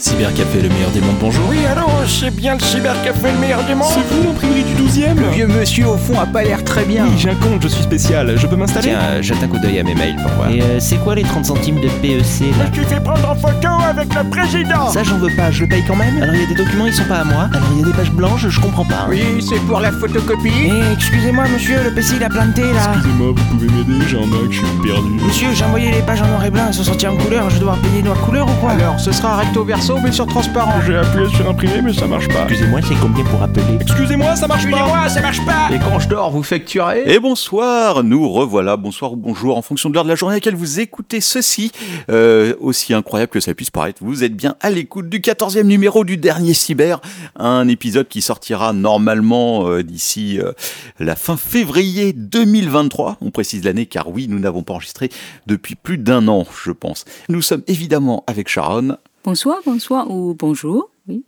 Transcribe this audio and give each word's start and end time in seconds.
Cybercafé, 0.00 0.62
le 0.62 0.70
meilleur 0.70 0.90
des 0.92 1.00
mondes, 1.02 1.16
bonjour. 1.20 1.44
Oui, 1.50 1.58
allô, 1.70 1.86
c'est 2.06 2.34
bien 2.34 2.54
le 2.54 2.60
cybercafé 2.60 3.32
le 3.32 3.38
meilleur 3.38 3.62
du 3.64 3.74
monde 3.74 3.88
C'est 3.92 4.14
vous 4.14 4.22
l'imprimerie 4.26 4.64
du 4.64 4.72
12ème 4.74 5.16
Le 5.20 5.28
vieux 5.28 5.46
monsieur 5.46 5.88
au 5.88 5.98
fond 5.98 6.18
a 6.18 6.24
pas 6.24 6.42
l'air 6.42 6.64
très 6.64 6.84
bien. 6.86 7.04
Oui, 7.04 7.12
j'ai 7.18 7.28
un 7.28 7.34
compte, 7.34 7.62
je 7.62 7.68
suis 7.68 7.82
spécial. 7.82 8.32
Je 8.38 8.46
peux 8.46 8.56
m'installer 8.56 8.88
Tiens, 8.88 8.98
euh, 8.98 9.22
jette 9.22 9.42
un 9.42 9.46
coup 9.46 9.58
d'œil 9.58 9.78
à 9.78 9.82
mes 9.82 9.94
mails 9.94 10.16
pour 10.16 10.30
voir. 10.32 10.50
Et 10.50 10.62
euh, 10.62 10.80
c'est 10.80 10.96
quoi 10.96 11.14
les 11.14 11.22
30 11.22 11.44
centimes 11.44 11.80
de 11.80 11.88
PEC 12.00 12.24
Je 12.54 12.58
là 12.58 12.68
me 12.70 12.74
suis 12.74 12.84
fait 12.84 13.00
prendre 13.00 13.28
en 13.28 13.34
photo 13.34 13.68
avec 13.86 14.14
le 14.14 14.24
président 14.30 14.88
Ça 14.88 15.02
j'en 15.02 15.18
veux 15.18 15.34
pas, 15.36 15.50
je 15.50 15.64
le 15.64 15.68
paye 15.68 15.84
quand 15.86 15.96
même 15.96 16.16
Alors 16.22 16.34
il 16.34 16.40
y 16.40 16.44
a 16.44 16.48
des 16.48 16.54
documents, 16.54 16.86
ils 16.86 16.94
sont 16.94 17.04
pas 17.04 17.18
à 17.18 17.24
moi 17.24 17.50
Alors 17.52 17.68
il 17.74 17.80
y 17.80 17.82
a 17.82 17.86
des 17.86 17.92
pages 17.92 18.12
blanches, 18.12 18.48
je 18.48 18.58
comprends 18.60 18.86
pas 18.86 19.06
Oui, 19.10 19.22
c'est 19.46 19.60
pour 19.66 19.80
la 19.80 19.92
photocopie. 19.92 20.50
Eh, 20.64 20.92
excusez-moi 20.94 21.44
monsieur, 21.52 21.76
le 21.84 21.90
PC 21.92 22.14
il 22.16 22.24
a 22.24 22.30
planté 22.30 22.62
là 22.62 22.92
Excusez-moi, 22.94 23.34
vous 23.36 23.44
pouvez 23.56 23.66
m'aider, 23.66 24.06
j'ai 24.08 24.16
un 24.16 24.26
Mac, 24.26 24.50
je 24.50 24.56
suis 24.56 24.66
perdu. 24.82 25.10
Monsieur, 25.26 25.48
j'ai 25.52 25.64
envoyé 25.64 25.90
les 25.90 26.00
pages 26.00 26.22
en 26.22 26.26
noir 26.28 26.42
et 26.42 26.50
blanc, 26.50 26.64
elles 26.68 26.74
sont 26.74 26.84
sorties 26.84 27.06
en 27.06 27.16
couleur, 27.16 27.50
je 27.50 27.58
dois 27.58 27.74
devoir 27.74 27.78
payer 27.78 28.02
noir 28.02 28.18
couleur 28.20 28.48
ou 28.48 28.52
quoi? 28.60 28.70
Alors, 28.70 28.98
ce 28.98 29.12
sera 29.12 29.36
recto 29.36 29.62
verso 29.62 29.89
mais 29.98 30.12
sur 30.12 30.26
transparent. 30.26 30.80
J'ai 30.86 30.96
appuyé 30.96 31.28
sur 31.34 31.48
imprimer, 31.48 31.82
mais 31.82 31.92
ça 31.92 32.06
marche 32.06 32.28
pas. 32.28 32.42
Excusez-moi, 32.42 32.80
c'est 32.82 32.94
combien 33.00 33.24
pour 33.24 33.42
appeler 33.42 33.64
Excusez-moi, 33.80 34.36
ça 34.36 34.46
marche 34.46 34.70
pas 34.70 34.76
Excusez-moi, 34.78 35.08
ça 35.08 35.20
marche 35.20 35.44
pas 35.44 35.68
Et 35.72 35.78
quand 35.78 35.98
je 35.98 36.08
dors, 36.08 36.30
vous 36.30 36.42
facturez 36.42 37.02
Et 37.06 37.18
bonsoir, 37.18 38.04
nous 38.04 38.28
revoilà, 38.28 38.76
bonsoir 38.76 39.12
ou 39.12 39.16
bonjour 39.16 39.56
en 39.56 39.62
fonction 39.62 39.88
de 39.88 39.94
l'heure 39.94 40.04
de 40.04 40.08
la 40.08 40.14
journée 40.14 40.34
à 40.34 40.36
laquelle 40.36 40.54
vous 40.54 40.80
écoutez 40.80 41.20
ceci. 41.20 41.72
Euh, 42.10 42.54
aussi 42.60 42.94
incroyable 42.94 43.30
que 43.30 43.40
ça 43.40 43.54
puisse 43.54 43.70
paraître, 43.70 44.02
vous 44.04 44.22
êtes 44.22 44.36
bien 44.36 44.56
à 44.60 44.70
l'écoute 44.70 45.08
du 45.08 45.20
14e 45.20 45.64
numéro 45.64 46.04
du 46.04 46.16
dernier 46.16 46.54
Cyber, 46.54 47.00
un 47.36 47.66
épisode 47.68 48.08
qui 48.08 48.22
sortira 48.22 48.72
normalement 48.72 49.68
euh, 49.68 49.82
d'ici 49.82 50.38
euh, 50.38 50.52
la 50.98 51.16
fin 51.16 51.36
février 51.36 52.12
2023. 52.12 53.18
On 53.20 53.30
précise 53.30 53.64
l'année 53.64 53.86
car 53.86 54.08
oui, 54.08 54.26
nous 54.28 54.38
n'avons 54.38 54.62
pas 54.62 54.74
enregistré 54.74 55.10
depuis 55.46 55.74
plus 55.74 55.98
d'un 55.98 56.28
an, 56.28 56.46
je 56.64 56.72
pense. 56.72 57.04
Nous 57.28 57.42
sommes 57.42 57.62
évidemment 57.66 58.24
avec 58.26 58.48
Sharon 58.48 58.96
Bonsoir, 59.22 59.58
bonsoir 59.66 60.10
ou 60.10 60.34
bonjour. 60.34 60.90
Oui. 61.06 61.24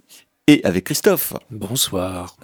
et 0.47 0.65
avec 0.65 0.85
Christophe. 0.85 1.35
Bonsoir. 1.51 2.37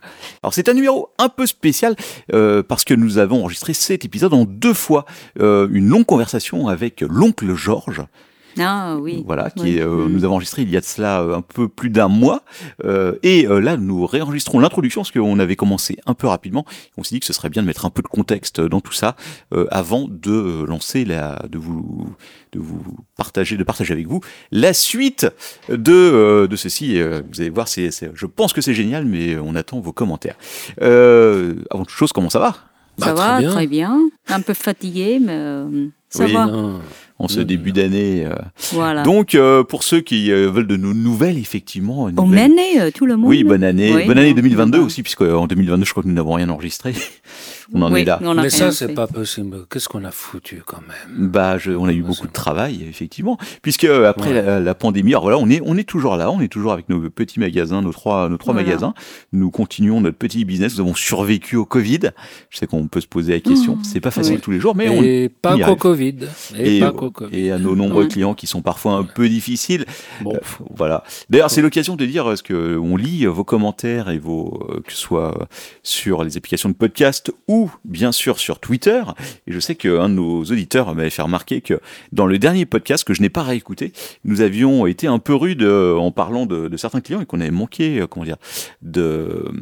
Alors 0.43 0.53
c'est 0.53 0.69
un 0.69 0.75
numéro 0.75 1.09
un 1.19 1.31
peu 1.31 1.47
spécial 1.47 1.97
euh, 2.35 2.63
parce 2.63 2.85
que 2.85 2.93
nous 2.93 3.17
avons 3.17 3.41
enregistré 3.41 3.73
cet 3.73 4.05
épisode 4.05 4.35
en 4.35 4.45
deux 4.45 4.75
fois. 4.75 5.07
Euh, 5.41 5.67
une 5.73 5.89
longue 5.89 6.05
conversation 6.05 6.69
avec 6.69 7.01
l'oncle 7.01 7.55
Georges, 7.55 8.03
Ah 8.61 8.97
oui. 9.01 9.23
voilà, 9.27 9.51
qui 9.51 9.63
Oui. 9.63 9.77
est, 9.77 9.83
euh, 9.83 10.07
Mm. 10.07 10.13
nous 10.13 10.25
avons 10.25 10.35
enregistré 10.35 10.63
il 10.63 10.71
y 10.71 10.77
a 10.77 10.81
de 10.81 10.85
cela 10.85 11.21
euh, 11.23 11.37
un 11.37 11.41
peu 11.43 11.69
plus 11.69 11.91
d'un 11.91 12.09
mois. 12.09 12.43
Euh, 12.85 13.15
et 13.23 13.47
euh, 13.47 13.61
là, 13.61 13.77
nous 13.77 14.07
réenregistrons 14.07 14.59
l'introduction 14.61 15.03
parce 15.03 15.11
qu'on 15.13 15.39
avait 15.39 15.57
commencé 15.57 15.97
un 16.07 16.15
peu 16.15 16.27
rapidement. 16.27 16.65
On 16.97 17.03
s'est 17.05 17.15
dit 17.17 17.21
que 17.21 17.27
ce 17.27 17.33
serait 17.33 17.51
bien 17.51 17.63
de 17.63 17.67
mettre 17.67 17.87
un 17.87 17.91
peu 17.91 18.03
de 18.03 18.09
contexte 18.09 18.61
dans 18.61 18.81
tout 18.81 18.93
ça 18.93 19.17
euh, 19.55 19.67
avant 19.71 20.07
de 20.09 20.65
lancer 20.67 21.05
la, 21.05 21.43
de 21.51 21.59
vous, 21.59 22.09
de 22.53 22.59
vous 22.59 22.83
partager, 23.17 23.57
de 23.57 23.65
partager 23.65 23.93
avec 23.93 24.07
vous 24.07 24.21
la 24.51 24.73
suite 24.73 25.27
de 25.69 25.93
euh, 25.93 26.47
de 26.47 26.57
ceci. 26.57 27.01
Vous 27.01 27.41
allez 27.41 27.51
voir, 27.51 27.69
c'est, 27.69 27.91
je 28.15 28.27
pense 28.27 28.53
que 28.53 28.61
c'est 28.61 28.75
génial, 28.75 29.05
mais 29.05 29.37
on 29.39 29.55
attend 29.55 29.81
vos 29.81 29.93
commentaires. 29.93 30.37
Euh, 30.83 31.55
avant 31.71 31.85
toute 31.85 31.97
chose, 31.97 32.13
comment 32.13 32.31
ça 32.31 32.39
va? 32.39 32.57
Ça 32.99 33.13
Bah, 33.13 33.15
va, 33.15 33.33
très 33.35 33.41
bien. 33.43 33.51
très 33.53 33.67
bien. 33.67 34.01
Un 34.29 34.41
peu 34.41 34.55
fatigué, 34.55 35.19
mais 35.21 35.33
euh, 35.37 35.87
ça 36.09 36.25
Oui, 36.25 36.33
va. 36.33 36.47
Non. 36.47 36.81
En 37.19 37.27
ce 37.29 37.41
Mm. 37.41 37.45
début 37.45 37.73
d'année 37.73 38.25
euh. 38.27 38.35
Voilà. 38.73 39.03
Donc, 39.03 39.35
euh, 39.35 39.65
pour 39.65 39.83
ceux 39.83 40.01
qui 40.01 40.31
euh, 40.31 40.49
veulent 40.51 40.67
de 40.67 40.77
nos 40.77 40.95
nouvelles, 40.95 41.39
effectivement, 41.39 42.09
Bonne 42.11 42.27
nouvelle- 42.27 42.45
année, 42.53 42.93
tout 42.93 43.07
le 43.07 43.17
monde. 43.17 43.29
Oui, 43.29 43.43
bonne 43.45 43.65
année. 43.65 43.93
Oui, 43.95 44.07
bonne 44.07 44.19
année 44.19 44.31
bon, 44.31 44.37
2022 44.37 44.79
bon. 44.79 44.85
aussi, 44.87 45.03
puisque 45.03 45.23
en 45.23 45.47
2022, 45.47 45.85
je 45.85 45.91
crois 45.91 46.03
que 46.03 46.09
nous 46.09 46.15
n'avons 46.15 46.33
rien 46.35 46.49
enregistré. 46.49 46.95
On 47.75 47.83
en 47.83 47.93
Oui, 47.93 48.01
est 48.03 48.05
là. 48.05 48.19
on 48.23 48.35
Mais 48.35 48.51
ça, 48.51 48.73
c'est 48.73 48.95
pas 48.95 49.07
possible. 49.07 49.67
Qu'est-ce 49.71 49.89
qu'on 49.89 50.05
a 50.05 50.11
foutu 50.11 50.63
quand 50.67 50.81
même? 50.81 51.29
Bah, 51.29 51.59
je- 51.59 51.73
on 51.73 51.87
a 51.87 51.93
eu 51.93 52.03
beaucoup 52.03 52.27
de 52.27 52.33
travail, 52.33 52.85
effectivement, 52.89 53.39
puisque 53.63 53.85
euh, 53.85 54.09
après 54.09 54.31
Ouais. 54.31 54.43
la, 54.43 54.61
la 54.61 54.75
pandémie, 54.75 55.13
alors 55.13 55.23
voilà, 55.23 55.39
on 55.39 55.49
est 55.51 55.61
on 55.65 55.77
est 55.77 55.89
toujours 55.89 56.17
là, 56.17 56.31
on 56.31 56.41
est 56.41 56.49
toujours 56.49 56.73
avec 56.73 56.89
nos 56.89 57.01
petits 57.11 57.41
magasins, 57.41 57.83
nos 57.83 57.93
trois 57.93 58.29
nos 58.29 58.37
trois 58.39 58.53
Voilà. 58.55 58.67
magasins. 58.69 58.95
Nous 59.33 59.51
continuons 59.51 60.01
notre 60.01 60.17
petit 60.19 60.45
business. 60.45 60.75
Nous 60.75 60.81
avons 60.81 60.95
survécu 60.95 61.57
au 61.57 61.65
Covid. 61.65 62.11
Je 62.51 62.59
sais 62.59 62.67
qu'on 62.67 62.87
peut 62.89 63.01
se 63.01 63.07
poser 63.07 63.33
la 63.35 63.41
question. 63.41 63.77
Mmh. 63.77 63.85
C'est 63.85 64.01
pas 64.01 64.11
facile 64.11 64.35
Oui. 64.37 64.41
tous 64.41 64.51
les 64.51 64.61
jours, 64.61 64.75
mais 64.75 64.89
on 64.89 65.03
Et 65.03 65.29
pas 65.29 65.57
y 65.57 65.61
qu'au. 65.63 65.77
Covid. 65.77 66.17
Et, 66.57 66.77
et, 66.77 66.81
pas 66.81 66.93
qu'au 66.93 67.11
Covid. 67.11 67.37
et 67.39 67.53
à 67.53 67.59
nos 67.59 67.75
nombreux 67.77 68.05
Ouais. 68.05 68.09
clients 68.09 68.35
qui 68.35 68.47
sont 68.47 68.63
parfois 68.63 68.95
un 68.95 69.05
peu 69.05 69.29
difficiles. 69.29 69.85
Bon, 70.23 70.35
Euh, 70.35 70.39
voilà. 70.75 71.03
D'ailleurs, 71.31 71.51
c'est 71.51 71.63
l'occasion 71.63 71.97
de 71.97 72.05
dire 72.07 72.37
ce 72.37 72.43
que 72.43 72.77
on 72.79 72.97
lit 72.97 73.25
euh, 73.25 73.29
vos 73.31 73.45
commentaires 73.45 74.09
et 74.11 74.19
vos 74.19 74.67
euh, 74.71 74.81
que 74.81 74.93
ce 74.93 74.99
soit 74.99 75.39
euh, 75.41 75.45
sur 75.83 76.23
les 76.25 76.37
applications 76.37 76.69
de 76.69 76.75
podcast 76.75 77.18
ou 77.47 77.71
bien 77.85 78.13
sûr 78.13 78.39
sur 78.39 78.61
Twitter. 78.61 79.03
Et 79.47 79.53
je 79.53 79.61
sais 79.61 79.75
qu'un 79.75 80.09
de 80.09 80.15
nos 80.15 80.45
auditeurs 80.45 80.95
m'avait 80.95 81.11
fait 81.11 81.23
remarquer 81.23 81.61
que 81.61 81.81
dans 82.13 82.27
le 82.27 82.39
dernier 82.39 82.67
podcast 82.67 83.05
que 83.05 83.15
je 83.15 83.23
n'ai 83.23 83.31
pas 83.31 83.43
réécouté, 83.43 83.93
nous 84.25 84.41
avions 84.41 84.87
été 84.87 85.07
un 85.07 85.19
peu 85.19 85.35
rudes 85.35 85.63
euh, 85.63 85.97
en 85.97 86.11
parlant 86.11 86.47
de, 86.47 86.69
de 86.69 86.77
certains 86.77 87.01
clients 87.01 87.21
et 87.21 87.27
qu'on 87.27 87.41
avait 87.41 87.51
manqué, 87.51 88.01
euh, 88.01 88.07
comment 88.07 88.25
dire, 88.25 88.37
de 88.83 89.01
euh, 89.01 89.53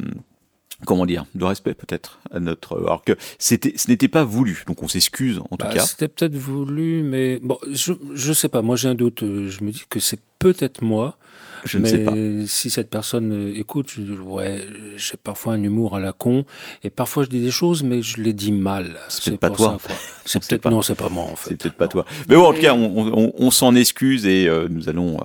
comment 0.85 1.05
dire, 1.05 1.25
de 1.35 1.43
respect 1.43 1.73
peut-être 1.73 2.19
à 2.31 2.39
notre, 2.39 2.77
alors 2.77 3.03
que 3.03 3.13
c'était, 3.39 3.73
ce 3.75 3.89
n'était 3.89 4.07
pas 4.07 4.23
voulu. 4.23 4.63
Donc 4.67 4.83
on 4.83 4.87
s'excuse 4.87 5.39
en 5.39 5.57
tout 5.57 5.65
bah, 5.65 5.73
cas. 5.73 5.85
c'était 5.85 6.07
peut-être 6.07 6.35
voulu, 6.35 7.03
mais 7.03 7.39
bon, 7.41 7.57
je, 7.71 7.93
je 8.13 8.33
sais 8.33 8.49
pas. 8.49 8.61
Moi, 8.61 8.75
j'ai 8.75 8.89
un 8.89 8.95
doute. 8.95 9.21
Je 9.21 9.63
me 9.63 9.71
dis 9.71 9.83
que 9.89 9.99
c'est 9.99 10.19
peut-être 10.39 10.81
moi. 10.81 11.17
Je 11.65 11.77
ne 11.77 11.85
sais 11.85 11.99
pas. 11.99 12.13
si 12.45 12.69
cette 12.69 12.89
personne 12.89 13.31
euh, 13.31 13.53
écoute, 13.59 13.89
je, 13.97 14.13
ouais, 14.13 14.61
j'ai 14.97 15.17
parfois 15.21 15.53
un 15.53 15.63
humour 15.63 15.95
à 15.95 15.99
la 15.99 16.11
con, 16.13 16.45
et 16.83 16.89
parfois 16.89 17.23
je 17.23 17.29
dis 17.29 17.41
des 17.41 17.51
choses, 17.51 17.83
mais 17.83 18.01
je 18.01 18.21
les 18.21 18.33
dis 18.33 18.51
mal. 18.51 18.97
C'est 19.09 19.25
peut-être 19.31 19.39
pas 19.39 19.49
toi. 19.49 19.77
C'est 20.29 20.45
peut-être 20.45 20.61
pas. 20.61 20.69
non, 20.69 20.81
c'est 20.81 20.95
pas 20.95 21.07
moi 21.07 21.23
en 21.23 21.37
fait. 21.37 21.51
C'est 21.51 21.57
peut-être 21.57 21.77
pas 21.77 21.87
toi. 21.87 22.05
Mais 22.27 22.35
bon, 22.35 22.43
en 22.49 22.53
tout 22.53 22.59
cas, 22.59 22.73
on, 22.73 23.07
on- 23.17 23.31
on 23.37 23.49
s'en 23.51 23.75
excuse 23.75 24.25
et 24.25 24.45
euh, 24.49 24.67
nous 24.69 24.89
allons, 24.89 25.15
euh, 25.15 25.23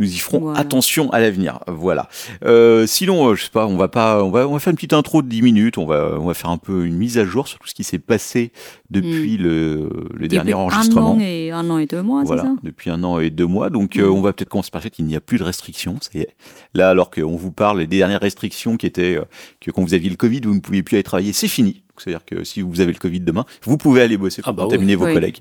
nous 0.00 0.06
y 0.12 0.16
ferons 0.16 0.40
Voilà. 0.40 0.58
attention 0.58 1.08
à 1.12 1.20
l'avenir. 1.20 1.60
Voilà. 1.68 2.08
Euh, 2.44 2.84
sinon, 2.86 3.28
euh, 3.28 3.34
je 3.36 3.44
sais 3.44 3.50
pas, 3.50 3.68
on 3.68 3.76
va 3.76 3.86
pas, 3.86 4.24
on 4.24 4.30
va, 4.30 4.48
on 4.48 4.54
va 4.54 4.58
faire 4.58 4.72
une 4.72 4.76
petite 4.76 4.92
intro 4.92 5.22
de 5.22 5.28
10 5.28 5.42
minutes. 5.42 5.78
On 5.78 5.86
va, 5.86 6.16
on 6.18 6.24
va 6.26 6.34
faire 6.34 6.50
un 6.50 6.58
peu 6.58 6.84
une 6.84 6.96
mise 6.96 7.16
à 7.16 7.24
jour 7.24 7.46
sur 7.46 7.60
tout 7.60 7.68
ce 7.68 7.74
qui 7.74 7.84
s'est 7.84 8.00
passé 8.00 8.50
depuis 8.90 9.36
le, 9.36 9.88
le 10.14 10.26
dernier 10.26 10.50
Depuis 10.50 10.54
enregistrement. 10.54 11.12
Un 11.12 11.18
an 11.18 11.20
et, 11.20 11.50
un 11.52 11.70
an 11.70 11.78
et 11.78 11.86
deux 11.86 12.02
mois, 12.02 12.24
Voilà, 12.24 12.42
c'est 12.42 12.48
ça? 12.48 12.54
depuis 12.64 12.90
un 12.90 13.04
an 13.04 13.20
et 13.20 13.30
deux 13.30 13.46
mois. 13.46 13.70
Donc, 13.70 13.96
euh, 13.98 14.08
Mm. 14.08 14.12
on 14.12 14.20
va 14.20 14.32
peut-être 14.32 14.48
commencer 14.48 14.70
par 14.72 14.80
le 14.80 14.84
fait 14.84 14.90
qu'il 14.90 15.04
n'y 15.04 15.14
a 15.14 15.20
plus 15.20 15.38
de 15.38 15.44
restrictions. 15.44 15.60
Ça 16.00 16.10
y 16.14 16.20
est. 16.22 16.34
Là, 16.74 16.90
alors 16.90 17.10
qu'on 17.10 17.36
vous 17.36 17.52
parle, 17.52 17.78
les 17.80 17.86
dernières 17.86 18.20
restrictions 18.20 18.76
qui 18.76 18.86
étaient 18.86 19.16
euh, 19.16 19.24
que 19.60 19.70
quand 19.70 19.82
vous 19.82 19.94
aviez 19.94 20.10
le 20.10 20.16
Covid, 20.16 20.40
vous 20.44 20.54
ne 20.54 20.60
pouviez 20.60 20.82
plus 20.82 20.96
aller 20.96 21.02
travailler, 21.02 21.32
c'est 21.32 21.48
fini. 21.48 21.82
C'est-à-dire 21.98 22.24
que 22.24 22.44
si 22.44 22.62
vous 22.62 22.80
avez 22.80 22.92
le 22.92 22.98
Covid 22.98 23.20
demain, 23.20 23.44
vous 23.64 23.76
pouvez 23.76 24.00
aller 24.00 24.16
bosser 24.16 24.40
pour 24.40 24.48
Ah 24.50 24.52
bah 24.54 24.62
contaminer 24.62 24.94
oui. 24.94 25.00
vos 25.00 25.06
Oui. 25.06 25.12
collègues. 25.14 25.38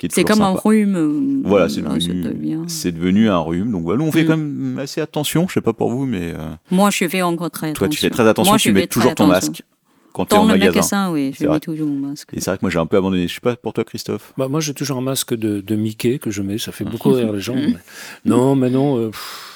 Ce 0.00 0.08
C'est 0.10 0.24
comme 0.24 0.42
un 0.42 0.50
rhume. 0.50 0.96
euh, 0.96 1.42
Voilà, 1.48 1.68
c'est 1.68 1.80
devenu, 1.82 2.32
devenu 2.92 3.28
un 3.28 3.38
rhume. 3.38 3.70
Donc 3.70 3.82
voilà, 3.84 3.98
nous 4.02 4.06
on 4.08 4.12
fait 4.12 4.24
Mm. 4.24 4.26
quand 4.26 4.36
même 4.36 4.78
assez 4.80 5.00
attention. 5.00 5.46
Je 5.46 5.52
sais 5.54 5.60
pas 5.60 5.72
pour 5.72 5.90
vous, 5.90 6.04
mais 6.06 6.32
euh, 6.36 6.54
Moi, 6.72 6.90
je 6.90 7.06
fais 7.06 7.22
encore 7.22 7.50
très 7.52 7.72
toi 7.72 7.86
attention. 7.86 7.90
tu 7.90 8.00
fais 8.00 8.10
très 8.10 8.26
attention. 8.26 8.50
Moi, 8.52 8.58
tu 8.58 8.70
je 8.70 8.74
mets 8.74 8.86
toujours 8.88 9.14
ton 9.14 9.30
attention. 9.30 9.50
masque 9.52 9.62
quand 10.12 10.26
tu 10.26 10.34
es 10.34 10.38
en 10.38 10.42
le 10.42 10.48
magasin. 10.48 10.66
magasin, 10.70 11.12
oui, 11.12 11.32
je 11.38 11.46
mets 11.46 11.60
toujours 11.60 11.86
mon 11.88 12.08
masque. 12.08 12.30
Et 12.34 12.40
c'est 12.40 12.50
vrai 12.50 12.58
que 12.58 12.62
moi 12.64 12.70
j'ai 12.70 12.78
un 12.80 12.86
peu 12.86 12.96
abandonné. 12.96 13.28
Je 13.28 13.34
sais 13.34 13.40
pas 13.40 13.54
pour 13.54 13.72
toi, 13.72 13.84
Christophe. 13.84 14.32
Bah, 14.36 14.48
moi, 14.48 14.58
j'ai 14.60 14.74
toujours 14.74 14.98
un 14.98 15.02
masque 15.02 15.34
de, 15.34 15.60
de 15.60 15.76
Mickey 15.76 16.18
que 16.18 16.30
je 16.32 16.42
mets. 16.42 16.58
Ça 16.58 16.72
fait 16.72 16.84
beaucoup 16.84 17.10
rire 17.12 17.32
les 17.32 17.40
gens. 17.40 17.54
mais- 17.54 17.76
Non, 18.24 18.56
mais 18.56 18.70
non. 18.70 18.98
euh, 18.98 19.08
pff, 19.10 19.51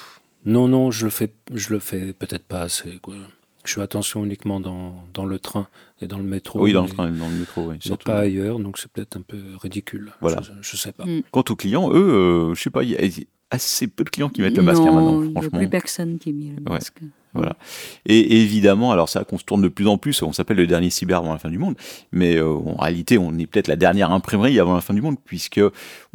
non, 0.46 0.68
non, 0.68 0.90
je 0.90 1.04
le 1.04 1.10
fais, 1.10 1.30
je 1.52 1.70
le 1.72 1.78
fais 1.78 2.12
peut-être 2.12 2.44
pas 2.44 2.60
assez. 2.62 2.98
Quoi. 3.02 3.14
Je 3.64 3.74
fais 3.74 3.80
attention 3.82 4.24
uniquement 4.24 4.60
dans, 4.60 4.94
dans 5.12 5.24
le 5.26 5.38
train 5.38 5.66
et 6.00 6.06
dans 6.06 6.18
le 6.18 6.24
métro. 6.24 6.60
oui, 6.62 6.72
dans 6.72 6.84
le 6.84 6.88
train, 6.88 7.10
dans 7.10 7.28
le 7.28 7.34
métro, 7.34 7.62
oui. 7.70 7.78
mais 7.90 7.96
pas 7.96 8.20
ailleurs, 8.20 8.58
donc 8.60 8.78
c'est 8.78 8.90
peut-être 8.90 9.16
un 9.16 9.22
peu 9.22 9.38
ridicule. 9.60 10.12
Voilà. 10.20 10.40
Je, 10.42 10.52
je 10.62 10.76
sais 10.76 10.92
pas. 10.92 11.04
Mm. 11.04 11.22
Quant 11.32 11.44
aux 11.50 11.56
clients, 11.56 11.90
eux, 11.92 11.96
euh, 12.50 12.54
je 12.54 12.62
sais 12.62 12.70
pas, 12.70 12.84
il 12.84 12.90
y 12.90 12.96
a 12.96 13.00
assez 13.50 13.86
peu 13.88 14.04
de 14.04 14.10
clients 14.10 14.28
qui 14.28 14.40
mettent 14.42 14.56
le 14.56 14.62
masque 14.62 14.80
hein, 14.82 14.86
non, 14.86 14.94
maintenant, 14.94 15.22
il 15.22 15.28
n'y 15.30 15.36
a 15.36 15.40
franchement. 15.40 15.58
plus 15.58 15.68
personne 15.68 16.18
qui 16.18 16.32
met 16.32 16.50
le 16.50 16.62
Ouais. 16.62 16.78
masque. 16.78 16.98
Voilà. 17.34 17.56
Et 18.06 18.40
évidemment, 18.40 18.92
alors 18.92 19.08
ça 19.10 19.24
qu'on 19.24 19.36
se 19.38 19.44
tourne 19.44 19.60
de 19.62 19.68
plus 19.68 19.86
en 19.88 19.98
plus, 19.98 20.22
on 20.22 20.32
s'appelle 20.32 20.56
le 20.56 20.66
dernier 20.66 20.88
cyber 20.90 21.18
avant 21.18 21.32
la 21.32 21.38
fin 21.38 21.50
du 21.50 21.58
monde, 21.58 21.74
mais 22.12 22.36
euh, 22.36 22.48
en 22.54 22.76
réalité, 22.76 23.18
on 23.18 23.36
est 23.38 23.46
peut-être 23.46 23.68
la 23.68 23.76
dernière 23.76 24.10
imprimerie 24.10 24.58
avant 24.58 24.74
la 24.74 24.80
fin 24.80 24.94
du 24.94 25.02
monde, 25.02 25.16
puisque 25.24 25.60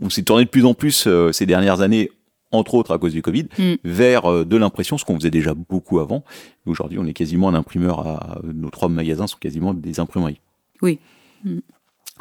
on 0.01 0.09
s'est 0.09 0.23
tourné 0.23 0.45
de 0.45 0.49
plus 0.49 0.65
en 0.65 0.73
plus 0.73 1.05
euh, 1.05 1.31
ces 1.31 1.45
dernières 1.45 1.81
années, 1.81 2.09
entre 2.51 2.73
autres 2.75 2.91
à 2.93 2.97
cause 2.97 3.13
du 3.13 3.21
Covid, 3.21 3.47
Mm. 3.57 3.73
vers 3.83 4.25
euh, 4.31 4.45
de 4.45 4.57
l'impression, 4.57 4.97
ce 4.97 5.05
qu'on 5.05 5.15
faisait 5.15 5.31
déjà 5.31 5.53
beaucoup 5.53 5.99
avant. 5.99 6.23
Aujourd'hui, 6.65 6.99
on 6.99 7.05
est 7.05 7.13
quasiment 7.13 7.49
un 7.49 7.53
imprimeur 7.55 7.99
à 8.07 8.39
nos 8.43 8.69
trois 8.69 8.89
magasins 8.89 9.27
sont 9.27 9.37
quasiment 9.39 9.73
des 9.73 9.99
imprimeries. 9.99 10.39
Oui. 10.81 10.99
Mm. 11.43 11.59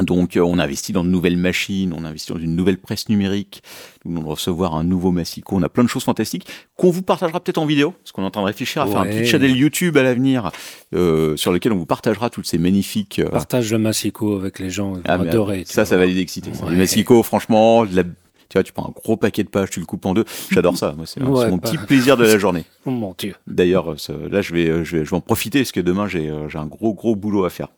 Donc, 0.00 0.36
euh, 0.38 0.40
on 0.40 0.58
investit 0.58 0.92
dans 0.94 1.04
de 1.04 1.10
nouvelles 1.10 1.36
machines, 1.36 1.92
on 1.94 2.04
investit 2.04 2.32
dans 2.32 2.38
une 2.38 2.56
nouvelle 2.56 2.78
presse 2.78 3.10
numérique, 3.10 3.62
nous 4.04 4.12
venons 4.12 4.22
de 4.22 4.28
recevoir 4.30 4.74
un 4.74 4.82
nouveau 4.84 5.10
Massico, 5.10 5.56
on 5.56 5.62
a 5.62 5.68
plein 5.68 5.84
de 5.84 5.88
choses 5.90 6.04
fantastiques 6.04 6.46
qu'on 6.74 6.90
vous 6.90 7.02
partagera 7.02 7.38
peut-être 7.40 7.58
en 7.58 7.66
vidéo, 7.66 7.90
parce 7.90 8.12
qu'on 8.12 8.22
est 8.22 8.26
en 8.26 8.30
train 8.30 8.40
de 8.40 8.46
réfléchir 8.46 8.80
à 8.80 8.86
faire 8.86 9.00
un 9.00 9.04
petit 9.06 9.26
channel 9.26 9.54
YouTube 9.54 9.98
à 9.98 10.02
l'avenir, 10.02 10.52
euh, 10.94 11.36
sur 11.36 11.52
lequel 11.52 11.72
on 11.72 11.76
vous 11.76 11.84
partagera 11.84 12.30
toutes 12.30 12.46
ces 12.46 12.56
magnifiques... 12.56 13.18
euh, 13.18 13.28
Partage 13.28 13.70
le 13.72 13.78
massico 13.78 14.36
avec 14.36 14.58
les 14.58 14.70
gens, 14.70 14.92
ils 14.92 14.98
vont 14.98 15.02
ah, 15.06 15.14
adorer. 15.20 15.64
ça, 15.66 15.84
ça 15.84 15.98
va 15.98 16.06
les 16.06 16.18
exciter. 16.18 16.50
Ouais. 16.62 16.70
Les 16.70 16.76
Massico, 16.76 17.22
franchement, 17.22 17.84
de 17.84 17.94
la- 17.96 18.04
tu 18.50 18.58
vois, 18.58 18.62
tu 18.62 18.72
prends 18.74 18.86
un 18.88 18.92
gros 18.92 19.16
paquet 19.16 19.42
de 19.44 19.48
pages, 19.48 19.70
tu 19.70 19.80
le 19.80 19.86
coupes 19.86 20.04
en 20.04 20.12
deux. 20.12 20.24
J'adore 20.50 20.76
ça. 20.76 20.92
Moi, 20.96 21.06
c'est 21.06 21.22
Ouais, 21.22 21.48
mon 21.48 21.56
bah. 21.56 21.70
petit 21.70 21.78
plaisir 21.78 22.16
de 22.18 22.24
la 22.24 22.36
journée. 22.38 22.64
Oh 22.86 22.90
mon 22.90 23.14
Dieu. 23.16 23.34
D'ailleurs, 23.46 23.92
euh, 23.92 23.96
ça- 23.96 24.12
là, 24.30 24.42
je 24.42 24.52
vais, 24.54 24.68
euh, 24.68 24.84
je 24.84 24.96
vais, 24.98 25.04
je 25.04 25.10
vais 25.10 25.16
en 25.16 25.20
profiter 25.20 25.60
parce 25.60 25.72
que 25.72 25.80
demain, 25.80 26.06
j'ai, 26.08 26.28
euh, 26.28 26.48
j'ai 26.48 26.58
un 26.58 26.66
gros, 26.66 26.92
gros 26.94 27.14
boulot 27.16 27.44
à 27.44 27.50
faire. 27.50 27.68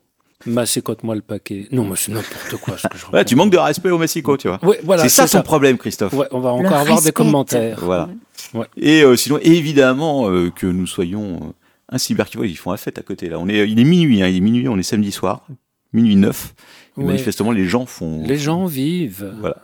Massicote-moi 0.47 1.15
le 1.15 1.21
paquet. 1.21 1.69
Non, 1.71 1.85
mais 1.85 1.95
c'est 1.97 2.11
n'importe 2.13 2.57
quoi 2.61 2.77
ce 2.77 2.89
que 2.89 2.99
je 2.99 3.07
Ouais, 3.13 3.25
tu 3.25 3.37
manques 3.37 3.53
de 3.53 3.59
respect 3.59 3.91
au 3.91 3.99
Mexico, 3.99 4.37
tu 4.37 4.49
vois. 4.49 4.59
Ouais, 4.65 4.81
voilà, 4.83 5.03
c'est 5.05 5.09
ça 5.09 5.29
ton 5.29 5.43
problème, 5.45 5.79
Christophe. 5.79 6.13
Ouais, 6.15 6.27
on 6.33 6.41
va 6.41 6.51
Le 6.51 6.67
encore 6.67 6.79
avoir 6.79 7.03
des 7.03 7.13
commentaires. 7.13 7.79
Voilà. 7.81 8.09
Ouais. 8.55 8.67
Et 8.77 9.03
euh, 9.03 9.15
sinon, 9.17 9.39
évidemment, 9.43 10.29
euh, 10.31 10.51
que 10.51 10.67
nous 10.67 10.87
soyons 10.87 11.35
euh, 11.37 11.47
un 11.91 11.99
cyberkivo, 11.99 12.43
ils 12.45 12.57
font 12.57 12.71
la 12.73 12.77
fête 12.77 12.99
à 12.99 13.03
côté 13.03 13.29
là. 13.29 13.39
On 13.39 13.49
est, 13.49 13.69
il 13.69 13.79
est 13.79 13.85
minuit, 13.85 14.23
hein, 14.23 14.27
il 14.29 14.37
est 14.37 14.41
minuit, 14.41 14.69
on 14.69 14.79
est 14.79 14.83
samedi 14.83 15.13
soir, 15.13 15.47
minuit 15.93 16.17
9. 16.17 16.55
Et 16.97 17.01
Ouais. 17.01 17.07
Manifestement, 17.07 17.53
les 17.53 17.67
gens 17.67 17.87
font. 17.87 18.23
Les 18.27 18.37
gens 18.37 18.67
vivent. 18.67 19.33
Voilà. 19.41 19.57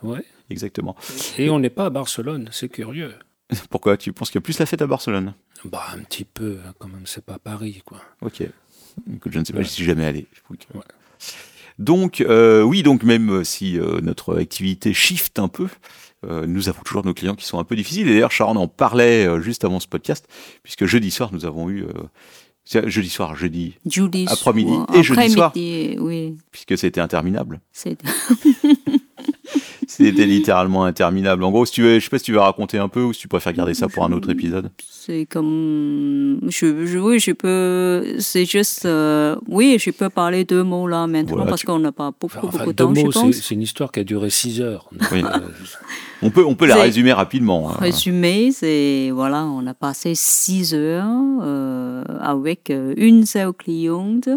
Exactement. 0.50 0.96
Et 1.38 1.50
on 1.50 1.58
n'est 1.58 1.70
pas 1.70 1.86
à 1.86 1.90
Barcelone, 1.90 2.48
c'est 2.52 2.68
curieux. 2.68 3.12
Pourquoi 3.70 3.96
Tu 3.96 4.12
penses 4.12 4.30
qu'il 4.30 4.36
y 4.36 4.42
a 4.42 4.42
plus 4.42 4.58
la 4.58 4.66
fête 4.66 4.82
à 4.82 4.86
Barcelone? 4.86 5.34
Bah, 5.64 5.84
un 5.94 6.00
petit 6.00 6.24
peu, 6.24 6.58
hein, 6.66 6.72
quand 6.78 6.88
même, 6.88 7.06
c'est 7.06 7.24
pas 7.24 7.38
Paris, 7.38 7.82
quoi. 7.84 8.00
Ok. 8.22 8.42
Écoute, 9.14 9.32
je 9.32 9.38
ne 9.38 9.44
sais 9.44 9.52
pas, 9.52 9.58
Ouais. 9.60 9.64
je 9.64 9.70
suis 9.70 9.84
jamais 9.84 10.04
allé. 10.04 10.26
Ouais. 10.50 10.80
Donc, 11.78 12.20
euh, 12.20 12.62
oui, 12.62 12.82
donc 12.82 13.02
même 13.04 13.30
euh, 13.30 13.44
si 13.44 13.78
euh, 13.78 14.00
notre 14.00 14.36
activité 14.38 14.92
shift 14.92 15.38
un 15.38 15.48
peu, 15.48 15.68
euh, 16.26 16.46
nous 16.46 16.68
avons 16.68 16.82
toujours 16.82 17.04
nos 17.04 17.14
clients 17.14 17.36
qui 17.36 17.44
sont 17.46 17.58
un 17.60 17.64
peu 17.64 17.76
difficiles. 17.76 18.08
Et 18.08 18.12
d'ailleurs, 18.14 18.32
Sharon 18.32 18.56
en 18.56 18.66
parlait 18.68 19.26
euh, 19.26 19.40
juste 19.40 19.64
avant 19.64 19.78
ce 19.78 19.86
podcast, 19.86 20.26
puisque 20.64 20.86
jeudi 20.86 21.10
soir, 21.12 21.30
nous 21.32 21.44
avons 21.46 21.68
eu... 21.70 21.84
euh, 21.84 22.88
jeudi 22.88 23.08
soir, 23.08 23.34
jeudi, 23.36 23.76
Jeudi 23.86 24.26
Après-midi 24.28 24.70
soir- 24.72 24.86
et 24.94 25.02
jeudi 25.02 25.30
soir. 25.30 25.52
oui. 25.54 26.36
puisque 26.50 26.76
c'était 26.76 27.00
interminable. 27.00 27.60
C'était 29.90 30.26
littéralement 30.26 30.84
interminable. 30.84 31.42
En 31.44 31.50
gros, 31.50 31.64
si 31.64 31.72
tu 31.72 31.82
veux, 31.82 31.98
je 31.98 32.04
sais 32.04 32.10
pas 32.10 32.18
si 32.18 32.24
tu 32.26 32.32
veux 32.32 32.38
raconter 32.40 32.76
un 32.78 32.88
peu 32.88 33.02
ou 33.02 33.12
si 33.14 33.20
tu 33.22 33.28
préfères 33.28 33.54
garder 33.54 33.72
ça 33.72 33.88
pour 33.88 34.04
un 34.04 34.12
autre 34.12 34.28
épisode. 34.30 34.70
c'est 34.78 35.24
comme. 35.24 36.40
Je, 36.46 36.84
je- 36.86 36.98
oui, 36.98 37.18
je 37.18 37.32
peux. 37.32 38.16
C'est 38.20 38.44
juste. 38.44 38.84
euh, 38.84 39.34
oui, 39.48 39.76
je 39.80 39.90
peux 39.90 40.10
parler 40.10 40.44
deux 40.44 40.62
mots 40.62 40.86
là 40.86 41.06
maintenant 41.06 41.36
Voilà, 41.36 41.48
parce 41.48 41.62
tu- 41.62 41.66
qu'on 41.66 41.78
n'a 41.78 41.90
pas 41.92 42.10
beaucoup, 42.10 42.26
Enfin, 42.46 42.58
beaucoup 42.58 42.72
de 42.72 42.76
deux 42.76 42.84
temps, 42.84 42.94
je 42.94 43.00
mots, 43.02 43.12
c'est 43.12 43.20
pense. 43.20 43.34
c'est 43.36 43.54
une 43.54 43.62
histoire 43.62 43.90
qui 43.90 44.00
a 44.00 44.04
duré 44.04 44.28
six 44.28 44.60
heures. 44.60 44.88
Donc, 44.92 45.08
Oui. 45.10 45.22
euh, 45.24 45.38
On 46.20 46.30
peut, 46.30 46.44
on 46.44 46.54
peut 46.54 46.66
la 46.66 46.76
résumer 46.76 47.12
rapidement. 47.14 47.70
hein. 47.70 47.76
Résumé, 47.78 48.52
c'est 48.52 49.10
voilà, 49.12 49.44
on 49.46 49.66
a 49.66 49.72
passé 49.74 50.12
six 50.14 50.74
heures 50.74 51.06
euh, 51.42 52.04
avec 52.20 52.68
euh, 52.70 52.92
une 52.98 53.24
seule 53.24 53.52
cliente 53.54 54.28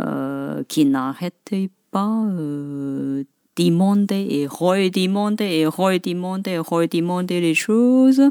euh, 0.00 0.62
qui 0.66 0.84
n'arrêtait 0.84 1.70
pas 1.92 2.24
euh, 2.38 3.22
demander 3.64 4.26
et 4.30 4.46
redemander 4.46 5.44
et 5.44 5.66
redemander 5.66 6.50
et 6.52 6.58
redemander 6.58 7.40
les 7.40 7.54
choses 7.54 8.22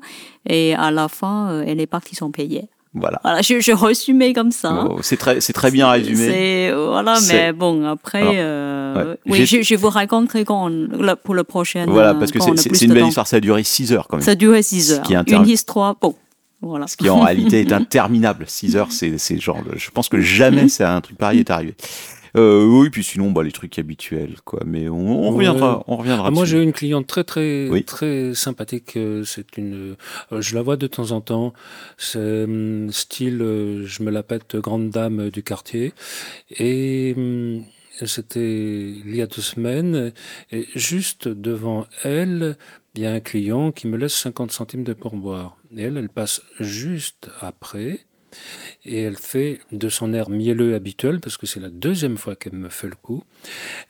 et 0.48 0.74
à 0.76 0.92
la 0.92 1.08
fin 1.08 1.62
elle 1.66 1.80
est 1.80 1.88
partie 1.88 2.16
sans 2.16 2.31
payer. 2.31 2.66
Voilà. 2.96 3.20
Voilà, 3.24 3.42
je, 3.44 3.60
je 3.60 3.72
résumais 3.72 4.34
comme 4.34 4.52
ça. 4.52 4.88
Oh, 4.90 4.98
C'est 5.04 5.18
très, 5.18 5.42
c'est 5.42 5.54
très 5.54 5.70
bien 5.70 5.92
résumé. 5.92 6.72
Voilà, 6.74 7.20
mais 7.30 7.54
bon 7.54 7.86
après, 7.86 8.20
Alors, 8.22 8.34
euh, 8.36 9.12
ouais, 9.12 9.20
oui, 9.28 9.46
je, 9.46 9.62
je 9.62 9.76
vous 9.76 9.90
raconterai 9.90 10.44
quand 10.44 10.72
on- 10.72 11.16
pour 11.24 11.36
le 11.36 11.44
prochain. 11.44 11.86
Voilà, 11.88 12.12
euh, 12.12 12.14
parce 12.16 12.31
que 12.31 12.40
c'est- 12.40 12.50
a 12.50 12.86
une 12.86 12.94
belle 12.96 13.06
histoire. 13.08 13.28
Ça 13.28 13.38
a 13.38 13.40
duré 13.42 13.62
6 13.64 13.94
heures 13.94 14.08
quand 14.08 14.18
même. 14.18 14.24
Ça 14.26 14.34
durait 14.34 14.64
6 14.64 14.88
Ce 14.90 14.94
heures. 14.94 15.02
qui 15.04 15.14
intéressant. 15.14 15.44
Une 15.44 15.50
histoire, 15.52 15.96
bon, 16.02 16.16
voilà. 16.64 16.88
Ce 16.88 16.98
qui 16.98 17.08
en 17.12 17.20
réalité 17.20 17.60
est 17.62 17.72
interminable. 17.84 18.46
6 18.48 18.76
heures, 18.76 18.92
c'est 18.92 19.40
genre. 19.40 19.60
Je 19.76 19.92
pense 19.92 20.10
que 20.10 20.20
jamais 20.20 20.68
c'est 20.68 20.84
un 20.84 21.00
truc 21.00 21.16
pareil 21.20 21.42
est 21.42 21.52
arrivé. 21.52 21.76
Euh, 22.38 22.66
oui, 22.66 22.90
puis 22.90 23.04
sinon, 23.04 23.31
bah, 23.31 23.44
les 23.44 23.52
trucs 23.52 23.78
habituels, 23.80 24.36
quoi. 24.46 24.62
Mais 24.66 24.88
on, 24.90 25.28
on 25.28 25.31
reviendra, 25.31 25.84
on 25.88 25.98
reviendra. 25.98 26.28
Ah, 26.28 26.31
moi, 26.31 26.46
j'ai 26.46 26.62
une 26.62 26.74
cliente 26.74 27.08
très 27.08 27.24
très 27.24 27.68
Oui. 27.70 27.84
très 27.84 28.34
sympathique. 28.34 28.98
euh, 28.98 29.24
C'est 29.24 29.58
une, 29.58 29.96
euh, 30.31 30.42
je 30.42 30.56
la 30.56 30.62
vois 30.62 30.78
de 30.78 30.88
temps 30.88 31.12
en 31.12 31.22
temps. 31.22 31.54
C'est 31.98 32.44
hum, 32.44 32.92
style, 32.92 33.42
euh, 33.42 33.86
je 33.86 34.04
me 34.04 34.12
la 34.12 34.24
pète 34.24 34.56
grande 34.58 34.90
dame 34.90 35.30
du 35.30 35.44
quartier. 35.44 35.94
Et 36.58 37.14
hum, 37.18 37.64
c'était 38.06 38.90
il 38.92 39.16
y 39.16 39.22
a 39.22 39.28
deux 39.28 39.42
semaines. 39.42 40.14
Et 40.52 40.68
juste 40.76 41.28
devant 41.28 41.86
elle, 42.04 42.58
il 42.96 43.02
y 43.04 43.06
a 43.06 43.12
un 43.12 43.20
client 43.20 43.72
qui 43.72 43.88
me 43.88 43.98
laisse 43.98 44.14
50 44.16 44.52
centimes 44.52 44.84
de 44.84 44.94
pourboire. 44.94 45.58
Et 45.76 45.84
elle, 45.84 45.98
elle 45.98 46.10
passe 46.10 46.42
juste 46.60 47.30
après. 47.42 48.00
Et 48.86 49.02
elle 49.02 49.18
fait 49.18 49.60
de 49.72 49.90
son 49.90 50.14
air 50.14 50.30
mielleux 50.30 50.76
habituel, 50.76 51.20
parce 51.20 51.38
que 51.38 51.46
c'est 51.46 51.60
la 51.60 51.70
deuxième 51.70 52.18
fois 52.18 52.36
qu'elle 52.36 52.54
me 52.54 52.70
fait 52.70 52.88
le 52.88 52.96
coup. 52.96 53.24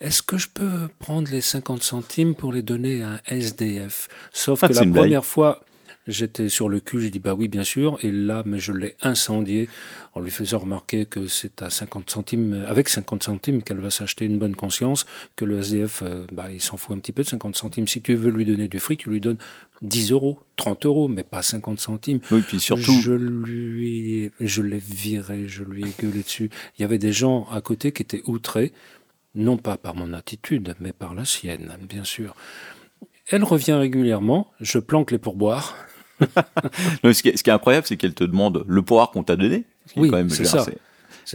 Est-ce 0.02 0.22
que 0.22 0.38
je 0.38 0.48
peux 0.54 0.90
prendre 1.00 1.30
les 1.32 1.42
50 1.42 1.84
centimes 1.84 2.36
pour 2.36 2.54
les 2.54 2.62
donner 2.62 3.04
à 3.04 3.10
un 3.10 3.20
SDF 3.28 4.08
Sauf 4.32 4.64
Ah, 4.64 4.68
que 4.68 4.74
la 4.74 4.86
première 4.86 5.26
fois, 5.26 5.64
j'étais 6.10 6.50
sur 6.50 6.70
le 6.70 6.80
cul, 6.80 7.02
j'ai 7.02 7.10
dit 7.10 7.20
bah 7.20 7.34
oui, 7.34 7.48
bien 7.48 7.64
sûr. 7.64 7.98
Et 8.04 8.12
là, 8.12 8.44
mais 8.46 8.60
je 8.60 8.74
l'ai 8.74 8.96
incendié 9.02 9.70
en 10.14 10.22
lui 10.22 10.32
faisant 10.32 10.60
remarquer 10.60 11.06
que 11.06 11.28
c'est 11.28 11.62
à 11.62 11.70
50 11.70 12.10
centimes, 12.10 12.66
avec 12.68 12.90
50 12.90 13.24
centimes 13.24 13.64
qu'elle 13.64 13.80
va 13.80 13.90
s'acheter 13.90 14.26
une 14.26 14.40
bonne 14.40 14.56
conscience, 14.56 15.06
que 15.36 15.46
le 15.46 15.60
SDF, 15.60 16.02
euh, 16.04 16.26
bah, 16.32 16.48
il 16.52 16.62
s'en 16.62 16.78
fout 16.78 16.96
un 16.96 17.00
petit 17.00 17.12
peu 17.12 17.24
de 17.24 17.28
50 17.28 17.56
centimes. 17.56 17.88
Si 17.88 18.02
tu 18.02 18.16
veux 18.16 18.32
lui 18.32 18.46
donner 18.46 18.68
du 18.68 18.80
fric, 18.80 19.02
tu 19.02 19.10
lui 19.10 19.22
donnes 19.22 19.38
10 19.82 20.12
euros, 20.12 20.40
30 20.56 20.86
euros, 20.86 21.08
mais 21.08 21.24
pas 21.24 21.42
50 21.42 21.80
centimes. 21.80 22.20
Oui, 22.32 22.42
puis 22.42 22.60
surtout. 22.60 23.00
Je 23.02 23.14
lui, 23.14 24.32
je 24.40 24.62
l'ai 24.62 24.78
viré, 24.80 25.48
je 25.48 25.64
lui 25.64 25.84
ai 25.84 25.94
gueulé 26.00 26.24
dessus. 26.24 26.50
Il 26.78 26.82
y 26.82 26.86
avait 26.86 26.98
des 26.98 27.14
gens 27.14 27.48
à 27.52 27.62
côté 27.62 27.92
qui 27.92 28.02
étaient 28.02 28.24
outrés, 28.26 28.74
non 29.36 29.58
pas 29.58 29.78
par 29.78 29.96
mon 29.96 30.14
attitude, 30.14 30.76
mais 30.80 30.92
par 30.92 31.14
la 31.14 31.26
sienne, 31.26 31.78
bien 31.88 32.04
sûr. 32.04 32.36
Elle 33.28 33.44
revient 33.44 33.74
régulièrement, 33.74 34.52
je 34.60 34.80
planque 34.80 35.12
les 35.12 35.20
pourboires. 35.20 35.76
Non, 37.04 37.14
ce, 37.14 37.22
qui 37.22 37.30
est, 37.30 37.38
ce 37.38 37.44
qui 37.44 37.50
est 37.50 37.54
incroyable, 37.54 37.88
c'est 37.88 37.96
qu'elle 37.96 38.14
te 38.14 38.26
demande 38.26 38.66
le 38.68 38.82
pouvoir 38.82 39.12
qu'on 39.12 39.24
t'a 39.24 39.38
donné. 39.38 39.64
Oui, 39.96 40.12
c'est 40.28 40.44
ça. 40.44 40.66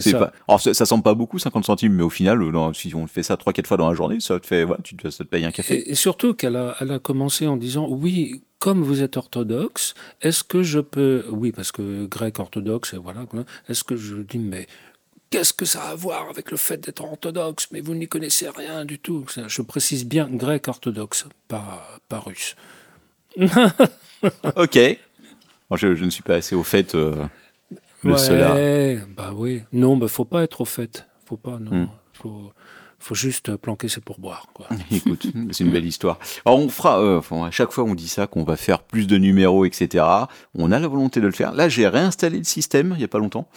C'est- 0.02 0.10
ça. 0.10 0.18
pas- 0.18 0.32
alors, 0.48 0.60
ça, 0.60 0.74
ça 0.74 0.86
semble 0.86 1.02
pas 1.02 1.14
beaucoup, 1.14 1.38
50 1.38 1.64
centimes, 1.64 1.92
mais 1.94 2.02
au 2.02 2.10
final, 2.10 2.42
euh, 2.42 2.72
si 2.72 2.94
on 2.94 3.06
fait 3.06 3.22
ça 3.22 3.36
3-4 3.36 3.66
fois 3.66 3.76
dans 3.76 3.88
la 3.88 3.94
journée, 3.94 4.20
ça 4.20 4.38
te 4.40 4.46
fait, 4.46 4.64
voilà, 4.64 4.82
tu 4.82 4.96
ça 5.02 5.10
te 5.24 5.28
paye 5.28 5.44
un 5.44 5.50
café. 5.50 5.74
Et, 5.80 5.90
et 5.92 5.94
surtout 5.94 6.34
qu'elle 6.34 6.56
a, 6.56 6.76
elle 6.80 6.90
a 6.92 6.98
commencé 6.98 7.46
en 7.46 7.56
disant 7.56 7.86
oui, 7.88 8.42
comme 8.58 8.82
vous 8.82 9.02
êtes 9.02 9.16
orthodoxe, 9.16 9.94
est-ce 10.22 10.42
que 10.44 10.62
je 10.62 10.80
peux, 10.80 11.24
oui, 11.30 11.52
parce 11.52 11.70
que 11.72 12.06
grec 12.06 12.38
orthodoxe, 12.38 12.94
voilà, 12.94 13.26
est-ce 13.68 13.84
que 13.84 13.96
je 13.96 14.16
dis 14.16 14.38
mais 14.38 14.66
qu'est-ce 15.30 15.52
que 15.52 15.64
ça 15.64 15.82
a 15.82 15.88
à 15.90 15.94
voir 15.94 16.28
avec 16.30 16.50
le 16.50 16.56
fait 16.56 16.78
d'être 16.78 17.02
orthodoxe? 17.04 17.66
Mais 17.72 17.80
vous 17.80 17.94
n'y 17.94 18.08
connaissez 18.08 18.48
rien 18.48 18.84
du 18.84 18.98
tout. 18.98 19.26
Je 19.48 19.62
précise 19.62 20.06
bien 20.06 20.28
grec 20.30 20.68
orthodoxe, 20.68 21.26
pas, 21.48 21.98
pas 22.08 22.20
russe. 22.20 22.56
Ok. 24.56 24.78
Bon, 25.70 25.76
je, 25.76 25.94
je 25.94 26.04
ne 26.04 26.10
suis 26.10 26.22
pas 26.22 26.36
assez 26.36 26.54
au 26.54 26.62
fait 26.62 26.94
euh, 26.94 27.14
de 28.04 28.12
ouais, 28.12 28.18
cela. 28.18 29.04
bah 29.16 29.32
oui. 29.34 29.62
Non, 29.72 29.96
bah 29.96 30.08
faut 30.08 30.24
pas 30.24 30.42
être 30.42 30.60
au 30.60 30.64
fait. 30.64 31.06
Faut 31.26 31.36
pas, 31.36 31.58
non. 31.58 31.84
Hmm. 31.84 31.88
Faut, 32.12 32.52
faut 33.04 33.14
juste 33.14 33.56
planquer 33.56 33.88
ses 33.88 34.00
pourboires, 34.00 34.46
quoi. 34.54 34.66
Écoute, 34.90 35.26
c'est 35.50 35.64
une 35.64 35.70
belle 35.70 35.84
histoire. 35.84 36.18
Alors 36.46 36.58
on 36.58 36.70
fera, 36.70 37.00
euh, 37.02 37.20
à 37.44 37.50
chaque 37.50 37.70
fois 37.70 37.84
on 37.84 37.94
dit 37.94 38.08
ça, 38.08 38.26
qu'on 38.26 38.44
va 38.44 38.56
faire 38.56 38.82
plus 38.82 39.06
de 39.06 39.18
numéros, 39.18 39.66
etc. 39.66 40.04
On 40.54 40.72
a 40.72 40.78
la 40.78 40.88
volonté 40.88 41.20
de 41.20 41.26
le 41.26 41.32
faire. 41.32 41.52
Là, 41.52 41.68
j'ai 41.68 41.86
réinstallé 41.86 42.38
le 42.38 42.44
système 42.44 42.94
il 42.96 43.02
y 43.02 43.04
a 43.04 43.08
pas 43.08 43.18
longtemps, 43.18 43.48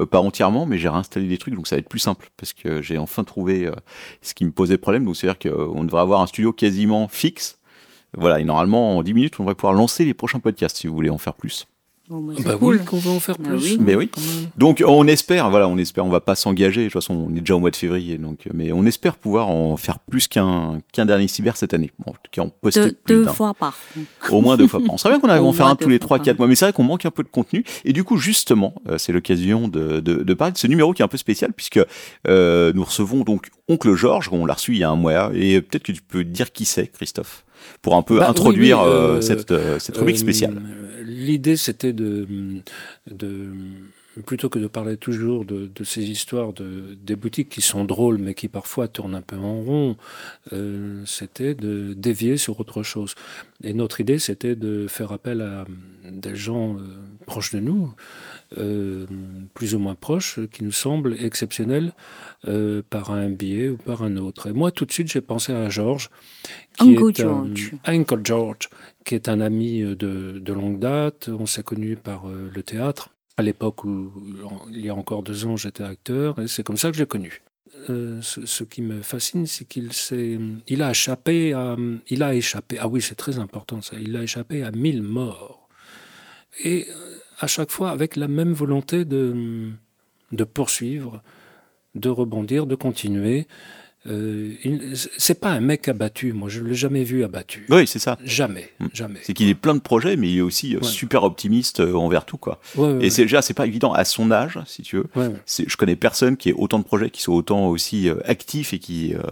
Euh, 0.00 0.06
pas 0.06 0.20
entièrement, 0.20 0.66
mais 0.66 0.78
j'ai 0.78 0.88
réinstallé 0.88 1.28
des 1.28 1.38
trucs, 1.38 1.54
donc 1.54 1.68
ça 1.68 1.76
va 1.76 1.80
être 1.80 1.88
plus 1.88 2.00
simple 2.00 2.30
parce 2.36 2.52
que 2.52 2.82
j'ai 2.82 2.98
enfin 2.98 3.22
trouvé 3.22 3.66
euh, 3.66 3.72
ce 4.22 4.34
qui 4.34 4.44
me 4.44 4.50
posait 4.50 4.76
problème. 4.76 5.04
Donc 5.04 5.16
c'est 5.16 5.28
à 5.28 5.34
dire 5.34 5.52
qu'on 5.52 5.84
devrait 5.84 6.02
avoir 6.02 6.20
un 6.20 6.26
studio 6.26 6.52
quasiment 6.52 7.06
fixe. 7.06 7.58
Voilà, 8.16 8.40
et 8.40 8.44
normalement 8.44 8.96
en 8.96 9.02
10 9.02 9.14
minutes, 9.14 9.34
on 9.38 9.42
devrait 9.44 9.54
pouvoir 9.54 9.74
lancer 9.74 10.04
les 10.04 10.14
prochains 10.14 10.40
podcasts 10.40 10.78
si 10.78 10.86
vous 10.86 10.94
voulez 10.94 11.10
en 11.10 11.18
faire 11.18 11.34
plus. 11.34 11.66
Bon, 12.08 12.20
bah, 12.20 12.34
c'est 12.36 12.44
Bah 12.44 12.56
cool. 12.56 12.76
oui, 12.76 12.84
qu'on 12.84 12.98
va 12.98 13.10
en 13.10 13.20
faire 13.20 13.36
Ah 13.44 13.48
plus. 13.48 13.56
oui. 13.56 13.78
Mais 13.80 13.94
oui. 13.96 14.10
Donc 14.56 14.82
on 14.86 15.06
espère, 15.08 15.50
voilà, 15.50 15.68
on 15.68 15.76
espère, 15.76 16.04
on 16.06 16.08
va 16.08 16.20
pas 16.20 16.34
s'engager. 16.36 16.82
De 16.82 16.86
toute 16.86 16.92
façon, 16.92 17.14
on 17.28 17.34
est 17.34 17.40
déjà 17.40 17.56
au 17.56 17.58
mois 17.58 17.70
de 17.70 17.76
février, 17.76 18.16
donc, 18.18 18.48
mais 18.54 18.70
on 18.72 18.84
espère 18.86 19.16
pouvoir 19.16 19.48
en 19.48 19.76
faire 19.76 19.98
plus 19.98 20.28
qu'un 20.28 20.80
qu'un 20.92 21.04
dernier 21.06 21.26
cyber 21.28 21.56
cette 21.56 21.74
année. 21.74 21.90
Bon, 21.98 22.12
en 22.12 22.14
tout 22.14 22.30
cas, 22.30 22.42
on 22.42 22.50
poste 22.50 22.78
Deux, 22.78 22.92
plus 22.92 23.14
deux 23.16 23.26
fois 23.26 23.54
par 23.54 23.76
Au 24.30 24.40
moins 24.40 24.56
deux 24.56 24.68
fois 24.68 24.80
par 24.80 24.94
an. 24.94 24.96
C'est 24.98 25.08
vrai 25.08 25.18
qu'on 25.18 25.28
arrive 25.30 25.42
à 25.42 25.46
en 25.46 25.52
faire 25.52 25.66
un 25.66 25.76
tous 25.76 25.88
les 25.88 25.98
3-4 25.98 26.24
par 26.24 26.34
mois, 26.38 26.46
mais 26.46 26.54
c'est 26.54 26.66
vrai 26.66 26.72
qu'on 26.72 26.84
manque 26.84 27.04
un 27.06 27.10
peu 27.10 27.22
de 27.22 27.28
contenu. 27.28 27.64
Et 27.84 27.92
du 27.92 28.04
coup, 28.04 28.16
justement, 28.18 28.74
euh, 28.88 28.98
c'est 28.98 29.12
l'occasion 29.12 29.66
de, 29.68 30.00
de, 30.00 30.22
de 30.22 30.34
parler 30.34 30.52
de 30.52 30.58
ce 30.58 30.66
numéro 30.66 30.92
qui 30.92 31.02
est 31.02 31.04
un 31.04 31.08
peu 31.08 31.16
spécial, 31.18 31.52
puisque 31.52 31.80
euh, 32.28 32.72
nous 32.74 32.84
recevons 32.84 33.22
donc 33.24 33.48
Oncle 33.68 33.94
Georges, 33.94 34.28
on 34.30 34.46
l'a 34.46 34.54
reçu 34.54 34.72
il 34.72 34.78
y 34.78 34.84
a 34.84 34.90
un 34.90 34.96
mois, 34.96 35.30
et 35.34 35.60
peut-être 35.60 35.82
que 35.82 35.92
tu 35.92 36.02
peux 36.02 36.22
dire 36.22 36.52
qui 36.52 36.64
c'est, 36.66 36.86
Christophe, 36.86 37.44
pour 37.82 37.96
un 37.96 38.02
peu 38.02 38.18
Bah, 38.18 38.28
introduire 38.30 38.78
oui, 38.80 38.88
euh, 38.88 39.16
euh, 39.16 39.20
cette, 39.20 39.50
euh, 39.50 39.78
cette 39.78 39.96
rubrique 39.96 40.18
spéciale. 40.18 40.60
L'idée, 41.04 41.56
c'était 41.56 41.92
de, 41.92 42.26
de, 43.10 43.48
plutôt 44.24 44.48
que 44.48 44.58
de 44.58 44.66
parler 44.66 44.96
toujours 44.96 45.44
de, 45.44 45.70
de 45.74 45.84
ces 45.84 46.02
histoires 46.02 46.52
de, 46.52 46.96
des 47.02 47.16
boutiques 47.16 47.48
qui 47.48 47.60
sont 47.60 47.84
drôles, 47.84 48.18
mais 48.18 48.34
qui 48.34 48.48
parfois 48.48 48.88
tournent 48.88 49.14
un 49.14 49.22
peu 49.22 49.36
en 49.36 49.60
rond, 49.62 49.96
euh, 50.52 51.02
c'était 51.06 51.54
de 51.54 51.92
dévier 51.94 52.36
sur 52.36 52.58
autre 52.60 52.82
chose. 52.82 53.14
Et 53.62 53.72
notre 53.74 54.00
idée, 54.00 54.18
c'était 54.18 54.56
de 54.56 54.86
faire 54.88 55.12
appel 55.12 55.40
à 55.42 55.64
des 56.10 56.36
gens 56.36 56.76
euh, 56.76 56.80
proches 57.26 57.52
de 57.52 57.60
nous, 57.60 57.92
euh, 58.58 59.06
plus 59.54 59.74
ou 59.74 59.78
moins 59.78 59.94
proches, 59.94 60.38
qui 60.52 60.62
nous 60.64 60.72
semblent 60.72 61.16
exceptionnels 61.20 61.92
euh, 62.46 62.82
par 62.88 63.10
un 63.10 63.28
biais 63.30 63.68
ou 63.68 63.76
par 63.76 64.02
un 64.02 64.16
autre. 64.16 64.48
Et 64.48 64.52
moi, 64.52 64.70
tout 64.70 64.84
de 64.84 64.92
suite, 64.92 65.10
j'ai 65.10 65.20
pensé 65.20 65.52
à 65.52 65.68
Georges, 65.68 66.10
qui 66.78 66.96
Uncle 66.96 67.08
est 67.08 67.20
un- 67.24 67.44
George. 67.54 67.72
Uncle 67.84 68.20
George, 68.24 68.68
qui 69.04 69.14
est 69.14 69.28
un 69.28 69.40
ami 69.40 69.82
euh, 69.82 69.94
de, 69.96 70.38
de 70.38 70.52
longue 70.52 70.78
date. 70.78 71.28
On 71.28 71.46
s'est 71.46 71.62
connus 71.62 71.96
par 71.96 72.28
euh, 72.28 72.50
le 72.54 72.62
théâtre, 72.62 73.10
à 73.36 73.42
l'époque 73.42 73.84
où, 73.84 74.12
il 74.70 74.84
y 74.84 74.88
a 74.88 74.94
encore 74.94 75.22
deux 75.22 75.44
ans, 75.46 75.56
j'étais 75.56 75.84
acteur, 75.84 76.38
et 76.40 76.48
c'est 76.48 76.62
comme 76.62 76.76
ça 76.78 76.90
que 76.90 76.96
je 76.96 77.02
l'ai 77.02 77.06
connu. 77.06 77.42
euh, 77.90 78.20
ce, 78.22 78.46
ce 78.46 78.64
qui 78.64 78.80
me 78.80 79.02
fascine, 79.02 79.44
c'est 79.46 79.66
qu'il 79.66 79.92
s'est, 79.92 80.38
il 80.68 80.82
a 80.82 80.90
échappé 80.92 81.52
à, 81.52 81.76
il 82.08 82.22
a 82.22 82.34
échappé. 82.34 82.78
Ah 82.80 82.88
oui, 82.88 83.02
c'est 83.02 83.14
très 83.16 83.38
important 83.38 83.82
ça. 83.82 83.96
Il 84.00 84.16
a 84.16 84.22
échappé 84.22 84.62
à 84.62 84.70
1000 84.70 85.02
morts. 85.02 85.68
Et 86.64 86.86
à 87.38 87.46
chaque 87.46 87.70
fois 87.70 87.90
avec 87.90 88.16
la 88.16 88.28
même 88.28 88.52
volonté 88.52 89.04
de, 89.04 89.70
de 90.32 90.44
poursuivre, 90.44 91.22
de 91.94 92.08
rebondir, 92.08 92.66
de 92.66 92.74
continuer. 92.74 93.46
Euh, 94.08 94.52
c'est 95.18 95.40
pas 95.40 95.50
un 95.50 95.58
mec 95.58 95.88
abattu. 95.88 96.32
Moi, 96.32 96.48
je 96.48 96.62
l'ai 96.62 96.74
jamais 96.76 97.02
vu 97.02 97.24
abattu. 97.24 97.66
Oui, 97.70 97.88
c'est 97.88 97.98
ça. 97.98 98.16
Jamais, 98.24 98.70
Mm. 98.78 98.86
jamais. 98.92 99.18
C'est 99.24 99.34
qu'il 99.34 99.48
est 99.48 99.54
plein 99.56 99.74
de 99.74 99.80
projets, 99.80 100.14
mais 100.16 100.30
il 100.30 100.38
est 100.38 100.42
aussi 100.42 100.76
euh, 100.76 100.78
Ouais. 100.78 100.84
super 100.86 101.24
optimiste 101.24 101.80
euh, 101.80 101.94
envers 101.94 102.24
tout, 102.24 102.36
quoi. 102.36 102.60
Ouais, 102.76 102.92
ouais, 102.92 103.06
Et 103.06 103.10
c'est 103.10 103.22
déjà, 103.22 103.42
c'est 103.42 103.52
pas 103.54 103.66
évident 103.66 103.92
à 103.92 104.04
son 104.04 104.30
âge, 104.30 104.60
si 104.66 104.82
tu 104.82 104.96
veux. 104.98 105.06
Je 105.48 105.76
connais 105.76 105.96
personne 105.96 106.36
qui 106.36 106.50
ait 106.50 106.54
autant 106.56 106.78
de 106.78 106.84
projets, 106.84 107.10
qui 107.10 107.20
soit 107.20 107.34
autant 107.34 107.66
aussi 107.66 108.08
actif 108.26 108.72
et 108.72 108.78
qui, 108.78 109.12
euh, 109.14 109.22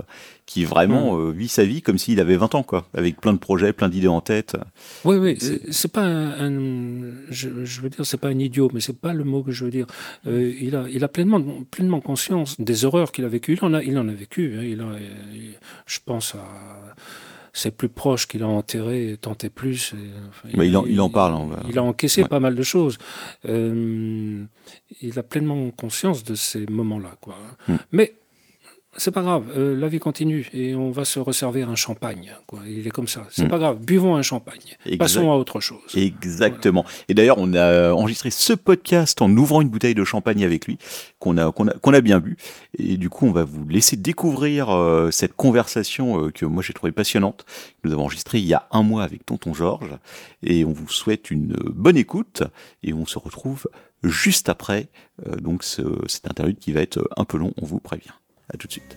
qui 0.46 0.64
vraiment 0.64 1.18
euh, 1.18 1.30
vit 1.30 1.48
sa 1.48 1.64
vie 1.64 1.80
comme 1.80 1.96
s'il 1.96 2.20
avait 2.20 2.36
20 2.36 2.54
ans, 2.54 2.62
quoi. 2.62 2.86
Avec 2.94 3.20
plein 3.20 3.32
de 3.32 3.38
projets, 3.38 3.72
plein 3.72 3.88
d'idées 3.88 4.08
en 4.08 4.20
tête. 4.20 4.56
Oui, 5.04 5.16
oui, 5.16 5.36
C'est- 5.40 5.72
c'est- 5.72 5.88
pas 5.88 6.02
un, 6.02 6.48
un- 6.50 7.12
je, 7.30 7.64
je 7.64 7.80
veux 7.80 7.88
dire, 7.88 8.04
c'est 8.04 8.18
pas 8.18 8.28
un 8.28 8.38
idiot, 8.38 8.70
mais 8.74 8.80
c'est 8.80 8.98
pas 9.00 9.14
le 9.14 9.24
mot 9.24 9.42
que 9.42 9.52
je 9.52 9.64
veux 9.64 9.70
dire. 9.70 9.86
Euh, 10.26 10.52
il 10.60 10.76
a, 10.76 10.84
il 10.90 11.02
a 11.02 11.08
pleinement, 11.08 11.40
pleinement 11.70 12.00
conscience 12.00 12.60
des 12.60 12.84
horreurs 12.84 13.10
qu'il 13.12 13.24
a 13.24 13.28
vécues. 13.28 13.54
Il 13.60 13.64
en 13.64 13.72
a, 13.74 13.82
il 13.82 13.96
en 13.98 14.06
a 14.08 14.12
vécu. 14.12 14.54
hein. 14.58 14.62
Il 14.62 14.80
a, 14.80 14.86
il- 15.34 15.54
je 15.86 15.98
pense 16.04 16.34
à 16.34 16.44
ses 17.56 17.70
plus 17.70 17.88
proches 17.88 18.26
qu'il 18.26 18.42
a 18.42 18.48
enterrés, 18.48 19.16
tant 19.20 19.36
et 19.42 19.48
plus. 19.48 19.92
et, 19.94 19.96
enfin, 20.28 20.48
Mais 20.58 20.66
il 20.68 20.76
en, 20.76 20.84
il 20.86 21.00
en 21.00 21.08
parle. 21.08 21.34
on 21.34 21.46
va- 21.46 21.62
Il 21.70 21.78
a 21.78 21.82
encaissé 21.84 22.22
Ouais. 22.22 22.28
pas 22.28 22.40
mal 22.40 22.54
de 22.56 22.62
choses. 22.64 22.98
Euh, 23.48 24.44
il 25.00 25.18
a 25.18 25.22
pleinement 25.22 25.70
conscience 25.70 26.24
de 26.24 26.34
ces 26.34 26.66
moments-là, 26.66 27.16
quoi. 27.20 27.36
Hmm. 27.68 27.76
Mais 27.92 28.14
c'est 28.96 29.10
pas 29.10 29.22
grave, 29.22 29.44
euh, 29.56 29.76
la 29.76 29.88
vie 29.88 29.98
continue 29.98 30.48
et 30.52 30.74
on 30.74 30.90
va 30.90 31.04
se 31.04 31.18
resservir 31.18 31.68
un 31.70 31.74
champagne. 31.74 32.32
Quoi. 32.46 32.60
Il 32.66 32.86
est 32.86 32.90
comme 32.90 33.08
ça. 33.08 33.26
C'est 33.30 33.44
Hmm. 33.44 33.48
pas 33.48 33.58
grave, 33.58 33.78
buvons 33.84 34.14
un 34.16 34.22
champagne. 34.22 34.60
Exact. 34.86 34.98
Passons 34.98 35.30
à 35.32 35.34
autre 35.36 35.60
chose. 35.60 35.80
Exactement. 35.94 36.84
Et 37.08 37.14
d'ailleurs, 37.14 37.38
on 37.38 37.52
a 37.54 37.92
enregistré 37.92 38.30
ce 38.30 38.52
podcast 38.52 39.20
en 39.22 39.30
ouvrant 39.36 39.60
une 39.60 39.68
bouteille 39.68 39.94
de 39.94 40.04
champagne 40.04 40.44
avec 40.44 40.66
lui, 40.66 40.78
qu'on 41.18 41.36
a, 41.38 41.50
qu'on 41.52 41.68
a, 41.68 41.72
qu'on 41.74 41.92
a 41.94 42.00
bien 42.00 42.20
bu. 42.20 42.36
Et 42.78 42.96
du 42.96 43.10
coup, 43.10 43.26
on 43.26 43.32
va 43.32 43.44
vous 43.44 43.66
laisser 43.68 43.96
découvrir 43.96 44.70
euh, 44.70 45.10
cette 45.10 45.34
conversation 45.34 46.26
euh, 46.26 46.30
que 46.30 46.44
moi 46.46 46.62
j'ai 46.62 46.72
trouvée 46.72 46.92
passionnante. 46.92 47.44
que 47.82 47.88
Nous 47.88 47.92
avons 47.92 48.02
enregistré 48.04 48.38
il 48.38 48.46
y 48.46 48.54
a 48.54 48.66
un 48.70 48.82
mois 48.82 49.02
avec 49.04 49.26
Tonton 49.26 49.54
Georges. 49.54 49.96
Et 50.42 50.64
on 50.64 50.72
vous 50.72 50.88
souhaite 50.88 51.30
une 51.30 51.54
bonne 51.74 51.96
écoute. 51.96 52.42
Et 52.82 52.92
on 52.92 53.06
se 53.06 53.18
retrouve 53.18 53.66
juste 54.02 54.48
après 54.48 54.88
euh, 55.26 55.36
donc 55.36 55.64
ce, 55.64 55.82
cette 56.06 56.26
interlude 56.28 56.58
qui 56.58 56.72
va 56.72 56.80
être 56.82 57.00
un 57.16 57.24
peu 57.24 57.38
long, 57.38 57.52
on 57.60 57.64
vous 57.66 57.80
prévient. 57.80 58.10
Tout 58.58 58.66
de 58.66 58.72
suite. 58.72 58.96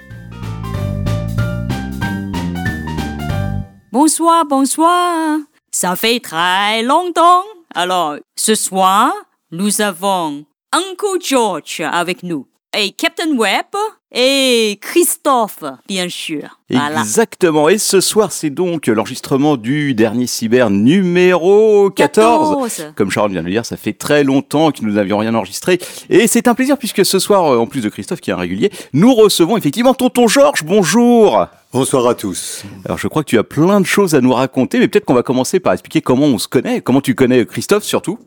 Bonsoir, 3.91 4.45
bonsoir. 4.45 5.39
Ça 5.71 5.95
fait 5.95 6.19
très 6.19 6.83
longtemps. 6.83 7.43
Alors, 7.73 8.17
ce 8.35 8.55
soir, 8.55 9.11
nous 9.51 9.81
avons 9.81 10.45
Uncle 10.71 11.21
George 11.21 11.81
avec 11.81 12.23
nous. 12.23 12.47
Et 12.79 12.91
Captain 12.91 13.35
Webb 13.35 13.73
et 14.13 14.77
Christophe, 14.79 15.63
bien 15.87 16.09
sûr. 16.09 16.59
Voilà. 16.69 16.99
Exactement. 16.99 17.69
Et 17.69 17.79
ce 17.79 18.01
soir, 18.01 18.31
c'est 18.31 18.51
donc 18.51 18.85
l'enregistrement 18.85 19.57
du 19.57 19.95
dernier 19.95 20.27
cyber 20.27 20.69
numéro 20.69 21.89
14. 21.89 22.49
14. 22.67 22.93
Comme 22.95 23.09
Charles 23.09 23.31
vient 23.31 23.41
de 23.41 23.47
le 23.47 23.51
dire, 23.51 23.65
ça 23.65 23.77
fait 23.77 23.93
très 23.93 24.23
longtemps 24.23 24.71
que 24.71 24.83
nous 24.83 24.91
n'avions 24.91 25.17
rien 25.17 25.33
enregistré. 25.33 25.79
Et 26.11 26.27
c'est 26.27 26.47
un 26.47 26.53
plaisir 26.53 26.77
puisque 26.77 27.03
ce 27.03 27.17
soir, 27.17 27.51
euh, 27.51 27.57
en 27.57 27.65
plus 27.65 27.81
de 27.81 27.89
Christophe 27.89 28.21
qui 28.21 28.29
est 28.29 28.33
un 28.33 28.37
régulier, 28.37 28.71
nous 28.93 29.15
recevons 29.15 29.57
effectivement 29.57 29.95
Tonton 29.95 30.27
Georges. 30.27 30.63
Bonjour 30.63 31.47
Bonsoir 31.73 32.05
à 32.05 32.13
tous. 32.13 32.63
Alors 32.85 32.99
je 32.99 33.07
crois 33.07 33.23
que 33.23 33.29
tu 33.29 33.39
as 33.39 33.43
plein 33.43 33.81
de 33.81 33.87
choses 33.87 34.13
à 34.13 34.21
nous 34.21 34.33
raconter, 34.33 34.77
mais 34.77 34.87
peut-être 34.87 35.05
qu'on 35.05 35.15
va 35.15 35.23
commencer 35.23 35.59
par 35.59 35.73
expliquer 35.73 36.01
comment 36.01 36.27
on 36.27 36.37
se 36.37 36.47
connaît, 36.47 36.81
comment 36.81 37.01
tu 37.01 37.15
connais 37.15 37.43
Christophe 37.47 37.83
surtout, 37.83 38.19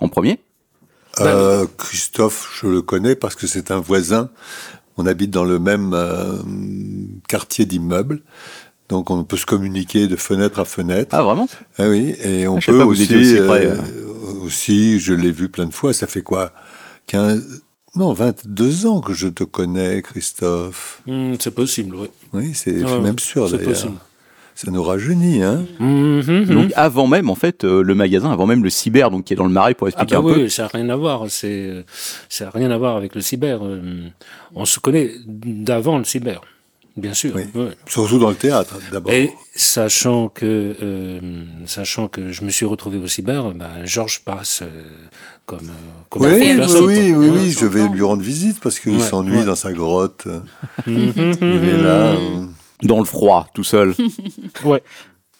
en 0.00 0.08
premier. 0.08 0.38
Euh, 1.20 1.66
Christophe, 1.78 2.58
je 2.60 2.66
le 2.68 2.82
connais 2.82 3.14
parce 3.16 3.34
que 3.34 3.46
c'est 3.46 3.70
un 3.70 3.80
voisin. 3.80 4.30
On 4.98 5.06
habite 5.06 5.30
dans 5.30 5.44
le 5.44 5.58
même 5.58 5.92
euh, 5.94 6.38
quartier 7.28 7.66
d'immeubles. 7.66 8.22
Donc 8.88 9.10
on 9.10 9.24
peut 9.24 9.36
se 9.36 9.46
communiquer 9.46 10.06
de 10.06 10.16
fenêtre 10.16 10.60
à 10.60 10.64
fenêtre. 10.64 11.10
Ah 11.12 11.22
vraiment? 11.22 11.48
Ah 11.78 11.88
oui, 11.88 12.14
et 12.22 12.46
on 12.46 12.60
savais 12.60 12.78
peut 12.78 12.84
pas 12.84 12.86
aussi, 12.86 13.16
aussi 13.16 13.36
près, 13.46 13.66
euh, 13.66 13.76
aussi, 14.42 15.00
je 15.00 15.12
l'ai 15.12 15.32
vu 15.32 15.48
plein 15.48 15.66
de 15.66 15.74
fois, 15.74 15.92
ça 15.92 16.06
fait 16.06 16.22
quoi? 16.22 16.52
15, 17.08 17.62
non, 17.96 18.12
22 18.12 18.86
ans 18.86 19.00
que 19.00 19.12
je 19.12 19.26
te 19.28 19.42
connais, 19.42 20.02
Christophe. 20.02 21.02
Hmm, 21.06 21.34
c'est 21.40 21.50
possible, 21.54 21.96
oui. 21.96 22.08
Oui, 22.32 22.52
c'est 22.54 22.84
Ouais, 22.84 23.00
même 23.00 23.18
sûr 23.18 23.48
c'est 23.48 23.56
d'ailleurs. 23.56 23.72
possible. 23.72 23.96
Ça 24.58 24.70
nous 24.70 24.82
rajeunit, 24.82 25.42
hein 25.42 25.64
Mhm, 25.78 26.46
Donc 26.46 26.72
avant 26.76 27.06
même 27.06 27.28
en 27.30 27.34
fait 27.34 27.62
euh, 27.64 27.82
le 27.82 27.94
magasin, 27.94 28.32
avant 28.32 28.46
même 28.46 28.64
le 28.64 28.70
cyber, 28.70 29.10
donc 29.10 29.24
qui 29.24 29.34
est 29.34 29.36
dans 29.36 29.44
le 29.44 29.50
marais 29.52 29.74
pour 29.74 29.86
Ah 29.86 29.90
expliquer 29.90 30.14
bah 30.14 30.20
un 30.20 30.32
peu. 30.34 30.40
oui, 30.44 30.50
ça 30.50 30.62
n'a 30.62 30.68
rien 30.68 30.88
à 30.88 30.96
voir. 30.96 31.24
C'est, 31.28 31.84
ça 32.30 32.46
n'a 32.46 32.50
rien 32.50 32.70
à 32.70 32.78
voir 32.78 32.96
avec 32.96 33.14
le 33.14 33.20
cyber. 33.20 33.58
Euh, 33.62 34.08
On 34.54 34.64
se 34.64 34.80
connaît 34.80 35.10
d'avant 35.26 35.98
le 35.98 36.04
cyber, 36.04 36.40
bien 36.96 37.12
sûr. 37.12 37.32
Oui. 37.36 37.42
ouais. 37.54 37.68
Surtout 37.86 38.18
dans 38.18 38.30
le 38.30 38.34
théâtre, 38.34 38.78
d'abord. 38.90 39.12
Et 39.12 39.30
sachant 39.54 40.28
que, 40.30 40.74
euh, 40.82 41.20
sachant 41.66 42.08
que 42.08 42.32
je 42.32 42.42
me 42.42 42.48
suis 42.48 42.64
retrouvé 42.64 42.96
au 42.96 43.06
cyber, 43.06 43.50
ben, 43.52 43.84
Georges 43.84 44.22
passe 44.24 44.62
euh, 44.62 44.66
comme, 45.44 45.68
comme 46.08 46.22
Oui, 46.22 46.28
un 46.30 46.34
oui, 46.38 46.56
personne, 46.56 46.84
oui, 46.86 47.50
je 47.50 47.66
vais 47.66 47.88
lui 47.88 48.00
rendre 48.02 48.22
visite 48.22 48.58
parce 48.60 48.78
qu'il 48.80 48.92
Ouais, 48.96 49.00
s'ennuie 49.00 49.36
ouais. 49.36 49.44
dans 49.44 49.54
sa 49.54 49.74
grotte. 49.74 50.26
Mhm, 50.86 51.12
Il 51.42 51.68
est 51.68 51.82
là. 51.82 52.14
Dans 52.82 52.98
le 52.98 53.04
froid, 53.04 53.46
tout 53.54 53.64
seul. 53.64 53.94
Ouais, 54.64 54.82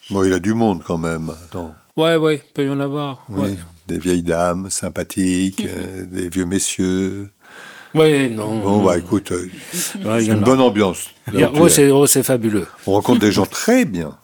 Bon, 0.09 0.23
il 0.23 0.31
a 0.33 0.39
du 0.39 0.53
monde 0.53 0.81
quand 0.85 0.97
même. 0.97 1.29
Attends. 1.45 1.75
ouais, 1.97 2.15
ouais, 2.15 2.41
peut 2.53 2.65
y 2.65 2.69
en 2.69 2.79
avoir. 2.79 3.25
Oui, 3.29 3.41
Ouais, 3.41 3.55
des 3.87 3.97
vieilles 3.99 4.23
dames 4.23 4.69
sympathiques, 4.69 5.65
euh, 5.67 6.05
des 6.05 6.29
vieux 6.29 6.45
messieurs. 6.45 7.29
ouais 7.93 8.29
non. 8.29 8.59
Bon, 8.59 8.83
bah 8.85 8.97
écoute, 8.97 9.31
euh, 9.31 9.49
Ouais, 10.05 10.23
il 10.23 10.27
c'est 10.27 10.31
une 10.33 10.41
bonne 10.43 10.61
ambiance. 10.61 11.09
Il 11.33 11.43
ouais, 11.45 11.69
c'est, 11.69 11.91
ouais, 11.91 12.07
c'est 12.07 12.23
fabuleux. 12.23 12.67
On 12.85 12.93
rencontre 12.93 13.19
des 13.19 13.31
gens 13.31 13.45
très 13.45 13.83
bien. 13.85 14.17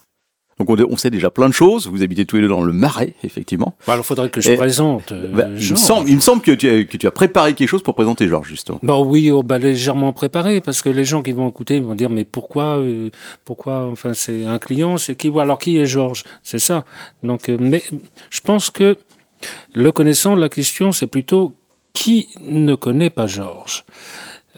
Donc 0.65 0.79
on, 0.79 0.93
on 0.93 0.97
sait 0.97 1.09
déjà 1.09 1.29
plein 1.29 1.47
de 1.49 1.53
choses. 1.53 1.87
Vous 1.87 2.03
habitez 2.03 2.25
tous 2.25 2.37
les 2.37 2.43
deux 2.43 2.47
dans 2.47 2.61
le 2.63 2.73
marais, 2.73 3.13
effectivement. 3.23 3.75
Bah, 3.85 3.93
alors, 3.93 4.05
faudrait 4.05 4.29
que 4.29 4.39
je 4.41 4.51
Et- 4.51 4.55
présente. 4.55 5.11
euh, 5.11 5.27
Bah, 5.33 5.45
il, 5.49 5.71
me 5.71 5.75
semble, 5.75 6.09
il 6.09 6.15
me 6.15 6.21
semble 6.21 6.41
que 6.41 6.51
tu, 6.51 6.69
as, 6.69 6.83
que 6.85 6.97
tu 6.97 7.05
as 7.07 7.11
préparé 7.11 7.53
quelque 7.53 7.67
chose 7.69 7.83
pour 7.83 7.95
présenter 7.95 8.27
Georges, 8.27 8.47
justement. 8.47 8.79
Bah 8.83 8.97
oui, 8.99 9.29
oh, 9.31 9.43
bah, 9.43 9.57
légèrement 9.57 10.13
préparé, 10.13 10.61
parce 10.61 10.81
que 10.81 10.89
les 10.89 11.05
gens 11.05 11.21
qui 11.21 11.31
vont 11.33 11.49
écouter 11.49 11.79
vont 11.79 11.95
dire 11.95 12.09
mais 12.09 12.23
pourquoi, 12.23 12.77
euh, 12.77 13.09
pourquoi, 13.45 13.87
enfin 13.91 14.13
c'est 14.13 14.45
un 14.45 14.59
client, 14.59 14.97
c'est 14.97 15.15
qui, 15.15 15.27
alors 15.37 15.57
qui 15.59 15.77
est 15.77 15.85
Georges, 15.85 16.23
c'est 16.43 16.59
ça. 16.59 16.85
Donc, 17.23 17.49
euh, 17.49 17.57
mais 17.59 17.83
je 18.29 18.41
pense 18.41 18.69
que 18.69 18.97
le 19.73 19.91
connaissant, 19.91 20.35
la 20.35 20.49
question 20.49 20.91
c'est 20.91 21.07
plutôt 21.07 21.53
qui 21.93 22.29
ne 22.41 22.75
connaît 22.75 23.09
pas 23.09 23.27
Georges? 23.27 23.83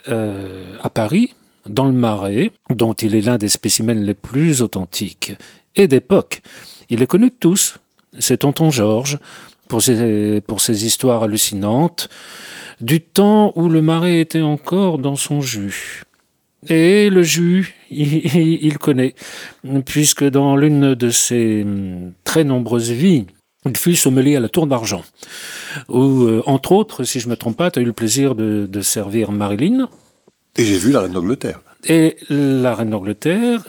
Euh, 0.07 0.63
À 0.83 0.89
Paris, 0.89 1.33
dans 1.67 1.85
le 1.85 1.91
Marais, 1.93 2.51
dont 2.69 2.93
il 2.93 3.15
est 3.15 3.21
l'un 3.21 3.37
des 3.37 3.49
spécimens 3.49 3.95
les 4.05 4.13
plus 4.13 4.61
authentiques 4.61 5.33
et 5.75 5.87
d'époque, 5.87 6.41
il 6.89 7.01
est 7.01 7.07
connu 7.07 7.29
de 7.29 7.35
tous. 7.39 7.77
C'est 8.19 8.37
Tonton 8.37 8.71
Georges 8.71 9.19
pour 9.67 9.81
ses, 9.81 10.41
pour 10.41 10.61
ses 10.61 10.85
histoires 10.85 11.23
hallucinantes 11.23 12.09
du 12.81 13.01
temps 13.01 13.51
où 13.55 13.69
le 13.69 13.81
marais 13.81 14.19
était 14.19 14.41
encore 14.41 14.99
dans 14.99 15.15
son 15.15 15.41
jus. 15.41 16.03
Et 16.67 17.09
le 17.09 17.23
jus, 17.23 17.75
il, 17.91 18.25
il 18.63 18.77
connaît, 18.77 19.15
puisque 19.85 20.23
dans 20.23 20.55
l'une 20.55 20.95
de 20.95 21.09
ses 21.09 21.63
hum, 21.63 22.13
très 22.23 22.43
nombreuses 22.43 22.91
vies, 22.91 23.25
il 23.65 23.77
fut 23.77 23.95
sommelier 23.95 24.35
à 24.35 24.39
la 24.39 24.49
Tour 24.49 24.67
d'Argent, 24.67 25.03
où, 25.89 26.23
euh, 26.23 26.43
entre 26.45 26.71
autres, 26.71 27.03
si 27.03 27.19
je 27.19 27.27
me 27.29 27.35
trompe 27.35 27.57
pas, 27.57 27.71
tu 27.71 27.79
as 27.79 27.81
eu 27.81 27.85
le 27.85 27.93
plaisir 27.93 28.35
de, 28.35 28.67
de 28.69 28.81
servir 28.81 29.31
Marilyn, 29.31 29.89
Et 30.57 30.65
j'ai 30.65 30.77
vu 30.77 30.91
la 30.91 31.01
reine 31.01 31.13
d'Angleterre. 31.13 31.61
et 31.87 32.17
la 32.29 32.75
reine 32.75 32.91
d'Angleterre, 32.91 33.65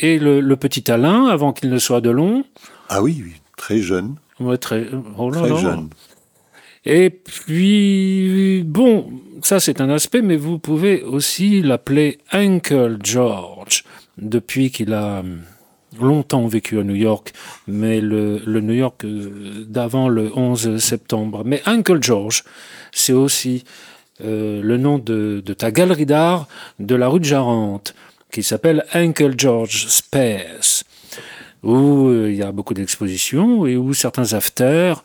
et 0.00 0.18
le, 0.18 0.40
le 0.40 0.56
petit 0.56 0.90
Alain, 0.90 1.26
avant 1.26 1.52
qu'il 1.52 1.70
ne 1.70 1.78
soit 1.78 2.00
de 2.00 2.10
long. 2.10 2.44
Ah 2.88 3.02
oui, 3.02 3.20
oui, 3.24 3.32
très 3.56 3.78
jeune, 3.78 4.16
Ouais, 4.40 4.58
très, 4.58 4.86
oh 5.16 5.30
là 5.30 5.40
très 5.40 5.48
là. 5.50 5.56
jeune. 5.56 5.88
Et 6.84 7.08
puis, 7.10 8.62
bon, 8.66 9.10
ça 9.42 9.58
c'est 9.60 9.80
un 9.80 9.88
aspect, 9.90 10.20
mais 10.22 10.36
vous 10.36 10.58
pouvez 10.58 11.02
aussi 11.02 11.62
l'appeler 11.62 12.18
Uncle 12.32 12.98
George, 13.02 13.84
depuis 14.18 14.70
qu'il 14.70 14.92
a 14.92 15.20
hum, 15.20 15.40
longtemps 16.00 16.46
vécu 16.46 16.78
à 16.78 16.82
New 16.82 16.94
York, 16.94 17.32
mais 17.66 18.00
le, 18.00 18.42
le 18.44 18.60
New 18.60 18.74
York 18.74 19.04
euh, 19.04 19.64
d'avant 19.66 20.08
le 20.08 20.30
11 20.36 20.76
septembre. 20.78 21.42
Mais 21.46 21.62
Uncle 21.64 22.02
George, 22.02 22.42
c'est 22.92 23.12
aussi 23.14 23.64
euh, 24.22 24.60
le 24.62 24.76
nom 24.76 24.98
de, 24.98 25.42
de 25.44 25.54
ta 25.54 25.70
galerie 25.70 26.06
d'art 26.06 26.48
de 26.80 26.94
la 26.94 27.08
rue 27.08 27.20
de 27.20 27.24
Jarente, 27.24 27.94
qui 28.34 28.42
s'appelle 28.42 28.84
Uncle 28.92 29.34
George 29.38 29.86
Spares 29.86 30.82
où 31.62 32.08
euh, 32.08 32.30
il 32.30 32.36
y 32.36 32.42
a 32.42 32.52
beaucoup 32.52 32.74
d'expositions 32.74 33.64
et 33.64 33.76
où 33.76 33.94
certains 33.94 34.34
afters 34.34 35.02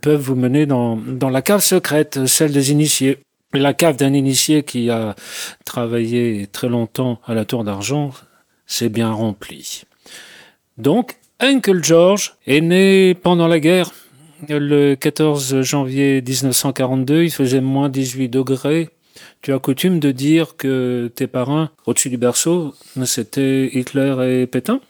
peuvent 0.00 0.20
vous 0.20 0.36
mener 0.36 0.64
dans, 0.64 0.96
dans 0.96 1.28
la 1.28 1.42
cave 1.42 1.60
secrète, 1.60 2.26
celle 2.26 2.52
des 2.52 2.70
initiés. 2.72 3.18
La 3.52 3.74
cave 3.74 3.96
d'un 3.96 4.14
initié 4.14 4.62
qui 4.62 4.90
a 4.90 5.16
travaillé 5.64 6.46
très 6.46 6.68
longtemps 6.68 7.20
à 7.26 7.34
la 7.34 7.44
Tour 7.44 7.64
d'Argent, 7.64 8.12
c'est 8.66 8.90
bien 8.90 9.10
rempli. 9.10 9.82
Donc, 10.76 11.16
Uncle 11.40 11.82
George 11.82 12.36
est 12.46 12.60
né 12.60 13.14
pendant 13.14 13.48
la 13.48 13.58
guerre. 13.58 13.90
Le 14.48 14.94
14 14.94 15.62
janvier 15.62 16.22
1942, 16.22 17.24
il 17.24 17.30
faisait 17.32 17.60
moins 17.60 17.88
18 17.88 18.28
degrés. 18.28 18.90
Tu 19.42 19.52
as 19.52 19.58
coutume 19.58 20.00
de 20.00 20.10
dire 20.10 20.56
que 20.56 21.10
tes 21.14 21.26
parents, 21.26 21.68
au-dessus 21.86 22.10
du 22.10 22.16
berceau, 22.18 22.74
c'était 23.04 23.70
Hitler 23.72 24.42
et 24.42 24.46
Pétain? 24.46 24.80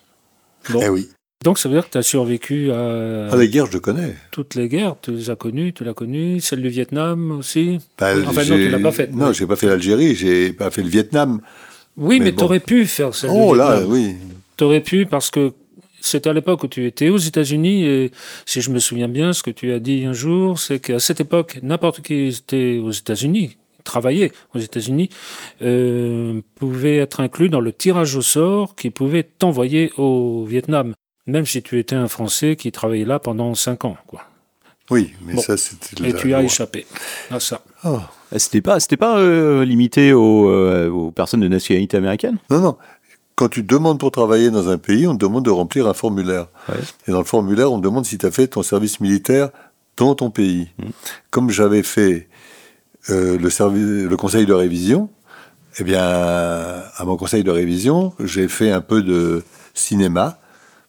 Bon. 0.71 0.81
Eh 0.83 0.89
oui. 0.89 1.09
Donc 1.45 1.59
ça 1.59 1.69
veut 1.69 1.77
dire 1.77 1.87
que 1.87 1.93
tu 1.93 1.99
as 1.99 2.03
survécu 2.03 2.73
à 2.73 3.29
Ah, 3.31 3.37
les 3.37 3.49
guerres, 3.49 3.71
je 3.71 3.79
connais. 3.79 4.17
toutes 4.33 4.55
les 4.57 4.69
guerres. 4.69 4.97
Tu 5.01 5.13
les 5.13 5.31
as 5.31 5.37
connues, 5.37 5.73
tu 5.73 5.85
l'as 5.85 5.95
connue, 5.95 6.41
celle 6.41 6.63
du 6.63 6.69
Vietnam 6.69 7.31
aussi? 7.31 7.79
Bah, 7.99 8.13
Enfin 8.27 8.43
non, 8.45 8.57
tu 8.57 8.69
l'as 8.69 8.79
pas 8.81 8.91
faite. 8.93 9.15
Non, 9.15 9.33
j'ai 9.33 9.47
pas 9.47 9.55
fait 9.57 9.69
l'Algérie, 9.69 10.17
j'ai 10.17 10.53
pas 10.53 10.71
fait 10.71 10.83
le 10.83 10.89
Vietnam. 10.89 11.41
Oui, 11.97 12.19
mais, 12.19 12.27
mais 12.27 12.31
bon. 12.33 12.39
tu 12.39 12.45
aurais 12.45 12.61
pu 12.61 12.87
faire 12.87 13.15
celle 13.15 13.31
Oh 13.33 13.53
du 13.53 13.59
là, 13.59 13.83
oui. 13.87 14.17
Tu 14.57 14.65
aurais 14.65 14.81
pu 14.81 15.07
parce 15.07 15.31
que 15.31 15.53
c'était 16.01 16.29
à 16.31 16.33
l'époque 16.33 16.65
où 16.65 16.69
tu 16.69 16.87
étais 16.87 17.09
aux 17.09 17.19
États-Unis 17.19 17.85
et 17.85 18.11
si 18.45 18.61
je 18.61 18.71
me 18.71 18.81
souviens 18.81 19.09
bien, 19.09 19.33
ce 19.33 19.43
que 19.45 19.51
tu 19.53 19.73
as 19.73 19.79
dit 19.79 20.05
un 20.07 20.13
jour, 20.13 20.59
c'est 20.59 20.81
qu'à 20.81 20.99
cette 20.99 21.21
époque, 21.21 21.59
n'importe 21.63 22.03
qui 22.03 22.27
était 22.29 22.79
aux 22.83 22.91
États-Unis, 22.93 23.57
travaillait 23.85 24.33
aux 24.55 24.59
États-Unis, 24.59 25.11
euh, 25.63 26.41
pouvait 26.57 26.97
être 26.97 27.21
inclus 27.21 27.49
dans 27.49 27.61
le 27.61 27.73
tirage 27.73 28.17
au 28.17 28.23
sort 28.23 28.75
qui 28.75 28.91
pouvait 28.91 29.23
t'envoyer 29.23 29.93
au 29.97 30.45
Vietnam, 30.45 30.95
même 31.27 31.47
si 31.47 31.63
tu 31.63 31.79
étais 31.79 31.97
un 31.97 32.09
Français 32.09 32.57
qui 32.57 32.73
travaillait 32.73 33.05
là 33.05 33.19
pendant 33.19 33.55
cinq 33.55 33.85
ans, 33.85 33.97
quoi. 34.07 34.23
Oui, 34.91 35.13
mais 35.27 35.35
Bon. 35.35 35.43
ça, 35.43 35.57
c'était. 35.59 36.09
Et 36.09 36.15
tu 36.15 36.33
as 36.33 36.39
loi. 36.39 36.45
échappé 36.45 36.87
à 37.31 37.39
ça. 37.41 37.63
Oh. 37.85 37.99
C'était 38.37 38.63
pas, 38.63 38.81
c'était 38.81 38.97
pas 38.97 39.19
euh, 39.19 39.65
limité 39.65 40.13
aux, 40.15 40.49
euh, 40.51 40.89
aux 40.89 41.11
personnes 41.11 41.41
de 41.41 41.49
nationalité 41.49 41.97
américaine? 41.99 42.39
Non, 42.51 42.61
non. 42.61 42.77
Quand 43.35 43.49
tu 43.49 43.63
demandes 43.63 43.99
pour 44.01 44.11
travailler 44.11 44.51
dans 44.51 44.69
un 44.69 44.79
pays, 44.79 45.07
on 45.07 45.15
te 45.15 45.25
demande 45.25 45.45
de 45.45 45.51
remplir 45.51 45.87
un 45.87 45.95
formulaire. 45.95 46.49
Ouais. 46.69 46.75
Et 47.07 47.13
dans 47.13 47.19
le 47.19 47.25
formulaire, 47.25 47.71
on 47.71 47.79
te 47.79 47.85
demande 47.85 48.05
si 48.07 48.19
tu 48.19 48.27
as 48.27 48.31
fait 48.31 48.49
ton 48.49 48.63
service 48.63 48.99
militaire 49.01 49.51
dans 49.97 50.15
ton 50.15 50.31
pays. 50.31 50.69
Mmh. 50.79 50.85
Comme 51.31 51.51
j'avais 51.51 51.83
fait 51.83 52.29
euh, 53.11 53.39
le, 53.39 54.17
conseil 54.17 54.47
de 54.47 54.53
révision, 54.53 55.11
eh 55.79 55.85
bien, 55.85 56.03
à 56.03 57.05
mon 57.05 57.17
conseil 57.17 57.45
de 57.45 57.51
révision, 57.51 58.13
j'ai 58.21 58.49
fait 58.49 58.71
un 58.71 58.81
peu 58.81 59.03
de 59.03 59.43
cinéma, 59.75 60.39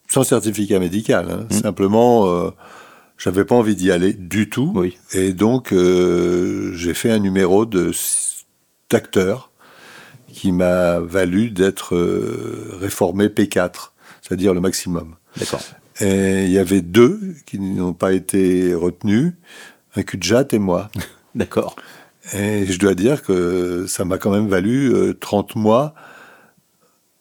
sans 0.10 0.24
certificat 0.24 0.80
médical. 0.80 1.28
hein. 1.30 1.48
Mmh. 1.50 1.54
Simplement, 1.62 2.28
euh, 2.28 2.50
j'avais 3.18 3.46
pas 3.46 3.56
envie 3.56 3.76
d'y 3.76 3.92
aller 3.92 4.14
du 4.14 4.50
tout. 4.50 4.72
Oui. 4.76 4.98
Et 5.14 5.34
donc, 5.34 5.72
euh, 5.72 6.72
j'ai 6.74 6.94
fait 6.94 7.12
un 7.12 7.20
numéro 7.20 7.66
de 7.66 7.92
d'acteur 8.90 9.52
qui 10.32 10.52
m'a 10.52 11.00
valu 11.00 11.52
d'être 11.52 11.96
euh, 11.96 12.78
réformé 12.80 13.28
P4, 13.28 13.92
c'est-à-dire 14.22 14.54
le 14.54 14.62
maximum. 14.62 15.16
D'accord. 15.38 15.62
Et 16.00 16.46
il 16.46 16.52
y 16.52 16.58
avait 16.58 16.82
deux 16.82 17.20
qui 17.46 17.60
n'ont 17.60 17.94
pas 17.94 18.14
été 18.14 18.74
retenus, 18.74 19.34
un 19.96 20.04
cul 20.04 20.18
de 20.18 20.24
jatte 20.24 20.54
et 20.54 20.60
moi. 20.60 20.90
D'accord. 21.36 21.76
Et 22.34 22.66
je 22.66 22.78
dois 22.80 22.96
dire 22.96 23.24
que 23.24 23.86
ça 23.88 24.06
m'a 24.06 24.18
quand 24.18 24.32
même 24.32 24.48
valu 24.48 24.94
euh, 24.94 25.14
30 25.20 25.56
mois 25.56 25.94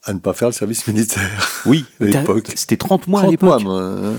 à 0.05 0.13
ne 0.13 0.19
pas 0.19 0.33
faire 0.33 0.49
le 0.49 0.53
service 0.53 0.87
militaire. 0.87 1.63
Oui, 1.67 1.85
À 2.01 2.05
l'époque. 2.05 2.51
C'était 2.55 2.77
30 2.77 3.07
mois 3.09 3.21
à 3.21 3.25
30 3.25 3.43
mois, 3.43 3.59
l'époque. 3.59 3.73
hein. 3.73 4.15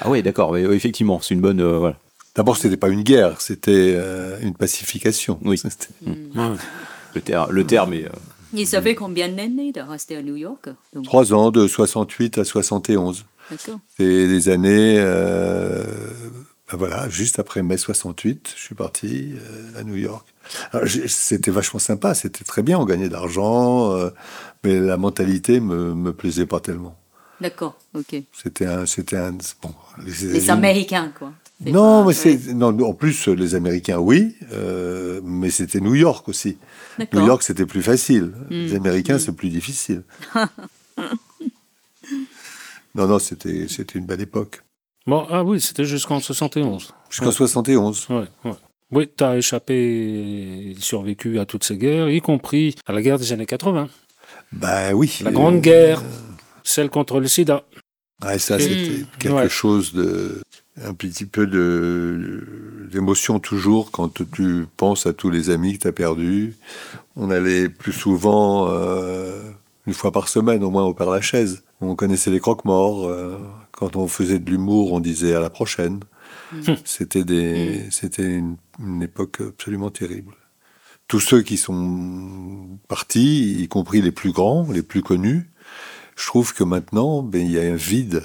Ah 0.00 0.10
oui, 0.10 0.22
d'accord. 0.22 0.52
mais, 0.52 0.66
oui, 0.66 0.74
effectivement, 0.74 1.20
c'est 1.20 1.34
une 1.34 1.40
bonne. 1.40 1.60
euh, 1.60 1.78
voilà. 1.78 1.96
D'abord, 2.34 2.56
c'était 2.56 2.76
pas 2.76 2.88
une 2.88 3.02
guerre, 3.02 3.40
c'était 3.40 3.94
euh, 3.96 4.38
une 4.42 4.54
pacification. 4.54 5.38
Oui. 5.44 5.60
Le, 7.14 7.20
ter- 7.20 7.50
le 7.52 7.64
terme 7.64 7.92
est. 7.94 8.06
euh, 8.06 8.10
Il 8.52 8.66
savait 8.66 8.96
combien 8.96 9.28
d'années 9.28 9.70
de 9.70 9.80
rester 9.80 10.16
à 10.16 10.22
New 10.22 10.34
York 10.34 10.68
donc, 10.92 11.04
Trois 11.04 11.32
ans, 11.32 11.52
de 11.52 11.68
68 11.68 12.38
à 12.38 12.44
71. 12.44 13.24
D'accord. 13.50 13.78
C'est 13.96 14.26
des 14.26 14.48
années, 14.48 14.96
euh, 14.98 15.84
voilà, 16.76 17.08
juste 17.08 17.38
après 17.38 17.62
mai 17.62 17.76
68, 17.76 18.52
je 18.56 18.60
suis 18.60 18.74
parti 18.74 19.34
euh, 19.34 19.80
à 19.80 19.82
New 19.84 19.96
York. 19.96 20.26
C'était 21.06 21.50
vachement 21.50 21.80
sympa, 21.80 22.14
c'était 22.14 22.44
très 22.44 22.62
bien, 22.62 22.78
on 22.78 22.84
gagnait 22.84 23.08
de 23.08 23.12
l'argent, 23.12 23.92
euh, 23.92 24.10
mais 24.62 24.78
la 24.80 24.96
mentalité 24.96 25.60
me, 25.60 25.94
me 25.94 26.12
plaisait 26.12 26.46
pas 26.46 26.60
tellement. 26.60 26.96
D'accord, 27.40 27.76
ok. 27.94 28.16
C'était 28.32 28.66
un, 28.66 28.86
c'était 28.86 29.16
un, 29.16 29.32
bon, 29.62 29.74
les, 30.04 30.12
Les 30.32 30.50
Américains, 30.50 31.12
quoi. 31.18 31.32
Non, 31.64 32.00
pas- 32.02 32.08
mais 32.08 32.12
c'est, 32.14 32.52
non, 32.52 32.78
en 32.82 32.94
plus 32.94 33.28
les 33.28 33.54
Américains, 33.54 33.98
oui, 33.98 34.34
euh, 34.52 35.20
mais 35.24 35.50
c'était 35.50 35.80
New 35.80 35.94
York 35.94 36.28
aussi. 36.28 36.58
New 37.12 37.24
York, 37.26 37.42
c'était 37.42 37.64
plus 37.66 37.82
facile. 37.82 38.32
Les 38.50 38.72
Mm. 38.74 38.76
Américains, 38.76 39.18
c'est 39.18 39.32
plus 39.32 39.48
difficile. 39.50 40.02
non, 42.94 43.06
non, 43.08 43.18
c'était, 43.18 43.66
c'était 43.68 43.98
une 43.98 44.06
belle 44.06 44.20
époque. 44.20 44.62
Bon, 45.06 45.26
ah 45.30 45.44
oui, 45.44 45.60
c'était 45.60 45.84
jusqu'en 45.84 46.20
71. 46.20 46.92
Jusqu'en 47.10 47.26
Ouais. 47.26 47.32
71. 47.32 48.06
Ouais, 48.10 48.24
ouais. 48.44 48.52
Oui, 48.90 49.08
tu 49.16 49.24
as 49.24 49.36
échappé 49.36 49.74
et 49.74 50.76
survécu 50.78 51.38
à 51.38 51.46
toutes 51.46 51.64
ces 51.64 51.76
guerres, 51.76 52.08
y 52.10 52.20
compris 52.20 52.74
à 52.86 52.92
la 52.92 53.02
guerre 53.02 53.18
des 53.18 53.32
années 53.32 53.46
80. 53.46 53.88
Ben 54.52 54.92
oui. 54.94 55.18
La 55.22 55.30
Grande 55.32 55.60
Guerre, 55.60 56.02
celle 56.62 56.90
contre 56.90 57.18
le 57.20 57.26
sida. 57.28 57.64
Ouais, 58.24 58.38
ça, 58.38 58.56
Mm. 58.56 58.60
c'était 58.60 59.04
quelque 59.18 59.34
Ouais. 59.34 59.48
chose 59.48 59.92
de. 59.92 60.40
Un 60.82 60.92
petit 60.94 61.24
peu 61.26 61.46
de 61.46 62.88
d'émotion 62.90 63.38
toujours 63.38 63.90
quand 63.92 64.12
tu 64.12 64.66
penses 64.76 65.06
à 65.06 65.12
tous 65.12 65.30
les 65.30 65.50
amis 65.50 65.74
que 65.78 65.82
tu 65.82 65.88
as 65.88 65.92
perdus. 65.92 66.56
On 67.16 67.30
allait 67.30 67.68
plus 67.68 67.92
souvent, 67.92 68.68
euh, 68.70 69.40
une 69.86 69.92
fois 69.94 70.10
par 70.10 70.28
semaine 70.28 70.64
au 70.64 70.70
moins, 70.70 70.82
au 70.84 70.92
Père 70.94 71.10
Lachaise. 71.10 71.62
On 71.80 71.94
connaissait 71.94 72.30
les 72.30 72.40
croque-morts. 72.40 73.06
euh, 73.08 73.38
quand 73.76 73.96
on 73.96 74.08
faisait 74.08 74.38
de 74.38 74.50
l'humour, 74.50 74.92
on 74.92 75.00
disait 75.00 75.34
à 75.34 75.40
la 75.40 75.50
prochaine. 75.50 76.00
C'était 76.84 77.24
des, 77.24 77.88
c'était 77.90 78.22
une, 78.24 78.56
une 78.78 79.02
époque 79.02 79.40
absolument 79.40 79.90
terrible. 79.90 80.34
Tous 81.08 81.20
ceux 81.20 81.42
qui 81.42 81.56
sont 81.56 82.78
partis, 82.88 83.62
y 83.62 83.68
compris 83.68 84.00
les 84.00 84.12
plus 84.12 84.32
grands, 84.32 84.70
les 84.70 84.82
plus 84.82 85.02
connus, 85.02 85.50
je 86.16 86.26
trouve 86.26 86.54
que 86.54 86.64
maintenant, 86.64 87.22
ben, 87.22 87.44
il 87.44 87.50
y 87.50 87.58
a 87.58 87.62
un 87.62 87.74
vide. 87.74 88.22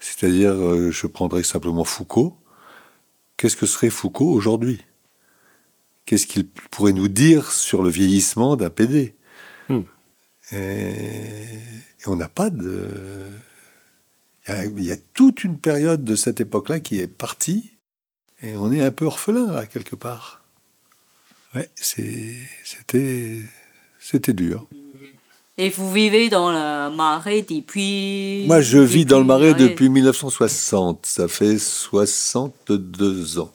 C'est-à-dire, 0.00 0.52
euh, 0.52 0.90
je 0.90 1.06
prendrais 1.06 1.44
simplement 1.44 1.84
Foucault. 1.84 2.36
Qu'est-ce 3.36 3.56
que 3.56 3.66
serait 3.66 3.90
Foucault 3.90 4.30
aujourd'hui? 4.30 4.80
Qu'est-ce 6.04 6.26
qu'il 6.26 6.46
pourrait 6.46 6.92
nous 6.92 7.08
dire 7.08 7.50
sur 7.50 7.82
le 7.82 7.88
vieillissement 7.88 8.56
d'un 8.56 8.70
PD 8.70 9.14
et, 10.52 10.56
et 10.56 12.06
on 12.06 12.16
n'a 12.16 12.28
pas 12.28 12.50
de... 12.50 12.88
Il 14.46 14.54
y, 14.54 14.56
a, 14.56 14.64
il 14.64 14.84
y 14.84 14.92
a 14.92 14.96
toute 15.14 15.44
une 15.44 15.58
période 15.58 16.04
de 16.04 16.16
cette 16.16 16.40
époque-là 16.40 16.80
qui 16.80 17.00
est 17.00 17.06
partie, 17.06 17.72
et 18.42 18.56
on 18.56 18.70
est 18.72 18.82
un 18.82 18.90
peu 18.90 19.06
orphelin, 19.06 19.52
là, 19.52 19.66
quelque 19.66 19.96
part. 19.96 20.42
Ouais, 21.54 21.70
c'était 21.76 22.36
c'était 22.64 24.32
dur. 24.34 24.66
Et 25.56 25.70
vous 25.70 25.90
vivez 25.90 26.28
dans 26.28 26.50
le 26.50 26.94
marais 26.94 27.42
depuis. 27.42 28.44
Moi, 28.46 28.60
je 28.60 28.78
vis 28.78 29.04
dans 29.04 29.18
le 29.18 29.24
marais 29.24 29.54
depuis 29.54 29.88
1960. 29.88 31.06
Ça 31.06 31.28
fait 31.28 31.58
62 31.58 33.38
ans. 33.38 33.52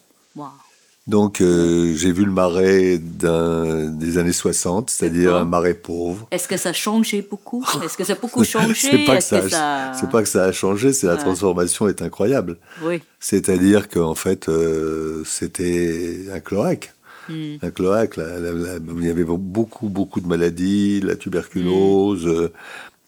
Donc, 1.09 1.41
euh, 1.41 1.95
j'ai 1.95 2.11
vu 2.11 2.23
le 2.23 2.31
marais 2.31 2.99
des 2.99 4.17
années 4.19 4.31
60, 4.31 4.91
c'est-à-dire 4.91 5.35
un 5.35 5.43
marais 5.43 5.73
pauvre. 5.73 6.27
Est-ce 6.29 6.47
que 6.47 6.55
ça 6.55 6.69
a 6.69 6.73
changé 6.73 7.25
beaucoup? 7.27 7.65
Est-ce 7.83 7.97
que 7.97 8.03
ça 8.03 8.13
a 8.13 8.15
beaucoup 8.15 8.43
changé 8.43 8.75
C'est 8.91 9.05
pas, 9.05 9.13
que 9.13 9.17
Est-ce 9.17 9.49
ça 9.49 9.91
a- 9.91 10.07
pas 10.07 10.21
que 10.21 10.29
ça 10.29 10.43
a 10.43 10.51
changé, 10.51 10.93
c'est 10.93 11.07
la 11.07 11.17
transformation 11.17 11.87
est 11.87 12.03
incroyable. 12.03 12.57
Oui. 12.83 13.01
C'est-à-dire 13.19 13.89
qu'en 13.89 14.13
fait, 14.13 14.49
euh, 14.49 15.23
c'était 15.25 16.25
un 16.31 16.39
cloaque. 16.41 16.93
Hmm. 17.27 17.57
Un 17.63 17.71
cloaque, 17.71 18.15
la- 18.17 18.39
la- 18.39 18.51
la- 18.51 18.75
il 18.99 19.05
y 19.05 19.09
avait 19.09 19.23
beaucoup, 19.23 19.89
beaucoup 19.89 20.21
de 20.21 20.27
maladies, 20.27 21.01
la 21.01 21.15
tuberculose, 21.15 22.27
euh, 22.27 22.51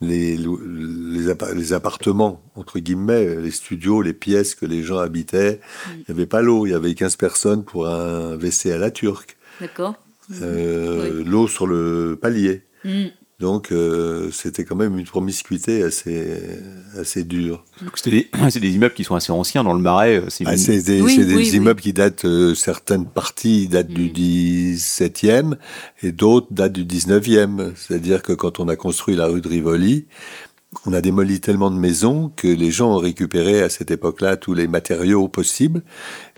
les, 0.01 0.35
les, 0.37 1.29
appa- 1.29 1.53
les 1.53 1.73
appartements, 1.73 2.41
entre 2.55 2.79
guillemets, 2.79 3.35
les 3.35 3.51
studios, 3.51 4.01
les 4.01 4.13
pièces 4.13 4.55
que 4.55 4.65
les 4.65 4.81
gens 4.83 4.97
habitaient. 4.97 5.59
Il 5.93 5.97
n'y 5.99 6.05
avait 6.09 6.25
pas 6.25 6.41
l'eau, 6.41 6.65
il 6.65 6.71
y 6.71 6.73
avait 6.73 6.93
15 6.95 7.15
personnes 7.17 7.63
pour 7.63 7.87
un 7.87 8.33
WC 8.35 8.71
à 8.71 8.77
la 8.77 8.91
turque. 8.91 9.37
D'accord. 9.59 9.95
Euh, 10.41 11.23
L'eau 11.25 11.47
sur 11.47 11.67
le 11.67 12.17
palier. 12.21 12.63
Hmm. 12.85 13.07
Donc, 13.41 13.71
euh, 13.71 14.29
c'était 14.31 14.63
quand 14.63 14.75
même 14.75 14.97
une 14.99 15.05
promiscuité 15.05 15.81
assez, 15.83 16.37
assez 16.97 17.23
dure. 17.23 17.65
des, 18.05 18.29
c'est 18.51 18.59
des 18.59 18.69
immeubles 18.75 18.93
qui 18.93 19.03
sont 19.03 19.15
assez 19.15 19.31
anciens 19.31 19.63
dans 19.63 19.73
le 19.73 19.81
marais. 19.81 20.17
euh, 20.19 20.29
C'est 20.29 20.43
Ah, 20.47 20.51
une- 20.53 20.57
c'est 20.59 20.81
des, 20.83 21.01
Oui, 21.01 21.15
c'est 21.15 21.25
des 21.25 21.35
oui, 21.35 21.49
oui. 21.49 21.57
immeubles 21.57 21.81
qui 21.81 21.91
datent, 21.91 22.25
euh, 22.25 22.53
certaines 22.53 23.05
parties 23.07 23.67
datent 23.67 23.87
du 23.87 24.09
17e 24.09 25.57
et 26.03 26.11
d'autres 26.11 26.47
datent 26.51 26.73
du 26.73 26.85
19e. 26.85 27.73
C'est-à-dire 27.75 28.21
que 28.21 28.33
quand 28.33 28.59
on 28.59 28.67
a 28.67 28.75
construit 28.75 29.15
la 29.15 29.25
rue 29.25 29.41
de 29.41 29.47
Rivoli, 29.47 30.05
on 30.85 30.93
a 30.93 31.01
démoli 31.01 31.41
tellement 31.41 31.71
de 31.71 31.77
maisons 31.77 32.31
que 32.35 32.47
les 32.47 32.71
gens 32.71 32.93
ont 32.93 32.97
récupéré 32.99 33.61
à 33.61 33.69
cette 33.69 33.91
époque-là 33.91 34.37
tous 34.37 34.53
les 34.53 34.67
matériaux 34.67 35.27
possibles 35.27 35.81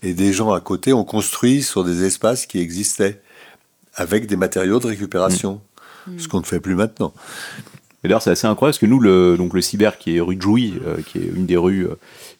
et 0.01 0.13
des 0.13 0.33
gens 0.33 0.53
à 0.53 0.61
côté 0.61 0.91
ont 0.93 1.03
construit 1.03 1.61
sur 1.61 1.83
des 1.83 2.03
espaces 2.03 2.45
qui 2.45 2.59
existaient. 2.59 3.21
avec 3.95 4.25
des 4.25 4.35
matériaux 4.37 4.79
de 4.79 4.87
récupération, 4.87 5.61
ce 6.17 6.27
qu'on 6.27 6.39
ne 6.39 6.45
fait 6.45 6.59
plus 6.59 6.75
maintenant. 6.75 7.13
Et 8.03 8.07
d'ailleurs, 8.07 8.21
c'est 8.21 8.31
assez 8.31 8.47
incroyable 8.47 8.73
parce 8.73 8.79
que 8.79 8.85
nous, 8.85 8.99
le, 8.99 9.37
donc 9.37 9.53
le 9.53 9.61
cyber 9.61 9.97
qui 9.97 10.17
est 10.17 10.19
rue 10.19 10.35
de 10.35 10.41
Jouy, 10.41 10.73
euh, 10.85 10.97
qui 11.07 11.19
est 11.19 11.31
une 11.35 11.45
des 11.45 11.55
rues 11.55 11.87
euh, 11.87 11.95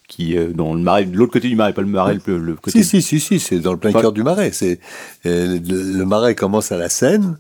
qui 0.08 0.36
est 0.36 0.48
dans 0.48 0.74
le 0.74 0.82
marais, 0.82 1.06
de 1.06 1.18
l'autre 1.18 1.34
côté 1.34 1.48
du 1.50 1.56
marais, 1.56 1.74
pas 1.74 1.82
le 1.82 1.88
marais, 1.88 2.18
le, 2.28 2.38
le 2.38 2.56
côté. 2.56 2.84
Si, 2.84 2.84
si, 2.84 3.02
si, 3.02 3.20
si, 3.20 3.40
c'est 3.40 3.60
dans 3.60 3.72
le 3.72 3.78
plein 3.80 3.92
Pas- 3.92 4.02
cœur 4.02 4.12
du 4.12 4.22
marais. 4.24 4.52
C'est 4.52 4.80
euh, 5.26 5.58
le, 5.68 5.98
le 5.98 6.06
marais 6.06 6.36
commence 6.36 6.72
à 6.72 6.78
la 6.78 6.90
Seine 6.90 7.38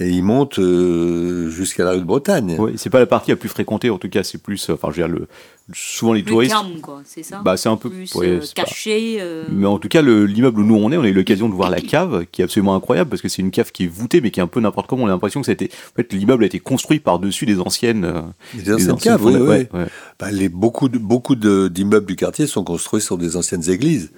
et 0.00 0.08
il 0.08 0.22
monte 0.22 0.58
euh, 0.58 1.48
jusqu'à 1.50 1.84
la 1.84 1.92
rue 1.92 1.98
de 2.00 2.04
Bretagne. 2.04 2.56
Oui, 2.58 2.72
c'est 2.76 2.90
pas 2.90 2.98
la 3.00 3.06
partie 3.06 3.30
la 3.30 3.36
plus 3.36 3.48
fréquentée, 3.48 3.90
en 3.90 3.98
tout 3.98 4.08
cas, 4.08 4.22
c'est 4.22 4.38
plus. 4.42 4.70
euh, 4.70 4.74
Enfin, 4.74 4.88
je 4.94 5.02
veux 5.02 5.08
dire, 5.08 5.16
le, 5.16 5.26
souvent 5.72 6.12
les 6.12 6.22
Plus 6.22 6.32
touristes. 6.32 6.54
calme, 6.54 6.80
quoi, 6.80 7.02
c'est 7.04 7.22
ça? 7.22 7.40
Bah, 7.44 7.56
c'est 7.56 7.68
un 7.68 7.76
peu. 7.76 7.90
Plus 7.90 8.14
ouais, 8.14 8.28
euh, 8.28 8.40
pas- 8.40 8.62
caché. 8.64 9.16
euh, 9.20 9.44
Mais 9.50 9.66
en 9.66 9.78
tout 9.78 9.88
cas, 9.88 10.02
le- 10.02 10.24
l'immeuble 10.26 10.60
où 10.60 10.64
nous 10.64 10.76
on 10.76 10.90
est, 10.92 10.96
on 10.96 11.02
a 11.02 11.08
eu 11.08 11.12
l'occasion 11.12 11.48
de 11.48 11.54
voir 11.54 11.70
la 11.70 11.80
cave, 11.80 12.26
qui 12.32 12.40
est 12.42 12.44
absolument 12.44 12.74
incroyable 12.74 13.10
parce 13.10 13.22
que 13.22 13.28
c'est 13.28 13.42
une 13.42 13.50
cave 13.50 13.70
qui 13.72 13.84
est 13.84 13.88
voûtée, 13.88 14.20
mais 14.20 14.30
qui 14.30 14.40
est 14.40 14.42
un 14.42 14.46
peu 14.48 14.60
n'importe 14.60 14.86
comment. 14.88 15.04
On 15.04 15.06
a 15.06 15.10
l'impression 15.10 15.40
que 15.40 15.46
c'était. 15.46 15.68
En 15.92 15.96
fait, 15.96 16.12
l'immeuble 16.12 16.44
a 16.44 16.46
été 16.46 16.60
construit 16.60 17.00
par-dessus 17.00 17.46
des 17.46 17.60
anciennes. 17.60 18.04
euh, 18.04 18.20
Des 18.54 18.72
anciennes 18.74 18.96
caves, 18.96 19.24
oui, 19.24 19.34
ouais, 19.36 19.68
ouais. 19.72 19.86
Bah, 20.18 20.30
les, 20.30 20.48
beaucoup 20.48 20.88
de- 20.88 20.98
beaucoup 20.98 21.34
de- 21.36 21.68
d'immeubles 22.04 22.06
du 22.06 22.16
quartier 22.16 22.46
sont 22.46 22.64
construits 22.64 23.00
sur 23.00 23.18
des 23.18 23.36
anciennes 23.36 23.68
églises. 23.70 24.10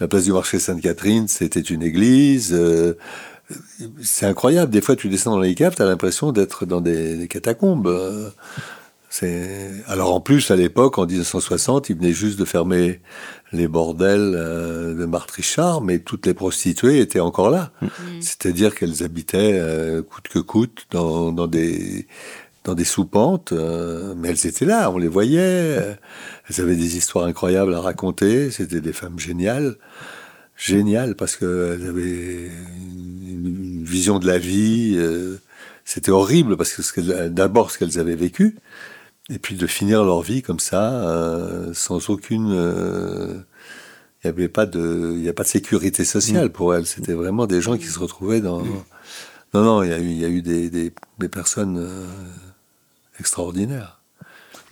La 0.00 0.08
place 0.08 0.24
du 0.24 0.32
marché 0.32 0.58
Sainte-Catherine, 0.58 1.28
c'était 1.28 1.60
une 1.60 1.82
église. 1.82 2.52
euh, 2.52 2.94
c'est 4.02 4.26
incroyable. 4.26 4.72
Des 4.72 4.80
fois, 4.80 4.96
tu 4.96 5.08
descends 5.08 5.32
dans 5.32 5.40
les 5.40 5.54
caves, 5.54 5.74
tu 5.76 5.82
as 5.82 5.84
l'impression 5.86 6.32
d'être 6.32 6.66
dans 6.66 6.80
des, 6.80 7.16
des 7.16 7.28
catacombes. 7.28 7.86
euh. 7.86 8.30
Alors 9.88 10.14
en 10.14 10.20
plus, 10.20 10.50
à 10.50 10.56
l'époque, 10.56 10.96
en 10.98 11.04
1960, 11.04 11.90
ils 11.90 11.96
venaient 11.96 12.14
juste 12.14 12.38
de 12.38 12.46
fermer 12.46 13.00
les 13.52 13.68
bordels 13.68 14.32
euh, 14.34 14.94
de 14.94 15.04
Marthe 15.04 15.32
Richard, 15.32 15.82
mais 15.82 15.98
toutes 15.98 16.24
les 16.24 16.32
prostituées 16.32 16.98
étaient 17.00 17.20
encore 17.20 17.50
là. 17.50 17.72
C'est-à-dire 18.20 18.74
qu'elles 18.74 19.02
habitaient 19.04 19.52
euh, 19.60 20.00
coûte 20.02 20.28
que 20.28 20.38
coûte 20.38 20.86
dans, 20.90 21.30
dans 21.30 21.46
des 21.46 22.06
dans 22.64 22.74
des 22.74 22.84
soupentes, 22.84 23.52
euh, 23.52 24.14
mais 24.16 24.28
elles 24.30 24.46
étaient 24.46 24.64
là, 24.66 24.90
on 24.90 24.98
les 24.98 25.08
voyait. 25.08 25.96
elles 26.48 26.60
avaient 26.60 26.76
des 26.76 26.96
histoires 26.96 27.26
incroyables 27.26 27.74
à 27.74 27.80
raconter. 27.80 28.50
C'était 28.50 28.80
des 28.80 28.92
femmes 28.92 29.18
géniales, 29.18 29.76
géniales 30.56 31.14
parce 31.16 31.36
qu'elles 31.36 31.86
avaient 31.88 32.50
une, 32.86 33.46
une 33.80 33.84
vision 33.84 34.18
de 34.18 34.26
la 34.26 34.38
vie. 34.38 34.94
euh, 34.96 35.36
C'était 35.84 36.10
horrible 36.12 36.56
parce 36.56 36.72
que 36.72 36.82
ce 36.82 37.00
d'abord 37.28 37.70
ce 37.70 37.78
qu'elles 37.78 37.98
avaient 37.98 38.14
vécu, 38.16 38.56
et 39.30 39.38
puis 39.38 39.56
de 39.56 39.66
finir 39.66 40.04
leur 40.04 40.22
vie 40.22 40.42
comme 40.42 40.60
ça, 40.60 41.08
euh, 41.08 41.72
sans 41.74 42.10
aucune. 42.10 42.52
euh, 42.52 43.34
il 44.24 44.28
n'y 44.28 44.34
avait 44.36 44.48
pas 44.48 44.66
de, 44.66 45.16
il 45.18 45.28
a 45.28 45.32
pas 45.32 45.42
de 45.42 45.48
sécurité 45.48 46.04
sociale 46.04 46.50
pour 46.52 46.74
elles. 46.74 46.86
C'était 46.86 47.12
vraiment 47.14 47.46
des 47.46 47.60
gens 47.60 47.76
qui 47.76 47.86
se 47.86 47.98
retrouvaient 47.98 48.40
dans. 48.40 48.62
Non, 49.54 49.64
non, 49.64 49.82
il 49.82 49.90
y 49.90 49.92
a 49.92 49.98
eu, 49.98 50.06
il 50.10 50.18
y 50.18 50.24
a 50.24 50.28
eu 50.28 50.42
des, 50.42 50.70
des, 50.70 50.92
des 51.18 51.28
personnes 51.28 51.76
euh, 51.78 52.06
extraordinaires. 53.22 53.98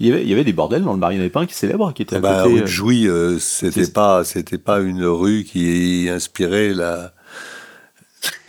Il 0.00 0.06
y, 0.08 0.12
avait, 0.12 0.22
il 0.22 0.28
y 0.28 0.32
avait 0.32 0.44
des 0.44 0.52
bordels 0.52 0.82
dans 0.82 0.92
le 0.94 0.98
Marais 0.98 1.28
Pin 1.28 1.46
qui 1.46 1.52
est 1.52 1.56
célèbre, 1.56 1.92
qui 1.92 2.02
était 2.02 2.16
à 2.16 2.20
Bah, 2.20 2.42
côté. 2.42 2.54
rue 2.54 2.58
euh, 2.58 2.62
de 2.62 2.66
Jouy, 2.66 3.06
euh, 3.06 3.38
c'était 3.38 3.86
pas, 3.86 4.24
c'était 4.24 4.58
pas 4.58 4.80
une 4.80 5.04
rue 5.04 5.44
qui 5.44 6.08
inspirait 6.10 6.72
la. 6.74 7.12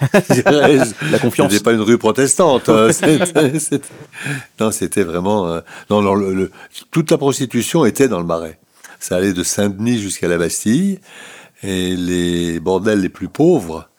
La 1.12 1.20
confiance. 1.22 1.52
C'était 1.52 1.64
pas 1.64 1.74
une 1.74 1.82
rue 1.82 1.98
protestante. 1.98 2.68
hein, 2.70 2.92
c'était- 2.92 3.60
c'était- 3.60 3.88
non, 4.60 4.72
c'était 4.72 5.04
vraiment. 5.04 5.48
euh, 5.48 5.62
non, 5.90 6.02
non, 6.02 6.16
le- 6.16 6.34
le- 6.34 6.52
toute 6.90 7.12
la 7.12 7.18
prostitution 7.18 7.86
était 7.86 8.08
dans 8.08 8.20
le 8.20 8.26
Marais. 8.26 8.60
Ça 9.00 9.16
allait 9.18 9.34
de 9.34 9.44
Saint-Denis 9.44 10.00
jusqu'à 10.00 10.28
la 10.28 10.38
Bastille, 10.38 11.00
et 11.64 11.96
les 11.96 12.60
bordels 12.60 13.00
les 13.02 13.10
plus 13.10 13.28
pauvres 13.30 13.90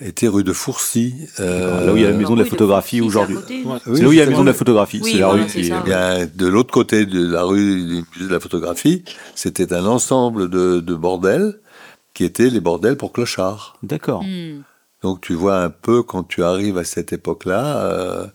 étaient 0.00 0.28
rue 0.28 0.44
de 0.44 0.52
Fourcy. 0.52 1.14
euh, 1.40 1.86
Là 1.86 1.92
où 1.92 1.96
il 1.96 2.02
y 2.02 2.06
a 2.06 2.10
la 2.10 2.16
maison 2.16 2.34
de 2.34 2.38
la 2.38 2.44
rue 2.44 2.50
photographie 2.50 3.00
aujourd'hui. 3.00 3.36
c'est 3.48 4.02
là 4.02 4.08
où 4.08 4.12
il 4.12 4.18
y 4.18 4.20
a 4.20 4.24
la 4.24 4.30
maison 4.30 4.42
de 4.42 4.48
la 4.48 4.54
photographie. 4.54 5.00
C'est 5.04 5.18
la 5.18 5.28
rue 5.28 5.46
qui. 5.46 5.70
bien, 5.84 6.26
de 6.34 6.46
l'autre 6.46 6.72
côté 6.72 7.06
de 7.06 7.26
la 7.32 7.42
rue 7.44 7.76
du 7.84 7.94
musée 8.14 8.28
de 8.28 8.32
la 8.32 8.40
photographie, 8.40 9.04
c'était 9.34 9.72
un 9.72 9.86
ensemble 9.86 10.50
de, 10.50 10.80
de 10.80 10.94
bordels 10.94 11.60
qui 12.12 12.24
étaient 12.24 12.50
les 12.50 12.60
bordels 12.60 12.96
pour 12.96 13.12
clochards. 13.12 13.76
D'accord. 13.82 14.22
Hmm. 14.22 14.62
Donc 15.02 15.20
tu 15.20 15.34
vois 15.34 15.58
un 15.62 15.70
peu 15.70 16.02
quand 16.02 16.22
tu 16.24 16.42
arrives 16.42 16.78
à 16.78 16.84
cette 16.84 17.12
époque-là, 17.12 17.76
euh, 17.84 18.26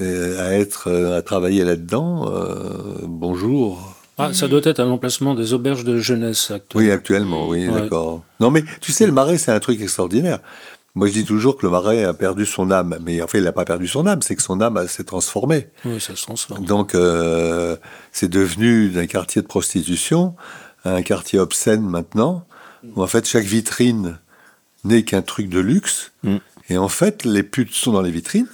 euh, 0.00 0.40
à 0.48 0.52
être, 0.54 0.88
euh, 0.88 1.16
à 1.18 1.22
travailler 1.22 1.64
là-dedans. 1.64 2.30
euh, 2.32 3.02
bonjour. 3.04 3.96
Ah, 4.18 4.34
ça 4.34 4.48
doit 4.48 4.60
être 4.64 4.80
un 4.80 4.90
emplacement 4.90 5.34
des 5.34 5.54
auberges 5.54 5.82
de 5.84 5.96
jeunesse 5.98 6.50
actuellement. 6.50 6.86
Oui, 6.86 6.90
actuellement, 6.90 7.48
oui, 7.48 7.66
Ouais. 7.68 7.80
d'accord. 7.82 8.22
Non, 8.38 8.50
mais 8.50 8.64
tu 8.82 8.92
sais, 8.92 9.06
le 9.06 9.12
marais, 9.12 9.38
c'est 9.38 9.50
un 9.52 9.60
truc 9.60 9.80
extraordinaire. 9.80 10.40
Moi, 10.94 11.06
je 11.06 11.12
dis 11.12 11.24
toujours 11.24 11.56
que 11.56 11.64
le 11.64 11.70
marais 11.70 12.04
a 12.04 12.14
perdu 12.14 12.44
son 12.44 12.70
âme, 12.70 12.98
mais 13.02 13.22
en 13.22 13.28
fait, 13.28 13.38
il 13.38 13.44
n'a 13.44 13.52
pas 13.52 13.64
perdu 13.64 13.86
son 13.86 14.06
âme, 14.06 14.22
c'est 14.22 14.34
que 14.34 14.42
son 14.42 14.60
âme 14.60 14.88
s'est 14.88 15.04
transformée. 15.04 15.68
Oui, 15.84 16.00
ça 16.00 16.16
se 16.16 16.22
transforme. 16.22 16.64
Donc, 16.64 16.94
euh, 16.94 17.76
c'est 18.10 18.28
devenu 18.28 18.88
d'un 18.88 19.06
quartier 19.06 19.40
de 19.40 19.46
prostitution 19.46 20.34
à 20.84 20.94
un 20.94 21.02
quartier 21.02 21.38
obscène 21.38 21.82
maintenant, 21.82 22.44
où 22.96 23.02
en 23.02 23.06
fait, 23.06 23.26
chaque 23.26 23.44
vitrine 23.44 24.18
n'est 24.84 25.04
qu'un 25.04 25.22
truc 25.22 25.48
de 25.48 25.60
luxe. 25.60 26.10
Mm. 26.24 26.36
Et 26.70 26.78
en 26.78 26.88
fait, 26.88 27.24
les 27.24 27.42
putes 27.42 27.74
sont 27.74 27.92
dans 27.92 28.02
les 28.02 28.10
vitrines, 28.10 28.48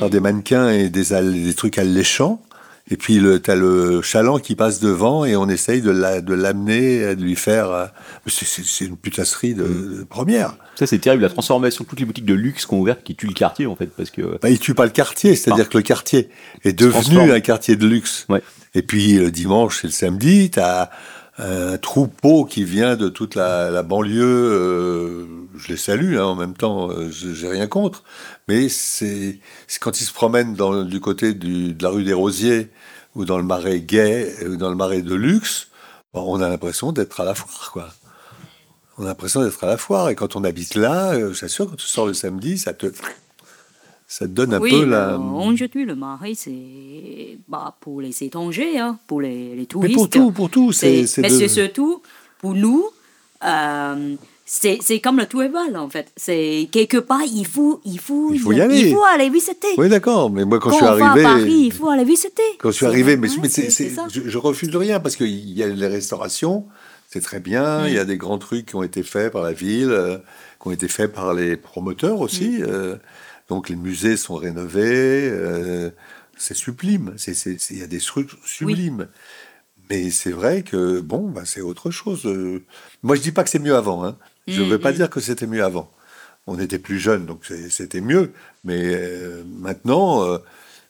par 0.00 0.10
des 0.10 0.18
mannequins 0.18 0.70
et 0.70 0.88
des, 0.88 1.04
des 1.20 1.54
trucs 1.54 1.78
alléchants. 1.78 2.42
Et 2.90 2.96
puis, 2.96 3.20
le- 3.20 3.38
t'as 3.40 3.54
le 3.54 4.02
chaland 4.02 4.38
qui 4.38 4.54
passe 4.56 4.80
devant 4.80 5.24
et 5.24 5.36
on 5.36 5.48
essaye 5.48 5.80
de 5.82 5.90
la- 5.90 6.20
de 6.20 6.34
l'amener, 6.34 7.14
de 7.14 7.22
lui 7.22 7.36
faire. 7.36 7.70
euh, 7.70 7.86
c'est- 8.26 8.84
une 8.84 8.96
putasserie 8.96 9.54
de, 9.54 9.62
de 9.62 10.04
première. 10.08 10.56
Ça, 10.74 10.86
c'est 10.86 10.98
terrible, 10.98 11.22
la 11.22 11.28
transformation 11.28 11.84
de 11.84 11.88
toutes 11.88 12.00
les 12.00 12.06
boutiques 12.06 12.24
de 12.24 12.34
luxe 12.34 12.66
qu'on 12.66 12.78
ouvert 12.80 13.02
qui 13.02 13.14
tuent 13.14 13.28
le 13.28 13.34
quartier, 13.34 13.66
en 13.66 13.76
fait, 13.76 13.86
parce 13.86 14.10
que. 14.10 14.38
Bah, 14.42 14.50
il 14.50 14.58
tue 14.58 14.74
pas 14.74 14.84
le 14.84 14.90
quartier, 14.90 15.36
c'est-à-dire 15.36 15.68
que 15.68 15.78
le 15.78 15.82
quartier 15.82 16.28
est 16.64 16.72
devenu 16.72 17.30
un 17.30 17.40
quartier 17.40 17.76
de 17.76 17.86
luxe. 17.86 18.26
Ouais. 18.28 18.42
Et 18.74 18.82
puis 18.82 19.14
le 19.14 19.30
dimanche 19.30 19.84
et 19.84 19.88
le 19.88 19.92
samedi, 19.92 20.50
tu 20.50 20.58
as 20.58 20.90
un 21.38 21.78
troupeau 21.78 22.44
qui 22.44 22.64
vient 22.64 22.96
de 22.96 23.08
toute 23.08 23.34
la, 23.34 23.82
banlieue. 23.82 24.22
euh, 24.22 25.26
je 25.56 25.68
les 25.68 25.76
salue 25.76 26.16
hein, 26.16 26.24
en 26.24 26.34
même 26.34 26.54
temps, 26.54 26.90
euh, 26.90 27.10
j'ai 27.10 27.48
rien 27.48 27.66
contre. 27.66 28.02
Mais 28.48 28.68
c'est 28.68 29.38
quand 29.80 30.00
ils 30.00 30.04
se 30.04 30.12
promènent 30.12 30.54
du 30.84 31.00
côté 31.00 31.34
de 31.34 31.82
la 31.82 31.90
rue 31.90 32.04
des 32.04 32.12
Rosiers 32.12 32.70
ou 33.14 33.24
dans 33.24 33.38
le 33.38 33.44
marais 33.44 33.80
gay 33.80 34.34
ou 34.46 34.56
dans 34.56 34.70
le 34.70 34.76
marais 34.76 35.02
de 35.02 35.14
luxe, 35.14 35.68
on 36.14 36.40
a 36.40 36.48
l'impression 36.48 36.92
d'être 36.92 37.20
à 37.20 37.24
la 37.24 37.34
foire, 37.34 37.70
quoi. 37.72 37.88
On 38.98 39.04
a 39.04 39.08
l'impression 39.08 39.42
d'être 39.42 39.64
à 39.64 39.66
la 39.66 39.78
foire. 39.78 40.10
Et 40.10 40.14
quand 40.14 40.36
on 40.36 40.44
habite 40.44 40.74
là, 40.74 41.14
euh, 41.14 41.32
j'assure, 41.32 41.68
quand 41.68 41.76
tu 41.76 41.86
sors 41.86 42.06
le 42.06 42.14
samedi, 42.14 42.58
ça 42.58 42.74
te, 42.74 42.86
ça 44.14 44.26
donne 44.26 44.52
un 44.52 44.60
oui, 44.60 44.70
peu 44.72 44.84
la. 44.84 45.18
aujourd'hui, 45.18 45.86
le 45.86 45.94
marais, 45.94 46.34
c'est 46.34 47.38
bah, 47.48 47.74
pour 47.80 48.02
les 48.02 48.22
étrangers, 48.22 48.78
hein, 48.78 48.98
pour 49.06 49.22
les, 49.22 49.50
les 49.52 49.56
Mais 49.56 49.64
touristes. 49.64 49.96
pour 49.96 50.10
tout, 50.10 50.30
pour 50.32 50.50
tout, 50.50 50.70
c'est. 50.70 51.06
C'est- 51.06 51.22
mais 51.22 51.30
de- 51.30 51.38
c'est 51.38 51.48
surtout 51.48 52.02
pour 52.38 52.52
nous. 52.54 52.84
euh, 53.42 54.14
c'est 54.44 54.78
c'est 54.82 55.00
comme 55.00 55.16
le 55.16 55.22
Eiffel, 55.24 55.76
en 55.78 55.88
fait. 55.88 56.12
C'est 56.14 56.68
quelque 56.70 56.98
part, 56.98 57.22
il 57.24 57.46
faut, 57.46 57.80
il 57.86 57.98
faut, 57.98 58.30
Il 58.34 58.38
faut 58.38 58.52
y 58.52 58.60
aller. 58.60 58.80
Il 58.88 58.94
faut 58.94 59.02
aller 59.14 59.30
visiter. 59.30 59.68
Oui, 59.78 59.88
d'accord, 59.88 60.28
mais 60.30 60.44
moi 60.44 60.58
quand, 60.60 60.68
Quand 60.68 60.76
je 60.78 60.84
suis 60.94 61.02
arrivé. 61.04 61.24
à 61.24 61.28
Paris, 61.30 61.60
il 61.68 61.72
faut 61.72 61.88
aller 61.88 62.04
visiter. 62.04 62.42
Quand 62.58 62.70
je 62.70 62.76
suis 62.76 62.86
arrivé, 62.86 63.16
mais, 63.16 63.28
mais 63.40 63.48
ça. 63.48 63.62
je, 64.12 64.20
je 64.28 64.38
refuse 64.38 64.68
de 64.68 64.76
rien 64.76 65.00
parce 65.00 65.16
qu'il 65.16 65.50
y 65.58 65.62
a 65.62 65.68
les 65.68 65.86
restaurations, 65.86 66.66
c'est 67.08 67.22
très 67.22 67.40
bien. 67.40 67.86
Il 67.88 67.94
y 67.94 67.98
a 67.98 68.04
des 68.04 68.18
grands 68.18 68.36
trucs 68.36 68.66
qui 68.66 68.76
ont 68.76 68.82
été 68.82 69.02
faits 69.02 69.32
par 69.32 69.42
la 69.42 69.54
ville, 69.54 69.90
euh, 69.90 70.18
qui 70.60 70.68
ont 70.68 70.72
été 70.72 70.86
faits 70.88 71.14
par 71.14 71.32
les 71.32 71.56
promoteurs 71.56 72.20
aussi. 72.20 72.62
Euh, 72.62 72.96
donc 73.52 73.68
les 73.68 73.76
musées 73.76 74.16
sont 74.16 74.36
rénovés. 74.36 75.28
euh, 75.30 75.90
c'est 76.38 76.54
sublime. 76.54 77.14
Il 77.70 77.78
y 77.78 77.82
a 77.82 77.86
des 77.86 77.98
trucs 77.98 78.30
sublimes. 78.46 79.08
Mais 79.90 80.10
c'est 80.10 80.30
vrai 80.32 80.62
que 80.62 81.00
bon, 81.00 81.28
bah, 81.28 81.42
c'est 81.44 81.60
autre 81.60 81.90
chose. 81.90 82.24
Moi, 83.02 83.14
je 83.16 83.20
dis 83.20 83.30
pas 83.32 83.44
que 83.44 83.50
c'est 83.50 83.58
mieux 83.58 83.76
avant. 83.76 84.04
Hein. 84.04 84.16
Je 84.48 84.62
ne 84.62 84.66
Mm, 84.66 84.70
veux 84.70 84.78
pas 84.78 84.92
mm. 84.92 84.96
dire 84.96 85.10
que 85.10 85.20
c'était 85.20 85.46
mieux 85.46 85.62
avant. 85.62 85.92
On 86.46 86.58
était 86.58 86.78
plus 86.78 86.98
jeunes, 86.98 87.26
donc 87.26 87.44
c'était 87.68 88.00
mieux. 88.00 88.32
Mais 88.64 88.80
euh, 88.94 89.42
maintenant, 89.60 90.24
euh, 90.24 90.38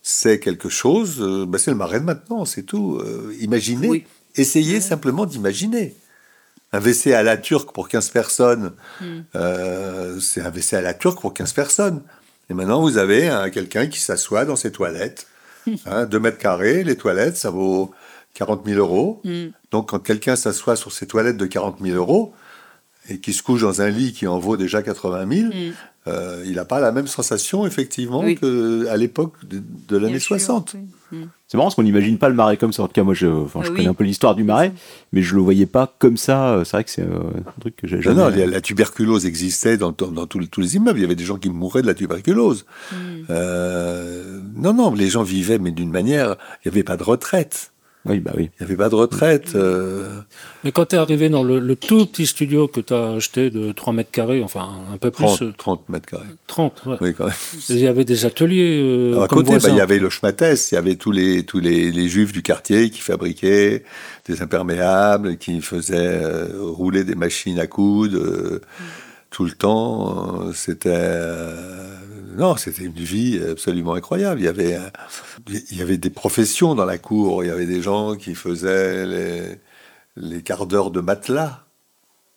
c'est 0.03 0.39
quelque 0.39 0.69
chose. 0.69 1.19
bah, 1.49 1.59
c'est 1.59 1.73
le 1.73 1.77
marais 1.77 1.99
de 2.01 2.05
maintenant, 2.05 2.45
c'est 2.45 2.63
tout. 2.63 3.03
Imaginez, 3.41 3.89
Oui. 3.89 4.05
essayez 4.37 4.81
simplement 4.81 5.27
d'imaginer. 5.27 5.97
Un 6.75 6.79
WC 6.81 7.13
à 7.13 7.23
la 7.25 7.37
turque 7.37 7.73
pour 7.75 7.89
15 7.89 8.09
personnes, 8.11 8.73
Mm. 9.01 9.05
euh, 9.35 10.21
c'est 10.21 10.41
un 10.41 10.51
WC 10.51 10.77
à 10.77 10.81
la 10.81 10.95
turque 10.95 11.21
pour 11.21 11.35
15 11.35 11.53
personnes. 11.53 12.03
Et 12.51 12.55
maintenant, 12.55 12.81
vous 12.81 12.99
avez 12.99 13.29
hein, 13.29 13.51
quelqu'un 13.51 13.87
qui 13.87 14.01
s'assoit 14.01 14.45
dans 14.45 14.57
ses 14.57 14.73
toilettes. 14.73 15.27
Hein, 15.87 16.07
2 16.07 16.19
mètres 16.19 16.39
carrés, 16.39 16.83
les 16.83 16.97
toilettes, 16.97 17.37
ça 17.37 17.51
vaut 17.51 17.93
40 18.35 18.67
000 18.67 18.81
euros. 18.81 19.21
Mm. 19.23 19.51
Donc, 19.71 19.91
quand 19.91 20.01
quelqu'un 20.01 20.35
s'assoit 20.35 20.75
sur 20.75 20.91
ses 20.91 21.07
toilettes 21.07 21.37
de 21.37 21.47
40 21.47 21.79
000 21.81 21.97
euros, 21.97 22.35
et 23.09 23.21
qui 23.21 23.33
se 23.33 23.45
couche 23.45 23.63
dans 23.63 23.81
un 23.81 23.89
lit 23.89 24.13
qui 24.13 24.27
en 24.27 24.41
vaut 24.41 24.57
déjà 24.57 24.83
80 24.83 25.29
000, 25.33 25.49
Mm. 25.53 25.73
Euh, 26.09 26.43
il 26.47 26.55
n'a 26.55 26.65
pas 26.65 26.81
la 26.81 26.91
même 26.93 27.07
sensation, 27.07 27.65
effectivement, 27.67 28.21
Oui. 28.21 28.37
qu'à 28.37 28.97
l'époque 28.97 29.35
de, 29.49 29.63
de 29.89 29.97
l'année 29.97 30.13
Bien 30.13 30.19
sûr, 30.21 30.37
60. 30.41 30.75
oui. 30.75 30.81
Mm. 31.19 31.25
C'est 31.47 31.59
marrant 31.59 31.67
parce 31.67 31.75
qu'on 31.75 31.83
n'imagine 31.83 32.17
pas 32.17 32.31
le 32.31 32.35
marais 32.35 32.57
comme 32.57 32.73
ça. 32.73 32.83
En 32.83 32.87
tout 32.87 32.95
cas, 32.95 33.03
moi, 33.03 33.13
je, 33.13 33.27
enfin, 33.27 33.61
je 33.63 33.67
Ah 33.67 33.71
oui. 33.71 33.77
connais 33.77 33.89
un 33.91 33.95
peu 33.95 34.05
l'histoire 34.05 34.35
du 34.35 34.43
marais, 34.45 34.73
mais 35.13 35.21
je 35.21 35.35
le 35.35 35.43
voyais 35.43 35.67
pas 35.67 35.95
comme 35.99 36.17
ça. 36.17 36.63
C'est 36.65 36.73
vrai 36.73 36.85
que 36.85 36.91
c'est 36.91 37.03
euh, 37.03 37.19
un 37.47 37.61
truc 37.61 37.77
que 37.77 37.87
j'ai 37.87 37.97
Non, 37.97 38.03
jamais. 38.03 38.17
non, 38.23 38.29
la, 38.31 38.47
la 38.47 38.61
tuberculose 38.63 39.27
existait 39.27 39.77
dans, 39.77 39.93
tous, 39.93 40.39
les- 40.39 40.47
tous 40.47 40.61
les 40.63 40.77
immeubles. 40.77 40.99
Il 40.99 41.03
y 41.03 41.05
avait 41.05 41.15
des 41.15 41.25
gens 41.25 41.37
qui 41.37 41.51
mouraient 41.51 41.83
de 41.83 41.87
la 41.87 41.93
tuberculose. 41.95 42.65
Mm. 42.93 42.97
Euh, 43.29 44.41
non, 44.57 44.73
non, 44.73 44.95
les 44.95 45.09
gens 45.09 45.23
vivaient, 45.23 45.59
mais 45.59 45.71
d'une 45.71 45.91
manière, 45.91 46.37
il 46.65 46.69
n'y 46.69 46.73
avait 46.75 46.83
pas 46.85 46.97
de 46.97 47.03
retraite. 47.03 47.72
Oui, 48.05 48.19
bah 48.19 48.33
oui. 48.37 48.51
Il 48.59 48.65
n'y 48.65 48.67
avait 48.67 48.77
pas 48.77 48.89
de 48.89 48.97
retraite. 48.97 49.55
euh, 49.55 50.21
Mais 50.65 50.73
quand 50.73 50.87
tu 50.87 50.97
es 50.97 50.99
arrivé 50.99 51.29
dans 51.29 51.45
le, 51.45 51.61
le 51.61 51.77
tout 51.77 52.05
petit 52.07 52.27
studio 52.27 52.67
que 52.67 52.81
tu 52.81 52.93
as 52.93 53.13
acheté 53.13 53.49
de 53.51 53.71
3 53.71 53.93
mètres 53.93 54.11
carrés, 54.11 54.43
enfin 54.43 54.69
un 54.93 54.97
peu 54.97 55.13
plus, 55.13 55.25
30, 55.25 55.43
euh, 55.43 55.53
30 55.57 55.89
mètres 55.89 56.07
carrés. 56.07 56.25
30, 56.49 56.83
ouais. 56.87 56.97
Oui, 57.01 57.15
quand 57.15 57.27
même. 57.27 57.35
il 57.69 57.79
y 57.79 57.87
avait 57.87 58.05
des 58.05 58.27
ateliers 58.27 58.81
euh, 58.83 59.13
Alors, 59.13 59.23
à 59.25 59.29
comme 59.29 59.45
côté, 59.45 59.57
bah, 59.59 59.69
il 59.71 59.77
y 59.77 59.81
avait 59.81 60.01
le 60.01 60.11
Schmattès, 60.11 60.73
il 60.73 60.75
y 60.75 60.79
avait 60.79 60.97
tous 60.97 61.13
les 61.13 61.45
tous 61.45 61.61
les, 61.61 61.93
les 61.93 62.09
juifs 62.09 62.33
du 62.33 62.43
quartier 62.43 62.91
qui 62.91 63.01
fabriquaient 63.01 63.85
des 64.27 64.43
imperméables, 64.43 65.37
qui 65.37 65.61
faisaient 65.61 65.95
euh, 66.23 66.49
rouler 66.61 67.05
des 67.05 67.15
machines 67.15 67.61
à 67.61 67.69
coudre 67.69 68.19
euh, 68.19 68.61
tout 69.31 69.45
le 69.45 69.53
temps. 69.53 70.53
C'était 70.55 70.91
euh, 70.93 71.95
non, 72.37 72.57
c'était 72.57 72.85
une 72.85 72.93
vie 72.93 73.41
absolument 73.51 73.95
incroyable. 73.95 74.41
Il 74.41 74.45
y 74.45 74.49
avait 74.49 74.79
il 75.71 75.77
y 75.77 75.83
avait 75.83 75.99
des 75.99 76.11
professions 76.11 76.75
dans 76.75 76.85
la 76.85 76.99
cour. 76.99 77.45
Il 77.45 77.49
y 77.49 77.51
avait 77.51 77.67
des 77.67 77.83
gens 77.83 78.15
qui 78.17 78.35
faisaient 78.35 79.07
les 79.07 79.61
les 80.17 80.43
quarts 80.43 80.67
d'heure 80.67 80.91
de 80.91 81.01
matelas. 81.01 81.65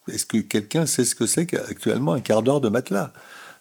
Est-ce 0.07 0.25
que 0.25 0.37
quelqu'un 0.37 0.85
sait 0.85 1.03
ce 1.05 1.15
que 1.15 1.25
c'est 1.25 1.45
qu'actuellement 1.45 2.13
un 2.13 2.21
quart 2.21 2.41
d'heure 2.43 2.61
de 2.61 2.69
matelas? 2.69 3.11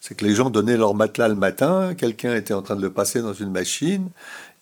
C'est 0.01 0.15
que 0.15 0.25
les 0.27 0.35
gens 0.35 0.51
donnaient 0.51 0.77
leur 0.77 0.95
matelas 0.95 1.29
le 1.29 1.35
matin, 1.35 1.95
quelqu'un 1.95 2.35
était 2.35 2.53
en 2.53 2.61
train 2.61 2.77
de 2.77 2.83
le 2.83 2.93
passer 2.93 3.23
dans 3.23 3.33
une 3.33 3.51
machine, 3.51 4.11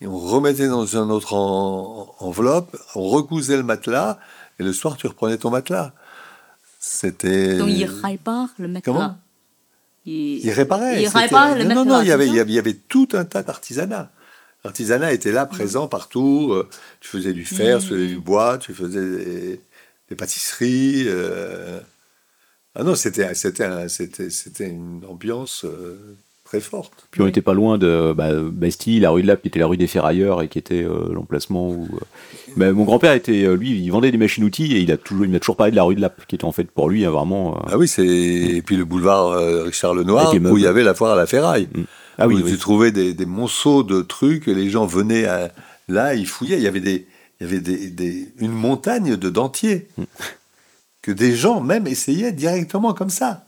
et 0.00 0.06
on 0.06 0.16
remettait 0.16 0.68
dans 0.68 0.86
une 0.86 1.10
autre 1.10 1.34
en- 1.34 2.14
enveloppe, 2.20 2.76
on 2.94 3.02
recousait 3.08 3.56
le 3.56 3.64
matelas, 3.64 4.20
et 4.60 4.62
le 4.62 4.72
soir 4.72 4.96
tu 4.96 5.08
reprenais 5.08 5.38
ton 5.38 5.50
matelas. 5.50 5.92
C'était. 6.78 7.58
Donc 7.58 7.68
il 7.70 7.78
le 8.58 8.68
matelas. 8.68 8.80
Comment? 8.92 9.16
Il, 10.06 10.44
Il 10.44 10.50
réparait. 10.50 11.02
Il 11.02 11.08
non, 11.68 11.74
non, 11.74 11.84
non, 11.84 12.00
il 12.02 12.08
y 12.08 12.12
avait, 12.12 12.26
il 12.26 12.34
y 12.34 12.74
tout 12.74 13.08
un 13.12 13.24
tas 13.24 13.42
d'artisanat. 13.42 14.10
L'artisanat 14.64 15.12
était 15.12 15.32
là, 15.32 15.46
présent 15.46 15.88
partout. 15.88 16.52
euh, 16.52 16.68
Tu 17.00 17.08
faisais 17.08 17.32
du 17.32 17.44
fer, 17.44 17.80
tu 17.80 17.88
faisais 17.88 18.06
du 18.06 18.18
bois, 18.18 18.58
tu 18.58 18.72
faisais 18.74 19.00
des, 19.00 19.60
des 20.08 20.16
pâtisseries. 20.16 21.04
euh. 21.08 21.80
Ah 22.74 22.84
non, 22.84 22.94
c'était 22.94 24.68
une 24.68 25.04
ambiance 25.06 25.64
euh, 25.64 26.16
très 26.52 26.60
forte. 26.60 26.92
Puis 27.10 27.22
on 27.22 27.24
n'était 27.24 27.40
pas 27.40 27.54
loin 27.54 27.78
de 27.78 28.12
bah, 28.14 28.28
Bastille, 28.42 29.00
la 29.00 29.10
rue 29.10 29.22
de 29.22 29.26
Lappe, 29.26 29.40
qui 29.42 29.48
était 29.48 29.58
la 29.58 29.66
rue 29.66 29.78
des 29.78 29.86
Ferrailleurs 29.86 30.42
et 30.42 30.48
qui 30.48 30.58
était 30.58 30.82
euh, 30.84 31.10
l'emplacement 31.12 31.70
où. 31.70 31.88
euh, 31.94 31.98
bah, 32.56 32.72
mon 32.72 32.84
grand-père 32.84 33.12
était, 33.14 33.44
euh, 33.44 33.54
lui, 33.56 33.70
il 33.82 33.88
vendait 33.90 34.10
des 34.10 34.18
machines-outils 34.18 34.74
et 34.76 34.80
il 34.80 34.92
a 34.92 34.98
toujours, 34.98 35.24
il 35.24 35.30
m'a 35.30 35.40
toujours 35.40 35.56
parlé 35.56 35.70
de 35.70 35.76
la 35.76 35.82
rue 35.84 35.94
de 35.94 36.00
Lappe, 36.02 36.26
qui 36.26 36.34
était 36.34 36.44
en 36.44 36.52
fait 36.52 36.64
pour 36.70 36.90
lui 36.90 37.06
hein, 37.06 37.10
vraiment. 37.10 37.56
euh, 37.56 37.60
Ah 37.72 37.78
oui, 37.78 37.88
c'est 37.88 38.06
et 38.06 38.60
puis 38.60 38.76
le 38.76 38.84
boulevard 38.84 39.30
Richard 39.64 39.94
Lenoir 39.94 40.34
où 40.34 40.58
il 40.58 40.64
y 40.64 40.66
avait 40.66 40.82
la 40.84 40.92
foire 40.94 41.12
à 41.12 41.16
la 41.16 41.26
ferraille. 41.26 41.68
Ah 42.18 42.28
oui, 42.28 42.34
où 42.34 42.44
oui. 42.44 42.50
tu 42.52 42.58
trouvais 42.58 42.92
des, 42.92 43.14
des 43.14 43.26
monceaux 43.26 43.82
de 43.82 44.02
trucs 44.02 44.46
et 44.46 44.54
les 44.54 44.68
gens 44.68 44.84
venaient 44.84 45.24
à- 45.24 45.50
là, 45.88 46.14
ils 46.14 46.26
fouillaient. 46.26 46.58
Il 46.58 46.62
y 46.62 46.66
avait 46.68 46.80
des, 46.80 47.06
il 47.40 47.46
y 47.46 47.48
avait 47.50 47.60
des, 47.60 47.88
des- 47.88 48.28
une 48.38 48.52
montagne 48.52 49.16
de 49.16 49.30
dentiers 49.30 49.88
Mm. 49.96 50.02
que 51.00 51.12
des 51.12 51.34
gens 51.34 51.60
même 51.62 51.86
essayaient 51.86 52.32
directement 52.32 52.92
comme 52.92 53.10
ça. 53.10 53.44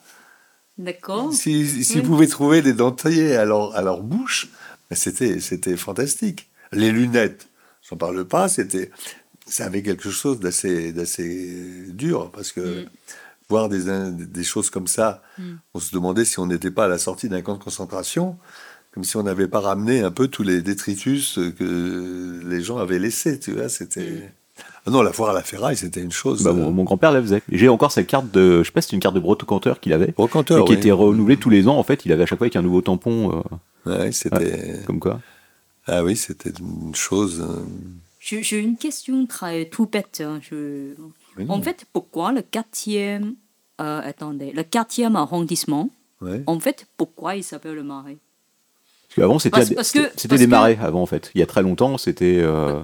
D'accord. 0.78 1.32
Si- 1.32 1.84
S'ils 1.84 2.00
Oui. 2.00 2.06
pouvaient 2.06 2.26
trouver 2.26 2.62
des 2.62 2.72
dentiers 2.72 3.36
à 3.36 3.44
leur, 3.44 3.74
à 3.76 3.82
leur 3.82 4.02
bouche, 4.02 4.48
c'était, 4.90 5.40
c'était 5.40 5.76
fantastique. 5.76 6.48
Les 6.72 6.90
lunettes, 6.90 7.48
j'en 7.88 7.96
parle 7.96 8.24
pas, 8.24 8.48
c'était, 8.48 8.90
ça 9.46 9.66
avait 9.66 9.82
quelque 9.82 10.10
chose 10.10 10.40
d'assez, 10.40 10.92
d'assez 10.92 11.86
dur 11.88 12.30
parce 12.32 12.50
que 12.52 12.84
Mm. 12.84 12.88
voir 13.48 13.68
des, 13.68 13.84
des 14.10 14.44
choses 14.44 14.70
comme 14.70 14.86
ça, 14.88 15.22
Mm. 15.38 15.42
on 15.74 15.80
se 15.80 15.92
demandait 15.94 16.24
si 16.24 16.38
on 16.40 16.46
n'était 16.46 16.70
pas 16.72 16.86
à 16.86 16.88
la 16.88 16.98
sortie 16.98 17.28
d'un 17.28 17.42
camp 17.42 17.56
de 17.56 17.62
concentration, 17.62 18.36
comme 18.92 19.04
si 19.04 19.16
on 19.16 19.22
n'avait 19.22 19.48
pas 19.48 19.60
ramené 19.60 20.00
un 20.00 20.10
peu 20.10 20.28
tous 20.28 20.42
les 20.44 20.60
détritus 20.62 21.38
que 21.58 22.40
les 22.44 22.62
gens 22.62 22.78
avaient 22.78 22.98
laissés, 23.00 23.38
tu 23.38 23.52
vois, 23.52 23.68
c'était... 23.68 24.32
Ah 24.86 24.90
non, 24.90 25.00
la 25.02 25.12
foire 25.12 25.30
à 25.30 25.32
la 25.32 25.42
ferraille, 25.42 25.76
c'était 25.76 26.02
une 26.02 26.12
chose... 26.12 26.42
Bah, 26.42 26.50
euh, 26.50 26.54
mon, 26.54 26.70
mon 26.70 26.84
grand-père 26.84 27.10
la 27.12 27.22
faisait. 27.22 27.42
J'ai 27.50 27.68
encore 27.70 27.90
sa 27.90 28.02
carte 28.02 28.30
de, 28.30 28.58
je 28.62 28.64
sais 28.66 28.72
pas, 28.72 28.82
si 28.82 28.86
c'était 28.88 28.96
une 28.96 29.02
carte 29.02 29.14
de 29.14 29.20
brocanteur 29.20 29.80
qu'il 29.80 29.92
avait. 29.94 30.12
Brocanteur, 30.12 30.60
et 30.60 30.64
qui 30.64 30.72
oui. 30.72 30.78
était 30.78 30.90
renouvelée 30.90 31.38
tous 31.38 31.48
les 31.50 31.68
ans. 31.68 31.78
En 31.78 31.82
fait, 31.82 32.04
il 32.04 32.12
avait 32.12 32.24
à 32.24 32.26
chaque 32.26 32.38
fois 32.38 32.44
avec 32.44 32.56
un 32.56 32.62
nouveau 32.62 32.82
tampon, 32.82 33.42
euh, 33.86 33.98
Ouais, 33.98 34.12
c'était... 34.12 34.80
comme 34.86 35.00
quoi. 35.00 35.20
Ah 35.86 36.04
oui, 36.04 36.16
c'était 36.16 36.50
une 36.60 36.94
chose... 36.94 37.42
euh, 37.48 37.62
J'ai 38.20 38.58
une 38.58 38.76
question 38.76 39.24
très 39.26 39.66
tout 39.66 39.86
bête. 39.86 40.22
hein, 40.24 40.40
je-. 40.42 40.92
En 41.48 41.60
fait, 41.62 41.86
pourquoi 41.92 42.32
le 42.32 42.42
quatrième, 42.42 43.34
euh, 43.80 44.00
attendez, 44.04 44.52
le 44.52 44.62
quatrième 44.64 45.16
arrondissement, 45.16 45.88
Ouais. 46.20 46.42
en 46.46 46.58
fait, 46.60 46.86
pourquoi 46.96 47.36
il 47.36 47.42
s'appelle 47.44 47.74
le 47.74 47.82
Marais? 47.82 48.16
Parce 49.16 49.16
qu'avant, 49.16 49.38
c'était 49.38 50.36
des- 50.38 50.46
marais 50.46 50.78
avant, 50.80 51.02
en 51.02 51.06
fait. 51.06 51.30
Il 51.34 51.38
y 51.38 51.42
a 51.42 51.46
très 51.46 51.62
longtemps, 51.62 51.98
c'était. 51.98 52.38
euh, 52.42 52.80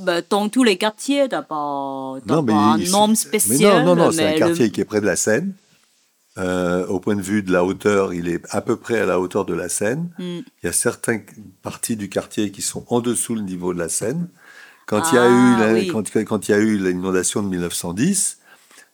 bah, 0.00 0.20
Dans 0.28 0.48
tous 0.48 0.64
les 0.64 0.76
quartiers, 0.78 1.28
t'as 1.28 1.42
pas, 1.42 2.14
t'as 2.26 2.34
Non, 2.34 2.42
mais 2.42 2.52
pas 2.52 2.58
un 2.58 2.78
il- 2.78 2.90
nom 2.90 3.08
mais 3.08 3.14
spécial. 3.14 3.84
non, 3.84 3.94
non, 3.94 4.04
non, 4.06 4.12
c'est 4.12 4.22
un 4.22 4.26
mais 4.26 4.32
le- 4.34 4.38
quartier 4.38 4.70
qui 4.70 4.80
est 4.80 4.84
près 4.84 5.00
de 5.00 5.06
la 5.06 5.16
Seine. 5.16 5.54
Euh, 6.38 6.86
au 6.86 6.98
point 6.98 7.14
de 7.14 7.20
vue 7.20 7.42
de 7.42 7.52
la 7.52 7.62
hauteur, 7.62 8.14
il 8.14 8.26
est 8.26 8.40
à 8.48 8.62
peu 8.62 8.76
près 8.76 9.00
à 9.00 9.04
la 9.06 9.20
hauteur 9.20 9.44
de 9.44 9.52
la 9.52 9.68
Seine. 9.68 10.08
Mm. 10.18 10.22
Il 10.38 10.44
y 10.64 10.66
a 10.66 10.72
certaines 10.72 11.24
parties 11.60 11.94
du 11.96 12.08
quartier 12.08 12.50
qui 12.50 12.62
sont 12.62 12.86
en 12.88 13.00
dessous 13.00 13.34
le 13.34 13.42
niveau 13.42 13.74
de 13.74 13.78
la 13.78 13.90
Seine. 13.90 14.28
Quand 14.86 15.02
il 15.12 15.16
y 15.16 15.18
a 15.18 15.24
Ah, 15.24 15.28
eu 15.28 15.60
la- 15.60 15.72
oui. 15.74 15.88
quand, 15.88 16.02
quand 16.24 16.48
il 16.48 16.52
y 16.52 16.54
a 16.54 16.58
eu 16.58 16.78
l'inondation 16.78 17.42
de 17.42 17.48
1910, 17.48 18.38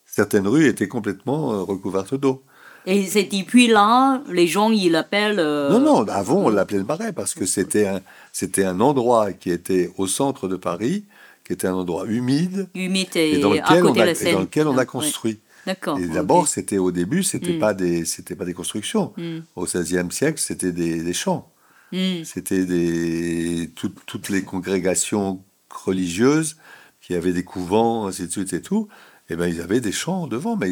certaines 0.04 0.48
rues 0.48 0.66
étaient 0.66 0.88
complètement 0.88 1.52
euh, 1.52 1.62
recouvertes 1.62 2.16
d'eau. 2.16 2.42
Et 2.90 3.04
c'est 3.06 3.24
depuis 3.24 3.66
là, 3.68 4.22
les 4.30 4.46
gens, 4.46 4.70
ils 4.70 4.90
l'appellent. 4.90 5.38
euh, 5.40 5.68
Non, 5.70 5.80
non, 5.80 6.08
avant 6.08 6.44
on 6.46 6.48
l'appelait 6.48 6.78
le 6.78 6.84
Marais 6.84 7.12
parce 7.12 7.34
que 7.34 7.44
c'était 7.44 7.86
un, 7.86 8.00
c'était 8.32 8.64
un 8.64 8.80
endroit 8.80 9.32
qui 9.34 9.50
était 9.50 9.92
au 9.98 10.06
centre 10.06 10.48
de 10.48 10.56
Paris, 10.56 11.04
qui 11.44 11.52
était 11.52 11.66
un 11.66 11.74
endroit 11.74 12.06
humide 12.06 12.68
Humide 12.74 13.14
et 13.16 13.34
et, 13.34 13.38
dans 13.40 13.52
à 13.52 13.56
lequel, 13.56 13.84
on 13.84 13.88
côté 13.88 14.00
a, 14.00 14.04
de 14.06 14.10
la 14.24 14.28
et 14.30 14.32
dans 14.32 14.40
lequel 14.40 14.66
on 14.68 14.74
a 14.74 14.78
ouais. 14.78 14.86
construit. 14.86 15.38
D'accord. 15.66 15.98
Et 15.98 16.06
d'abord, 16.06 16.48
c'était 16.48 16.78
au 16.78 16.90
début, 16.90 17.22
c'était 17.22 17.52
Mm. 17.56 17.58
pas 17.58 17.74
des, 17.74 18.04
c'était 18.06 18.34
pas 18.36 18.46
des 18.46 18.54
constructions. 18.54 19.12
Mm. 19.18 19.40
Au 19.54 19.64
XVIe 19.66 20.10
siècle, 20.10 20.40
c'était 20.40 20.72
des, 20.72 21.02
des 21.02 21.12
champs. 21.12 21.50
Mm. 21.92 22.24
C'était 22.24 22.64
des 22.64 23.70
tout- 23.74 23.92
toutes 24.06 24.30
les 24.30 24.42
congrégations 24.44 25.42
religieuses 25.68 26.56
qui 27.02 27.14
avaient 27.14 27.34
des 27.34 27.44
couvents, 27.44 28.06
ainsi 28.06 28.26
de 28.26 28.32
suite 28.32 28.52
et 28.54 28.62
tout. 28.62 28.88
Et 29.28 29.36
ben, 29.36 29.46
ils 29.46 29.60
avaient 29.60 29.80
des 29.82 29.92
champs 29.92 30.26
devant, 30.26 30.56
mais 30.56 30.70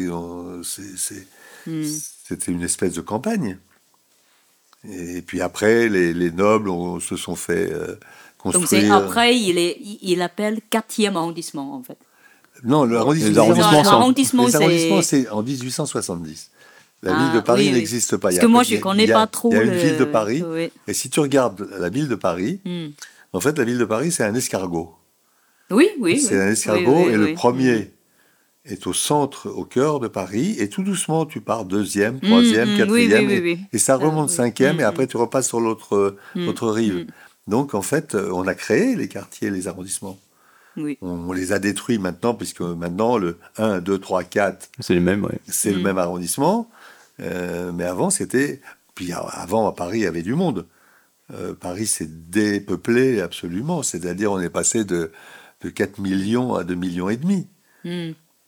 c'est- 0.63 1.27
c'est- 1.67 1.71
Mm. 1.71 2.01
c'était 2.27 2.51
une 2.51 2.63
espèce 2.63 2.93
de 2.93 3.01
campagne. 3.01 3.57
Et 4.89 5.21
puis 5.21 5.41
après, 5.41 5.89
les, 5.89 6.13
les 6.13 6.31
nobles 6.31 6.69
ont- 6.69 6.99
se 6.99 7.15
sont 7.17 7.35
fait 7.35 7.71
euh, 7.71 7.87
Donc 8.45 8.53
construire. 8.53 8.93
après, 8.93 9.37
il, 9.37 9.57
est, 9.57 9.77
il 10.01 10.21
appelle 10.21 10.59
quatrième 10.69 11.17
arrondissement, 11.17 11.75
en 11.75 11.83
fait. 11.83 11.97
Non, 12.63 12.85
l'arrondissement, 12.85 13.33
c'est 13.33 13.39
en- 13.39 13.83
L'arrondissement, 13.83 14.45
les 14.45 14.51
c'est. 14.51 14.57
arrondissements, 14.57 15.01
c'est 15.01 15.29
en 15.29 15.43
1870. 15.43 16.51
La 17.03 17.15
Ah, 17.15 17.23
ville 17.25 17.33
de 17.35 17.39
Paris 17.45 17.63
oui, 17.65 17.69
oui. 17.69 17.75
n'existe 17.75 18.17
pas. 18.17 18.31
Il 18.31 18.35
y 18.35 18.37
Parce 18.37 18.43
a- 18.45 18.47
que 18.47 18.51
moi, 18.51 18.63
je 18.63 18.75
a- 18.75 18.79
connais 18.79 19.11
a- 19.11 19.13
pas 19.13 19.27
trop. 19.27 19.51
Il 19.51 19.57
y 19.57 19.59
a 19.59 19.63
une 19.63 19.71
le- 19.71 19.77
ville 19.77 19.97
de 19.97 20.05
Paris. 20.05 20.43
Oui. 20.45 20.71
Et 20.87 20.93
si 20.93 21.09
tu 21.11 21.19
regardes 21.19 21.67
la 21.79 21.89
ville 21.89 22.07
de 22.07 22.15
Paris, 22.15 22.59
Mm. 22.65 22.87
en 23.33 23.39
fait, 23.39 23.57
la 23.57 23.63
ville 23.65 23.77
de 23.77 23.85
Paris, 23.85 24.11
c'est 24.11 24.23
un 24.23 24.33
escargot. 24.33 24.95
Oui, 25.69 25.89
oui. 25.99 26.19
c'est 26.19 26.35
oui. 26.35 26.41
un 26.41 26.47
escargot 26.51 26.91
Oui, 26.91 27.03
oui, 27.07 27.13
et 27.13 27.17
oui. 27.17 27.27
le 27.29 27.33
premier 27.35 27.91
est 28.67 28.85
au 28.87 28.93
centre, 28.93 29.49
au 29.49 29.65
cœur 29.65 29.99
de 29.99 30.07
Paris. 30.07 30.55
Et 30.59 30.69
tout 30.69 30.83
doucement, 30.83 31.25
tu 31.25 31.41
pars 31.41 31.65
deuxième, 31.65 32.19
troisième, 32.19 32.73
mm, 32.73 32.77
quatrième. 32.77 33.25
oui, 33.27 33.33
et, 33.33 33.41
oui, 33.41 33.55
oui. 33.55 33.59
et 33.73 33.77
ça 33.77 33.97
Ça, 33.97 34.05
remonte 34.05 34.29
cinquième. 34.29 34.77
Mm, 34.77 34.79
et 34.81 34.83
après, 34.83 35.07
tu 35.07 35.17
repasses 35.17 35.47
sur 35.47 35.59
l'autre 35.59 36.15
Mm, 36.35 36.45
l'autre 36.45 36.69
rive. 36.69 36.95
mm. 36.95 37.07
Donc, 37.47 37.73
en 37.73 37.81
fait, 37.81 38.15
on 38.15 38.45
a 38.47 38.53
créé 38.55 38.95
les 38.95 39.07
quartiers, 39.07 39.49
les 39.49 39.67
arrondissements. 39.67 40.19
Oui. 40.75 40.97
On, 41.01 41.29
on 41.29 41.31
les 41.31 41.53
a 41.53 41.59
détruits 41.59 41.97
maintenant, 41.97 42.33
puisque 42.35 42.61
maintenant, 42.61 43.17
le 43.17 43.37
1, 43.57 43.79
2, 43.79 43.97
3, 43.97 44.23
4, 44.23 44.69
C'est 45.57 45.69
ouais. 45.69 45.71
le 45.71 45.79
Mm. 45.79 45.83
même 45.83 45.97
arrondissement. 45.97 46.69
Euh, 47.19 47.71
mais 47.73 47.85
avant, 47.85 48.09
c'était. 48.09 48.61
Puis 48.95 49.11
avant, 49.13 49.67
à 49.67 49.71
Paris, 49.73 49.99
il 49.99 50.03
y 50.03 50.07
avait 50.07 50.21
du 50.23 50.35
monde. 50.35 50.65
Euh, 51.33 51.53
Paris 51.53 51.87
s'est 51.87 52.07
dépeuplé 52.09 53.21
absolument. 53.21 53.81
C'est-à-dire, 53.83 54.31
on 54.31 54.39
est 54.39 54.49
passé 54.49 54.83
de, 54.85 55.11
de 55.61 55.69
4 55.69 55.99
millions 55.99 56.53
à 56.55 56.63
2 56.63 56.75
millions 56.75 57.09
et 57.09 57.17
demi. 57.17 57.47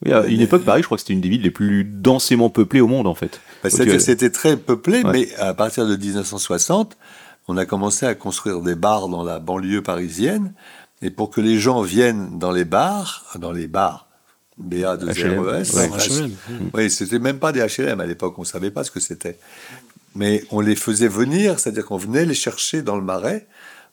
Oui, 0.04 0.12
à 0.12 0.24
une 0.26 0.40
époque, 0.40 0.64
Paris, 0.64 0.80
je 0.82 0.86
crois 0.86 0.96
que 0.96 1.02
c'était 1.02 1.12
une 1.12 1.20
des 1.20 1.28
villes 1.28 1.42
les 1.42 1.50
plus 1.50 1.84
densément 1.84 2.48
peuplées 2.48 2.80
au 2.80 2.86
monde, 2.86 3.06
en 3.06 3.14
fait. 3.14 3.40
Bah, 3.62 3.68
euh, 3.78 3.98
c'était 3.98 4.30
très 4.30 4.56
peuplé, 4.56 5.02
Ouais. 5.02 5.12
mais 5.12 5.34
à 5.36 5.52
partir 5.52 5.86
de 5.86 5.94
1960, 5.96 6.96
on 7.48 7.56
a 7.58 7.66
commencé 7.66 8.06
à 8.06 8.14
construire 8.14 8.60
des 8.62 8.74
bars 8.74 9.08
dans 9.08 9.22
la 9.24 9.38
banlieue 9.40 9.82
parisienne. 9.82 10.52
Et 11.02 11.10
pour 11.10 11.30
que 11.30 11.40
les 11.40 11.58
gens 11.58 11.82
viennent 11.82 12.38
dans 12.38 12.50
les 12.52 12.64
bars, 12.64 13.24
dans 13.38 13.52
les 13.52 13.66
bars, 13.66 14.06
BA 14.58 14.96
de 14.98 15.06
HLM. 15.10 15.38
RES. 15.40 15.74
Ouais, 15.74 15.88
HLM. 15.88 16.30
Oui, 16.74 16.90
c'était 16.90 17.18
même 17.18 17.38
pas 17.38 17.52
des 17.52 17.60
HLM 17.60 18.00
à 18.00 18.06
l'époque, 18.06 18.38
on 18.38 18.44
savait 18.44 18.70
pas 18.70 18.84
ce 18.84 18.90
que 18.90 19.00
c'était. 19.00 19.38
Mais 20.14 20.44
on 20.50 20.60
les 20.60 20.76
faisait 20.76 21.08
venir, 21.08 21.58
c'est-à-dire 21.58 21.86
qu'on 21.86 21.96
venait 21.96 22.24
les 22.26 22.34
chercher 22.34 22.82
dans 22.82 22.96
le 22.96 23.02
marais 23.02 23.46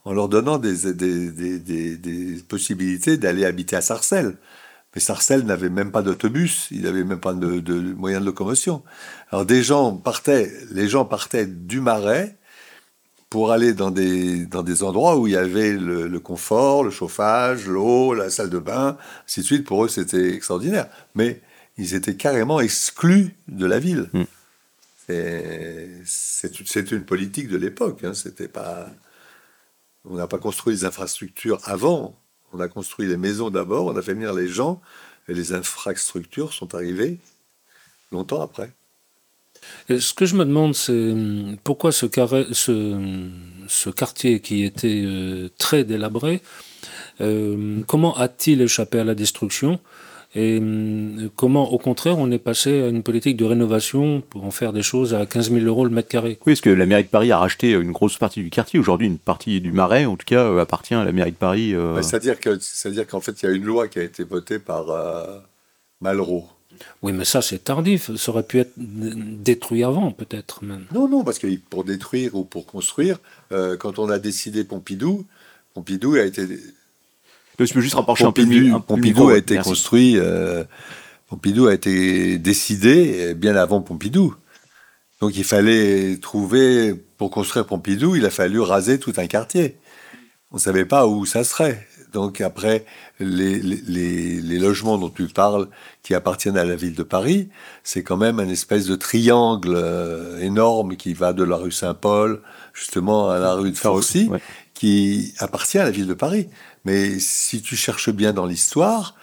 en 0.04 0.13
leur 0.13 0.28
donnant 0.30 0.58
des, 0.58 0.93
des, 0.93 1.32
des- 1.32 1.60
des- 1.60 1.96
des 1.98 2.41
possibilités 2.48 3.17
d'aller 3.17 3.46
habiter 3.46 3.76
à 3.76 3.82
Sarcelles. 3.82 4.36
Mais 4.98 5.02
Sarcelles 5.02 5.46
n'avait 5.46 5.70
même 5.70 5.92
pas 5.92 6.02
d'autobus, 6.02 6.70
il 6.72 6.82
n'avait 6.82 7.04
même 7.04 7.20
pas 7.20 7.34
de, 7.36 7.60
de 7.60 7.80
moyen 7.94 8.20
de 8.20 8.26
locomotion. 8.26 8.82
Alors 9.30 9.46
des 9.46 9.62
gens 9.62 9.96
partaient, 9.96 10.52
les 10.72 10.90
gens 10.90 11.06
partaient 11.06 11.46
du 11.46 11.82
marais 11.82 12.36
pour 13.30 13.52
aller 13.52 13.74
dans 13.76 13.92
des, 13.92 14.48
dans 14.48 14.64
des 14.64 14.82
endroits 14.82 15.16
où 15.20 15.28
il 15.28 15.34
y 15.34 15.38
avait 15.38 15.74
le, 15.74 16.08
le 16.08 16.20
confort, 16.20 16.84
le 16.84 16.90
chauffage, 16.90 17.68
l'eau, 17.68 18.16
la 18.16 18.32
salle 18.32 18.50
de 18.50 18.58
bain, 18.58 18.98
ainsi 19.28 19.42
de 19.42 19.46
suite. 19.46 19.66
Pour 19.68 19.86
eux, 19.86 19.88
c'était 19.88 20.34
extraordinaire. 20.34 20.88
Mais 21.14 21.42
ils 21.78 21.94
étaient 21.94 22.16
carrément 22.16 22.60
exclus 22.60 23.36
de 23.50 23.68
la 23.68 23.78
ville. 23.78 24.10
Mm. 24.14 24.24
C'est- 25.06 26.02
C'est 26.06 26.52
c'est 26.66 26.92
une 26.92 27.04
politique 27.06 27.50
de 27.50 27.58
l'époque. 27.58 28.04
Hein. 28.04 28.16
C'était 28.16 28.48
pas. 28.48 28.88
On 30.06 30.16
n'a 30.16 30.26
pas 30.26 30.40
construit 30.40 30.74
les 30.74 30.86
infrastructures 30.86 31.60
avant. 31.66 32.18
On 32.54 32.60
a 32.60 32.68
construit 32.68 33.08
les 33.08 33.18
maisons 33.18 33.50
d'abord. 33.50 33.86
On 33.86 33.96
a 33.98 34.02
fait 34.02 34.14
venir 34.14 34.34
les 34.34 34.48
gens 34.48 34.82
et 35.28 35.34
les 35.34 35.54
infrastructures 35.54 36.54
sont 36.54 36.76
arrivées 36.76 37.20
longtemps 38.12 38.42
après. 38.42 38.72
Ce 39.90 40.14
que 40.14 40.26
je 40.26 40.36
me 40.36 40.46
demande, 40.46 40.76
c'est 40.76 41.12
hum, 41.12 41.58
pourquoi 41.64 41.92
hum, 41.92 43.32
ce 43.68 43.90
quartier 43.90 44.40
qui 44.40 44.64
était 44.64 45.04
euh, 45.06 45.50
très 45.58 45.84
délabré, 45.84 46.42
euh, 47.22 47.82
comment 47.88 48.16
a-t-il 48.16 48.62
échappé 48.62 49.00
à 49.00 49.04
la 49.04 49.16
destruction? 49.16 49.80
Et 50.39 50.60
hum, 50.60 51.30
comment, 51.36 51.71
au 51.73 51.78
contraire, 51.80 52.17
on 52.19 52.30
est 52.32 52.38
passé 52.38 52.82
à 52.84 52.88
une 52.89 53.02
politique 53.04 53.36
de 53.38 53.43
rénovation 53.45 54.21
pour 54.30 54.45
en 54.45 54.52
faire 54.52 54.71
des 54.71 54.84
choses 54.84 55.13
à 55.13 55.26
15 55.26 55.52
000 55.52 55.65
euros 55.65 55.84
le 55.84 55.89
mètre 55.91 56.10
carré? 56.10 56.38
Oui, 56.45 56.54
parce 56.54 56.62
que 56.62 56.69
la 56.69 56.86
mairie 56.86 57.04
de 57.04 57.10
Paris 57.10 57.32
a 57.32 57.38
racheté 57.39 57.71
une 57.71 57.91
grosse 57.91 58.17
partie 58.17 58.43
du 58.43 58.50
quartier. 58.50 58.80
Aujourd'hui, 58.80 59.08
une 59.08 59.17
partie 59.17 59.60
du 59.62 59.71
Marais, 59.71 60.06
en 60.06 60.15
tout 60.15 60.26
cas, 60.26 60.43
euh, 60.43 60.60
appartient 60.62 60.93
à 60.93 61.04
la 61.04 61.12
mairie 61.12 61.32
de 61.32 61.38
Paris. 61.38 61.73
euh, 61.73 61.95
Bah, 61.95 62.04
C'est-à-dire 62.04 62.39
que- 62.39 62.58
c'est-à-dire 62.60 63.08
qu'en 63.08 63.19
fait, 63.21 63.41
il 63.41 63.45
y 63.47 63.50
a 63.50 63.52
une 63.52 63.65
loi 63.65 63.88
qui 63.88 63.97
a 64.00 64.04
été 64.04 64.23
votée 64.23 64.60
par 64.60 64.89
euh, 64.91 65.39
Malraux. 66.02 66.45
Oui, 67.02 67.12
mais 67.12 67.26
ça, 67.26 67.41
c'est 67.41 67.63
tardif. 67.63 68.15
Ça 68.15 68.32
aurait 68.32 68.43
pu 68.43 68.60
être 68.60 68.73
détruit 68.78 69.84
avant, 69.84 70.12
peut-être 70.12 70.63
même. 70.63 70.86
Non, 70.93 71.08
non, 71.08 71.23
parce 71.23 71.39
que 71.39 71.47
pour 71.69 71.84
détruire 71.84 72.36
ou 72.36 72.43
pour 72.43 72.67
construire, 72.67 73.17
euh, 73.52 73.78
quand 73.78 73.97
on 73.97 74.10
a 74.10 74.19
décidé 74.19 74.63
Pompidou, 74.63 75.26
Pompidou 75.73 76.15
a 76.15 76.21
été 76.23 76.45
Je 77.60 77.74
peux 77.74 77.82
juste 77.82 77.96
rapprocher 77.96 78.24
Pompidou, 78.26 78.76
un 78.76 78.80
peu 78.80 78.86
Pompidou 78.96 79.30
a 79.30 79.38
été 79.38 79.56
merci. 79.56 79.70
construit, 79.70 80.17
euh, 80.17 80.63
Pompidou 81.30 81.67
a 81.67 81.74
été 81.74 82.38
décidé 82.38 83.32
euh, 83.32 83.34
bien 83.34 83.56
avant 83.56 83.82
Pompidou. 83.82 84.36
Donc 85.22 85.36
il 85.36 85.43
fallait 85.43 86.17
trouver, 86.17 86.93
pour 87.17 87.32
construire 87.32 87.65
Pompidou, 87.65 88.15
il 88.15 88.26
a 88.26 88.30
fallu 88.30 88.60
raser 88.60 89.00
tout 89.00 89.13
un 89.17 89.26
quartier. 89.28 89.78
On 90.52 90.58
ne 90.58 90.62
savait 90.62 90.86
pas 90.86 91.08
où 91.08 91.26
ça 91.26 91.43
serait. 91.43 91.88
Donc 92.13 92.39
après, 92.39 92.86
les, 93.20 93.60
les- 93.60 93.82
les- 93.88 94.41
les 94.41 94.60
logements 94.60 94.98
dont 94.98 95.10
tu 95.10 95.26
parles, 95.26 95.67
qui 96.04 96.13
appartiennent 96.13 96.58
à 96.58 96.63
la 96.63 96.76
ville 96.76 96.93
de 96.96 97.04
Paris, 97.04 97.50
c'est 97.84 98.02
quand 98.04 98.15
même 98.17 98.39
un 98.39 98.48
espèce 98.48 98.86
de 98.86 98.96
triangle 98.96 99.74
euh, 99.76 100.39
énorme 100.39 100.96
qui 100.96 101.13
va 101.13 101.34
de 101.34 101.43
la 101.43 101.58
rue 101.58 101.72
Saint-Paul 101.72 102.41
justement 102.74 103.30
à 103.30 103.39
la 103.39 103.54
rue 103.56 103.72
de 103.72 103.76
Farcy, 103.78 104.28
Ouais. 104.30 104.39
qui 104.74 105.34
appartient 105.39 105.80
à 105.80 105.84
la 105.84 105.91
ville 105.91 106.08
de 106.08 106.13
Paris. 106.13 106.48
Mais 106.88 107.19
si 107.19 107.62
tu 107.62 107.76
cherches 107.76 108.12
bien 108.12 108.32
dans 108.32 108.45
l'histoire, 108.45 109.13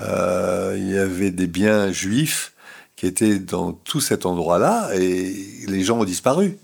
euh, 0.00 0.74
il 0.76 0.90
y 0.90 0.98
avait 0.98 1.30
des 1.30 1.46
biens 1.46 1.90
juifs 1.90 2.52
qui 2.94 3.06
étaient 3.06 3.38
dans 3.38 3.72
tout 3.72 4.02
cet 4.02 4.26
endroit-là 4.26 4.90
et 4.94 5.34
les 5.66 5.82
gens 5.82 6.00
ont 6.00 6.04
disparu. 6.04 6.58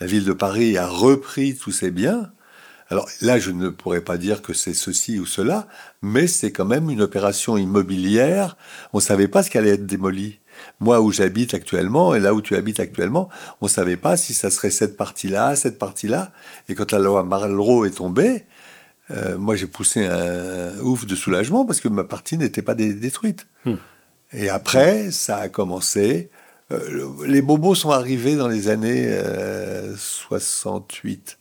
La 0.00 0.08
ville 0.08 0.24
de 0.24 0.32
Paris 0.32 0.76
a 0.76 0.88
repris 0.88 1.54
tous 1.54 1.70
ces 1.70 1.92
biens. 1.92 2.32
Alors 2.88 3.08
là, 3.20 3.38
je 3.38 3.52
ne 3.52 3.68
pourrais 3.68 4.00
pas 4.00 4.16
dire 4.16 4.42
que 4.42 4.52
c'est 4.52 4.74
ceci 4.74 5.20
ou 5.20 5.24
cela, 5.24 5.68
mais 6.02 6.26
c'est 6.26 6.50
quand 6.50 6.64
même 6.64 6.90
une 6.90 7.00
opération 7.00 7.56
immobilière. 7.56 8.56
On 8.92 8.98
ne 8.98 9.02
savait 9.02 9.28
pas 9.28 9.44
ce 9.44 9.50
qui 9.50 9.58
allait 9.58 9.74
être 9.74 9.86
démoli. 9.86 10.40
Moi, 10.80 11.00
où 11.00 11.12
j'habite 11.12 11.54
actuellement, 11.54 12.12
et 12.16 12.18
là 12.18 12.34
où 12.34 12.42
tu 12.42 12.56
habites 12.56 12.80
actuellement, 12.80 13.28
on 13.60 13.66
ne 13.66 13.70
savait 13.70 13.96
pas 13.96 14.16
si 14.16 14.34
ça 14.34 14.50
serait 14.50 14.70
cette 14.70 14.96
partie-là, 14.96 15.54
cette 15.54 15.78
partie-là. 15.78 16.32
Et 16.68 16.74
quand 16.74 16.90
la 16.90 16.98
loi 16.98 17.22
Malraux 17.22 17.84
est 17.84 17.98
tombée, 17.98 18.46
euh, 19.12 19.36
moi 19.38 19.56
j'ai 19.56 19.66
poussé 19.66 20.06
un 20.06 20.78
ouf 20.80 21.06
de 21.06 21.14
soulagement 21.14 21.64
parce 21.64 21.80
que 21.80 21.88
ma 21.88 22.04
partie 22.04 22.38
n'était 22.38 22.62
pas 22.62 22.74
dé- 22.74 22.94
détruite. 22.94 23.46
Hmm. 23.64 23.74
Et 24.32 24.48
après, 24.48 25.10
ça 25.10 25.36
a 25.38 25.48
commencé. 25.48 26.30
Euh, 26.70 26.78
le- 26.90 27.26
les 27.26 27.42
bobos 27.42 27.74
sont 27.74 27.90
arrivés 27.90 28.36
dans 28.36 28.48
les 28.48 28.68
années 28.68 29.04
euh, 29.08 29.94
68. 29.96 31.38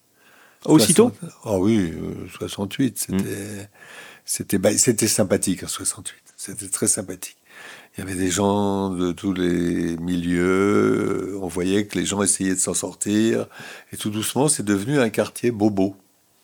Aussitôt? 0.65 1.11
60 1.19 1.33
Ah 1.45 1.57
oui, 1.57 1.93
euh, 1.95 2.27
68. 2.37 2.99
C'était, 2.99 3.69
c'était, 4.25 4.57
bah, 4.57 4.77
c'était 4.77 5.07
sympathique 5.07 5.63
en 5.63 5.67
68. 5.67 6.15
C'était 6.37 6.67
très 6.67 6.87
sympathique. 6.87 7.37
Il 7.97 8.01
y 8.01 8.03
avait 8.03 8.15
des 8.15 8.29
gens 8.29 8.89
de 8.89 9.11
tous 9.11 9.33
les 9.33 9.97
milieux. 9.97 11.37
On 11.41 11.47
voyait 11.47 11.85
que 11.85 11.97
les 11.99 12.05
gens 12.05 12.21
essayaient 12.21 12.55
de 12.55 12.59
s'en 12.59 12.73
sortir. 12.73 13.47
Et 13.91 13.97
tout 13.97 14.09
doucement, 14.09 14.47
c'est 14.47 14.63
devenu 14.63 14.99
un 14.99 15.09
quartier 15.09 15.51
bobo. 15.51 15.95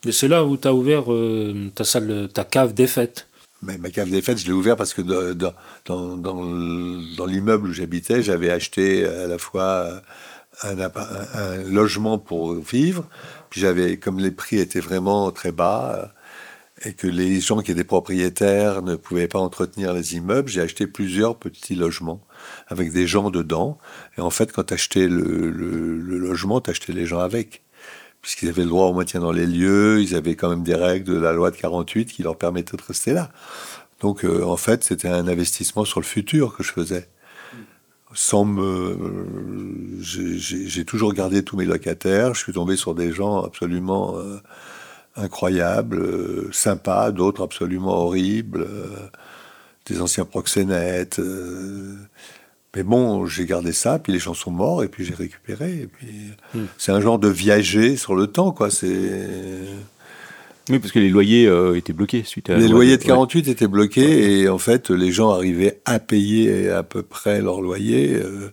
Et 0.06 0.12
c'est 0.12 0.28
là 0.28 0.44
où 0.46 0.58
tu 0.58 0.68
as 0.68 0.74
ouvert 0.74 1.12
euh, 1.12 1.70
ta 1.76 2.44
cave 2.44 2.74
des 2.74 2.88
fêtes. 2.88 3.28
Mais 3.64 3.78
ma 3.78 3.90
cave 3.90 4.10
des 4.10 4.22
fêtes, 4.22 4.38
je 4.38 4.46
l'ai 4.46 4.54
ouvert 4.54 4.76
parce 4.76 4.94
que 4.94 5.02
dans, 5.02 5.54
dans, 5.86 6.16
dans 6.18 6.42
le- 6.44 7.16
dans 7.18 7.26
l'immeuble 7.26 7.70
où 7.70 7.74
j'habitais, 7.74 8.22
j'avais 8.22 8.52
acheté 8.52 9.06
à 9.06 9.26
la 9.28 9.38
fois 9.40 10.02
un, 10.62 10.76
appa- 10.76 11.08
un- 11.34 11.64
logement 11.64 12.20
pour 12.20 12.54
vivre, 12.54 13.06
puis 13.50 13.60
j'avais, 13.60 13.98
comme 13.98 14.20
les 14.20 14.32
prix 14.32 14.58
étaient 14.60 14.80
vraiment 14.80 15.32
très 15.32 15.52
bas, 15.52 16.12
euh, 16.84 16.88
et 16.90 16.94
que 16.94 17.08
les 17.08 17.42
gens 17.42 17.62
qui 17.62 17.72
étaient 17.72 17.84
propriétaires 17.84 18.84
ne 18.84 18.96
pouvaient 18.96 19.28
pas 19.28 19.40
entretenir 19.40 19.94
les 19.94 20.16
immeubles, 20.16 20.48
j'ai 20.48 20.62
acheté 20.62 20.86
plusieurs 20.86 21.36
petits 21.38 21.74
logements 21.74 22.22
avec 22.68 22.92
des 22.92 23.08
gens 23.08 23.32
dedans. 23.32 23.80
Et 24.20 24.22
en 24.22 24.30
fait, 24.30 24.52
quand 24.52 24.66
tu 24.66 24.76
achetais 24.76 25.08
le, 25.08 25.50
le 25.50 26.18
logement, 26.20 26.62
tu 26.62 26.70
achetais 26.70 26.94
les 26.94 27.08
gens 27.08 27.18
avec. 27.20 27.64
Puisqu'ils 28.28 28.50
avaient 28.50 28.64
le 28.64 28.70
droit 28.70 28.88
au 28.88 28.94
maintien 28.94 29.22
dans 29.22 29.32
les 29.32 29.46
lieux, 29.46 30.02
ils 30.02 30.14
avaient 30.14 30.36
quand 30.36 30.50
même 30.50 30.64
des 30.64 30.76
règles 30.76 31.06
de 31.06 31.18
la 31.18 31.32
loi 31.32 31.50
de 31.50 31.56
48 31.56 32.08
qui 32.08 32.24
leur 32.24 32.38
permettaient 32.38 32.76
de 32.76 32.82
rester 32.86 33.14
là. 33.14 33.32
Donc, 34.02 34.26
euh, 34.26 34.44
en 34.44 34.58
fait, 34.58 34.84
c'était 34.84 35.08
un 35.08 35.30
investissement 35.30 35.86
sur 35.86 36.02
le 36.02 36.06
futur 36.06 36.54
que 36.54 36.62
je 36.62 36.74
faisais. 36.74 37.08
Sans 38.14 38.44
me. 38.44 38.98
j'ai- 40.02 40.84
toujours 40.84 41.14
gardé 41.14 41.42
tous 41.42 41.56
mes 41.56 41.64
locataires. 41.64 42.34
Je 42.34 42.42
suis 42.42 42.52
tombé 42.52 42.76
sur 42.76 42.96
des 42.96 43.14
gens 43.14 43.46
absolument 43.46 44.18
euh, 44.18 44.42
incroyables, 45.16 46.00
euh, 46.00 46.50
sympas, 46.52 47.12
d'autres 47.12 47.42
absolument 47.42 47.96
horribles, 47.96 48.68
des 49.86 50.02
anciens 50.02 50.26
proxénètes. 50.26 51.22
Mais 52.78 52.84
bon, 52.84 53.26
j'ai 53.26 53.48
gardé 53.48 53.72
ça, 53.74 53.98
puis 53.98 54.14
les 54.14 54.20
gens 54.20 54.36
sont 54.36 54.52
morts, 54.52 54.84
et 54.84 54.88
puis 54.88 55.04
j'ai 55.04 55.16
récupéré. 55.16 55.80
Et 55.82 55.88
puis 55.88 56.08
c'est 56.78 56.92
un 56.92 57.02
genre 57.02 57.18
de 57.18 57.28
viager 57.28 57.98
sur 57.98 58.14
le 58.16 58.28
temps, 58.28 58.52
quoi. 58.52 58.70
C'est 58.70 59.66
Oui, 60.70 60.78
parce 60.78 60.92
que 60.92 61.00
les 61.00 61.10
loyers 61.10 61.48
euh, 61.48 61.76
étaient 61.76 61.92
bloqués 61.94 62.22
suite 62.24 62.52
à 62.52 62.58
les 62.58 62.68
loyers 62.68 62.98
de 62.98 63.02
ouais. 63.02 63.08
48 63.08 63.48
étaient 63.48 63.68
bloqués, 63.68 64.42
et 64.42 64.48
en 64.48 64.60
fait, 64.60 64.92
les 64.92 65.12
gens 65.12 65.32
arrivaient 65.32 65.82
à 65.86 65.98
payer 65.98 66.70
à 66.70 66.84
peu 66.84 67.02
près 67.02 67.42
leur 67.42 67.62
loyer. 67.62 68.14
euh. 68.14 68.52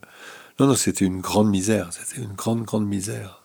Non, 0.58 0.68
non, 0.68 0.74
c'était 0.74 1.04
une 1.04 1.20
grande 1.20 1.50
misère. 1.50 1.90
C'était 1.90 2.22
une 2.22 2.32
grande, 2.32 2.62
grande 2.62 2.86
misère. 2.86 3.42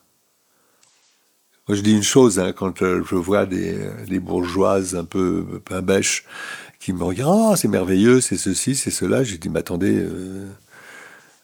Moi, 1.68 1.76
je 1.76 1.82
dis 1.82 1.92
une 1.92 2.02
chose, 2.02 2.38
hein, 2.38 2.52
quand 2.56 2.80
euh, 2.80 3.02
je 3.06 3.16
vois 3.16 3.44
des, 3.44 3.76
des 4.08 4.18
bourgeoises 4.18 4.96
un 4.96 5.04
peu 5.04 5.60
pain 5.62 5.82
bêche 5.82 6.24
qui 6.78 6.94
me 6.94 7.04
regardent, 7.04 7.50
ah, 7.52 7.56
c'est 7.56 7.68
merveilleux, 7.68 8.22
c'est 8.22 8.38
ceci, 8.38 8.74
c'est 8.74 8.90
cela. 8.90 9.22
J'ai 9.24 9.36
dit, 9.36 9.50
mais 9.50 9.58
attendez, 9.60 9.94
euh, 9.98 10.46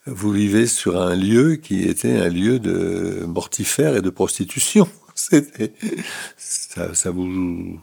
vous 0.06 0.30
vivez 0.30 0.66
sur 0.66 1.00
un 1.00 1.14
lieu 1.14 1.56
qui 1.56 1.82
était 1.82 2.16
un 2.16 2.28
lieu 2.28 2.58
de 2.58 3.24
mortifère 3.26 3.96
et 3.96 4.02
de 4.02 4.10
prostitution. 4.10 4.88
Ça, 6.36 6.94
ça 6.94 7.10
vous 7.10 7.80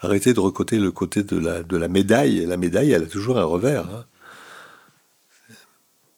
arrêtez 0.00 0.34
de 0.34 0.40
recoter 0.40 0.78
le 0.78 0.92
côté 0.92 1.22
de 1.22 1.38
la, 1.38 1.62
de 1.62 1.76
la 1.78 1.88
médaille. 1.88 2.44
La 2.44 2.58
médaille, 2.58 2.92
elle 2.92 3.04
a 3.04 3.06
toujours 3.06 3.38
un 3.38 3.44
revers. 3.44 3.86
hein. 3.88 4.04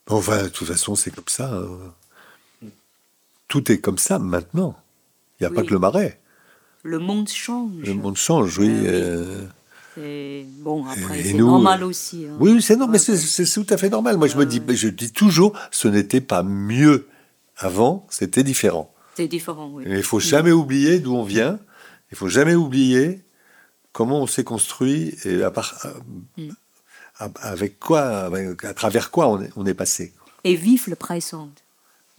Enfin, 0.08 0.42
de 0.42 0.48
toute 0.48 0.66
façon, 0.66 0.96
c'est 0.96 1.12
comme 1.14 1.28
ça. 1.28 1.52
hein. 1.54 2.68
Tout 3.46 3.70
est 3.70 3.78
comme 3.78 3.98
ça 3.98 4.18
maintenant. 4.18 4.76
Il 5.38 5.44
n'y 5.44 5.46
a 5.46 5.50
pas 5.50 5.62
que 5.62 5.72
le 5.72 5.78
marais. 5.78 6.20
Le 6.82 6.98
monde 6.98 7.28
change. 7.28 7.82
Le 7.84 7.94
monde 7.94 8.16
change, 8.16 8.58
oui. 8.58 8.66
Ah 8.68 8.80
oui. 8.80 8.86
euh, 8.88 9.42
C'est- 9.96 10.44
Bon, 10.60 10.84
après, 10.86 11.22
c'est 11.22 11.32
normal 11.32 11.82
aussi. 11.82 12.26
hein. 12.30 12.36
Oui, 12.38 12.60
c'est 12.62 12.76
non, 12.76 12.86
mais 12.86 12.98
Ouais, 13.08 13.16
c'est 13.16 13.44
tout 13.46 13.66
à 13.70 13.76
fait 13.76 13.88
normal. 13.88 14.16
Moi, 14.18 14.28
je 14.28 14.36
me 14.36 14.44
dis, 14.46 14.60
je 14.76 14.88
dis 14.88 15.10
toujours, 15.12 15.58
ce 15.70 15.88
n'était 15.88 16.20
pas 16.20 16.42
mieux 16.42 17.08
avant, 17.56 18.06
c'était 18.10 18.42
différent. 18.44 18.92
C'est 19.16 19.26
différent, 19.28 19.70
oui. 19.72 19.84
Et 19.86 19.96
il 19.96 20.02
faut 20.02 20.20
jamais 20.20 20.52
oublier 20.52 20.98
d'où 21.00 21.14
on 21.16 21.22
vient. 21.24 21.58
Il 22.12 22.16
faut 22.16 22.28
jamais 22.28 22.54
oublier 22.54 23.24
comment 23.92 24.20
on 24.20 24.26
s'est 24.26 24.44
construit 24.44 25.14
et 25.24 25.42
à, 25.42 25.48
à- 25.56 25.94
Mm. 26.36 26.50
avec 27.40 27.80
quoi, 27.80 28.02
avec- 28.02 28.62
à 28.64 28.74
travers 28.74 29.10
quoi 29.10 29.28
on 29.28 29.40
est, 29.42 29.50
on 29.56 29.64
est 29.64 29.74
passé. 29.74 30.12
Et 30.44 30.54
vive 30.54 30.84
le 30.88 30.96
présent. 30.96 31.48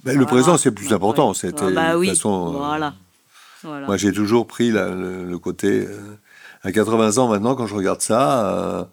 Mais 0.04 0.16
le 0.16 0.26
présent, 0.26 0.58
c'est 0.58 0.72
plus 0.72 0.92
important. 0.94 1.34
C'était, 1.36 1.62
Ah 1.64 1.72
bah 1.72 1.98
oui, 1.98 2.10
façon, 2.10 2.48
euh, 2.56 2.58
voilà. 2.58 2.96
Voilà. 3.64 3.86
Moi, 3.88 3.98
j'ai 3.98 4.12
toujours 4.12 4.48
pris 4.48 4.72
la- 4.72 4.90
le, 4.90 5.24
le 5.26 5.40
côté. 5.40 5.86
euh, 5.88 6.18
à 6.68 6.72
80 6.74 7.18
ans 7.18 7.30
maintenant, 7.30 7.56
quand 7.56 7.66
je 7.66 7.76
regarde 7.76 8.02
ça, 8.02 8.54
euh, 8.54 8.84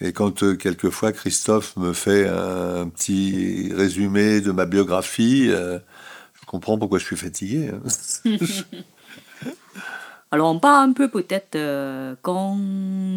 et 0.00 0.12
quand 0.12 0.42
euh, 0.42 0.56
quelquefois 0.56 1.12
Christophe 1.12 1.76
me 1.76 1.92
fait 1.92 2.28
un, 2.28 2.88
petit 2.88 3.70
résumé 3.74 4.40
de 4.40 4.50
ma 4.50 4.66
biographie, 4.66 5.46
euh, 5.50 5.78
je 6.40 6.46
comprends 6.46 6.76
pourquoi 6.78 6.98
je 6.98 7.04
suis 7.04 7.16
fatigué. 7.16 7.70
hein. 7.72 8.36
Alors, 10.32 10.50
on 10.52 10.58
parle 10.58 10.90
un 10.90 10.92
peu 10.92 11.08
peut-être 11.08 11.54
euh, 11.54 12.16
quand 12.22 12.58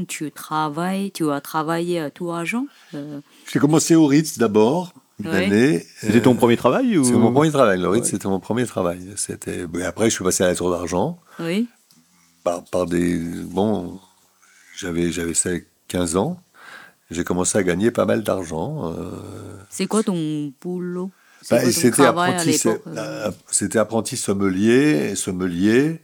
tu 0.08 0.32
travailles, 0.32 1.12
tu 1.12 1.30
as 1.32 1.42
travaillé 1.42 2.00
à 2.00 2.12
tout 2.12 2.32
agent. 2.32 2.66
euh, 2.94 3.20
J'ai 3.52 3.58
commencé 3.60 3.96
au 3.96 4.06
Ritz 4.06 4.38
d'abord, 4.38 4.94
une 5.20 5.28
année. 5.32 5.86
C'était 5.98 6.22
ton 6.22 6.36
premier 6.36 6.56
travail 6.56 7.00
ou... 7.00 7.04
C'est 7.04 7.14
mon 7.14 7.32
premier 7.34 7.52
travail. 7.52 7.80
Le 7.82 7.90
Ritz, 7.90 8.10
c'était 8.12 8.28
mon 8.28 8.40
premier 8.40 8.68
travail. 8.68 9.00
C'était... 9.16 9.66
et 9.80 9.84
après, 9.84 10.06
je 10.12 10.16
suis 10.16 10.24
passé 10.24 10.44
à 10.44 10.48
la 10.48 10.56
Tour 10.56 10.70
d'Argent. 10.70 11.20
oui. 11.40 11.68
Par, 12.44 12.64
par 12.66 12.86
des. 12.86 13.18
Bon, 13.18 14.00
j'avais, 14.78 15.12
j'avais 15.12 15.34
ça 15.34 15.50
15 15.88 16.16
ans. 16.16 16.40
J'ai 17.12 17.24
commencé 17.24 17.58
à 17.58 17.64
gagner 17.64 17.90
pas 17.92 18.06
mal 18.06 18.24
d'argent. 18.24 18.94
euh, 18.94 19.12
C'est 19.70 19.88
quoi 19.88 20.04
ton 20.04 20.54
boulot? 20.62 21.10
Bah, 21.50 21.62
c'était, 21.72 22.04
apprenti, 22.06 22.60
euh? 22.68 22.78
euh, 22.88 23.32
c'était 23.50 23.80
apprenti 23.80 24.18
sommelier, 24.18 25.10
et 25.12 25.16
sommelier. 25.16 26.02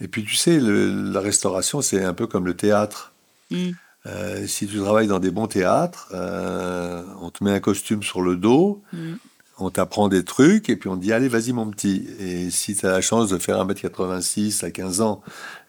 Et 0.00 0.08
puis, 0.08 0.24
tu 0.24 0.34
sais, 0.34 0.58
le- 0.58 1.10
la 1.12 1.20
restauration, 1.20 1.80
c'est 1.80 2.02
un 2.04 2.12
peu 2.12 2.26
comme 2.26 2.44
le 2.44 2.54
théâtre. 2.56 3.12
Hmm. 3.50 3.70
Euh, 4.06 4.46
si 4.46 4.66
tu 4.66 4.78
travailles 4.80 5.06
dans 5.06 5.20
des 5.20 5.30
bons 5.30 5.46
théâtres, 5.46 6.08
euh, 6.12 7.02
on 7.22 7.30
te 7.30 7.42
met 7.42 7.52
un 7.52 7.60
costume 7.60 8.02
sur 8.02 8.20
le 8.20 8.36
dos, 8.36 8.82
Mm. 8.92 9.14
on 9.58 9.70
t'apprend 9.70 10.08
des 10.08 10.24
trucs, 10.24 10.68
et 10.68 10.76
puis 10.76 10.90
on 10.90 10.96
te 10.96 11.00
dit 11.02 11.12
Allez, 11.12 11.28
vas-y, 11.28 11.52
mon 11.52 11.70
petit. 11.70 12.06
Et 12.18 12.50
si 12.50 12.74
tu 12.76 12.84
as 12.84 12.90
la 12.90 13.00
chance 13.00 13.30
de 13.30 13.38
faire 13.38 13.58
1m86 13.64 14.62
à 14.64 14.70
15 14.70 15.00
ans, 15.00 15.22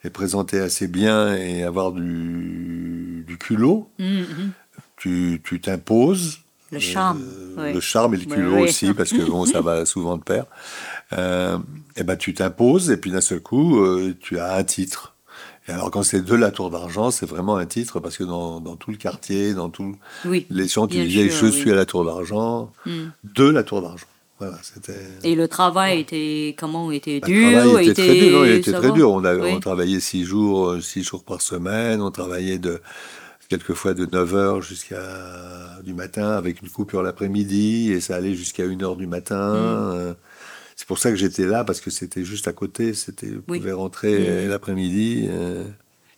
et 0.06 0.10
présenter 0.10 0.60
assez 0.60 0.88
bien, 0.88 1.36
et 1.36 1.64
avoir 1.64 1.92
du, 1.92 3.24
du 3.28 3.38
culot, 3.38 3.90
Mhm, 4.00 4.08
mhm. 4.20 4.52
tu 4.98 5.42
tu 5.44 5.60
t'imposes. 5.60 6.40
Le 6.72 6.80
charme. 6.80 7.22
Euh. 7.58 7.74
Le 7.74 7.80
charme 7.80 8.16
et 8.16 8.18
le 8.18 8.26
culot 8.26 8.60
aussi, 8.60 8.94
parce 8.94 9.12
que 9.12 9.22
bon, 9.24 9.46
ça 9.46 9.62
va 9.62 9.86
souvent 9.94 10.18
de 10.18 10.24
pair. 10.24 10.46
Euh, 11.14 11.58
et 11.96 12.04
ben, 12.04 12.16
tu 12.18 12.34
t'imposes, 12.34 12.90
et 12.92 12.98
puis 12.98 13.12
d'un 13.12 13.22
seul 13.22 13.40
coup, 13.40 13.80
euh, 13.80 14.16
tu 14.20 14.40
as 14.40 14.56
un 14.56 14.64
titre. 14.64 15.14
Et 15.68 15.72
alors, 15.72 15.90
quand 15.90 16.04
c'est 16.04 16.22
de 16.22 16.36
la 16.36 16.52
Tour 16.52 16.70
d'Argent, 16.70 17.10
c'est 17.12 17.26
vraiment 17.26 17.58
un 17.58 17.66
titre, 17.66 18.00
parce 18.00 18.18
que 18.18 18.24
dans, 18.24 18.60
dans 18.60 18.76
tout 18.76 18.92
le 18.92 18.98
quartier, 18.98 19.54
dans 19.54 19.70
tous 19.70 19.96
Oui. 20.26 20.46
les 20.50 20.68
gens 20.68 20.86
qui 20.88 21.04
disaient 21.06 21.30
Je 21.30 21.48
suis 21.48 21.72
à 21.72 21.76
la 21.76 21.86
Tour 21.86 22.06
d'Argent, 22.06 22.72
Hmm. 22.86 23.10
de 23.24 23.46
la 23.50 23.64
Tour 23.64 23.82
d'Argent. 23.82 24.06
Voilà, 24.40 24.58
c'était. 24.62 25.00
Et 25.24 25.36
le 25.36 25.48
travail 25.48 26.02
était 26.02 26.56
comment 26.60 26.92
était 26.92 27.22
Le 27.22 27.28
dur 27.28 27.62
travail 27.64 27.90
était 27.90 27.94
très 28.04 28.20
dur. 28.20 28.32
non, 28.40 28.46
il 28.46 28.52
était 28.52 28.72
très 28.74 28.92
dur. 28.92 29.12
On, 29.12 29.24
a, 29.24 29.36
Oui. 29.36 29.52
on 29.54 29.60
travaillait 29.62 30.02
six 30.02 30.26
jours, 30.26 30.72
euh, 30.72 30.82
six 30.82 31.04
jours 31.04 31.24
par 31.24 31.42
semaine. 31.42 32.02
On 32.02 32.12
travaillait 32.12 32.58
de, 32.60 32.82
quelquefois 33.48 33.94
de 33.94 34.06
9h 34.06 34.62
jusqu'à 34.62 35.02
du 35.84 35.94
matin 35.94 36.32
avec 36.32 36.62
une 36.62 36.70
coupure 36.70 37.02
l'après-midi 37.02 37.92
et 37.94 38.02
ça 38.02 38.16
allait 38.16 38.34
jusqu'à 38.36 38.66
1h 38.66 38.98
du 38.98 39.08
matin. 39.08 39.54
Mm. 39.54 39.96
Euh, 39.96 40.14
C'est 40.76 40.88
pour 40.88 41.00
ça 41.00 41.10
que 41.10 41.16
j'étais 41.16 41.46
là 41.46 41.64
parce 41.64 41.80
que 41.80 41.90
c'était 41.90 42.26
juste 42.26 42.50
à 42.50 42.52
côté. 42.54 42.94
C'était, 42.94 43.30
Oui. 43.48 43.60
pouvais 43.60 43.72
rentrer 43.72 44.46
Mm. 44.46 44.50
l'après-midi. 44.50 45.28
euh. 45.30 45.64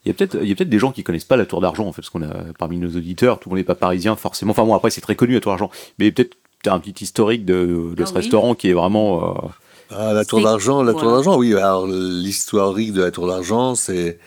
Il 0.05 0.07
y 0.07 0.11
a 0.11 0.13
peut-être 0.15 0.37
il 0.41 0.47
y 0.47 0.51
a 0.51 0.55
peut-être 0.55 0.69
des 0.69 0.79
gens 0.79 0.91
qui 0.93 1.03
connaissent 1.03 1.25
pas 1.25 1.35
la 1.37 1.45
Tour 1.45 1.59
d'Argent 1.61 1.85
en 1.85 1.91
fait 1.91 2.01
parce 2.01 2.09
qu'on 2.09 2.21
a 2.23 2.33
parmi 2.57 2.77
nos 2.79 2.89
auditeurs 2.95 3.39
tout 3.39 3.49
le 3.49 3.51
monde 3.51 3.59
n'est 3.59 3.65
pas 3.65 3.75
parisien 3.75 4.15
forcément 4.15 4.51
enfin 4.51 4.63
bon 4.63 4.73
après 4.73 4.89
c'est 4.89 5.01
très 5.01 5.15
connu 5.17 5.33
la 5.33 5.41
Tour 5.41 5.51
d'Argent 5.51 5.69
mais 5.99 6.11
peut-être 6.13 6.37
un 6.73 6.79
petit 6.79 7.03
historique 7.03 7.45
de, 7.45 7.93
de 7.95 8.03
Ah 8.03 8.05
ce 8.05 8.11
oui. 8.13 8.17
restaurant 8.19 8.55
qui 8.55 8.69
est 8.69 8.73
vraiment 8.73 9.35
euh, 9.45 9.47
Ah, 9.91 10.13
la 10.13 10.25
Tour 10.25 10.41
d'Argent, 10.41 10.83
la 10.83 10.93
Tour 10.93 11.11
d'Argent, 11.11 11.37
oui. 11.37 11.53
Alors, 11.55 11.87
l'historique 11.87 12.93
de 12.93 13.01
la 13.03 13.11
Tour 13.11 13.27
d'Argent, 13.27 13.75
c'est, 13.75 14.19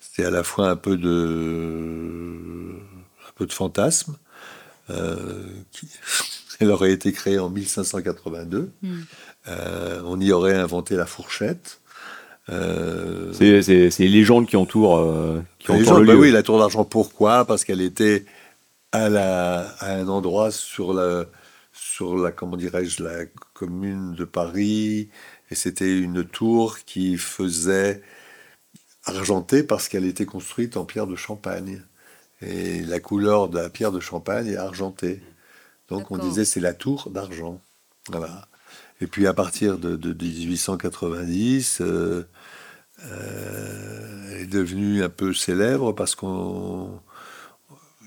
c'est 0.00 0.24
à 0.24 0.30
la 0.30 0.42
fois 0.42 0.68
un 0.70 0.76
peu 0.76 0.96
de, 0.96 2.76
un 3.28 3.32
peu 3.36 3.46
de 3.46 3.52
fantasme. 3.52 4.16
Euh, 4.90 5.16
qui, 5.70 5.86
elle 6.60 6.70
aurait 6.70 6.92
été 6.92 7.12
créée 7.12 7.38
en 7.38 7.48
1582. 7.50 8.70
Hmm. 8.82 9.00
Euh, 9.48 10.00
on 10.04 10.20
y 10.20 10.32
aurait 10.32 10.54
inventé 10.56 10.96
la 10.96 11.06
fourchette. 11.06 11.80
Euh, 12.50 13.32
c'est 13.32 13.62
c'est 13.62 13.90
c'est 13.90 14.02
les 14.02 14.08
légendes 14.08 14.46
qui 14.46 14.56
entourent 14.56 14.98
euh, 14.98 15.40
qui 15.60 15.70
les 15.72 15.82
entourent 15.82 15.94
gens, 15.94 16.00
le 16.00 16.06
bah 16.06 16.12
lieu. 16.14 16.18
oui, 16.18 16.30
la 16.32 16.42
Tour 16.42 16.58
d'Argent, 16.58 16.84
pourquoi? 16.84 17.44
Parce 17.44 17.64
qu'elle 17.64 17.80
était 17.80 18.24
à, 18.90 19.08
la, 19.08 19.60
à 19.78 19.94
un 19.94 20.08
endroit 20.08 20.50
sur 20.50 20.92
la, 20.92 21.24
sur 21.72 22.16
la, 22.16 22.32
comment 22.32 22.56
dirais-je, 22.56 23.02
la 23.02 23.26
commune 23.54 24.14
de 24.14 24.24
Paris, 24.24 25.10
et 25.50 25.54
c'était 25.54 25.98
une 25.98 26.24
tour 26.24 26.78
qui 26.86 27.16
faisait 27.18 28.02
argentée 29.04 29.62
parce 29.62 29.88
qu'elle 29.88 30.04
était 30.04 30.26
construite 30.26 30.76
en 30.76 30.84
pierre 30.84 31.06
de 31.06 31.16
Champagne. 31.16 31.82
Et 32.42 32.82
la 32.82 33.00
couleur 33.00 33.48
de 33.48 33.58
la 33.58 33.70
pierre 33.70 33.92
de 33.92 34.00
Champagne 34.00 34.48
est 34.48 34.56
argentée. 34.56 35.22
Donc 35.88 36.10
on 36.10 36.18
disait 36.18 36.44
c'est 36.44 36.60
la 36.60 36.74
tour 36.74 37.10
d'argent. 37.10 37.60
Voilà. 38.10 38.48
Et 39.00 39.06
puis 39.08 39.26
à 39.26 39.34
partir 39.34 39.78
de, 39.78 39.96
de 39.96 40.12
1890, 40.12 41.80
euh, 41.82 42.24
euh, 43.06 44.30
elle 44.32 44.42
est 44.42 44.46
devenue 44.46 45.02
un 45.02 45.08
peu 45.08 45.34
célèbre 45.34 45.92
parce 45.92 46.14
qu'on 46.14 47.00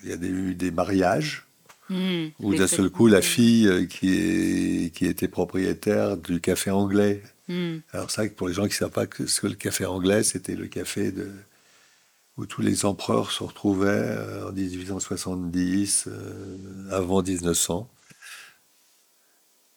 il 0.04 0.10
y 0.10 0.14
a 0.14 0.18
des- 0.18 0.28
eu 0.30 0.56
des 0.56 0.72
mariages 0.72 1.46
Où 1.90 2.52
Les 2.52 2.58
d'un 2.58 2.68
seul 2.68 2.90
coup 2.90 3.08
la 3.08 3.22
fille 3.22 3.68
euh, 3.68 3.86
qui, 3.86 4.14
est, 4.14 4.94
qui 4.94 5.06
était 5.06 5.28
propriétaire 5.28 6.18
du 6.18 6.42
café 6.42 6.72
anglais. 6.72 7.22
Hmm. 7.48 7.78
Alors 7.94 8.10
ça, 8.10 8.28
pour 8.28 8.48
les 8.48 8.54
gens 8.56 8.64
qui 8.64 8.70
ne 8.70 8.74
savent 8.74 8.92
pas 8.92 9.06
que 9.06 9.28
ce 9.28 9.42
que 9.42 9.48
le 9.48 9.56
café 9.56 9.86
anglais, 9.86 10.24
c'était 10.24 10.56
le 10.56 10.68
café 10.68 11.12
de, 11.12 11.30
où 12.38 12.46
tous 12.46 12.62
les 12.62 12.86
empereurs 12.86 13.32
se 13.32 13.44
retrouvaient 13.44 13.90
euh, 13.90 14.50
en 14.50 14.52
1870, 14.52 16.06
euh, 16.08 16.90
avant 16.92 17.22
1900. 17.22 17.90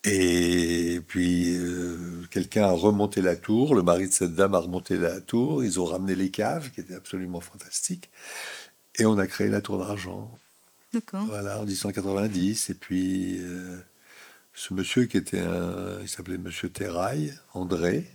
Et 0.04 1.00
puis, 1.06 1.56
euh, 1.56 2.24
quelqu'un 2.30 2.64
a 2.64 2.70
remonté 2.72 3.20
la 3.20 3.36
tour, 3.36 3.74
le 3.74 3.82
mari 3.82 4.08
de 4.08 4.12
cette 4.12 4.34
dame 4.34 4.54
a 4.54 4.58
remonté 4.60 4.96
la 4.96 5.20
tour, 5.20 5.64
ils 5.64 5.80
ont 5.80 5.84
ramené 5.84 6.14
les 6.14 6.30
caves, 6.30 6.70
qui 6.70 6.80
étaient 6.80 6.94
absolument 6.94 7.40
fantastiques, 7.40 8.10
et 8.98 9.06
on 9.06 9.18
a 9.18 9.26
créé 9.26 9.48
la 9.48 9.60
tour 9.60 9.78
d'argent. 9.78 10.30
D'accord. 10.92 11.24
Voilà, 11.26 11.60
en 11.60 11.64
1890. 11.64 12.70
Et 12.70 12.74
puis, 12.74 13.38
euh, 13.40 13.78
ce 14.54 14.74
monsieur 14.74 15.06
qui 15.06 15.16
était 15.16 15.40
un. 15.40 16.00
Il 16.00 16.08
s'appelait 16.08 16.38
Monsieur 16.38 16.70
Terrail, 16.70 17.34
André, 17.54 18.06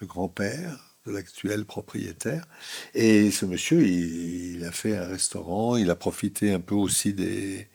le 0.00 0.06
grand-père 0.06 0.96
de 1.06 1.12
l'actuel 1.12 1.64
propriétaire. 1.64 2.46
Et 2.94 3.30
ce 3.30 3.46
monsieur, 3.46 3.82
il, 3.82 4.56
il 4.56 4.64
a 4.64 4.72
fait 4.72 4.96
un 4.96 5.06
restaurant, 5.06 5.76
il 5.76 5.90
a 5.90 5.96
profité 5.96 6.52
un 6.52 6.60
peu 6.60 6.74
aussi 6.74 7.14
des, 7.14 7.68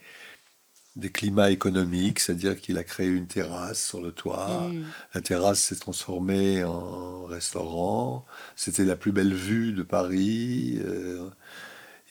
des 0.95 1.11
climats 1.11 1.51
économiques, 1.51 2.19
c'est-à-dire 2.19 2.59
qu'il 2.59 2.77
a 2.77 2.83
créé 2.83 3.07
une 3.07 3.27
terrasse 3.27 3.85
sur 3.85 4.01
le 4.01 4.11
toit. 4.11 4.69
Hmm. 4.69 4.85
La 5.13 5.21
terrasse 5.21 5.59
s'est 5.61 5.75
transformée 5.75 6.63
en 6.63 7.25
restaurant. 7.25 8.25
C'était 8.55 8.85
la 8.85 8.95
plus 8.95 9.11
belle 9.11 9.33
vue 9.33 9.73
de 9.73 9.83
Paris. 9.83 10.79
Euh, 10.85 11.29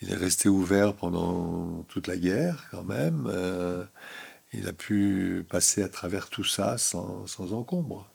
il 0.05 0.13
est 0.13 0.17
resté 0.17 0.49
ouvert 0.49 0.95
pendant 0.95 1.83
toute 1.89 2.09
la 2.09 2.17
guerre, 2.17 2.67
quand 2.71 2.85
même. 2.85 3.27
Euh, 3.27 3.85
il 4.53 4.69
a 4.69 4.73
pu 4.73 5.45
passer 5.49 5.83
à 5.83 5.89
travers 5.89 6.29
tout 6.29 6.45
ça 6.45 6.77
sans, 6.79 7.27
sans 7.27 7.55
encombre. 7.55 8.09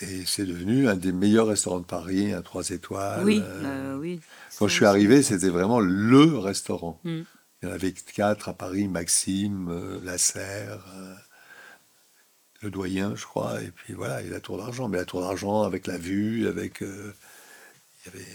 Et 0.00 0.24
c'est 0.26 0.46
devenu 0.46 0.88
un 0.88 0.96
des 0.96 1.12
meilleurs 1.12 1.48
restaurants 1.48 1.80
de 1.80 1.84
Paris, 1.84 2.32
un 2.32 2.40
trois 2.40 2.70
étoiles. 2.70 3.24
Oui, 3.24 3.42
Euh, 3.44 3.64
euh, 3.64 3.98
oui. 3.98 4.20
Quand 4.58 4.68
je 4.68 4.74
suis 4.74 4.86
arrivé, 4.86 5.22
c'était 5.22 5.48
vraiment 5.48 5.80
le 5.80 6.38
restaurant. 6.38 7.00
Mm. 7.04 7.20
Il 7.62 7.68
y 7.68 7.70
en 7.70 7.74
avait 7.74 7.92
quatre 7.92 8.48
à 8.48 8.54
Paris, 8.54 8.88
Maxime, 8.88 9.68
euh, 9.70 10.00
Lasserre, 10.04 10.86
euh, 10.94 11.14
le 12.62 12.70
doyen, 12.70 13.14
je 13.16 13.24
crois, 13.24 13.60
et 13.60 13.70
puis 13.70 13.92
voilà, 13.92 14.22
et 14.22 14.28
la 14.28 14.40
Tour 14.40 14.56
d'Argent. 14.56 14.88
Mais 14.88 14.98
la 14.98 15.04
Tour 15.04 15.20
d'Argent 15.20 15.64
avec 15.64 15.86
la 15.86 15.98
vue, 15.98 16.46
avec... 16.46 16.80
il 16.80 16.86
y 18.06 18.08
avait... 18.08 18.26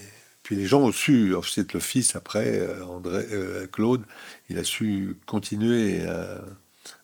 Puis 0.45 0.55
les 0.55 0.67
gens 0.67 0.81
ont 0.81 0.91
su, 0.91 1.33
ensuite 1.33 1.73
le 1.73 1.79
fils 1.79 2.15
après, 2.15 2.59
euh, 2.59 2.85
André, 2.85 3.25
euh, 3.31 3.65
Claude, 3.65 4.03
il 4.47 4.59
a 4.59 4.63
su 4.63 5.17
continuer 5.25 6.05
à, 6.05 6.39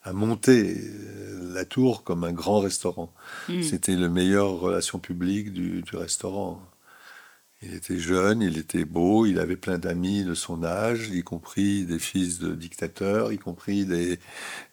à 0.04 0.14
monter 0.14 0.78
euh, 0.80 1.52
la 1.52 1.66
tour 1.66 2.04
comme 2.04 2.24
un 2.24 2.34
grand 2.34 2.60
restaurant. 2.60 3.12
Hmm. 3.50 3.64
C'était 3.64 3.96
le 3.96 4.10
meilleur 4.10 4.60
relation 4.60 5.00
publique 5.00 5.52
du, 5.54 5.82
du 5.82 5.96
restaurant. 5.96 6.62
Il 7.64 7.74
était 7.74 7.98
jeune, 7.98 8.44
il 8.44 8.60
était 8.60 8.86
beau, 8.86 9.26
il 9.26 9.40
avait 9.40 9.56
plein 9.56 9.80
d'amis 9.80 10.24
de 10.24 10.36
son 10.36 10.64
âge, 10.64 11.10
y 11.10 11.24
compris 11.24 11.86
des 11.86 11.98
fils 12.00 12.38
de 12.38 12.54
dictateurs, 12.54 13.32
y 13.32 13.40
compris 13.40 13.86
des, 13.86 14.20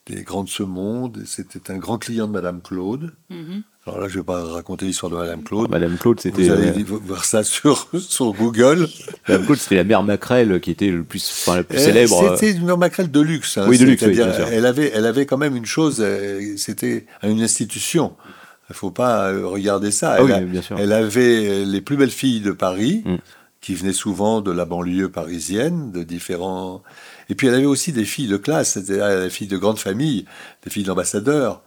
des 0.04 0.22
grands 0.24 0.44
de 0.44 0.50
ce 0.50 0.62
monde. 0.62 1.22
C'était 1.24 1.70
un 1.70 1.78
grand 1.78 1.96
client 1.96 2.26
de 2.26 2.32
Madame 2.32 2.60
Claude. 2.60 3.14
Mhm. 3.30 3.62
Alors 3.88 4.00
là, 4.00 4.08
je 4.08 4.18
vais 4.18 4.24
pas 4.24 4.42
raconter 4.44 4.84
l'histoire 4.86 5.10
de 5.10 5.16
Madame 5.16 5.42
Claude. 5.42 5.70
Madame 5.70 5.96
Claude, 5.96 6.16
Vous 6.18 6.22
c'était 6.22 6.50
allez 6.50 6.68
euh, 6.80 6.84
voir 7.06 7.24
ça 7.24 7.42
sur, 7.42 7.88
sur 7.98 8.32
Google. 8.32 8.86
Madame 9.28 9.46
Claude, 9.46 9.58
c'était 9.58 9.76
la 9.76 9.84
mère 9.84 10.02
Macrel 10.02 10.60
qui 10.60 10.70
était 10.70 10.88
le 10.90 11.04
plus, 11.04 11.26
enfin, 11.46 11.56
la 11.56 11.64
plus 11.64 11.78
Euh, 11.78 11.84
célèbre. 11.84 12.22
euh, 12.22 12.36
C'était 12.36 12.52
une 12.52 12.66
mère 12.66 12.76
Macrel 12.78 13.10
de 13.10 13.20
luxe. 13.20 13.56
hein. 13.58 13.64
Oui, 13.68 13.78
de 13.78 13.84
luxe, 13.84 14.02
oui, 14.02 14.14
C'est-à-dire, 14.14 14.26
bien 14.36 14.46
sûr. 14.46 14.48
elle 14.52 14.66
avait, 14.66 14.92
elle 14.94 15.06
avait 15.06 15.24
quand 15.26 15.38
même 15.38 15.56
une 15.56 15.66
chose. 15.66 15.98
euh, 16.00 16.54
C'était 16.56 17.06
une 17.22 17.40
institution. 17.42 18.12
Il 18.70 18.74
faut 18.76 18.90
pas 18.90 19.30
euh, 19.30 19.46
regarder 19.46 19.90
ça. 19.90 20.12
Ah 20.12 20.16
Elle, 20.18 20.24
oui, 20.26 20.32
a- 20.32 20.40
bien 20.40 20.62
sûr. 20.62 20.76
elle 20.78 20.92
avait 20.92 21.64
les 21.64 21.80
plus 21.80 21.96
belles 21.96 22.10
filles 22.10 22.40
de 22.40 22.52
Paris, 22.52 23.02
Mm. 23.06 23.16
qui 23.62 23.74
venaient 23.74 23.94
souvent 23.94 24.42
de 24.42 24.50
la 24.52 24.66
banlieue 24.66 25.08
parisienne, 25.08 25.90
de 25.92 26.02
différents. 26.02 26.82
Et 27.30 27.34
puis 27.34 27.46
elle 27.46 27.54
avait 27.54 27.64
aussi 27.64 27.92
des 27.92 28.04
filles 28.04 28.28
de 28.28 28.36
classe, 28.36 28.72
c'est-à-dire 28.72 29.22
des 29.22 29.30
filles 29.30 29.48
de 29.48 29.56
grande 29.56 29.78
famille, 29.78 30.26
des 30.64 30.70
filles 30.70 30.84
d'ambassadeurs, 30.84 31.62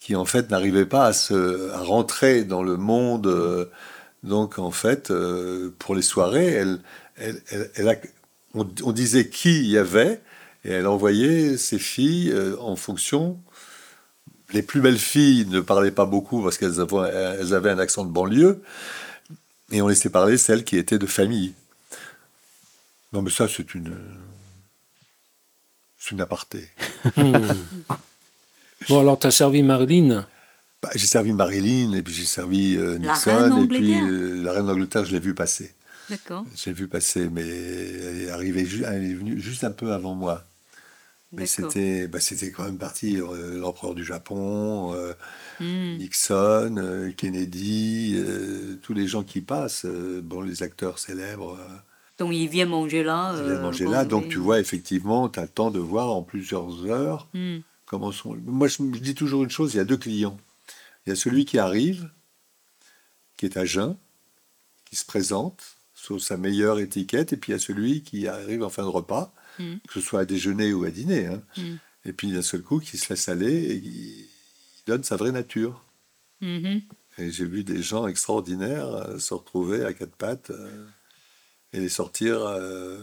qui 0.00 0.14
en 0.16 0.24
fait 0.24 0.50
n'arrivaient 0.50 0.86
pas 0.86 1.06
à, 1.06 1.12
se, 1.12 1.72
rentrer 1.74 2.44
dans 2.44 2.62
le 2.62 2.76
monde. 2.76 3.26
euh, 3.26 3.66
donc 4.22 4.58
en 4.58 4.70
fait, 4.70 5.10
euh, 5.10 5.74
pour 5.78 5.94
les 5.94 6.02
soirées, 6.02 6.46
elle, 6.46 6.80
elle, 7.16 7.42
elle- 7.76 8.00
on, 8.54 8.92
disait 8.92 9.28
qui 9.28 9.66
y 9.66 9.76
avait, 9.76 10.20
et 10.64 10.70
elle 10.70 10.86
envoyait 10.86 11.58
ses 11.58 11.78
filles 11.78 12.30
euh, 12.30 12.56
en 12.58 12.74
fonction. 12.74 13.38
Les 14.52 14.62
plus 14.62 14.80
belles 14.80 14.98
filles 14.98 15.46
ne 15.46 15.60
parlaient 15.60 15.90
pas 15.90 16.06
beaucoup 16.06 16.42
parce 16.42 16.56
qu'elles 16.56 16.80
avaient, 16.80 17.52
avaient 17.52 17.70
un 17.70 17.78
accent 17.78 18.04
de 18.04 18.10
banlieue, 18.10 18.62
et 19.70 19.82
on 19.82 19.88
laissait 19.88 20.08
parler 20.10 20.38
celles 20.38 20.64
qui 20.64 20.76
étaient 20.78 20.98
de 20.98 21.06
famille. 21.06 21.52
Non, 23.12 23.22
mais 23.22 23.30
ça, 23.30 23.46
c'est 23.48 23.74
une. 23.74 23.96
C'est 25.98 26.12
une 26.12 26.20
aparté. 26.20 26.68
Bon, 28.88 29.00
alors, 29.00 29.18
tu 29.18 29.26
as 29.26 29.30
servi 29.30 29.62
Marilyn? 29.62 30.26
Bah, 30.82 30.90
j'ai 30.94 31.06
servi 31.06 31.32
Marilyn, 31.32 31.92
et 31.94 32.02
puis 32.02 32.12
j'ai 32.14 32.24
servi 32.26 32.76
euh, 32.76 32.98
Nixon, 32.98 33.62
et 33.64 33.66
puis 33.66 33.94
euh, 33.94 34.42
la 34.42 34.52
reine 34.52 34.66
d'Angleterre, 34.66 35.04
je 35.04 35.12
l'ai 35.12 35.20
vue 35.20 35.34
passer. 35.34 35.74
D'accord. 36.08 36.44
J'ai 36.54 36.72
vu 36.72 36.86
passer, 36.86 37.28
mais 37.28 37.42
elle 37.42 38.22
est 38.22 38.30
arrivée, 38.30 38.64
ju- 38.64 38.84
elle 38.86 39.04
est 39.04 39.14
venue 39.14 39.40
juste 39.40 39.64
un 39.64 39.70
peu 39.72 39.92
avant 39.92 40.14
moi. 40.14 40.44
Mais 41.32 41.46
c'était, 41.46 42.06
bah, 42.08 42.20
c'était 42.20 42.50
quand 42.50 42.64
même 42.64 42.78
parti 42.78 43.20
euh, 43.20 43.58
l'empereur 43.58 43.94
du 43.94 44.04
Japon, 44.04 44.94
euh, 44.94 45.12
Hmm. 45.58 45.96
Nixon, 45.98 46.76
euh, 46.78 47.10
Kennedy, 47.16 48.14
euh, 48.16 48.76
tous 48.82 48.92
les 48.94 49.06
gens 49.06 49.22
qui 49.24 49.40
passent, 49.40 49.86
euh, 49.86 50.20
bon, 50.22 50.42
les 50.42 50.62
acteurs 50.62 50.98
célèbres, 50.98 51.58
euh, 51.58 51.76
Donc 52.18 52.34
il 52.34 52.46
vient 52.48 52.66
manger 52.66 53.02
là. 53.02 53.32
ils 53.36 53.42
viennent 53.44 53.56
euh, 53.56 53.62
manger 53.62 53.84
bon, 53.86 53.90
là. 53.90 54.04
Donc 54.04 54.24
oui. 54.24 54.30
tu 54.30 54.38
vois, 54.38 54.60
effectivement, 54.60 55.28
tu 55.30 55.40
as 55.40 55.42
le 55.44 55.48
temps 55.48 55.70
de 55.70 55.78
voir 55.78 56.12
en 56.12 56.22
plusieurs 56.22 56.86
heures 56.86 57.28
Hmm. 57.34 57.58
Comment 57.86 58.12
sont. 58.12 58.34
Moi, 58.44 58.68
je, 58.68 58.76
je 58.76 59.00
dis 59.00 59.14
toujours 59.14 59.42
une 59.42 59.50
chose 59.50 59.74
il 59.74 59.78
y 59.78 59.80
a 59.80 59.84
deux 59.84 59.96
clients. 59.96 60.38
Il 61.06 61.10
y 61.10 61.12
a 61.12 61.16
celui 61.16 61.44
qui 61.44 61.58
arrive, 61.58 62.10
qui 63.36 63.46
est 63.46 63.56
à 63.56 63.64
jeun, 63.64 63.96
qui 64.84 64.96
se 64.96 65.04
présente 65.06 65.76
sous 65.94 66.18
sa 66.18 66.36
meilleure 66.36 66.78
étiquette, 66.78 67.32
et 67.32 67.36
puis 67.36 67.52
il 67.52 67.54
y 67.54 67.56
a 67.56 67.60
celui 67.60 68.02
qui 68.02 68.28
arrive 68.28 68.62
en 68.62 68.70
fin 68.70 68.82
de 68.82 68.88
repas, 68.88 69.32
Mm. 69.58 69.76
que 69.88 69.94
ce 69.94 70.00
soit 70.00 70.20
à 70.20 70.24
déjeuner 70.26 70.72
ou 70.72 70.84
à 70.84 70.90
dîner, 70.90 71.26
hein. 71.26 71.42
Mm. 71.56 71.76
et 72.04 72.12
puis 72.12 72.30
d'un 72.30 72.42
seul 72.42 72.62
coup 72.62 72.78
qui 72.78 72.98
se 72.98 73.08
laisse 73.08 73.28
aller 73.28 73.72
et 73.72 73.80
qui 73.80 74.28
donne 74.86 75.02
sa 75.02 75.16
vraie 75.16 75.32
nature. 75.32 75.82
Mhm. 76.42 76.82
Et 77.18 77.30
j'ai 77.30 77.46
vu 77.46 77.64
des 77.64 77.82
gens 77.82 78.06
extraordinaires 78.06 78.86
euh, 78.88 79.18
se 79.18 79.32
retrouver 79.32 79.84
à 79.84 79.94
quatre 79.94 80.14
pattes 80.14 80.50
euh, 80.50 80.86
et 81.72 81.80
les 81.80 81.88
sortir 81.88 82.42
euh, 82.42 83.02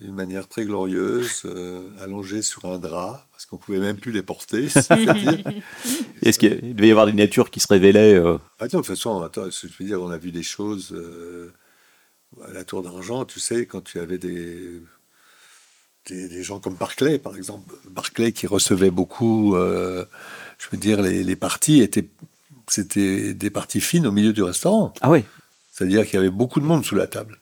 d'une 0.00 0.14
manière 0.14 0.48
très 0.48 0.64
glorieuse, 0.64 1.42
euh, 1.44 1.88
allongés 2.00 2.42
sur 2.42 2.64
un 2.64 2.78
drap, 2.78 3.26
parce 3.30 3.46
qu'on 3.46 3.58
pouvait 3.58 3.78
même 3.78 3.96
plus 3.96 4.12
les 4.12 4.22
porter. 4.22 4.64
Est-ce 6.22 6.38
qu'il 6.38 6.74
devait 6.74 6.88
y 6.88 6.90
avoir 6.90 7.06
des 7.06 7.12
natures 7.12 7.50
qui 7.50 7.60
se 7.60 7.68
révélaient 7.68 8.14
euh, 8.14 8.38
Attends, 8.58 8.78
de 8.78 8.82
toute 8.82 8.86
façon, 8.86 9.22
attends, 9.22 9.48
je 9.50 9.68
veux 9.78 9.84
dire, 9.84 10.02
on 10.02 10.10
a 10.10 10.18
vu 10.18 10.32
des 10.32 10.42
choses 10.42 10.92
euh, 10.92 11.52
à 12.44 12.52
la 12.52 12.64
Tour 12.64 12.82
d'Argent, 12.82 13.24
tu 13.24 13.38
sais, 13.38 13.66
quand 13.66 13.82
tu 13.82 14.00
avais 14.00 14.18
des, 14.18 14.80
des, 16.06 16.28
des 16.28 16.42
gens 16.42 16.58
comme 16.58 16.74
Barclay, 16.74 17.18
par 17.18 17.36
exemple. 17.36 17.74
Barclay 17.88 18.32
qui 18.32 18.46
recevait 18.46 18.90
beaucoup, 18.90 19.54
euh, 19.54 20.04
je 20.58 20.66
veux 20.72 20.78
dire, 20.78 21.02
les, 21.02 21.22
les 21.22 21.36
parties 21.36 21.80
étaient, 21.80 22.08
c'était 22.68 23.32
des 23.32 23.50
parties 23.50 23.80
fines 23.80 24.06
au 24.06 24.12
milieu 24.12 24.32
du 24.32 24.42
restaurant. 24.42 24.92
Ah 25.00 25.10
ouais 25.10 25.24
C'est-à-dire 25.72 26.04
qu'il 26.04 26.14
y 26.14 26.18
avait 26.18 26.30
beaucoup 26.30 26.60
de 26.60 26.66
monde 26.66 26.84
sous 26.84 26.96
la 26.96 27.06
table. 27.06 27.38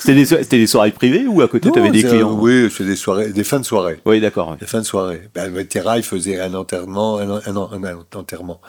C'était 0.00 0.14
des, 0.14 0.24
so- 0.26 0.36
c'était 0.38 0.58
des 0.58 0.66
soirées 0.66 0.90
privées 0.90 1.26
ou 1.26 1.40
à 1.42 1.48
côté 1.48 1.70
tu 1.70 1.78
avais 1.78 1.90
des 1.90 2.02
clients 2.02 2.32
Oui, 2.32 2.68
c'est 2.76 2.84
des 2.84 2.96
soirées, 2.96 3.30
des 3.32 3.44
fins 3.44 3.60
de 3.60 3.64
soirée. 3.64 4.00
Oui, 4.04 4.20
d'accord. 4.20 4.50
ouais. 4.50 4.56
Des 4.58 4.66
fins 4.66 4.80
de 4.80 4.84
soirée. 4.86 5.28
Ben, 5.34 5.52
le 5.54 5.64
Terrail 5.66 6.02
faisait 6.02 6.40
un 6.40 6.54
enterrement, 6.54 7.18
un, 7.18 7.30
un, 7.36 7.40
un- 7.46 7.84
un 7.84 7.98
enterrement, 8.16 8.60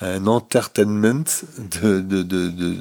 un 0.00 0.26
entertainment 0.26 1.24
de, 1.82 2.00
de, 2.00 2.22
de, 2.22 2.48
de, 2.48 2.74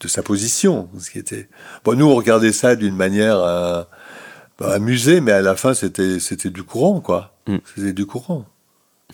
de, 0.00 0.08
sa 0.08 0.22
position. 0.22 0.88
Ce 0.98 1.10
qui 1.10 1.18
était... 1.18 1.48
bon, 1.84 1.96
nous, 1.98 2.06
on 2.06 2.14
regardait 2.14 2.52
ça 2.52 2.76
d'une 2.76 2.96
manière 2.96 3.38
euh, 3.38 3.82
bah, 4.58 4.72
amusée, 4.74 5.20
mais 5.20 5.32
à 5.32 5.42
la 5.42 5.54
fin, 5.56 5.74
c'était, 5.74 6.18
c'était 6.20 6.50
du 6.50 6.62
courant, 6.62 7.00
quoi. 7.00 7.34
Mm. 7.46 7.56
C'était 7.74 7.92
du 7.92 8.06
courant. 8.06 8.46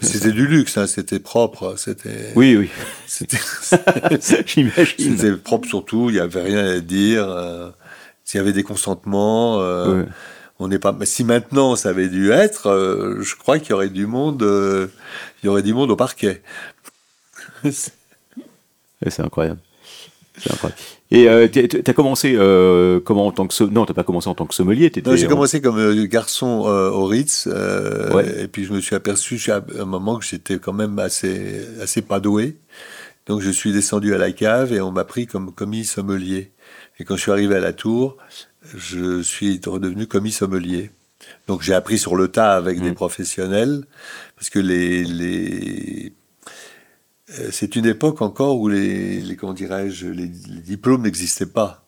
C'était 0.00 0.32
du 0.32 0.46
luxe, 0.46 0.78
hein, 0.78 0.86
c'était 0.86 1.20
propre, 1.20 1.74
c'était, 1.76 2.32
Oui, 2.34 2.56
oui, 2.56 2.70
c'était, 3.06 3.36
j'imagine. 4.46 5.16
c'était 5.18 5.32
propre 5.36 5.68
surtout, 5.68 6.08
il 6.08 6.14
n'y 6.14 6.18
avait 6.20 6.42
rien 6.42 6.64
à 6.66 6.80
dire. 6.80 7.28
euh, 7.28 7.70
S'il 8.24 8.38
y 8.38 8.40
avait 8.40 8.52
des 8.54 8.62
consentements, 8.62 9.60
euh, 9.60 10.04
on 10.58 10.68
n'est 10.68 10.78
pas. 10.78 10.92
Mais 10.92 11.04
si 11.06 11.24
maintenant 11.24 11.76
ça 11.76 11.90
avait 11.90 12.08
dû 12.08 12.30
être, 12.32 12.68
euh, 12.68 13.20
je 13.22 13.36
crois 13.36 13.58
qu'il 13.58 13.70
y 13.70 13.72
aurait 13.74 13.90
du 13.90 14.06
monde, 14.06 14.42
euh, 14.42 14.86
il 15.42 15.46
y 15.46 15.48
aurait 15.50 15.62
du 15.62 15.74
monde 15.74 15.90
au 15.90 15.96
parquet. 15.96 16.42
Ouais, 17.62 17.70
C'est 19.10 19.20
incroyable. 19.20 19.60
C'est 20.38 20.52
incroyable. 20.52 20.80
Et 21.14 21.28
euh, 21.28 21.46
t'as 21.46 21.92
commencé 21.92 22.34
euh, 22.36 22.98
comment 23.00 23.26
en 23.26 23.32
tant 23.32 23.46
que 23.46 23.64
non 23.64 23.84
t'as 23.84 23.92
pas 23.92 24.02
commencé 24.02 24.28
en 24.28 24.34
tant 24.34 24.46
que 24.46 24.54
sommelier 24.54 24.90
Non, 25.04 25.14
j'ai 25.14 25.26
en- 25.26 25.28
commencé 25.28 25.60
comme 25.60 25.78
euh, 25.78 26.06
garçon 26.06 26.64
euh, 26.66 26.88
au 26.90 27.04
Ritz, 27.04 27.46
euh, 27.52 28.10
Ouais. 28.14 28.44
et 28.44 28.48
puis 28.48 28.64
je 28.64 28.72
me 28.72 28.80
suis 28.80 28.96
aperçu 28.96 29.38
à 29.50 29.62
un 29.78 29.84
moment 29.84 30.18
que 30.18 30.24
j'étais 30.24 30.58
quand 30.58 30.72
même 30.72 30.98
assez, 30.98 31.60
assez 31.82 32.00
pas 32.00 32.18
doué. 32.18 32.56
Donc 33.26 33.40
je 33.42 33.50
suis 33.50 33.72
descendu 33.72 34.14
à 34.14 34.18
la 34.18 34.32
cave 34.32 34.72
et 34.72 34.80
on 34.80 34.90
m'a 34.90 35.04
pris 35.04 35.26
comme 35.26 35.52
commis 35.52 35.84
sommelier. 35.84 36.50
Et 36.98 37.04
quand 37.04 37.16
je 37.16 37.20
suis 37.22 37.30
arrivé 37.32 37.56
à 37.56 37.60
la 37.60 37.72
tour, 37.74 38.16
je 38.74 39.20
suis 39.22 39.60
redevenu 39.66 40.06
commis 40.06 40.32
sommelier. 40.32 40.90
Donc 41.46 41.62
j'ai 41.62 41.74
appris 41.74 41.98
sur 41.98 42.16
le 42.16 42.28
tas 42.28 42.54
avec 42.56 42.80
des 42.80 42.92
professionnels, 42.92 43.84
parce 44.36 44.50
que 44.50 44.58
les, 44.58 45.04
les 45.04 46.12
c'est 47.50 47.76
une 47.76 47.86
époque 47.86 48.20
encore 48.22 48.58
où 48.60 48.68
les, 48.68 49.20
les 49.20 49.36
comment 49.36 49.52
dirais-je, 49.54 50.08
les, 50.08 50.26
les 50.26 50.60
diplômes 50.64 51.02
n'existaient 51.02 51.46
pas. 51.46 51.86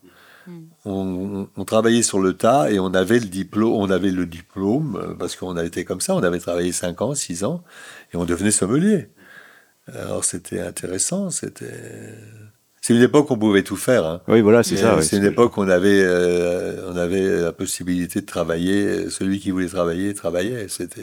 On, 0.86 0.90
on- 0.92 1.49
on 1.57 1.64
travaillait 1.64 2.03
sur 2.03 2.20
le 2.20 2.34
tas 2.34 2.70
et 2.70 2.78
on 2.78 2.92
avait 2.92 3.18
le 3.18 3.24
diplôme, 3.26 3.72
on 3.72 3.88
avait 3.90 4.11
le 4.11 4.26
diplôme 4.26 4.97
euh, 5.03 5.14
parce 5.14 5.36
qu'on 5.36 5.57
a 5.57 5.64
été 5.64 5.84
comme 5.84 6.03
ça, 6.03 6.14
on 6.14 6.22
avait 6.22 6.38
travaillé 6.38 6.72
5 6.72 7.01
ans, 7.01 7.14
6 7.14 7.45
ans 7.45 7.64
et 8.12 8.16
on 8.18 8.24
devenait 8.26 8.51
sommelier. 8.51 9.09
Alors 9.92 10.24
c'était 10.24 10.61
intéressant, 10.61 11.30
c'était 11.30 12.14
c'est 12.82 12.95
une 12.95 13.03
époque 13.03 13.30
où 13.30 13.34
on 13.34 13.38
pouvait 13.38 13.62
tout 13.62 13.76
faire. 13.76 14.05
hein. 14.05 14.20
oui 14.28 14.42
voilà 14.42 14.62
c'est 14.62 14.76
ça 14.76 14.92
euh, 14.92 14.97
ouais, 14.97 15.03
c'est 15.03 15.16
une 15.16 15.24
époque 15.24 15.57
où 15.57 15.62
on 15.62 15.68
avait, 15.68 16.03
euh, 16.05 16.90
on 16.92 16.97
avait 16.97 17.40
la 17.40 17.53
possibilité 17.53 18.20
de 18.20 18.26
travailler. 18.26 19.09
Celui 19.09 19.40
qui 19.40 19.51
voulait 19.51 19.68
travailler, 19.68 20.12
travaillait. 20.12 20.68
C'était. 20.68 21.01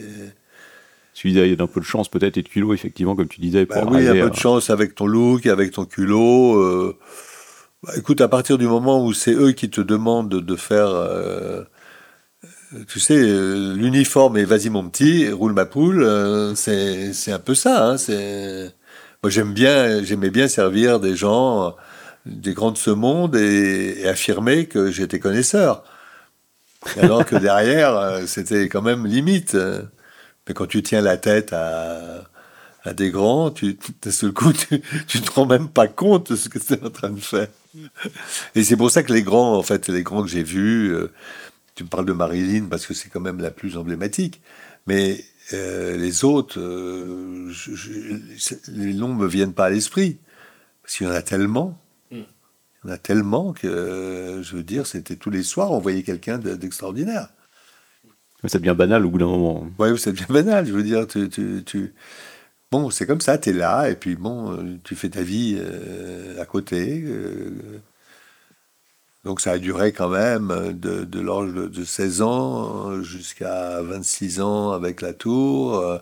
Suffisait 1.13 1.55
d'un 1.55 1.67
peu 1.67 1.79
de 1.79 1.85
chance 1.85 2.09
peut-être 2.09 2.37
et 2.37 2.41
de 2.41 2.47
culot 2.47 2.73
effectivement 2.73 3.15
comme 3.15 3.27
tu 3.27 3.41
disais 3.41 3.65
pour 3.65 3.83
Bah 3.83 3.87
oui, 3.91 4.07
un 4.07 4.13
peu 4.13 4.27
à- 4.27 4.29
de 4.29 4.35
chance 4.35 4.69
avec 4.69 4.95
ton 4.95 5.07
look, 5.07 5.45
avec 5.45 5.71
ton 5.71 5.85
culot. 5.85 6.55
euh, 6.55 6.97
bah, 7.83 7.93
écoute, 7.97 8.21
à 8.21 8.27
partir 8.27 8.57
du 8.57 8.67
moment 8.67 9.03
où 9.03 9.11
c'est 9.13 9.33
eux 9.33 9.51
qui 9.53 9.69
te 9.69 9.81
demandent 9.81 10.29
de, 10.29 10.55
faire, 10.55 10.87
euh, 10.87 11.63
tu 12.87 12.99
sais, 12.99 13.17
euh, 13.17 13.73
l'uniforme 13.75 14.37
et 14.37 14.45
vas-y 14.45 14.69
mon 14.69 14.87
petit, 14.87 15.29
roule 15.31 15.53
ma 15.53 15.65
poule, 15.65 16.03
euh, 16.03 16.53
c'est 16.55 17.31
un 17.31 17.39
peu 17.39 17.55
ça. 17.55 17.89
Hein, 17.91 17.95
moi 19.23 19.29
j'aime 19.29 19.53
bien, 19.53 20.03
j'aimais 20.03 20.29
bien 20.29 20.47
servir 20.47 20.99
des 20.99 21.15
gens, 21.15 21.65
euh, 21.67 21.69
des 22.25 22.53
grands 22.53 22.71
de 22.71 22.77
ce 22.77 22.91
monde 22.91 23.35
et, 23.35 24.01
et 24.01 24.07
affirmer 24.07 24.67
que 24.67 24.91
j'étais 24.91 25.19
connaisseur. 25.19 25.83
Alors 26.99 27.25
que 27.25 27.35
derrière, 27.35 27.95
euh, 27.95 28.21
c'était 28.25 28.67
quand 28.69 28.81
même 28.81 29.05
limite. 29.05 29.55
Mais 30.47 30.53
quand 30.53 30.65
tu 30.67 30.81
tiens 30.83 31.01
la 31.01 31.17
tête 31.17 31.53
à, 31.53 32.23
à 32.83 32.93
des 32.93 33.11
grands, 33.11 33.51
tu, 33.51 33.77
d'un 34.01 34.11
seul 34.11 34.31
coup, 34.33 34.51
tu, 34.53 34.81
tu 35.07 35.21
te 35.21 35.31
rends 35.31 35.45
même 35.45 35.69
pas 35.69 35.87
compte 35.87 36.31
de 36.31 36.35
ce 36.35 36.49
que 36.49 36.59
tu 36.59 36.73
es 36.73 36.83
en 36.83 36.89
train 36.89 37.09
de 37.09 37.19
faire. 37.19 37.47
Et 38.55 38.63
c'est 38.63 38.75
pour 38.75 38.91
ça 38.91 39.03
que 39.03 39.13
les 39.13 39.23
grands, 39.23 39.55
en 39.57 39.63
fait, 39.63 39.87
les 39.87 40.03
grands 40.03 40.23
que 40.23 40.29
j'ai 40.29 40.43
vus, 40.43 40.89
euh, 40.93 41.11
tu 41.75 41.83
me 41.83 41.89
parles 41.89 42.05
de 42.05 42.13
Marilyn 42.13 42.65
parce 42.69 42.85
que 42.85 42.93
c'est 42.93 43.09
quand 43.09 43.19
même 43.21 43.39
la 43.39 43.51
plus 43.51 43.77
emblématique, 43.77 44.41
mais 44.87 45.23
euh, 45.53 45.95
les 45.97 46.23
autres, 46.25 46.59
euh, 46.59 47.49
je- 47.51 47.75
je- 47.75 48.55
les 48.69 48.93
noms 48.93 49.13
me 49.13 49.27
viennent 49.27 49.53
pas 49.53 49.65
à 49.65 49.69
l'esprit. 49.69 50.19
Parce 50.81 50.97
qu'il 50.97 51.07
y 51.07 51.09
en 51.09 51.13
a 51.13 51.21
tellement. 51.21 51.79
Il 52.83 52.87
y 52.87 52.91
en 52.91 52.93
a 52.93 52.97
tellement 52.97 53.53
que, 53.53 54.41
je 54.43 54.55
veux 54.55 54.63
dire, 54.63 54.87
c'était 54.87 55.15
tous 55.15 55.29
les 55.29 55.43
soirs, 55.43 55.71
on 55.71 55.79
voyait 55.79 56.03
quelqu'un 56.03 56.39
de- 56.39 56.55
d'extraordinaire. 56.55 57.29
Ça 58.49 58.59
devient 58.59 58.75
banal 58.77 59.05
au 59.05 59.09
bout 59.09 59.17
d'un 59.19 59.27
moment 59.27 59.67
Oui, 59.79 59.89
c'est 59.97 60.11
bien 60.13 60.25
banal. 60.29 60.65
Je 60.65 60.73
veux 60.73 60.83
dire, 60.83 61.07
tu, 61.07 61.29
tu, 61.29 61.63
tu- 61.65 61.93
bon, 62.71 62.89
c'est 62.89 63.05
comme 63.05 63.21
ça, 63.21 63.37
tu 63.37 63.49
es 63.49 63.53
là, 63.53 63.89
et 63.89 63.95
puis 63.95 64.15
bon, 64.15 64.51
euh, 64.53 64.77
tu 64.83 64.95
fais 64.95 65.09
ta 65.09 65.21
vie 65.21 65.57
euh, 65.59 66.41
à 66.41 66.45
côté. 66.45 67.03
euh. 67.05 67.51
donc 69.23 69.41
ça 69.41 69.51
a 69.51 69.57
duré 69.59 69.91
quand 69.91 70.09
même 70.09 70.73
de, 70.73 71.03
de 71.03 71.19
l'âge 71.21 71.53
de, 71.53 71.67
de 71.67 71.83
16 71.83 72.21
ans 72.23 73.01
jusqu'à 73.03 73.81
26 73.83 74.41
ans 74.41 74.71
avec 74.71 75.01
la 75.01 75.13
tour, 75.13 75.77
euh, 75.77 75.97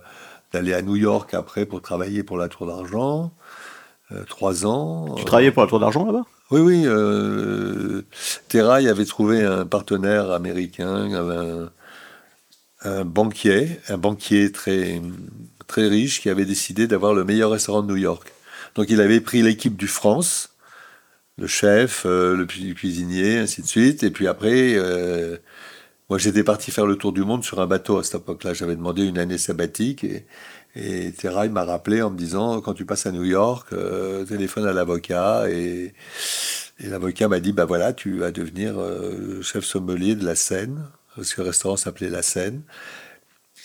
d'aller 0.54 0.74
à 0.74 0.82
New 0.82 0.96
York 0.96 1.34
après 1.34 1.66
pour 1.66 1.82
travailler 1.82 2.24
pour 2.24 2.38
la 2.38 2.48
tour 2.48 2.66
d'argent. 2.68 3.32
trois 4.28 4.66
ans. 4.66 5.14
Tu 5.16 5.26
travaillais 5.26 5.52
pour 5.52 5.62
la 5.64 5.70
Tour 5.70 5.80
d'Argent 5.80 6.06
là-bas? 6.06 6.24
Oui, 6.52 6.62
oui. 6.62 6.84
Euh, 6.88 8.02
Terrail 8.48 8.88
avait 8.90 9.06
trouvé 9.06 9.44
un 9.44 9.66
partenaire 9.68 10.32
américain, 10.32 11.14
un, 11.14 11.70
un 12.82 13.06
banquier, 13.06 13.80
un 13.90 13.98
banquier 13.98 14.52
très, 14.52 15.02
très 15.68 15.88
riche 15.88 16.22
qui 16.22 16.30
avait 16.30 16.46
décidé 16.46 16.88
d'avoir 16.88 17.14
le 17.14 17.24
meilleur 17.24 17.52
restaurant 17.52 17.82
de 17.84 17.88
New 17.88 17.98
York. 17.98 18.32
Donc 18.76 18.88
il 18.90 19.02
avait 19.02 19.22
pris 19.22 19.42
l'équipe 19.42 19.76
du 19.78 19.88
France, 19.88 20.52
le 21.38 21.48
chef, 21.48 22.04
euh, 22.06 22.36
le 22.36 22.46
cu- 22.46 22.74
cuisinier, 22.76 23.40
ainsi 23.40 23.62
de 23.62 23.68
suite. 23.68 24.04
Et 24.04 24.12
puis 24.12 24.28
après, 24.28 24.76
euh, 24.76 25.38
moi 26.10 26.18
j'étais 26.20 26.44
parti 26.44 26.72
faire 26.72 26.86
le 26.86 26.96
tour 26.98 27.14
du 27.14 27.24
monde 27.24 27.44
sur 27.44 27.62
un 27.62 27.68
bateau 27.68 27.98
à 28.00 28.04
cette 28.04 28.22
époque-là. 28.22 28.54
J'avais 28.54 28.76
demandé 28.76 29.04
une 29.06 29.18
année 29.20 29.38
sabbatique 29.38 30.04
et, 30.04 30.26
et 30.76 31.14
m'a 31.52 31.66
rappelé 31.66 32.02
en 32.02 32.12
me 32.12 32.18
disant 32.18 32.62
quand 32.62 32.74
tu 32.74 32.86
passes 32.86 33.06
à 33.06 33.12
New 33.12 33.26
York, 33.26 33.70
euh, 33.74 34.26
téléphone 34.26 34.68
à 34.68 34.74
l'avocat 34.74 35.50
et, 35.50 35.94
et 36.80 36.88
l'avocat 36.88 37.28
m'a 37.28 37.40
dit 37.40 37.54
bah 37.54 37.66
voilà 37.66 37.94
tu 37.94 38.20
vas 38.20 38.32
devenir 38.32 38.76
chef 39.42 39.66
sommelier 39.66 40.16
de 40.16 40.26
la 40.26 40.36
Seine 40.36 40.84
parce 41.20 41.34
que 41.34 41.42
le 41.42 41.48
restaurant 41.48 41.76
s'appelait 41.76 42.10
la 42.10 42.22
Seine. 42.22 42.62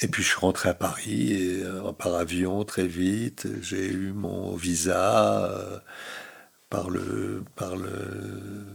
Et 0.01 0.09
puis 0.09 0.25
je 0.25 0.29
suis 0.29 0.41
rentré 0.41 0.71
à 0.71 0.75
Paris 0.75 1.33
et, 1.33 1.63
euh, 1.63 1.93
par 1.93 2.15
avion 2.15 2.65
très 2.65 2.87
vite. 2.87 3.47
J'ai 3.63 3.87
eu 3.87 4.13
mon 4.13 4.57
visa 4.57 5.45
euh, 5.45 5.79
par 6.69 6.91
le 6.91 7.45
par 7.55 7.77
le 7.77 8.67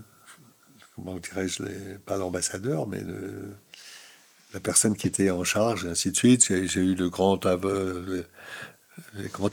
comment 0.96 1.18
dirais-je 1.18 1.64
pas 2.06 2.16
l'ambassadeur 2.18 2.88
mais 2.88 3.02
la 4.54 4.60
personne 4.62 4.96
qui 4.96 5.08
était 5.08 5.30
en 5.30 5.44
charge 5.44 5.86
et 5.86 5.90
ainsi 5.90 6.12
de 6.12 6.18
suite. 6.18 6.48
J'ai 6.48 6.80
eu 6.82 6.96
le 6.96 7.10
grand 7.10 7.46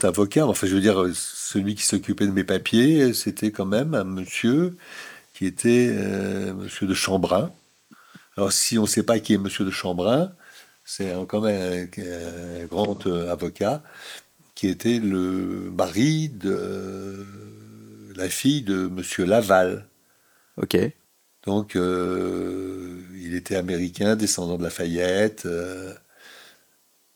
avocat. 0.05 0.47
Enfin 0.47 0.67
je 0.67 0.75
veux 0.75 0.81
dire 0.81 1.05
celui 1.13 1.75
qui 1.75 1.83
s'occupait 1.83 2.27
de 2.27 2.31
mes 2.31 2.45
papiers 2.45 3.13
c'était 3.13 3.51
quand 3.51 3.65
même 3.65 3.93
un 3.93 4.05
monsieur 4.05 4.77
qui 5.33 5.45
était 5.45 5.89
euh, 5.91 6.53
monsieur 6.53 6.87
de 6.87 6.93
Chambrun. 6.93 7.51
Alors 8.37 8.51
si 8.53 8.77
on 8.77 8.83
ne 8.83 8.87
sait 8.87 9.03
pas 9.03 9.19
qui 9.19 9.33
est 9.33 9.37
monsieur 9.37 9.65
de 9.65 9.71
Chambrun, 9.71 10.33
c'est 10.85 11.13
quand 11.27 11.41
même 11.41 11.89
un, 11.97 12.63
un 12.63 12.65
grand 12.65 13.07
euh, 13.07 13.31
avocat 13.31 13.83
qui 14.55 14.67
était 14.67 14.99
le 14.99 15.71
mari 15.71 16.29
de 16.29 16.51
euh, 16.51 17.25
la 18.15 18.29
fille 18.29 18.61
de 18.63 18.87
monsieur 18.87 19.25
Laval. 19.25 19.87
Ok. 20.57 20.77
Donc 21.43 21.75
euh, 21.75 23.01
il 23.15 23.33
était 23.35 23.55
américain, 23.55 24.15
descendant 24.15 24.57
de 24.57 24.63
Lafayette, 24.63 25.45
euh, 25.45 25.93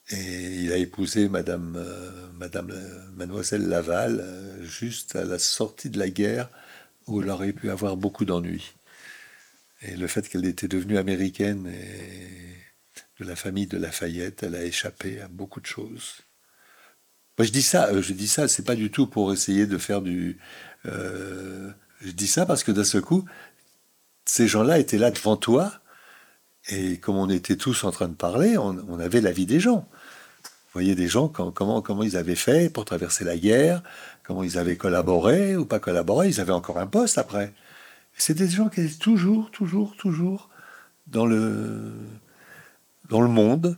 et 0.09 0.63
il 0.63 0.71
a 0.73 0.77
épousé 0.77 1.29
Madame, 1.29 1.75
euh, 1.77 2.27
Madame 2.37 2.71
Mademoiselle 3.15 3.67
Laval 3.67 4.23
juste 4.61 5.15
à 5.15 5.23
la 5.23 5.39
sortie 5.39 5.89
de 5.89 5.99
la 5.99 6.09
guerre 6.09 6.49
où 7.07 7.21
elle 7.21 7.29
aurait 7.29 7.53
pu 7.53 7.69
avoir 7.69 7.97
beaucoup 7.97 8.25
d'ennuis. 8.25 8.73
Et 9.81 9.95
le 9.95 10.07
fait 10.07 10.27
qu'elle 10.29 10.45
était 10.45 10.67
devenue 10.67 10.97
américaine 10.97 11.67
et 11.67 13.21
de 13.21 13.27
la 13.27 13.35
famille 13.35 13.67
de 13.67 13.77
Lafayette, 13.77 14.43
elle 14.43 14.55
a 14.55 14.63
échappé 14.63 15.21
à 15.21 15.27
beaucoup 15.27 15.59
de 15.59 15.65
choses. 15.65 16.21
Moi, 17.37 17.45
je 17.45 17.51
dis 17.51 17.61
ça, 17.61 17.87
euh, 17.87 18.01
je 18.01 18.13
dis 18.13 18.27
ça, 18.27 18.47
c'est 18.47 18.65
pas 18.65 18.75
du 18.75 18.91
tout 18.91 19.07
pour 19.07 19.33
essayer 19.33 19.65
de 19.65 19.77
faire 19.77 20.01
du. 20.01 20.37
euh, 20.85 21.71
je 22.01 22.11
dis 22.11 22.27
ça 22.27 22.45
parce 22.45 22.63
que 22.63 22.71
d'un 22.71 22.83
seul 22.83 23.01
coup, 23.01 23.25
ces 24.25 24.47
gens-là 24.47 24.79
étaient 24.79 24.97
là 24.97 25.11
devant 25.11 25.37
toi, 25.37 25.81
et 26.69 26.99
comme 26.99 27.17
on 27.17 27.29
était 27.29 27.55
tous 27.55 27.83
en 27.83 27.91
train 27.91 28.07
de 28.07 28.13
parler, 28.15 28.57
on, 28.57 28.99
avait 28.99 29.21
la 29.21 29.31
vie 29.31 29.45
des 29.45 29.59
gens. 29.59 29.87
Vous 30.43 30.79
voyez 30.79 30.95
des 30.95 31.07
gens, 31.07 31.27
comment, 31.27 31.81
comment 31.81 32.03
ils 32.03 32.17
avaient 32.17 32.35
fait 32.35 32.71
pour 32.71 32.85
traverser 32.85 33.23
la 33.25 33.37
guerre, 33.37 33.83
comment 34.23 34.43
ils 34.43 34.57
avaient 34.57 34.77
collaboré 34.77 35.55
ou 35.57 35.65
pas 35.65 35.79
collaboré, 35.79 36.29
ils 36.29 36.39
avaient 36.39 36.53
encore 36.53 36.79
un 36.79 36.87
poste 36.87 37.17
après. 37.17 37.53
C'est 38.17 38.33
des 38.35 38.47
gens 38.47 38.69
qui 38.69 38.81
étaient 38.81 38.93
toujours, 38.97 39.49
toujours, 39.51 39.95
toujours 39.97 40.49
dans 41.07 41.25
le, 41.25 41.91
dans 43.09 43.21
le 43.21 43.27
monde. 43.27 43.77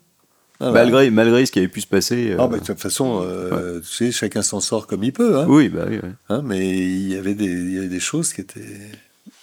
Voilà. 0.60 0.84
Malgré, 0.84 1.10
malgré 1.10 1.46
ce 1.46 1.52
qui 1.52 1.60
avait 1.60 1.68
pu 1.68 1.82
se 1.82 1.88
passer. 1.88 2.32
euh, 2.32 2.38
Ah, 2.40 2.48
bah, 2.48 2.60
de 2.60 2.64
toute 2.64 2.80
façon, 2.80 3.22
euh, 3.24 3.80
tu 3.82 3.86
sais, 3.88 4.12
chacun 4.12 4.42
s'en 4.42 4.60
sort 4.62 4.88
comme 4.88 5.04
il 5.04 5.12
peut. 5.12 5.40
Hein. 5.40 5.46
Oui, 5.50 5.68
bah 5.70 5.86
oui. 5.90 5.98
ouais. 5.98 6.12
Hein, 6.30 6.42
mais 6.44 6.70
il 6.78 7.10
y, 7.10 7.18
avait 7.18 7.34
des, 7.36 7.46
il 7.46 7.74
y 7.74 7.78
avait 7.78 7.88
des 7.90 8.00
choses 8.00 8.32
qui 8.34 8.42
étaient. 8.42 8.80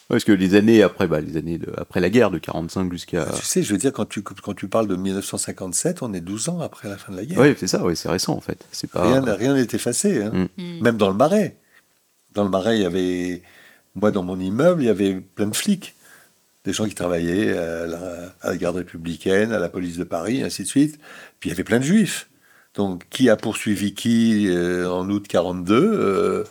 Parce 0.09 0.24
que 0.24 0.32
les 0.32 0.55
années 0.55 0.82
après, 0.82 1.07
bah, 1.07 1.20
les 1.20 1.36
années 1.36 1.59
de- 1.59 1.72
après 1.76 2.01
la 2.01 2.11
guerre 2.11 2.30
de 2.30 2.38
45 2.38 2.91
jusqu'à. 2.93 3.26
Tu 3.38 3.45
sais, 3.45 3.62
je 3.62 3.72
veux 3.72 3.78
dire, 3.78 3.93
quand 3.93 4.09
tu, 4.09 4.22
quand 4.22 4.55
tu 4.55 4.66
parles 4.68 4.88
de 4.88 4.97
1957, 4.97 6.03
on 6.03 6.12
est 6.14 6.20
12 6.20 6.49
ans 6.49 6.61
après 6.61 6.88
la 6.88 6.97
fin 6.97 7.12
de 7.12 7.16
la 7.18 7.24
guerre. 7.24 7.38
Oui, 7.38 7.55
c'est 7.59 7.66
ça, 7.68 7.84
ouais, 7.84 7.95
c'est 7.95 8.09
récent 8.09 8.32
en 8.34 8.41
fait. 8.41 8.64
C'est 8.72 8.91
pas. 8.91 9.03
Rien 9.20 9.22
rien 9.34 9.55
n'est 9.55 9.68
effacé. 9.72 10.22
hein. 10.22 10.49
Mm. 10.57 10.80
Même 10.82 10.97
dans 10.97 11.09
le 11.11 11.16
marais. 11.16 11.57
Dans 12.34 12.45
le 12.45 12.51
marais, 12.51 12.78
il 12.78 12.82
y 12.82 12.86
avait. 12.86 13.43
Moi, 13.95 14.11
dans 14.11 14.22
mon 14.22 14.38
immeuble, 14.38 14.82
il 14.82 14.86
y 14.86 14.91
avait 14.91 15.14
plein 15.20 15.47
de 15.47 15.57
flics. 15.57 15.95
Des 16.64 16.72
gens 16.74 16.86
qui 16.86 16.95
travaillaient 16.95 17.57
à 17.59 17.86
la, 17.86 18.57
garde 18.57 18.76
républicaine, 18.76 19.53
à 19.53 19.59
la 19.59 19.68
police 19.70 19.97
de 19.99 20.05
Paris, 20.05 20.43
ainsi 20.43 20.62
de 20.64 20.68
suite. 20.68 20.99
Puis 21.41 21.49
il 21.51 21.53
y 21.53 21.55
avait 21.55 21.64
plein 21.64 21.78
de 21.80 21.84
juifs. 21.84 22.28
Donc, 22.74 23.05
qui 23.11 23.30
a 23.30 23.36
poursuivi 23.36 23.95
qui 23.95 24.49
euh, 24.49 24.91
en 24.91 25.09
août 25.11 25.26
42 25.28 25.74
euh, 25.95 26.45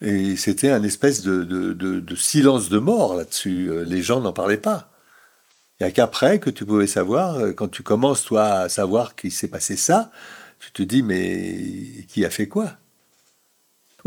Et 0.00 0.36
c'était 0.36 0.70
un 0.70 0.82
espèce 0.84 1.22
de- 1.22 1.44
de 1.44 2.16
silence 2.16 2.68
de 2.70 2.78
mort 2.78 3.16
là-dessus. 3.16 3.68
Euh, 3.70 3.84
Les 3.84 4.02
gens 4.02 4.20
n'en 4.20 4.32
parlaient 4.32 4.56
pas. 4.58 4.90
Il 5.80 5.84
n'y 5.84 5.88
a 5.90 5.92
qu'après 5.92 6.40
que 6.40 6.50
tu 6.50 6.64
pouvais 6.66 6.86
savoir, 6.88 7.36
euh, 7.38 7.52
quand 7.52 7.68
tu 7.68 7.82
commences, 7.82 8.24
toi, 8.24 8.44
à 8.62 8.68
savoir 8.68 9.14
qu'il 9.16 9.32
s'est 9.32 9.48
passé 9.48 9.76
ça, 9.76 10.10
tu 10.60 10.72
te 10.72 10.82
dis, 10.82 11.02
mais 11.02 12.04
qui 12.08 12.24
a 12.24 12.30
fait 12.30 12.48
quoi? 12.48 12.72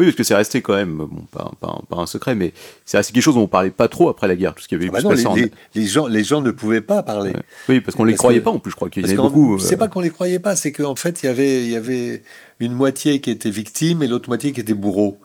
Oui, 0.02 0.08
parce 0.08 0.16
que 0.18 0.24
c'est 0.24 0.34
resté 0.36 0.64
quand 0.64 0.74
même, 0.74 0.98
bon, 0.98 1.10
pas, 1.32 1.52
pas- 1.60 1.80
pas 1.88 1.98
un 1.98 2.08
secret, 2.08 2.34
mais 2.34 2.54
c'est 2.86 2.98
resté 2.98 3.14
quelque 3.14 3.22
chose 3.24 3.36
dont 3.36 3.44
on 3.44 3.48
parlait 3.48 3.70
pas 3.70 3.88
trop 3.88 4.10
après 4.10 4.28
la 4.28 4.36
guerre, 4.36 4.56
tout 4.56 4.64
ce 4.64 4.68
qui 4.68 4.74
avait 4.74 4.88
Ah 4.90 4.92
bah 4.94 5.02
non, 5.04 5.12
les, 5.12 5.28
en- 5.28 5.36
les- 5.36 5.52
les 5.76 5.86
gens, 5.86 6.08
les 6.08 6.24
gens 6.24 6.42
ne 6.42 6.50
pouvaient 6.50 6.82
pas 6.82 7.04
parler. 7.04 7.32
Ouais. 7.32 7.42
Oui, 7.70 7.82
parce 7.82 7.96
qu'on 7.96 8.04
les 8.04 8.14
Parce 8.14 8.20
croyait 8.20 8.40
que- 8.40 8.46
pas 8.46 8.50
en 8.52 8.58
plus, 8.60 8.72
je 8.72 8.76
crois 8.76 8.90
qu'il 8.90 9.04
y 9.04 9.06
en 9.06 9.10
avait 9.10 9.16
beaucoup. 9.18 9.60
C'est 9.60 9.76
euh, 9.76 9.78
pas 9.78 9.88
qu'on 9.88 10.00
les 10.00 10.10
croyait 10.10 10.40
pas, 10.40 10.56
c'est 10.56 10.72
qu'en 10.72 10.96
fait, 10.96 11.22
il 11.22 11.28
y 11.28 11.30
avait, 11.30 11.64
il 11.64 11.70
y 11.70 11.76
avait 11.76 12.24
une 12.60 12.74
moitié 12.74 13.22
qui 13.22 13.30
était 13.30 13.52
victime 13.52 14.02
et 14.02 14.08
l'autre 14.08 14.28
moitié 14.28 14.52
qui 14.54 14.60
était 14.62 14.74
bourreau. 14.74 15.20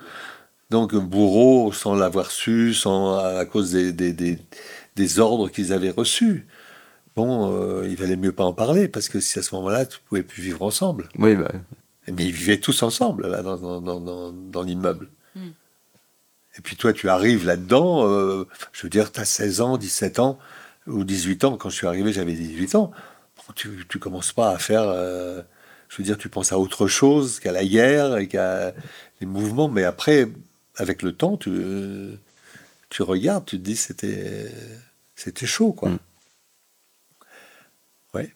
Donc, 0.71 0.95
bourreau, 0.95 1.73
sans 1.73 1.95
l'avoir 1.95 2.31
su, 2.31 2.75
sans, 2.75 3.17
à 3.17 3.45
cause 3.47 3.73
des, 3.73 3.93
des, 3.93 4.13
des- 4.13 4.39
des 4.97 5.19
ordres 5.21 5.49
qu'ils 5.49 5.73
avaient 5.73 5.91
reçus. 5.91 6.47
Bon, 7.15 7.51
euh, 7.55 7.87
il 7.89 7.97
valait 7.97 8.17
mieux 8.17 8.33
pas 8.33 8.45
en 8.45 8.53
parler, 8.53 8.89
parce 8.89 9.09
que 9.09 9.21
si 9.21 9.39
à 9.39 9.43
ce 9.43 9.55
moment-là, 9.55 9.87
tu 9.87 9.99
pouvais 10.07 10.23
plus 10.23 10.43
vivre 10.43 10.61
ensemble. 10.63 11.09
Oui, 11.19 11.35
bah, 11.35 11.51
Mais 12.09 12.25
ils 12.25 12.33
vivaient 12.33 12.61
tous 12.61 12.83
ensemble, 12.83 13.29
là, 13.29 13.43
dans, 13.43 13.57
dans, 13.57 13.81
dans, 13.81 14.01
dans, 14.01 14.33
dans 14.33 14.63
l'immeuble. 14.63 15.09
Et 16.59 16.63
puis 16.63 16.77
toi, 16.77 16.93
tu 16.95 17.09
arrives 17.11 17.45
là-dedans, 17.45 18.09
euh, 18.09 18.47
je 18.73 18.83
veux 18.85 18.89
dire, 18.89 19.13
tu 19.13 19.21
as 19.21 19.27
16 19.27 19.61
ans, 19.61 19.77
17 19.77 20.21
ans, 20.21 20.39
ou 20.87 21.05
18 21.05 21.45
ans. 21.45 21.57
Quand 21.59 21.69
je 21.69 21.77
suis 21.77 21.87
arrivé, 21.87 22.13
j'avais 22.13 22.33
18 22.33 22.77
ans. 22.77 22.93
Bon, 23.37 23.53
tu, 23.55 23.85
tu 23.89 23.99
commences 23.99 24.33
pas 24.33 24.51
à 24.53 24.59
faire... 24.59 24.83
euh, 24.83 25.43
je 25.89 25.99
veux 25.99 26.05
dire, 26.05 26.19
tu 26.19 26.29
penses 26.29 26.53
à 26.53 26.59
autre 26.59 26.87
chose 26.87 27.41
qu'à 27.41 27.53
la 27.53 27.65
guerre 27.65 28.17
et 28.17 28.27
qu'à 28.29 28.73
les 29.21 29.27
mouvements. 29.27 29.69
Mais 29.69 29.85
après, 29.85 30.29
avec 30.77 31.03
le 31.03 31.13
temps, 31.13 31.37
tu, 31.37 31.51
tu 32.89 33.03
regardes, 33.03 33.45
tu 33.45 33.59
te 33.59 33.63
dis, 33.63 33.77
c'était 33.77 34.51
c'était 35.15 35.47
chaud, 35.47 35.73
quoi. 35.73 35.91
Mm. 35.91 35.99
Ouais. 38.15 38.35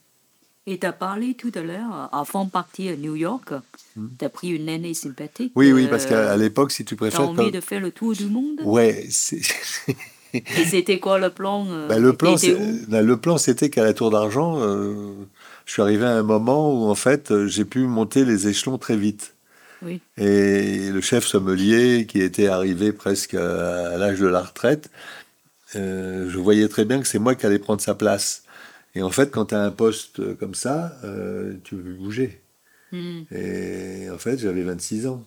Et 0.71 0.79
tu 0.79 0.87
as 0.87 0.93
parlé 0.93 1.35
tout 1.35 1.51
à 1.57 1.63
l'heure, 1.63 2.09
avant 2.13 2.45
de 2.45 2.51
partir 2.51 2.93
à 2.93 2.97
New 2.97 3.17
York, 3.17 3.53
tu 4.21 4.25
as 4.25 4.29
pris 4.29 4.51
une 4.51 4.69
année 4.69 4.95
sympathique. 4.95 5.51
Oui, 5.57 5.73
oui, 5.73 5.89
parce 5.89 6.07
qu'à 6.07 6.31
euh, 6.31 6.37
l'époque, 6.37 6.71
si 6.71 6.85
tu 6.85 6.95
préfères... 6.95 7.23
envie 7.23 7.35
comme- 7.35 7.51
de 7.51 7.61
faire 7.61 7.81
le 7.81 7.91
tour 7.91 8.13
du 8.13 8.27
monde? 8.27 8.61
Ouais, 8.63 9.05
c'est... 9.11 9.41
Et 10.33 10.65
c'était 10.65 11.01
quoi 11.01 11.19
le 11.19 11.31
plan 11.31 11.67
euh, 11.69 11.89
Bah, 11.89 11.99
le 11.99 12.13
plan, 12.13 12.37
bah, 12.87 13.03
le 13.03 13.17
plan, 13.17 13.37
c'était 13.37 13.69
qu'à 13.69 13.83
la 13.83 13.95
Tour 13.95 14.13
d'Argent, 14.13 14.61
euh, 14.61 15.13
je 15.67 15.73
suis 15.73 15.83
arrivé 15.83 16.05
à 16.05 16.13
un 16.13 16.23
moment 16.23 16.73
où 16.73 16.89
en 16.89 16.95
fait, 16.95 17.33
euh, 17.33 17.49
j'ai 17.49 17.65
pu 17.65 17.81
monter 17.81 18.25
les 18.25 18.47
échelons 18.47 18.79
très 18.79 18.97
vite. 18.97 19.35
Oui. 19.83 20.01
Et 20.19 20.91
le 20.91 21.01
chef 21.01 21.27
sommelier, 21.27 22.07
qui 22.09 22.23
était 22.23 22.47
arrivé 22.47 22.93
presque 22.93 23.35
à 23.35 23.97
l'âge 23.99 24.21
de 24.21 24.29
la 24.29 24.43
retraite, 24.43 24.89
euh, 25.75 26.31
je 26.31 26.39
voyais 26.39 26.69
très 26.69 26.85
bien 26.85 27.01
que 27.01 27.09
c'est 27.09 27.19
moi 27.19 27.35
qui 27.35 27.45
allais 27.45 27.59
prendre 27.59 27.81
sa 27.81 27.97
place. 27.97 28.45
Et 28.95 29.03
en 29.03 29.11
fait, 29.11 29.31
quand 29.31 29.47
tu 29.47 29.55
as 29.55 29.63
un 29.63 29.71
poste 29.71 30.21
euh, 30.21 30.35
comme 30.35 30.55
ça, 30.55 30.93
euh, 31.05 31.55
tu 31.65 31.77
veux 31.77 31.95
bouger. 31.95 32.41
Hmm. 32.93 33.21
Et 33.33 34.09
en 34.11 34.19
fait, 34.19 34.39
j'avais 34.39 34.63
26 34.63 35.07
ans. 35.07 35.23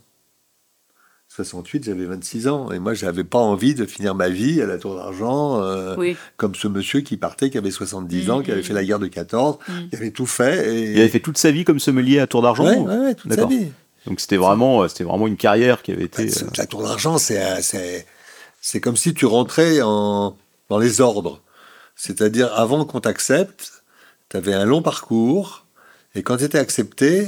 68, 1.29 1.85
j'avais 1.85 2.05
26 2.05 2.47
ans. 2.47 2.71
Et 2.71 2.77
moi, 2.79 2.93
j'avais 2.93 3.23
pas 3.23 3.39
envie 3.39 3.73
de 3.73 3.85
finir 3.85 4.13
ma 4.13 4.29
vie 4.29 4.61
à 4.61 4.67
la 4.67 4.77
Tour 4.77 4.95
d'Argent, 4.95 5.61
euh, 5.63 5.95
Oui. 5.97 6.15
comme 6.37 6.53
ce 6.53 6.67
monsieur 6.67 7.01
qui 7.01 7.17
partait, 7.17 7.49
qui 7.49 7.57
avait 7.57 7.71
70 7.71 8.27
Mm, 8.27 8.31
ans, 8.31 8.41
qui 8.43 8.51
avait 8.51 8.61
fait 8.61 8.73
la 8.73 8.83
guerre 8.83 8.99
de 8.99 9.07
14, 9.07 9.57
Mm. 9.67 9.89
qui 9.89 9.95
avait 9.95 10.11
tout 10.11 10.27
fait. 10.27 10.75
Et... 10.75 10.91
il 10.91 10.99
avait 10.99 11.09
fait 11.09 11.19
toute 11.21 11.37
sa 11.39 11.49
vie 11.49 11.63
comme 11.63 11.79
sommelier 11.79 12.19
à 12.19 12.27
Tour 12.27 12.43
d'Argent 12.43 12.65
Ouais, 12.65 12.77
ou- 12.77 12.87
ouais, 12.87 12.97
ouais, 12.97 13.15
toute 13.15 13.33
sa 13.33 13.45
vie. 13.45 13.67
Donc 14.05 14.19
c'était 14.19 14.37
vraiment, 14.37 14.85
c'était 14.89 15.05
vraiment 15.05 15.27
une 15.27 15.37
carrière 15.37 15.81
qui 15.81 15.91
avait 15.93 16.03
été. 16.03 16.27
C'est- 16.29 16.55
La 16.57 16.65
tour 16.67 16.83
d'argent, 16.83 17.17
c'est 17.17 17.61
c'est 17.61 18.05
c'est 18.59 18.81
comme 18.81 18.97
si 18.97 19.13
tu 19.13 19.25
rentrais 19.25 19.81
en, 19.81 20.35
dans 20.69 20.77
les 20.77 20.99
ordres. 21.01 21.41
C'est-à-dire, 21.95 22.53
avant 22.53 22.85
qu'on 22.85 22.99
t'accepte, 22.99 23.83
tu 24.29 24.37
avais 24.37 24.53
un 24.53 24.65
long 24.65 24.81
parcours, 24.81 25.65
et 26.15 26.23
quand 26.23 26.37
tu 26.37 26.43
étais 26.43 26.57
accepté, 26.59 27.27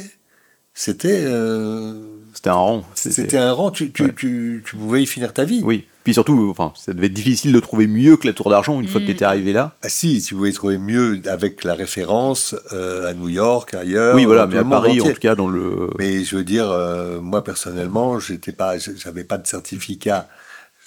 c'était 0.74 1.24
euh, 1.26 1.93
C'était 2.34 2.49
un 2.49 2.53
rang. 2.55 2.84
c'était 2.95 3.38
un 3.38 3.53
rang, 3.53 3.72
tu, 3.72 3.91
tu, 3.91 4.03
Ouais. 4.03 4.13
tu, 4.16 4.63
tu 4.66 4.76
pouvais 4.76 5.03
y 5.03 5.05
finir 5.05 5.32
ta 5.34 5.45
vie. 5.45 5.61
Oui. 5.63 5.88
Puis 6.03 6.13
surtout, 6.13 6.49
enfin, 6.51 6.72
ça 6.76 6.93
devait 6.93 7.07
être 7.07 7.13
difficile 7.13 7.51
de 7.51 7.59
trouver 7.59 7.88
mieux 7.88 8.16
que 8.18 8.28
la 8.28 8.34
Tour 8.34 8.49
d'Argent 8.51 8.80
une 8.80 8.88
fois 8.88 8.99
que 8.99 9.05
Mm. 9.05 9.07
tu 9.07 9.11
étais 9.13 9.26
arrivé 9.26 9.53
là. 9.53 9.76
Ah 9.82 9.89
si, 9.89 10.22
tu 10.22 10.36
pouvais 10.36 10.51
trouver 10.51 10.78
mieux 10.78 11.20
avec 11.26 11.63
la 11.63 11.74
référence 11.74 12.55
euh, 12.74 13.09
à 13.09 13.13
New 13.16 13.30
York, 13.30 13.74
ailleurs. 13.74 14.13
oui, 14.16 14.26
voilà, 14.26 14.45
mais 14.45 14.57
à 14.57 14.63
Paris, 14.63 15.01
en 15.01 15.05
tout 15.05 15.20
cas, 15.20 15.34
dans 15.36 15.47
le. 15.47 15.89
Mais 15.97 16.24
je 16.24 16.36
veux 16.36 16.43
dire, 16.43 16.70
euh, 16.70 17.20
moi 17.22 17.43
personnellement, 17.43 18.20
j'étais 18.20 18.51
pas, 18.51 18.78
j'avais 18.78 19.24
pas 19.24 19.38
de 19.39 19.47
certificat. 19.47 20.28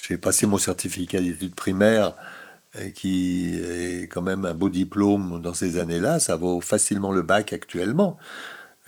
J'ai 0.06 0.18
passé 0.18 0.46
mon 0.46 0.58
certificat 0.58 1.20
d'études 1.20 1.54
primaires, 1.56 2.12
qui 2.94 3.54
est 3.56 4.08
quand 4.08 4.22
même 4.22 4.44
un 4.44 4.54
beau 4.54 4.68
diplôme 4.68 5.40
dans 5.42 5.54
ces 5.54 5.78
années-là. 5.78 6.20
Ça 6.20 6.36
vaut 6.36 6.60
facilement 6.60 7.12
le 7.12 7.22
bac 7.22 7.52
actuellement. 7.52 8.18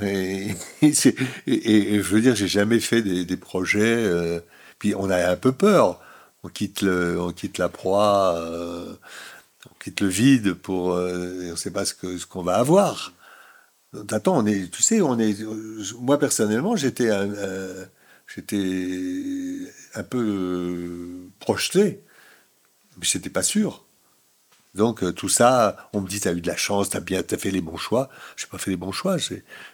Et, 0.01 0.49
je 0.83 2.01
veux 2.01 2.21
dire, 2.21 2.35
j'ai 2.35 2.49
jamais 2.49 2.81
fait 2.81 3.03
des, 3.03 3.37
projets. 3.37 4.05
euh, 4.05 4.41
puis 4.79 4.95
on 4.97 5.11
a 5.11 5.31
un 5.31 5.37
peu 5.37 5.53
peur. 5.53 6.01
On 6.43 6.49
quitte 6.49 6.83
le, 6.83 7.21
on 7.21 7.33
quitte 7.33 7.59
la 7.59 7.69
proie, 7.69 8.35
euh, 8.39 8.95
on 9.71 9.75
quitte 9.79 10.01
le 10.01 10.09
vide 10.09 10.55
pour, 10.55 10.93
euh, 10.95 11.49
on 11.49 11.51
ne 11.51 11.57
sait 11.57 11.71
pas 11.71 11.85
ce 11.85 12.27
qu'on 12.27 12.43
va 12.43 12.57
avoir. 12.57 13.13
Attends, 14.11 14.39
on 14.39 14.47
est, 14.47 14.71
tu 14.71 14.83
sais, 14.83 15.01
on 15.03 15.19
est. 15.19 15.37
Moi 16.01 16.19
personnellement, 16.19 16.77
j'étais 16.77 17.11
j'étais 18.35 19.71
un 19.95 20.03
peu 20.03 20.19
euh, 20.19 21.31
projeté, 21.41 22.03
mais 23.01 23.07
j'étais 23.07 23.31
pas 23.31 23.43
sûr. 23.43 23.85
Donc 24.75 25.03
euh, 25.03 25.13
tout 25.13 25.29
ça, 25.29 25.89
on 25.93 26.01
me 26.01 26.09
dit, 26.09 26.21
t'as 26.21 26.33
eu 26.33 26.41
de 26.41 26.47
la 26.47 26.57
chance, 26.57 26.91
t'as 26.91 27.01
bien, 27.01 27.23
t'as 27.23 27.37
fait 27.39 27.51
les 27.51 27.61
bons 27.61 27.77
choix. 27.77 28.09
J'ai 28.37 28.47
pas 28.47 28.59
fait 28.59 28.71
les 28.71 28.77
bons 28.77 28.93
choix. 28.93 29.17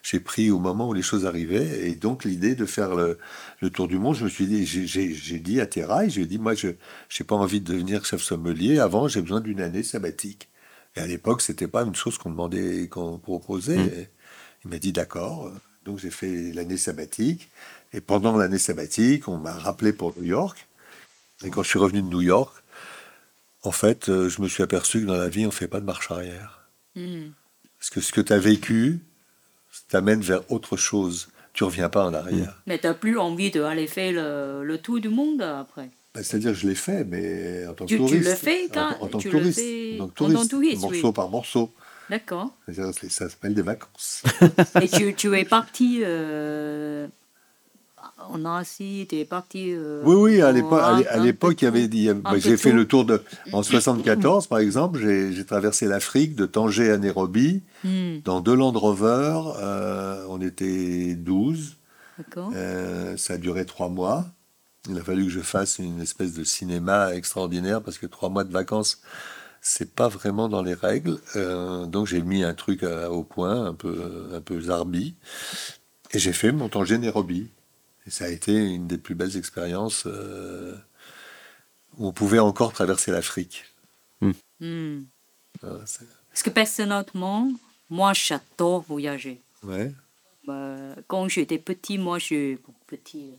J'ai, 0.02 0.20
pris 0.20 0.50
au 0.50 0.58
moment 0.58 0.88
où 0.88 0.94
les 0.94 1.02
choses 1.02 1.26
arrivaient, 1.26 1.88
et 1.88 1.94
donc 1.94 2.24
l'idée 2.24 2.54
de 2.54 2.64
faire 2.64 2.94
le, 2.94 3.18
le 3.60 3.70
tour 3.70 3.88
du 3.88 3.98
monde, 3.98 4.16
je 4.16 4.24
me 4.24 4.30
suis 4.30 4.46
dit, 4.46 4.64
j'ai, 4.64 5.38
dit 5.38 5.60
à 5.60 5.66
Terrail, 5.66 6.08
j'ai 6.10 6.24
dit, 6.24 6.38
moi, 6.38 6.54
je, 6.54 6.68
j'ai 7.10 7.24
pas 7.24 7.34
envie 7.36 7.60
de 7.60 7.72
devenir 7.72 8.04
chef 8.06 8.22
sommelier. 8.22 8.78
Avant, 8.78 9.06
j'ai 9.08 9.20
besoin 9.20 9.40
d'une 9.40 9.60
année 9.60 9.82
sabbatique. 9.82 10.48
Et 10.96 11.00
à 11.00 11.06
l'époque, 11.06 11.42
c'était 11.42 11.68
pas 11.68 11.82
une 11.82 11.94
chose 11.94 12.16
qu'on 12.16 12.30
demandait, 12.30 12.88
qu'on 12.88 13.18
proposait. 13.18 13.76
Et 13.76 14.08
il 14.64 14.70
m'a 14.70 14.78
dit 14.78 14.92
d'accord. 14.92 15.52
Donc 15.84 15.98
j'ai 15.98 16.10
fait 16.10 16.52
l'année 16.52 16.78
sabbatique. 16.78 17.50
Et 17.92 18.00
pendant 18.00 18.36
l'année 18.36 18.58
sabbatique, 18.58 19.28
on 19.28 19.36
m'a 19.36 19.52
rappelé 19.52 19.92
pour 19.92 20.14
New 20.16 20.24
York. 20.24 20.66
Et 21.44 21.50
quand 21.50 21.62
je 21.62 21.68
suis 21.68 21.78
revenu 21.78 22.00
de 22.00 22.08
New 22.08 22.22
York, 22.22 22.54
en 23.66 23.72
fait, 23.72 24.08
euh, 24.08 24.28
je 24.28 24.40
me 24.42 24.48
suis 24.48 24.62
aperçu 24.62 25.00
que 25.02 25.06
dans 25.06 25.16
la 25.16 25.28
vie, 25.28 25.44
on 25.44 25.48
ne 25.48 25.52
fait 25.54 25.68
pas 25.68 25.80
de 25.80 25.84
marche 25.84 26.10
arrière. 26.10 26.68
Mm. 26.94 27.28
Parce 27.78 27.90
que 27.90 28.00
ce 28.00 28.12
que 28.12 28.20
tu 28.20 28.32
as 28.32 28.38
vécu 28.38 29.00
t'amène 29.88 30.20
vers 30.22 30.50
autre 30.50 30.76
chose. 30.76 31.28
Tu 31.52 31.64
reviens 31.64 31.88
pas 31.88 32.04
en 32.04 32.12
arrière. 32.14 32.60
Mais 32.66 32.78
t'as 32.78 32.94
plus 32.94 33.18
envie 33.18 33.50
d'aller 33.50 33.86
faire 33.86 34.12
le, 34.12 34.64
le 34.64 34.78
tour 34.78 35.00
du 35.00 35.08
monde 35.08 35.40
après. 35.42 35.90
Ben, 36.14 36.22
C'est-à-dire 36.22 36.52
que 36.52 36.58
je 36.58 36.66
l'ai 36.68 36.74
fait, 36.74 37.04
mais 37.04 37.66
en 37.66 37.72
tant 37.74 37.84
que 37.84 37.90
Tu- 37.90 37.96
tu 37.96 38.00
touriste. 38.06 38.24
le 38.28 38.34
fais, 38.34 38.64
en, 38.64 38.72
quand- 38.74 38.96
en 39.02 39.06
tant 39.08 39.18
que 39.18 39.22
tu 39.22 39.30
le 39.30 39.38
touriste. 39.38 39.58
fais 39.60 39.98
En 40.00 40.08
tant 40.08 40.26
que 40.28 40.32
en 40.32 40.34
tant 40.42 40.46
touriste, 40.46 40.50
touriste, 40.50 40.82
morceau 40.82 41.06
oui. 41.08 41.12
par 41.12 41.28
morceau. 41.30 41.72
D'accord. 42.10 42.50
Ça 43.08 43.28
s'appelle 43.28 43.54
des 43.54 43.62
vacances. 43.62 44.22
Et 44.82 44.88
tu, 44.88 45.14
tu 45.14 45.36
es 45.36 45.44
parti 45.44 46.00
euh, 46.04 47.06
en 48.30 48.44
Asie, 48.44 49.06
tu 49.08 49.16
es 49.16 49.24
parti. 49.24 49.72
euh, 49.72 50.02
Oui, 50.04 50.14
oui, 50.16 50.40
à 50.42 50.52
l'époque, 50.52 51.60
il 51.60 51.64
y 51.64 51.68
avait, 51.68 51.84
il 51.84 51.94
y 51.94 52.12
bah, 52.12 52.38
j'ai 52.38 52.56
fait 52.56 52.72
le 52.72 52.86
tour 52.86 53.04
de, 53.04 53.22
en 53.52 53.62
74, 53.62 54.46
par 54.46 54.58
exemple, 54.58 54.98
j'ai 54.98 55.44
traversé 55.44 55.86
l'Afrique 55.86 56.34
de 56.34 56.46
Tanger 56.46 56.90
à 56.90 56.98
Nairobi, 56.98 57.62
Hmm, 57.84 58.18
dans 58.24 58.40
deux 58.40 58.54
Land 58.56 58.72
Rover, 58.72 59.40
euh, 59.60 60.24
on 60.28 60.40
était 60.40 61.14
12, 61.14 61.76
D'accord. 62.18 62.50
euh, 62.54 63.16
ça 63.16 63.34
a 63.34 63.36
duré 63.36 63.64
trois 63.66 63.88
mois. 63.88 64.24
Il 64.88 64.96
a 64.98 65.02
fallu 65.02 65.24
que 65.24 65.30
je 65.30 65.40
fasse 65.40 65.78
une 65.78 66.00
espèce 66.00 66.32
de 66.34 66.42
cinéma 66.44 67.14
extraordinaire 67.14 67.82
parce 67.82 67.98
que 67.98 68.06
trois 68.06 68.28
mois 68.30 68.44
de 68.44 68.52
vacances, 68.52 69.02
c'est 69.60 69.92
pas 69.94 70.08
vraiment 70.08 70.48
dans 70.48 70.62
les 70.62 70.74
règles. 70.74 71.18
Euh, 71.36 71.86
donc 71.86 72.06
j'ai 72.06 72.22
mis 72.22 72.44
un 72.44 72.54
truc 72.54 72.82
à- 72.82 73.10
au 73.10 73.22
point, 73.24 73.66
un 73.66 73.74
peu, 73.74 74.28
un 74.32 74.40
peu 74.40 74.60
zarbi, 74.60 75.14
et 76.12 76.18
j'ai 76.18 76.32
fait 76.32 76.52
mon 76.52 76.68
Tanger 76.68 76.98
Nairobi. 76.98 77.48
Et 78.06 78.10
ça 78.10 78.26
a 78.26 78.28
été 78.28 78.52
une 78.54 78.86
des 78.86 78.98
plus 78.98 79.14
belles 79.14 79.36
expériences 79.36 80.04
euh, 80.06 80.76
où 81.98 82.06
on 82.06 82.12
pouvait 82.12 82.38
encore 82.38 82.72
traverser 82.72 83.10
l'Afrique. 83.10 83.64
Hmm. 84.60 85.02
Voilà, 85.60 85.84
c'est- 85.86 86.06
Parce 86.30 86.42
que 86.42 86.50
personnellement, 86.50 87.50
moi, 87.90 88.12
j'adore 88.12 88.82
voyager. 88.82 89.40
ouais. 89.62 89.92
Euh, 90.48 90.94
quand 91.08 91.28
j'étais 91.28 91.58
petit, 91.58 91.98
moi, 91.98 92.20
je, 92.20 92.54
bon, 92.54 92.72
petit, 92.86 93.32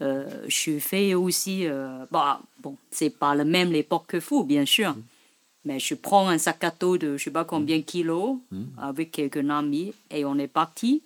euh, 0.00 0.26
je 0.48 0.78
fais 0.78 1.12
aussi. 1.12 1.66
Euh, 1.66 2.06
bah, 2.10 2.40
bon, 2.62 2.78
c'est 2.90 3.10
pas 3.10 3.34
la 3.34 3.44
même 3.44 3.70
l'époque 3.70 4.06
que 4.08 4.16
vous, 4.16 4.42
bien 4.42 4.64
sûr. 4.64 4.96
Mais 5.66 5.78
je 5.78 5.94
prends 5.94 6.28
un 6.28 6.38
sac 6.38 6.64
à 6.64 6.70
dos 6.70 6.96
de 6.96 7.18
je 7.18 7.24
sais 7.24 7.30
pas 7.30 7.44
combien 7.44 7.76
de 7.78 7.82
kilos 7.82 8.38
avec 8.78 9.12
quelques 9.12 9.48
amis 9.50 9.92
et 10.10 10.24
on 10.24 10.38
est 10.38 10.48
parti. 10.48 11.02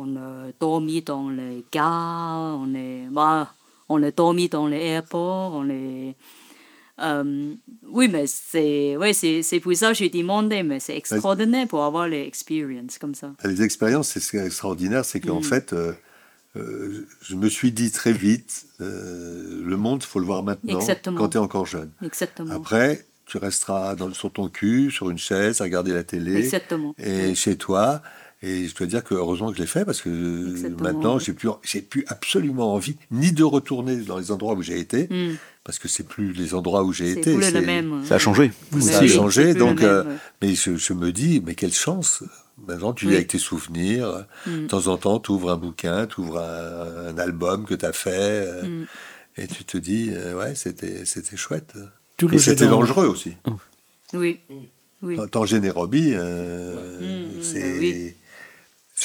On 0.00 0.16
a 0.16 0.46
dormi 0.60 1.02
dans 1.02 1.28
les 1.28 1.64
gares, 1.72 2.56
on 2.60 2.72
est, 2.74 3.06
bah, 3.10 3.52
on 3.88 4.00
a 4.02 4.10
dormi 4.12 4.48
dans 4.48 4.66
les 4.68 4.76
aéroports, 4.76 5.52
on 5.54 5.68
est. 5.68 6.14
Euh, 7.00 7.54
oui, 7.88 8.08
mais 8.08 8.26
c'est 8.26 8.96
ouais, 8.96 9.12
c'est 9.12 9.42
c'est 9.42 9.60
pour 9.60 9.74
ça 9.76 9.88
que 9.88 9.94
j'ai 9.94 10.08
demandé, 10.08 10.62
mais 10.62 10.80
c'est 10.80 10.96
extraordinaire 10.96 11.66
pour 11.68 11.84
avoir 11.84 12.08
les 12.08 12.22
expériences 12.22 12.98
comme 12.98 13.14
ça. 13.14 13.32
Les 13.44 13.62
expériences, 13.62 14.08
c'est 14.08 14.20
ce 14.20 14.30
qui 14.30 14.36
est 14.36 14.46
extraordinaire, 14.46 15.04
c'est 15.04 15.20
qu'en 15.20 15.40
Mm. 15.40 15.44
fait, 15.44 15.72
euh, 15.72 15.92
euh, 16.56 17.06
je 17.22 17.36
me 17.36 17.48
suis 17.48 17.70
dit 17.72 17.90
très 17.92 18.12
vite, 18.12 18.66
le 18.80 19.76
monde, 19.76 20.02
faut 20.02 20.18
le 20.20 20.26
voir 20.26 20.42
maintenant, 20.42 20.78
Exactement. 20.78 21.18
quand 21.18 21.28
tu 21.30 21.36
es 21.36 21.40
encore 21.40 21.66
jeune. 21.66 21.90
Exactement. 22.04 22.52
Après, 22.54 23.04
tu 23.26 23.38
resteras 23.38 23.94
dans, 23.94 24.12
sur 24.12 24.32
ton 24.32 24.48
cul, 24.48 24.90
sur 24.90 25.10
une 25.10 25.18
chaise, 25.18 25.60
à 25.60 25.64
regarder 25.64 25.92
la 25.92 26.02
télé, 26.04 26.36
Exactement. 26.36 26.94
et 26.98 27.34
chez 27.34 27.56
toi. 27.56 28.00
Et 28.40 28.68
je 28.68 28.74
dois 28.76 28.86
dire 28.86 29.02
que 29.02 29.14
heureusement 29.14 29.50
que 29.50 29.56
je 29.56 29.62
l'ai 29.62 29.66
fait 29.66 29.84
parce 29.84 30.00
que 30.00 30.50
Exactement, 30.50 30.82
maintenant, 30.82 31.18
j'ai 31.18 31.32
plus, 31.32 31.48
j'ai 31.64 31.82
plus 31.82 32.04
absolument 32.06 32.72
envie 32.72 32.96
ni 33.10 33.32
de 33.32 33.42
retourner 33.42 33.96
dans 33.96 34.16
les 34.18 34.30
endroits 34.30 34.54
où 34.54 34.62
j'ai 34.62 34.78
été, 34.78 35.08
Hmm. 35.10 35.34
parce 35.64 35.80
que 35.80 35.88
c'est 35.88 36.06
plus 36.06 36.32
les 36.32 36.54
endroits 36.54 36.84
où 36.84 36.92
j'ai 36.92 37.14
C'est 37.14 37.20
été. 37.20 37.42
c'est- 37.42 37.60
même. 37.60 38.04
Ça 38.04 38.14
a 38.14 38.18
changé. 38.18 38.52
ça 38.80 39.00
a 39.00 39.06
changé, 39.08 39.54
donc, 39.54 39.82
euh, 39.82 40.04
mais 40.40 40.54
je, 40.54 40.76
je 40.76 40.92
me 40.92 41.10
dis, 41.12 41.42
mais 41.44 41.54
quelle 41.54 41.72
chance 41.74 42.22
Maintenant, 42.66 42.92
tu 42.92 43.04
vis 43.04 43.10
Oui. 43.10 43.16
avec 43.18 43.28
tes 43.28 43.38
souvenirs. 43.38 44.26
Mm. 44.44 44.62
De 44.62 44.66
temps 44.66 44.88
en 44.88 44.96
temps, 44.96 45.20
tu 45.20 45.30
ouvres 45.30 45.52
un 45.52 45.56
bouquin, 45.56 46.08
tu 46.08 46.20
ouvres 46.22 46.40
un, 46.40 47.06
un 47.14 47.18
album 47.18 47.64
que 47.64 47.74
tu 47.74 47.84
as 47.86 47.92
fait, 47.92 48.10
euh, 48.12 48.62
Mm. 48.82 48.86
et 49.36 49.46
tu 49.46 49.64
te 49.64 49.78
dis, 49.78 50.10
euh, 50.12 50.36
ouais, 50.36 50.56
c'était 50.56 51.04
c'était 51.04 51.36
chouette. 51.36 51.74
Tout 52.16 52.28
Et 52.34 52.38
c'était 52.38 52.66
dangereux 52.66 53.06
aussi. 53.06 53.34
Oui. 54.12 54.40
Oui. 55.02 55.16
Tanger 55.30 55.60
Nairobi, 55.60 56.10
euh, 56.14 56.98
Mm, 57.00 57.42
c'est. 57.42 57.78
oui. 57.78 58.14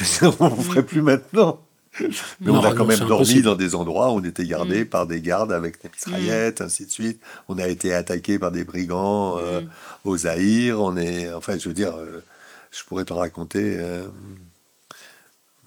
C'est- 0.04 0.26
on 0.40 0.50
ne 0.56 0.62
ferait 0.62 0.84
plus 0.86 1.02
maintenant. 1.02 1.60
Mais 2.00 2.08
Non, 2.42 2.56
on 2.56 2.64
a 2.64 2.70
non, 2.72 2.76
quand 2.76 2.86
même 2.86 2.98
dormi 3.00 3.14
impossible. 3.14 3.44
dans 3.44 3.56
des 3.56 3.76
endroits 3.76 4.10
où 4.12 4.16
on 4.16 4.24
était 4.24 4.46
gardé 4.48 4.84
Mm. 4.84 4.88
par 4.88 5.06
des 5.06 5.22
gardes 5.22 5.52
avec 5.52 5.80
des 5.84 5.90
mitraillettes, 5.90 6.62
ainsi 6.62 6.88
de 6.88 6.92
suite. 6.92 7.22
On 7.50 7.60
a 7.60 7.68
été 7.68 7.94
attaqué 7.94 8.40
par 8.40 8.52
des 8.52 8.64
brigands 8.64 9.38
euh, 9.38 9.62
Mm. 9.62 9.70
au 10.06 10.18
Zaïre. 10.18 10.82
On 10.82 10.98
est, 10.98 11.32
enfin, 11.32 11.58
je 11.60 11.68
veux 11.70 11.76
dire, 11.76 11.96
euh, 11.96 12.24
je 12.72 12.84
pourrais 12.86 13.06
t'en 13.06 13.18
raconter, 13.18 13.78
euh, 13.78 14.08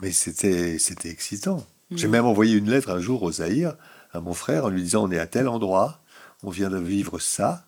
mais 0.00 0.10
c'était, 0.12 0.78
c'était 0.78 1.10
excitant. 1.10 1.64
Mm. 1.90 1.96
J'ai 1.96 2.08
même 2.08 2.24
envoyé 2.26 2.56
une 2.56 2.70
lettre 2.70 2.90
un 2.90 2.98
jour 3.00 3.22
au 3.22 3.30
Zaïre 3.30 3.76
à 4.12 4.20
mon 4.20 4.34
frère 4.34 4.64
en 4.64 4.68
lui 4.68 4.82
disant 4.82 5.04
on 5.04 5.10
est 5.12 5.18
à 5.20 5.26
tel 5.28 5.46
endroit, 5.46 6.00
on 6.42 6.50
vient 6.50 6.70
de 6.70 6.78
vivre 6.78 7.18
ça. 7.20 7.64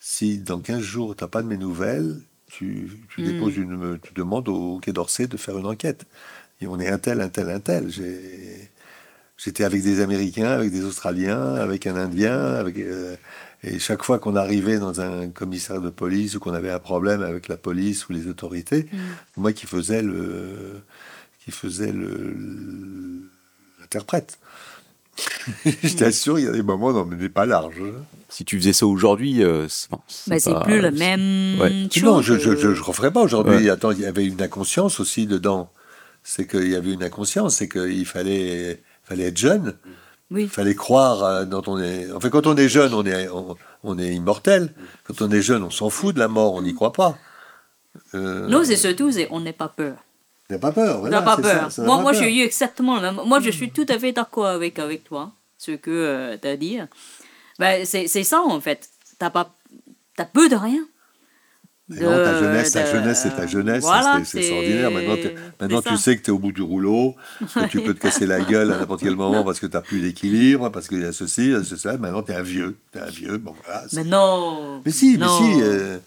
Si 0.00 0.38
dans 0.38 0.60
15 0.60 0.80
jours 0.80 1.14
tu 1.14 1.22
n'as 1.24 1.28
pas 1.28 1.42
de 1.42 1.46
mes 1.48 1.58
nouvelles, 1.58 2.20
tu, 2.52 2.90
tu 3.08 3.22
Mm. 3.22 3.24
déposes 3.24 3.56
une, 3.56 3.98
tu 4.02 4.12
demandes 4.14 4.48
au 4.48 4.78
Quai 4.78 4.92
d'Orsay 4.92 5.26
de 5.26 5.36
faire 5.38 5.56
une 5.58 5.66
enquête. 5.66 6.04
Et 6.60 6.66
on 6.66 6.78
est 6.78 6.88
un 6.88 6.98
tel, 6.98 7.20
un 7.20 7.28
tel, 7.28 7.48
un 7.50 7.60
tel. 7.60 7.90
J'étais 9.38 9.64
avec 9.64 9.82
des 9.82 10.00
Américains, 10.00 10.50
avec 10.50 10.70
des 10.70 10.84
Australiens, 10.84 11.54
avec 11.56 11.86
un 11.86 11.96
Indien, 11.96 12.38
avec, 12.54 12.78
euh, 12.78 13.16
et 13.64 13.78
chaque 13.78 14.02
fois 14.04 14.18
qu'on 14.18 14.36
arrivait 14.36 14.78
dans 14.78 15.00
un 15.00 15.28
commissariat 15.30 15.80
de 15.82 15.90
police 15.90 16.36
ou 16.36 16.40
qu'on 16.40 16.54
avait 16.54 16.70
un 16.70 16.78
problème 16.78 17.22
avec 17.22 17.48
la 17.48 17.56
police 17.56 18.08
ou 18.08 18.12
les 18.12 18.28
autorités, 18.28 18.86
Mm. 18.92 18.98
moi 19.38 19.52
qui 19.52 19.66
faisais 19.66 20.02
le, 20.02 20.82
qui 21.44 21.50
faisait 21.50 21.92
le 21.92 22.36
l'interprète. 23.80 24.38
Je 25.64 25.94
t'assure, 25.96 26.38
il 26.38 26.44
y 26.46 26.48
a 26.48 26.52
des 26.52 26.62
moments, 26.62 26.92
non, 26.92 27.04
mais 27.04 27.16
n'est 27.16 27.28
pas 27.28 27.46
large. 27.46 27.80
Si 28.28 28.44
tu 28.44 28.58
faisais 28.58 28.72
ça 28.72 28.86
aujourd'hui, 28.86 29.42
euh, 29.44 29.66
c'est 29.68 29.88
c'est 30.38 30.52
pas- 30.52 30.60
plus 30.60 30.80
le 30.80 30.90
même 30.90 31.60
Ouais. 31.60 31.88
chose. 31.92 32.02
Non, 32.02 32.22
je 32.22 32.38
je 32.38 32.82
referais 32.82 33.10
pas 33.10 33.20
aujourd'hui. 33.20 33.56
Ouais. 33.56 33.68
Attends, 33.70 33.90
il 33.90 34.00
y 34.00 34.06
avait 34.06 34.24
une 34.24 34.40
inconscience 34.40 35.00
aussi 35.00 35.26
dedans. 35.26 35.70
c'est 36.24 36.46
qu'il 36.46 36.68
y 36.68 36.76
avait 36.76 36.92
une 36.92 37.02
inconscience, 37.02 37.56
c'est 37.56 37.68
qu'il 37.68 38.06
fallait, 38.06 38.80
fallait 39.02 39.24
être 39.24 39.36
jeune, 39.36 39.74
Oui. 40.30 40.44
il 40.44 40.48
fallait 40.48 40.76
croire 40.76 41.24
euh, 41.24 41.44
dans 41.44 41.62
ton... 41.62 41.72
En 42.14 42.20
fait, 42.20 42.30
quand 42.30 42.46
on 42.46 42.56
est 42.56 42.68
jeune, 42.68 42.94
on 42.94 43.04
est, 43.04 43.28
on, 43.28 43.56
on 43.82 43.98
est 43.98 44.14
immortel. 44.14 44.72
Quand 45.04 45.20
on 45.20 45.30
est 45.32 45.42
jeune, 45.42 45.64
on 45.64 45.70
s'en 45.70 45.90
fout 45.90 46.14
de 46.14 46.20
la 46.20 46.28
mort, 46.28 46.54
on 46.54 46.62
n'y 46.62 46.74
croit 46.74 46.92
pas. 46.92 47.18
Euh, 48.14 48.46
Non, 48.48 48.62
c'est 48.64 48.76
surtout, 48.76 49.10
c'est 49.10 49.26
on 49.32 49.40
n'a 49.40 49.52
pas 49.52 49.68
peur. 49.68 49.96
Pas 50.58 50.72
peur. 50.72 51.00
Voilà, 51.00 51.22
pas 51.22 51.36
peur. 51.36 51.70
ça, 51.72 51.82
moi, 51.82 52.00
moi 52.00 52.12
j'ai 52.12 52.32
eu 52.34 52.42
exactement 52.42 52.96
le 52.96 53.02
même. 53.02 53.20
Moi, 53.26 53.40
je 53.40 53.50
suis 53.50 53.70
tout 53.70 53.86
à 53.88 53.98
fait 53.98 54.12
d'accord 54.12 54.46
avec, 54.46 54.78
avec 54.78 55.04
toi, 55.04 55.32
ce 55.58 55.72
que 55.72 56.36
tu 56.40 56.48
as 56.48 56.56
dit. 56.56 56.78
Ben, 57.58 57.84
c'est 57.84 58.06
c'est 58.08 58.24
ça, 58.24 58.40
en 58.42 58.60
fait. 58.60 58.88
Tu 59.20 59.30
pas... 59.30 59.54
as 60.18 60.24
peu 60.24 60.48
de 60.48 60.56
rien. 60.56 60.84
Mais 61.88 62.00
non, 62.00 62.10
ta 62.10 62.32
De- 62.34 62.38
jeunesse, 62.44 62.72
ta 62.72 62.82
de- 62.84 62.86
jeunesse, 62.92 63.20
c'est 63.22 63.36
ta 63.36 63.46
jeunesse, 63.46 63.82
Voilà, 63.82 64.20
c'est- 64.24 64.38
extraordinaire. 64.38 64.90
Maintenant, 64.90 65.16
maintenant 65.60 65.82
tu 65.82 65.96
sais 65.98 66.16
que 66.16 66.22
tu 66.22 66.30
es 66.30 66.32
au 66.32 66.38
bout 66.38 66.52
du 66.52 66.62
rouleau, 66.62 67.16
que 67.54 67.66
tu 67.66 67.80
peux 67.82 67.92
te 67.92 67.98
casser 68.00 68.24
la 68.24 68.40
gueule 68.40 68.72
à 68.72 68.78
n'importe 68.78 69.02
quel 69.02 69.16
moment 69.16 69.42
parce 69.44 69.58
que 69.60 69.66
tu 69.66 69.72
n'as 69.74 69.82
plus 69.82 70.00
d'équilibre, 70.00 70.70
parce 70.70 70.88
qu'il 70.88 71.02
y 71.02 71.04
a 71.04 71.12
ceci, 71.12 71.46
il 71.46 71.50
y 71.52 71.54
a 71.54 71.62
cela. 71.64 71.98
Maintenant, 71.98 72.22
tu 72.22 72.32
es 72.32 72.36
un 72.36 72.42
vieux. 72.42 72.76
Es 72.94 73.00
un 73.00 73.06
vieux. 73.10 73.36
Bon, 73.36 73.54
voilà, 73.64 73.82
Mais 73.92 74.04
non. 74.04 74.80
mais 74.86 74.92
si, 74.92 75.18
mais 75.18 75.26
si. 75.26 75.60
euh, 75.62 75.98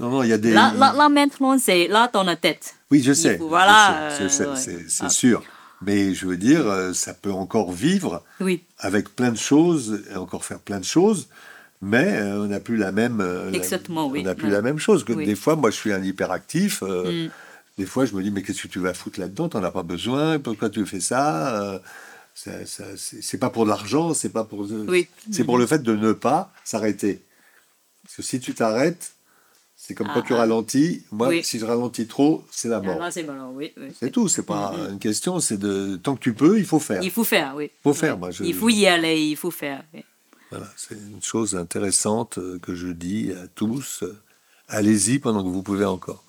Non, 0.00 0.10
non, 0.10 0.22
il 0.22 0.28
y 0.28 0.32
a 0.32 0.38
des. 0.38 0.52
Là, 0.52 0.72
là, 0.76 0.92
là, 0.92 1.08
maintenant, 1.08 1.58
c'est 1.58 1.88
là 1.88 2.08
dans 2.12 2.22
la 2.22 2.36
tête. 2.36 2.74
Oui, 2.90 3.02
je 3.02 3.12
sais. 3.12 3.38
faut- 3.38 3.48
voilà, 3.48 4.10
ouais. 4.20 4.28
c'est 4.28 5.10
sûr. 5.10 5.42
Mais 5.82 6.12
je 6.14 6.26
veux 6.26 6.36
dire, 6.36 6.66
euh, 6.66 6.92
ça 6.92 7.14
peut 7.14 7.30
encore 7.32 7.70
vivre 7.72 8.24
Oui, 8.40 8.64
avec 8.78 9.14
plein 9.14 9.30
de 9.30 9.36
choses 9.38 10.02
et 10.12 10.16
encore 10.16 10.44
faire 10.44 10.58
plein 10.58 10.80
de 10.80 10.84
choses, 10.84 11.28
mais 11.80 12.16
euh, 12.18 12.40
on 12.42 12.46
n'a 12.46 12.58
plus 12.58 12.76
la 12.76 12.90
même. 12.90 13.20
euh, 13.20 13.50
la- 13.50 13.56
Exactement, 13.58 14.08
oui. 14.08 14.20
On 14.20 14.24
n'a 14.24 14.34
plus 14.34 14.46
Ouais. 14.46 14.52
la 14.52 14.62
même 14.62 14.78
chose. 14.78 15.04
Que 15.04 15.12
Oui. 15.12 15.24
Des 15.24 15.36
fois, 15.36 15.54
moi, 15.54 15.70
je 15.70 15.76
suis 15.76 15.92
un 15.92 16.02
hyperactif. 16.02 16.82
euh, 16.82 17.26
Mm. 17.26 17.30
Des 17.78 17.86
fois, 17.86 18.06
je 18.06 18.14
me 18.16 18.22
dis, 18.24 18.32
mais 18.32 18.42
qu'est-ce 18.42 18.62
que 18.62 18.66
tu 18.68 18.80
vas 18.80 18.92
foutre 18.92 19.20
là-dedans? 19.20 19.48
T'en 19.48 19.62
as 19.62 19.70
pas 19.70 19.84
besoin. 19.84 20.40
Pourquoi 20.40 20.68
tu 20.68 20.84
fais 20.84 20.98
ça 20.98 21.62
Euh, 21.62 21.78
ça- 22.34 22.66
ça- 22.66 22.96
C'est 22.96 23.22
c'est 23.22 23.38
pas 23.38 23.50
pour 23.50 23.64
de 23.64 23.70
l'argent, 23.70 24.14
c'est 24.14 24.30
pas 24.30 24.42
pour. 24.42 24.66
Oui. 24.88 25.06
C'est 25.30 25.44
pour 25.44 25.58
le 25.58 25.66
fait 25.66 25.80
de 25.80 25.94
ne 25.94 26.12
pas 26.12 26.52
s'arrêter. 26.64 27.22
Parce 28.02 28.16
que 28.16 28.22
si 28.22 28.40
tu 28.40 28.52
t'arrêtes, 28.54 29.12
c'est 29.88 29.94
comme 29.94 30.08
quand 30.08 30.20
Ah, 30.20 30.22
tu 30.26 30.34
ah. 30.34 30.38
ralentis. 30.38 31.02
Moi, 31.12 31.28
Oui. 31.28 31.42
si 31.42 31.58
je 31.58 31.64
ralentis 31.64 32.06
trop, 32.06 32.44
c'est 32.50 32.68
la 32.68 32.76
Ah, 32.76 32.82
mort. 32.82 33.08
c'est 33.10 33.26
oui. 33.54 33.72
oui. 33.78 33.88
C'est 33.98 34.10
tout, 34.10 34.28
c'est 34.28 34.42
pas 34.44 34.72
Mhm. 34.76 34.90
une 34.92 34.98
question, 34.98 35.40
c'est 35.40 35.56
de 35.56 35.96
tant 35.96 36.14
que 36.14 36.20
tu 36.20 36.34
peux, 36.34 36.58
il 36.58 36.66
faut 36.66 36.78
faire. 36.78 37.02
Il 37.02 37.10
faut 37.10 37.24
faire, 37.24 37.54
oui. 37.56 37.70
Faut 37.82 37.94
faire, 37.94 38.14
Oui. 38.16 38.20
moi, 38.20 38.30
je- 38.30 38.44
Il 38.44 38.52
faut 38.54 38.68
y 38.68 38.86
aller, 38.86 39.18
il 39.18 39.34
faut 39.36 39.50
faire. 39.50 39.82
oui. 39.94 40.04
Voilà, 40.50 40.66
c'est 40.76 40.94
une 40.94 41.22
chose 41.22 41.56
intéressante 41.56 42.36
euh, 42.36 42.58
que 42.58 42.74
je 42.74 42.88
dis 42.88 43.32
à 43.32 43.46
tous. 43.48 44.04
Allez-y 44.68 45.18
pendant 45.20 45.42
que 45.42 45.48
vous 45.48 45.62
pouvez 45.62 45.86
encore. 45.86 46.22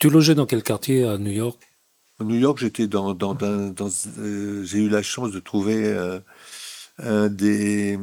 Tu 0.00 0.10
logeais 0.10 0.34
dans 0.34 0.46
quel 0.46 0.64
quartier 0.64 1.04
à 1.04 1.18
New 1.18 1.30
York? 1.30 1.60
À 2.18 2.24
New 2.24 2.34
York, 2.34 2.58
j'étais 2.58 2.88
dans, 2.88 3.14
dans, 3.14 3.34
dans- 3.34 3.70
dans, 3.70 3.88
euh, 4.18 4.64
j'ai 4.64 4.78
eu 4.78 4.88
la 4.88 5.02
chance 5.04 5.30
de 5.30 5.38
trouver 5.38 5.84
euh, 5.86 6.18
un 6.98 7.28
des 7.28 7.98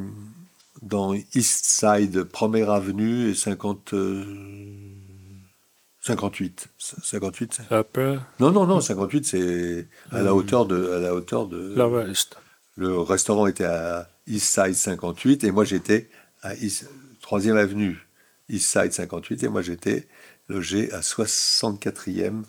dans 0.82 1.14
East 1.14 1.66
Side, 1.66 2.24
Première 2.24 2.70
Avenue 2.72 3.30
et 3.30 3.36
50, 3.36 3.94
euh, 3.94 4.24
58. 6.02 6.70
58. 6.78 7.54
c'est- 7.54 7.76
Upper, 7.76 8.18
Non, 8.40 8.52
non, 8.52 8.66
non, 8.66 8.80
58, 8.82 9.26
c'est 9.26 9.88
à 10.12 10.22
la 10.22 10.34
hauteur 10.34 10.66
de, 10.66 10.92
à 10.92 11.00
la 11.00 11.14
hauteur 11.14 11.48
de. 11.48 11.76
Le 12.78 12.98
restaurant 13.00 13.46
était 13.48 13.66
à 13.66 14.10
East 14.28 14.54
Side 14.54 14.76
58 14.76 15.44
et 15.44 15.52
moi 15.52 15.66
j'étais 15.66 16.10
à 16.42 16.56
East, 16.56 16.90
3e 17.22 17.58
avenue 17.58 17.98
East 18.48 18.70
Side 18.70 18.94
58 18.94 19.44
et 19.44 19.50
moi 19.50 19.62
j'étais 19.62 20.08
logé 20.48 20.92
à 20.94 21.02
64e 21.02 22.44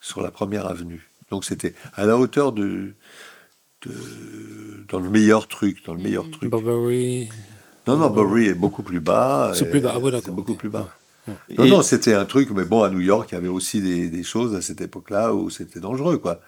sur 0.00 0.20
la 0.20 0.30
première 0.30 0.66
avenue. 0.66 1.08
Donc 1.30 1.44
c'était 1.46 1.74
à 1.94 2.04
la 2.04 2.18
hauteur 2.18 2.52
de, 2.52 2.92
de- 3.86 4.84
dans 4.90 5.00
le 5.00 5.08
meilleur 5.08 5.48
truc, 5.48 5.84
dans 5.86 5.94
le 5.94 6.02
meilleur 6.02 6.26
Mm. 6.26 6.30
truc. 6.32 6.50
Burberry. 6.50 7.30
Non, 7.86 7.96
non, 7.96 8.10
Bury 8.10 8.46
est 8.46 8.54
beaucoup 8.54 8.82
plus 8.82 9.00
bas. 9.00 9.52
C'est 9.54 9.70
plus 9.70 9.80
bas, 9.80 9.92
ah 9.94 9.98
ouais, 9.98 10.10
c'est 10.10 10.16
d'accord. 10.18 10.34
beaucoup 10.34 10.54
plus 10.54 10.68
bas. 10.68 10.88
Non, 11.56 11.64
Et- 11.64 11.70
non, 11.70 11.82
c'était 11.82 12.14
un 12.14 12.24
truc, 12.24 12.50
mais 12.50 12.64
bon, 12.64 12.82
à 12.82 12.90
New 12.90 13.00
York, 13.00 13.28
il 13.32 13.34
y 13.34 13.38
avait 13.38 13.48
aussi 13.48 13.80
des, 13.80 14.08
des 14.08 14.22
choses 14.22 14.54
à 14.54 14.62
cette 14.62 14.80
époque-là 14.80 15.34
où 15.34 15.50
c'était 15.50 15.80
dangereux, 15.80 16.18
quoi. 16.18 16.40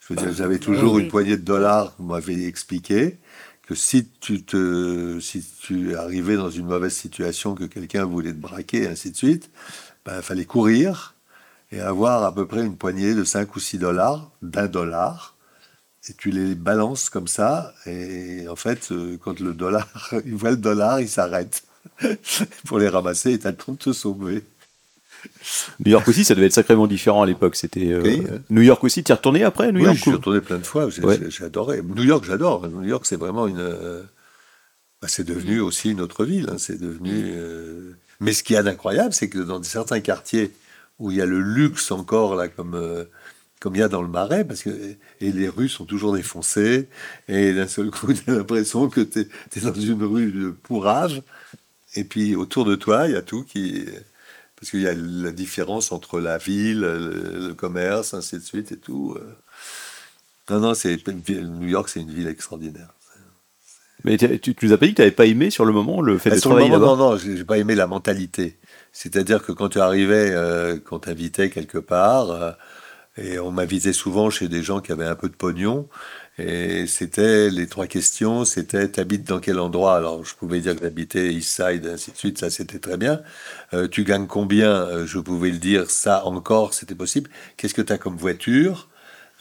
Je 0.00 0.14
veux 0.14 0.20
dire, 0.20 0.32
j'avais 0.32 0.58
toujours 0.58 0.94
oui. 0.94 1.02
une 1.02 1.08
poignée 1.08 1.36
de 1.36 1.42
dollars, 1.42 1.94
vous 1.98 2.06
m'avez 2.06 2.46
expliqué, 2.46 3.18
que 3.66 3.74
si 3.74 4.08
tu 4.20 4.44
te, 4.44 5.18
si 5.20 5.44
tu 5.60 5.94
arrivais 5.96 6.36
dans 6.36 6.50
une 6.50 6.66
mauvaise 6.66 6.94
situation, 6.94 7.54
que 7.54 7.64
quelqu'un 7.64 8.04
voulait 8.04 8.32
te 8.32 8.38
braquer, 8.38 8.84
et 8.84 8.88
ainsi 8.88 9.10
de 9.10 9.16
suite, 9.16 9.50
ben, 10.06 10.16
il 10.16 10.22
fallait 10.22 10.46
courir 10.46 11.14
et 11.72 11.80
avoir 11.80 12.22
à 12.24 12.34
peu 12.34 12.46
près 12.46 12.64
une 12.64 12.76
poignée 12.76 13.14
de 13.14 13.24
5 13.24 13.54
ou 13.56 13.60
6 13.60 13.78
dollars, 13.78 14.30
d'un 14.42 14.66
dollar, 14.68 15.36
et 16.10 16.14
tu 16.14 16.30
les 16.30 16.54
balances 16.54 17.10
comme 17.10 17.28
ça, 17.28 17.74
et 17.86 18.46
en 18.48 18.56
fait, 18.56 18.90
euh, 18.92 19.16
quand 19.22 19.40
le 19.40 19.52
dollar, 19.54 19.88
il 20.24 20.34
voit 20.34 20.50
le 20.50 20.56
dollar, 20.56 21.00
il 21.00 21.08
s'arrête 21.08 21.62
pour 22.66 22.78
les 22.78 22.88
ramasser, 22.88 23.32
et 23.32 23.38
t'as 23.38 23.50
le 23.50 23.56
temps 23.56 23.72
de 23.72 23.78
te 23.78 23.92
sauver. 23.92 24.44
New 25.84 25.90
York 25.90 26.06
aussi, 26.06 26.24
ça 26.24 26.34
devait 26.36 26.46
être 26.46 26.52
sacrément 26.52 26.86
différent 26.86 27.22
à 27.22 27.26
l'époque. 27.26 27.56
C'était 27.56 27.88
euh, 27.90 28.04
hein. 28.06 28.38
New 28.50 28.62
York 28.62 28.84
aussi. 28.84 29.02
Tu 29.02 29.10
es 29.10 29.14
retourné 29.14 29.42
après 29.42 29.72
New 29.72 29.80
oui, 29.80 29.84
York 29.86 29.96
je 29.96 30.02
suis 30.02 30.10
ou- 30.12 30.14
retourné 30.14 30.40
plein 30.40 30.58
de 30.58 30.64
fois, 30.66 30.88
j'ai 30.90 31.02
Ouais. 31.02 31.18
adoré. 31.42 31.82
New 31.82 32.04
York, 32.04 32.24
j'adore. 32.24 32.68
New 32.68 32.84
York, 32.84 33.04
c'est 33.04 33.16
vraiment 33.16 33.48
une... 33.48 33.58
euh, 33.58 34.02
bah, 35.02 35.08
c'est 35.08 35.24
devenu 35.24 35.58
aussi 35.60 35.90
une 35.90 36.00
autre 36.00 36.24
ville, 36.24 36.48
hein, 36.50 36.56
c'est 36.58 36.80
devenu... 36.80 37.10
euh, 37.34 37.94
Mais 38.20 38.32
ce 38.32 38.44
qu'il 38.44 38.54
y 38.54 38.56
a 38.58 38.62
d'incroyable, 38.62 39.12
c'est 39.12 39.28
que 39.28 39.40
dans 39.40 39.60
certains 39.64 39.98
quartiers 40.00 40.52
où 41.00 41.10
il 41.10 41.16
y 41.16 41.20
a 41.20 41.26
le 41.26 41.40
luxe 41.40 41.90
encore, 41.90 42.36
là, 42.36 42.46
comme... 42.46 43.06
comme 43.60 43.74
il 43.76 43.78
y 43.80 43.82
a 43.82 43.88
dans 43.88 44.02
le 44.02 44.08
Marais, 44.08 44.44
parce 44.46 44.62
que 44.62 44.70
et 45.20 45.32
les 45.32 45.48
rues 45.48 45.68
sont 45.68 45.84
toujours 45.84 46.14
défoncées, 46.14 46.88
et 47.28 47.52
d'un 47.54 47.68
seul 47.68 47.90
coup, 47.90 48.12
tu 48.14 48.30
as 48.30 48.34
l'impression 48.34 48.88
que 48.88 49.00
tu 49.00 49.20
es, 49.20 49.60
dans 49.60 49.74
une 49.74 50.02
rue 50.04 50.32
de 50.32 50.50
pourrave, 50.50 51.22
et 51.94 52.04
puis 52.04 52.36
autour 52.36 52.64
de 52.64 52.74
toi, 52.76 53.06
il 53.08 53.12
y 53.14 53.16
a 53.16 53.22
tout 53.22 53.44
qui... 53.44 53.84
Parce 54.56 54.70
qu'il 54.72 54.80
y 54.80 54.88
a 54.88 54.94
la 54.94 55.30
différence 55.30 55.92
entre 55.92 56.18
la 56.20 56.36
ville, 56.36 56.80
le, 56.80 57.48
le 57.48 57.54
commerce, 57.54 58.12
ainsi 58.12 58.36
de 58.36 58.42
suite 58.42 58.72
et 58.72 58.76
tout. 58.76 59.14
euh. 59.16 59.36
Non, 60.50 60.58
non, 60.60 60.72
New 61.60 61.68
York, 61.68 61.88
c'est 61.88 62.00
une 62.00 62.10
ville 62.10 62.26
extraordinaire. 62.26 62.88
Mais 64.04 64.16
tu, 64.16 64.38
tu 64.40 64.66
nous 64.66 64.72
as 64.72 64.78
pas 64.78 64.86
dit 64.86 64.92
que 64.92 64.96
tu 64.96 65.02
n'avais 65.02 65.14
pas 65.14 65.26
aimé 65.26 65.50
sur 65.50 65.64
le 65.64 65.72
moment 65.72 66.00
le 66.00 66.18
fait 66.18 66.30
Ah, 66.30 66.36
de 66.36 66.40
sur 66.40 66.54
le 66.54 66.60
moment, 66.60 66.78
non, 66.78 66.96
non, 66.96 67.16
j'ai 67.16 67.36
j'ai 67.36 67.44
pas 67.44 67.58
aimé 67.58 67.74
la 67.74 67.86
mentalité. 67.86 68.58
C'est-à-dire 68.92 69.42
que 69.44 69.52
quand 69.52 69.68
tu 69.68 69.80
arrivais, 69.80 70.30
euh, 70.32 70.78
qu'on 70.78 70.98
t'invitait 71.00 71.50
quelque 71.50 71.78
part, 71.78 72.30
euh, 72.30 72.52
et 73.20 73.38
on 73.38 73.50
m'invitait 73.50 73.92
souvent 73.92 74.30
chez 74.30 74.48
des 74.48 74.62
gens 74.62 74.80
qui 74.80 74.92
avaient 74.92 75.04
un 75.06 75.14
peu 75.16 75.28
de 75.28 75.34
pognon, 75.34 75.88
et 76.38 76.86
c'était 76.86 77.50
les 77.50 77.66
trois 77.66 77.86
questions, 77.88 78.44
c'était 78.44 78.86
t'habites 78.88 79.24
dans 79.26 79.40
quel 79.40 79.58
endroit? 79.58 79.96
Alors 79.96 80.24
je 80.24 80.34
pouvais 80.36 80.60
dire 80.60 80.76
que 80.76 80.82
j'habitais 80.82 81.32
East 81.34 81.50
Side, 81.60 81.86
ainsi 81.86 82.12
de 82.12 82.16
suite, 82.16 82.38
ça 82.38 82.48
c'était 82.50 82.78
très 82.78 82.96
bien. 82.96 83.20
Euh, 83.74 83.88
tu 83.88 84.04
gagnes 84.04 84.26
combien? 84.28 84.70
Euh, 84.70 85.06
Je 85.06 85.18
pouvais 85.18 85.50
le 85.50 85.58
dire, 85.58 85.90
ça 85.90 86.24
encore, 86.26 86.74
c'était 86.74 86.94
possible. 86.94 87.28
Qu'est-ce 87.56 87.74
que 87.74 87.82
tu 87.82 87.92
as 87.92 87.98
comme 87.98 88.16
voiture? 88.16 88.88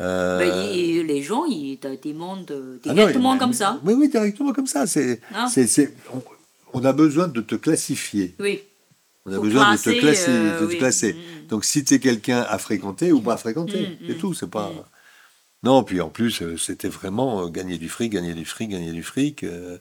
Euh, 0.01 0.39
Ben, 0.39 1.07
les 1.07 1.21
gens, 1.23 1.45
ils 1.45 1.78
te 1.78 1.88
demandent 2.07 2.51
ah 2.51 2.88
non, 2.89 2.93
directement 2.93 3.38
comme 3.38 3.53
ça. 3.53 3.80
Oui, 3.84 3.93
oui, 3.95 4.09
directement 4.09 4.53
comme 4.53 4.67
ça. 4.67 4.86
C'est, 4.88 5.19
Hein 5.36 5.47
c'est, 5.47 5.67
c'est- 5.67 5.93
on, 6.13 6.21
on 6.73 6.84
a 6.86 6.93
besoin 6.93 7.28
de 7.28 7.41
te 7.41 7.55
classifier. 7.55 8.36
Oui. 8.39 8.61
On 9.28 9.34
a 9.34 9.39
besoin 9.39 9.65
de 9.65 9.78
te 9.78 9.89
classer. 9.99 10.32
euh, 10.32 10.51
de 10.53 10.65
te 10.65 10.71
oui. 10.71 10.78
classer. 10.78 11.13
Mm. 11.13 11.47
Donc 11.49 11.65
si 11.65 11.84
tu 11.84 11.93
es 11.95 11.99
quelqu'un 11.99 12.41
à 12.41 12.57
fréquenter 12.57 13.11
ou 13.11 13.21
pas 13.21 13.34
à 13.34 13.38
fréquenter, 13.38 13.88
Mm, 13.88 13.97
c'est 14.07 14.13
mm, 14.15 14.17
tout. 14.17 14.34
C'est 14.34 14.49
pas. 14.49 14.89
Non, 15.63 15.84
puis 15.84 16.01
en 16.01 16.09
plus, 16.09 16.41
euh, 16.43 16.57
c'était 16.57 16.89
vraiment 16.89 17.43
euh, 17.45 17.49
gagner 17.49 17.78
du 17.78 17.89
fric, 17.89 18.13
gagner 18.13 18.34
du 18.34 18.45
fric, 18.45 18.69
gagner 18.69 18.91
du 18.93 19.03
fric. 19.03 19.43
euh. 19.43 19.80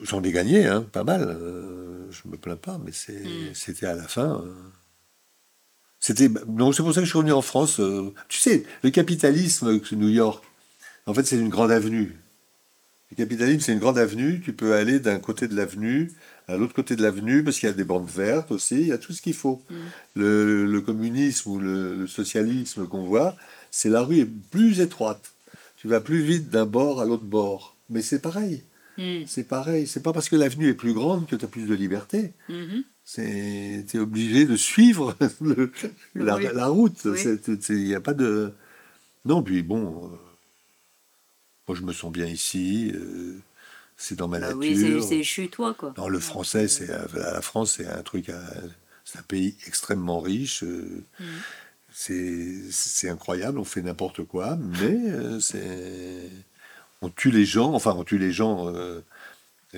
J'en 0.00 0.22
ai 0.22 0.32
gagné, 0.32 0.66
hein, 0.66 0.82
pas 0.82 1.04
mal. 1.04 1.22
euh, 1.22 2.10
je 2.10 2.28
me 2.28 2.36
plains 2.36 2.56
pas, 2.56 2.78
mais 2.84 2.92
c'est, 2.92 3.54
c'était 3.54 3.86
à 3.86 3.94
la 3.94 4.08
fin. 4.08 4.42
euh. 4.44 4.54
C'était 6.00 6.28
donc 6.28 6.74
c'est 6.74 6.82
pour 6.82 6.92
ça 6.92 7.00
que 7.00 7.04
je 7.04 7.10
suis 7.10 7.18
revenu 7.18 7.32
en 7.32 7.42
France. 7.42 7.80
euh. 7.80 8.12
Tu 8.28 8.38
sais, 8.38 8.64
le 8.82 8.90
capitalisme, 8.90 9.80
New 9.92 10.08
York, 10.08 10.44
en 11.06 11.14
fait, 11.14 11.24
c'est 11.24 11.38
une 11.38 11.48
grande 11.50 11.72
avenue. 11.72 12.18
Le 13.12 13.16
capitalisme, 13.16 13.60
c'est 13.60 13.72
une 13.72 13.78
grande 13.80 13.98
avenue. 13.98 14.40
Tu 14.44 14.52
peux 14.54 14.74
aller 14.74 15.00
d'un 15.00 15.18
côté 15.20 15.48
de 15.48 15.56
l'avenue 15.56 16.12
à 16.48 16.56
l'autre 16.56 16.74
côté 16.74 16.96
de 16.96 17.02
l'avenue 17.02 17.42
parce 17.44 17.58
qu'il 17.58 17.68
y 17.68 17.72
a 17.72 17.74
des 17.74 17.84
bandes 17.84 18.08
vertes 18.08 18.50
aussi. 18.52 18.76
Il 18.80 18.86
y 18.88 18.92
a 18.92 18.98
tout 18.98 19.12
ce 19.12 19.22
qu'il 19.22 19.34
faut. 19.34 19.62
Le, 20.14 20.66
le 20.66 20.80
communisme 20.80 21.50
ou 21.50 21.58
le, 21.58 21.94
le 21.94 22.06
socialisme 22.06 22.86
qu'on 22.86 23.04
voit, 23.04 23.36
c'est 23.70 23.88
la 23.88 24.02
rue 24.02 24.18
est 24.18 24.26
plus 24.50 24.80
étroite. 24.80 25.32
Tu 25.76 25.88
vas 25.88 26.00
plus 26.00 26.22
vite 26.22 26.50
d'un 26.50 26.66
bord 26.66 27.00
à 27.00 27.04
l'autre 27.04 27.24
bord. 27.24 27.76
Mais 27.90 28.02
c'est 28.02 28.20
pareil. 28.20 28.62
Mm. 28.98 29.22
C'est 29.26 29.44
pareil. 29.48 29.86
C'est 29.86 30.02
pas 30.02 30.12
parce 30.12 30.28
que 30.28 30.36
l'avenue 30.36 30.68
est 30.68 30.74
plus 30.74 30.92
grande 30.92 31.26
que 31.26 31.36
tu 31.36 31.44
as 31.44 31.48
plus 31.48 31.66
de 31.66 31.74
liberté. 31.74 32.32
Mhm. 32.48 32.84
C'est, 33.04 33.84
t'es 33.88 33.98
obligé 33.98 34.44
de 34.46 34.54
suivre 34.54 35.16
le- 35.40 35.72
la, 36.14 36.36
Oui. 36.36 36.46
la 36.54 36.66
route. 36.68 37.00
Oui. 37.04 37.20
Il 37.70 37.84
n'y 37.84 37.94
a 37.94 38.00
pas 38.00 38.14
de. 38.14 38.52
Non, 39.24 39.42
puis 39.42 39.62
bon, 39.62 40.04
euh, 40.12 40.16
moi 41.68 41.76
je 41.76 41.82
me 41.82 41.92
sens 41.92 42.12
bien 42.12 42.26
ici. 42.26 42.92
euh, 42.94 43.38
c'est 44.02 44.16
dans 44.16 44.28
ma 44.28 44.38
Bah 44.40 44.48
nature. 44.48 44.58
oui, 44.58 45.02
c'est- 45.08 45.22
chez 45.22 45.48
toi, 45.48 45.74
quoi. 45.74 45.94
Non, 45.96 46.08
le 46.08 46.18
français, 46.20 46.66
c'est 46.68 46.88
la 47.14 47.40
France, 47.40 47.74
c'est 47.76 47.86
un 47.86 48.02
truc, 48.02 48.30
c'est 49.04 49.18
un 49.18 49.22
pays 49.22 49.56
extrêmement 49.66 50.20
riche. 50.20 50.64
euh, 50.64 51.04
Mm. 51.20 51.24
c'est 51.92 53.08
incroyable, 53.08 53.58
on 53.58 53.64
fait 53.64 53.82
n'importe 53.82 54.24
quoi, 54.24 54.56
mais 54.56 54.96
euh, 55.10 55.40
c'est 55.40 56.30
on 57.02 57.10
tue 57.10 57.30
les 57.30 57.44
gens, 57.44 57.74
enfin 57.74 57.94
on 57.96 58.04
tue 58.04 58.18
les 58.18 58.32
gens 58.32 58.68
euh, 58.74 59.02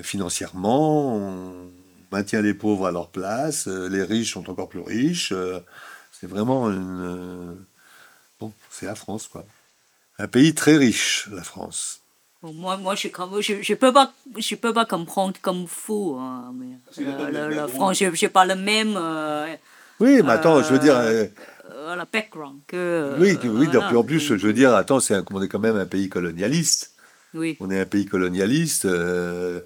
financièrement, 0.01 1.15
on 1.15 1.71
maintient 2.11 2.41
les 2.41 2.53
pauvres 2.53 2.87
à 2.87 2.91
leur 2.91 3.09
place, 3.09 3.67
euh, 3.67 3.89
les 3.89 4.03
riches 4.03 4.33
sont 4.33 4.49
encore 4.49 4.69
plus 4.69 4.79
riches. 4.79 5.31
euh, 5.33 5.59
c'est 6.11 6.27
vraiment 6.27 6.69
une 6.71 7.01
euh, 7.01 7.53
bon, 8.39 8.53
c'est 8.69 8.85
la 8.85 8.95
France 8.95 9.27
quoi, 9.27 9.45
un 10.19 10.27
pays 10.27 10.53
très 10.55 10.77
riche, 10.77 11.27
la 11.31 11.43
France. 11.43 12.01
Moi, 12.53 12.77
moi, 12.77 12.95
je 12.95 13.07
ne 13.07 13.41
je, 13.41 13.61
je 13.61 13.73
peux, 13.73 13.91
pas- 13.93 14.13
je 14.37 14.55
peux 14.55 14.73
pas 14.73 14.85
comprendre 14.85 15.35
comme 15.41 15.67
fou. 15.67 16.17
hein, 16.19 16.53
mais, 16.55 16.77
euh, 17.03 17.31
la, 17.31 17.49
la 17.49 17.67
France, 17.67 17.97
je 17.99 18.05
n'ai 18.05 18.29
pas 18.29 18.45
le 18.45 18.55
même 18.55 18.95
euh, 18.97 19.47
Oui, 19.99 20.21
mais 20.23 20.31
attends, 20.31 20.61
je 20.61 20.71
veux 20.73 20.79
dire. 20.79 20.97
euh, 20.97 21.25
euh, 21.71 21.95
la 21.95 22.05
background 22.05 22.59
que. 22.67 23.15
oui, 23.19 23.37
oui, 23.43 23.65
voilà. 23.71 23.87
puis 23.87 23.97
en 23.97 24.03
plus, 24.03 24.19
je 24.19 24.33
veux 24.47 24.53
dire, 24.53 24.73
attends, 24.75 24.99
c'est 24.99 25.15
un- 25.15 25.25
on 25.31 25.41
est 25.41 25.47
quand 25.47 25.59
même 25.59 25.75
un 25.77 25.85
pays 25.85 26.09
colonialiste. 26.09 26.91
Oui. 27.33 27.57
On 27.59 27.69
est 27.69 27.79
un 27.79 27.85
pays 27.85 28.05
colonialiste, 28.05 28.85
euh, 28.85 29.59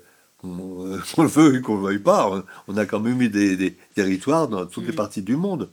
on, 0.44 0.98
qu'on 1.16 1.24
le 1.24 1.30
veuille 1.30 1.58
ou 1.60 1.62
qu'on 1.62 1.76
ne 1.78 1.82
le 1.82 1.88
veuille 1.88 2.00
pas. 2.00 2.30
On, 2.32 2.44
on 2.74 2.78
a 2.78 2.86
quand 2.86 3.00
même 3.00 3.22
eu 3.22 3.30
des, 3.30 3.56
des 3.58 3.78
territoires 3.96 4.48
dans 4.48 4.66
toutes 4.66 4.88
les 4.88 4.94
parties 4.94 5.22
du 5.22 5.36
monde. 5.36 5.70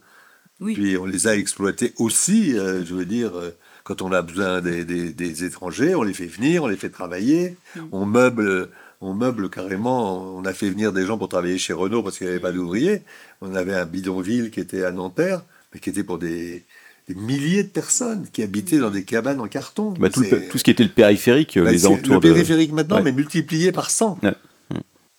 Oui. 0.59 0.73
Puis 0.73 0.97
on 0.97 1.05
les 1.05 1.27
a 1.27 1.35
exploités 1.35 1.93
aussi, 1.97 2.57
euh, 2.57 2.83
je 2.83 2.93
veux 2.95 3.05
dire, 3.05 3.35
euh, 3.37 3.51
quand 3.87 4.01
on 4.01 4.11
a 4.11 4.21
besoin 4.21 4.59
des, 4.59 4.83
des- 4.83 5.13
des 5.13 5.43
étrangers, 5.45 5.95
on 5.95 6.03
les 6.03 6.13
fait 6.13 6.25
venir, 6.25 6.63
on 6.63 6.67
les 6.67 6.75
fait 6.75 6.89
travailler, 6.89 7.55
on 7.93 8.05
meuble. 8.05 8.69
On 8.99 9.13
meuble 9.13 9.47
carrément, 9.51 10.35
on 10.35 10.43
a 10.43 10.53
fait 10.53 10.71
venir 10.71 10.91
des 10.91 11.05
gens 11.05 11.19
pour 11.19 11.29
travailler 11.29 11.59
chez 11.59 11.71
Renault 11.71 12.01
parce 12.01 12.17
qu'il 12.17 12.25
n'y 12.25 12.31
avait 12.31 12.41
pas 12.41 12.51
d'ouvriers. 12.51 13.03
On 13.41 13.53
avait 13.53 13.75
un 13.75 13.85
bidonville 13.85 14.49
qui 14.49 14.59
était 14.59 14.83
à 14.83 14.91
Nanterre, 14.91 15.43
mais 15.71 15.79
qui 15.79 15.91
était 15.91 16.03
pour 16.03 16.17
des, 16.17 16.63
des 17.07 17.13
milliers 17.13 17.61
de 17.63 17.69
personnes 17.69 18.25
qui 18.33 18.41
habitaient 18.41 18.79
dans 18.79 18.89
des 18.89 19.03
cabanes 19.03 19.39
en 19.39 19.47
carton. 19.47 19.91
Bah, 19.99 20.09
tout, 20.09 20.21
le- 20.21 20.27
C'est- 20.29 20.47
tout 20.49 20.57
ce 20.57 20.63
qui 20.63 20.71
était 20.71 20.83
le 20.83 20.89
périphérique, 20.89 21.57
euh, 21.57 21.63
bah, 21.63 21.71
les 21.71 21.85
alentours 21.85 22.15
le 22.15 22.19
de- 22.21 22.33
périphérique 22.33 22.73
maintenant, 22.73 22.95
Ouais. 22.97 23.03
mais 23.03 23.11
multiplié 23.11 23.71
par 23.71 23.91
100. 23.91 24.17
Ouais. 24.23 24.33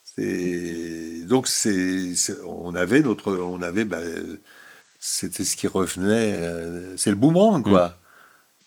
C'est- 0.03 1.23
Donc 1.29 1.47
c'est, 1.47 2.15
on 2.47 2.75
avait 2.75 3.01
notre, 3.03 3.33
on 3.37 3.63
avait, 3.63 3.85
bah, 3.85 4.01
c'était 4.99 5.45
ce 5.45 5.57
qui 5.57 5.69
revenait, 5.69 6.35
euh, 6.37 6.97
c'est 6.97 7.11
le 7.11 7.17
boomerang 7.17 7.63
quoi. 7.63 7.97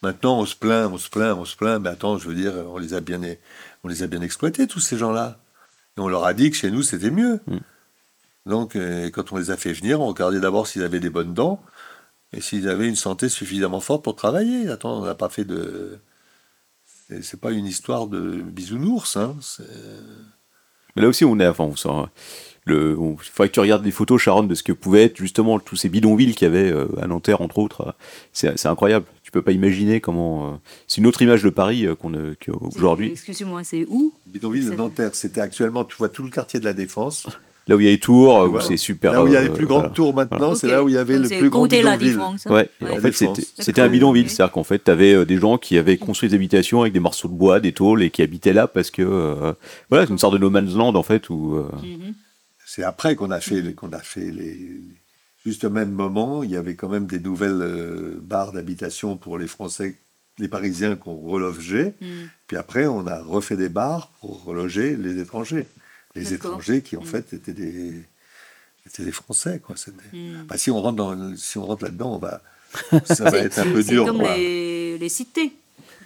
Maintenant 0.04 0.40
on 0.40 0.46
se 0.46 0.56
plaint, 0.56 0.90
on 0.92 0.98
se 0.98 1.10
plaint, 1.10 1.38
on 1.38 1.46
se 1.46 1.56
plaint, 1.56 1.80
mais 1.82 1.90
attends, 1.90 2.18
je 2.18 2.28
veux 2.28 2.34
dire, 2.36 2.54
on 2.74 2.78
les 2.80 2.94
a 2.96 3.02
bien, 3.02 3.22
on 3.84 3.88
les 3.88 4.02
a 4.04 4.08
bien 4.08 4.22
exploités 4.22 4.66
tous 4.68 4.80
ces 4.80 4.98
gens-là. 4.98 5.38
Et 5.98 6.02
on 6.02 6.08
leur 6.08 6.26
a 6.26 6.34
dit 6.34 6.50
que 6.50 6.56
chez 6.58 6.72
nous 6.72 6.82
c'était 6.82 7.12
mieux. 7.12 7.40
Donc 8.48 8.76
euh, 8.76 9.10
quand 9.12 9.32
on 9.32 9.38
les 9.38 9.52
a 9.52 9.58
fait 9.58 9.74
venir, 9.74 10.02
on 10.02 10.08
regardait 10.08 10.40
d'abord 10.40 10.66
s'ils 10.68 10.84
avaient 10.84 11.00
des 11.00 11.10
bonnes 11.12 11.34
dents 11.36 11.62
et 12.34 12.42
s'ils 12.42 12.68
avaient 12.68 12.88
une 12.88 12.96
santé 12.96 13.30
suffisamment 13.30 13.80
forte 13.82 14.04
pour 14.04 14.16
travailler. 14.16 14.70
Attends, 14.70 15.00
on 15.02 15.06
n'a 15.06 15.16
pas 15.16 15.30
fait 15.30 15.46
de 15.46 16.00
c'est- 17.22 17.40
pas 17.40 17.52
une 17.52 17.66
histoire 17.68 18.08
de 18.08 18.42
bisounours. 18.42 19.18
Hein. 19.18 19.36
Mais 20.96 21.02
là 21.04 21.08
aussi, 21.10 21.24
on 21.26 21.40
est 21.40 21.48
enfin, 21.48 21.66
on 21.66 21.76
sort, 21.76 22.10
le, 22.66 22.98
on- 22.98 23.14
il 23.22 23.30
faudrait 23.30 23.50
que 23.50 23.54
tu 23.54 23.60
regardes 23.60 23.84
des 23.84 23.92
photos, 23.92 24.22
Sharon, 24.22 24.44
de 24.44 24.56
ce 24.56 24.64
que 24.64 24.72
pouvaient 24.74 25.04
être 25.04 25.18
justement 25.18 25.60
tous 25.60 25.76
ces 25.76 25.90
bidonvilles 25.90 26.34
qu'il 26.36 26.48
y 26.48 26.52
avait 26.52 26.72
euh, 26.72 26.88
à 27.02 27.08
Nanterre, 27.08 27.42
entre 27.42 27.60
autres. 27.60 27.94
C'est 28.34 28.66
incroyable. 28.66 29.06
Tu 29.32 29.40
peux 29.40 29.42
pas 29.44 29.54
imaginer 29.54 30.02
comment. 30.02 30.48
euh, 30.52 30.56
c'est 30.88 31.00
une 31.00 31.08
autre 31.08 31.22
image 31.22 31.42
de 31.42 31.50
Paris 31.50 31.86
euh, 31.88 31.96
qu'on 31.96 32.14
a- 32.16 32.36
qu'aujourd'hui. 32.46 33.12
Excusez-moi, 33.12 33.64
c'est 33.64 33.86
où? 33.88 34.12
Bidonville 34.28 34.70
de 34.70 34.76
Nanterre, 34.76 35.16
c'était 35.16 35.40
actuellement, 35.40 35.86
tu 35.86 35.96
vois 35.96 36.10
tout 36.10 36.24
le 36.24 36.30
quartier 36.30 36.60
de 36.60 36.66
la 36.66 36.74
Défense. 36.74 37.28
Là 37.68 37.78
où 37.78 37.80
il 37.80 37.86
y 37.86 37.88
a 37.88 37.92
les 37.92 38.00
tours, 38.00 38.50
où 38.52 38.60
c'est 38.60 38.76
super. 38.76 39.14
Là 39.14 39.24
où 39.24 39.28
il 39.28 39.34
y 39.34 39.38
a 39.38 39.42
les 39.42 39.48
euh, 39.48 39.54
plus 39.54 39.68
grandes 39.68 39.82
voilà. 39.84 39.94
tours 39.96 40.14
maintenant, 40.14 40.54
c'est 40.56 40.68
là 40.68 40.84
où 40.84 40.90
il 40.90 40.96
y 40.96 40.98
avait 40.98 41.18
Donc 41.18 41.32
le 41.32 41.38
plus 41.38 41.50
grand 41.50 41.62
la 41.72 41.96
bidonville. 41.96 42.20
Ouais, 42.50 42.70
en 42.82 42.96
fait, 42.98 43.12
c'était 43.14 43.42
c'était 43.58 43.82
un 43.82 43.88
bidonville. 43.88 44.30
C'est-à-dire 44.30 44.52
qu'en 44.52 44.66
fait, 44.66 44.84
tu 44.84 44.92
avais 44.92 45.26
des 45.26 45.38
gens 45.38 45.58
qui 45.58 45.78
avaient 45.78 45.96
construit 45.98 46.28
des 46.28 46.36
habitations 46.36 46.82
avec 46.82 46.92
des 46.92 47.00
morceaux 47.00 47.30
de 47.30 47.34
bois, 47.34 47.62
des 47.62 47.72
tôles, 47.72 48.04
et 48.04 48.10
qui 48.10 48.22
habitaient 48.24 48.52
là 48.52 48.68
parce 48.68 48.92
que. 48.92 49.02
euh, 49.02 49.54
voilà, 49.90 50.06
c'est 50.08 50.12
une 50.12 50.18
sorte 50.20 50.34
de 50.34 50.40
no 50.40 50.50
man's 50.50 50.74
land, 50.76 50.94
en 50.96 51.04
fait, 51.04 51.30
où. 51.30 51.56
euh, 51.56 51.70
Mhm. 51.84 52.16
C'est 52.66 52.84
après 52.84 53.16
qu'on 53.16 53.32
a 53.32 53.40
fait, 53.40 53.62
les- 53.62 53.74
qu'on 53.76 53.94
a 53.94 54.00
fait 54.00 54.30
les. 54.32 54.82
Juste 55.46 55.64
au 55.64 55.70
même 55.70 55.92
moment, 55.92 56.44
il 56.44 56.52
y 56.52 56.56
avait 56.56 56.76
quand 56.76 56.90
même 56.90 57.08
des 57.08 57.20
nouvelles 57.20 57.62
euh, 57.62 58.20
barres 58.22 58.52
d'habitation 58.52 59.18
pour 59.18 59.38
les 59.40 59.48
Français, 59.48 59.98
les 60.38 60.48
Parisiens 60.48 60.96
qu'on 60.96 61.16
relogeait. 61.16 61.96
Mm. 62.00 62.06
Puis 62.48 62.58
après, 62.58 62.86
on 62.86 63.08
a 63.08 63.22
refait 63.22 63.58
des 63.58 63.70
bars 63.70 64.12
pour 64.20 64.44
reloger 64.44 64.96
les 64.96 65.20
étrangers. 65.20 65.66
Les 66.16 66.34
étrangers 66.34 66.82
qui, 66.82 66.96
en 66.98 67.02
Mm. 67.02 67.06
fait, 67.06 67.34
étaient 67.34 67.54
des, 67.54 68.04
étaient 68.86 69.04
des 69.04 69.12
Français. 69.12 69.60
Quoi. 69.66 69.76
Mm. 70.14 70.44
Bah, 70.48 70.58
si 70.58 70.70
on 70.70 70.80
rentre, 70.82 70.98
dans, 70.98 71.36
si 71.36 71.58
on 71.58 71.66
rentre 71.66 71.86
là-dedans, 71.86 72.16
on 72.16 72.20
va, 72.20 72.42
ça 73.06 73.30
va 73.32 73.40
être 73.40 73.58
un 73.60 73.64
peu 73.72 73.82
C'est 73.82 73.90
dur. 73.92 74.06
comme 74.06 74.20
quoi. 74.20 74.38
les, 74.38 74.98
les 75.00 75.10
cités. 75.10 75.54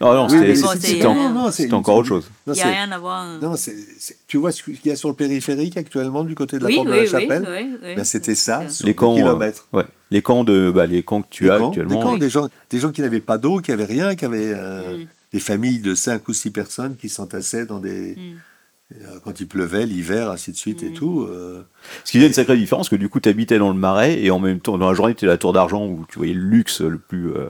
Non, 0.02 0.14
non, 0.14 0.24
Oui, 0.26 0.32
c'était 0.32 0.56
c'est- 0.56 0.88
c'est- 0.98 1.04
non, 1.04 1.30
non, 1.30 1.52
c'est- 1.52 1.72
encore 1.74 1.96
autre 1.98 2.08
chose. 2.10 2.30
Non, 2.46 2.54
Il 2.54 2.58
n'y 2.58 2.62
a 2.62 2.64
c'est- 2.66 2.70
rien 2.72 2.92
à 2.92 3.00
voir. 3.00 3.40
non, 3.42 3.56
c'est- 3.56 3.76
c'est- 3.98 4.18
tu 4.28 4.38
vois 4.38 4.52
ce 4.52 4.62
qu'il 4.64 4.78
y 4.86 4.92
a 4.92 4.96
sur 4.96 5.08
le 5.10 5.16
périphérique 5.16 5.78
actuellement 5.78 6.24
du 6.26 6.36
côté 6.36 6.58
de 6.58 6.64
la 6.64 6.68
oui, 6.70 6.76
porte 6.76 6.88
oui, 6.90 6.94
de 6.94 7.00
la 7.00 7.06
chapelle 7.06 7.48
oui, 7.50 7.78
oui. 7.82 7.96
Ben, 7.96 8.04
C'était 8.04 8.36
ça, 8.36 8.68
sur 8.70 8.86
Les 8.86 8.94
camps, 8.94 9.14
euh, 9.14 9.18
kilomètres. 9.18 9.68
ouais, 9.74 9.86
les 10.12 10.22
camps 10.22 10.44
de, 10.44 10.70
bah, 10.70 10.86
les 10.86 11.02
camps 11.04 11.22
que 11.22 11.28
tu 11.30 11.50
as 11.50 11.58
camps, 11.60 11.70
actuellement. 11.70 11.96
Des, 11.96 12.02
camps, 12.04 12.14
Oui. 12.14 12.20
des 12.20 12.30
gens, 12.30 12.50
des 12.70 12.80
gens 12.80 12.92
qui 12.92 13.02
n'avaient 13.02 13.22
pas 13.22 13.38
d'eau, 13.38 13.60
qui 13.60 13.72
n'avaient 13.72 13.86
rien, 13.86 14.16
qui 14.16 14.26
avaient 14.26 14.54
euh, 14.54 14.98
Mm. 14.98 15.06
des 15.34 15.40
familles 15.40 15.80
de 15.80 15.96
5 15.96 16.28
ou 16.28 16.34
6 16.34 16.52
personnes 16.52 16.96
qui 16.98 17.08
s'entassaient 17.10 17.66
dans 17.66 17.80
des. 17.80 18.16
Mm. 18.16 18.98
euh, 19.02 19.20
Quand 19.24 19.40
il 19.40 19.48
pleuvait, 19.48 19.86
l'hiver, 19.88 20.30
ainsi 20.30 20.52
de 20.52 20.58
suite 20.58 20.84
et 20.84 20.90
Mm. 20.90 20.94
tout. 20.94 21.22
euh, 21.28 21.64
Ce 22.04 22.12
qui 22.12 22.18
faisait 22.18 22.28
une 22.28 22.34
sacrée 22.34 22.56
différence, 22.58 22.88
que 22.90 22.96
du 22.96 23.10
coup, 23.10 23.20
tu 23.20 23.30
habitais 23.30 23.58
dans 23.58 23.70
le 23.70 23.80
marais 23.80 24.22
et 24.22 24.30
en 24.30 24.38
même 24.40 24.60
temps, 24.60 24.78
dans 24.78 24.90
la 24.90 24.94
journée, 24.94 25.14
tu 25.16 25.20
étais 25.20 25.28
à 25.28 25.30
la 25.32 25.38
tour 25.38 25.54
d'argent 25.54 25.86
où 25.88 26.06
tu 26.10 26.18
voyais 26.20 26.34
le 26.36 26.42
luxe 26.42 26.82
le 26.82 27.00
plus, 27.00 27.32
euh, 27.32 27.48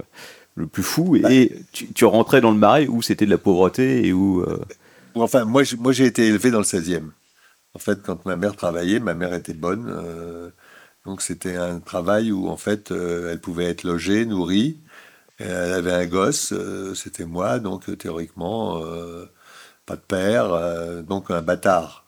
le 0.56 0.68
plus 0.68 0.84
fou 0.84 1.18
Bah. 1.22 1.32
et 1.32 1.52
tu, 1.72 1.92
tu 1.94 2.06
rentrais 2.06 2.42
dans 2.42 2.52
le 2.52 2.58
marais 2.58 2.88
où 2.88 3.02
c'était 3.02 3.26
de 3.26 3.32
la 3.32 3.38
pauvreté 3.38 4.06
et 4.08 4.14
où. 4.14 4.42
euh, 4.42 4.60
Enfin, 5.16 5.46
moi, 5.46 5.64
j'ai- 5.64 5.78
moi 5.78 5.92
j'ai 5.94 6.06
été 6.06 6.28
élevé 6.28 6.52
dans 6.52 6.58
le 6.60 6.64
16e. 6.66 7.12
En 7.74 7.80
fait, 7.80 8.02
quand 8.04 8.26
ma 8.26 8.36
mère 8.36 8.56
travaillait, 8.56 9.00
ma 9.00 9.14
mère 9.14 9.34
était 9.34 9.54
bonne. 9.54 9.88
euh, 9.90 10.50
donc, 11.06 11.22
c'était 11.22 11.56
un 11.56 11.80
travail 11.80 12.32
où, 12.32 12.48
en 12.50 12.58
fait, 12.58 12.92
euh, 12.92 13.32
elle 13.32 13.40
pouvait 13.40 13.66
être 13.66 13.84
logée, 13.84 14.26
nourrie. 14.26 14.80
Elle 15.38 15.52
avait 15.74 15.92
un 15.92 16.06
gosse, 16.06 16.52
euh, 16.54 16.96
c'était 16.96 17.26
moi, 17.26 17.60
donc 17.60 17.96
théoriquement, 17.98 18.82
euh, 18.84 19.26
pas 19.86 19.98
de 19.98 20.02
père, 20.02 20.52
euh, 20.54 21.02
donc 21.02 21.30
un 21.30 21.42
bâtard. 21.42 22.06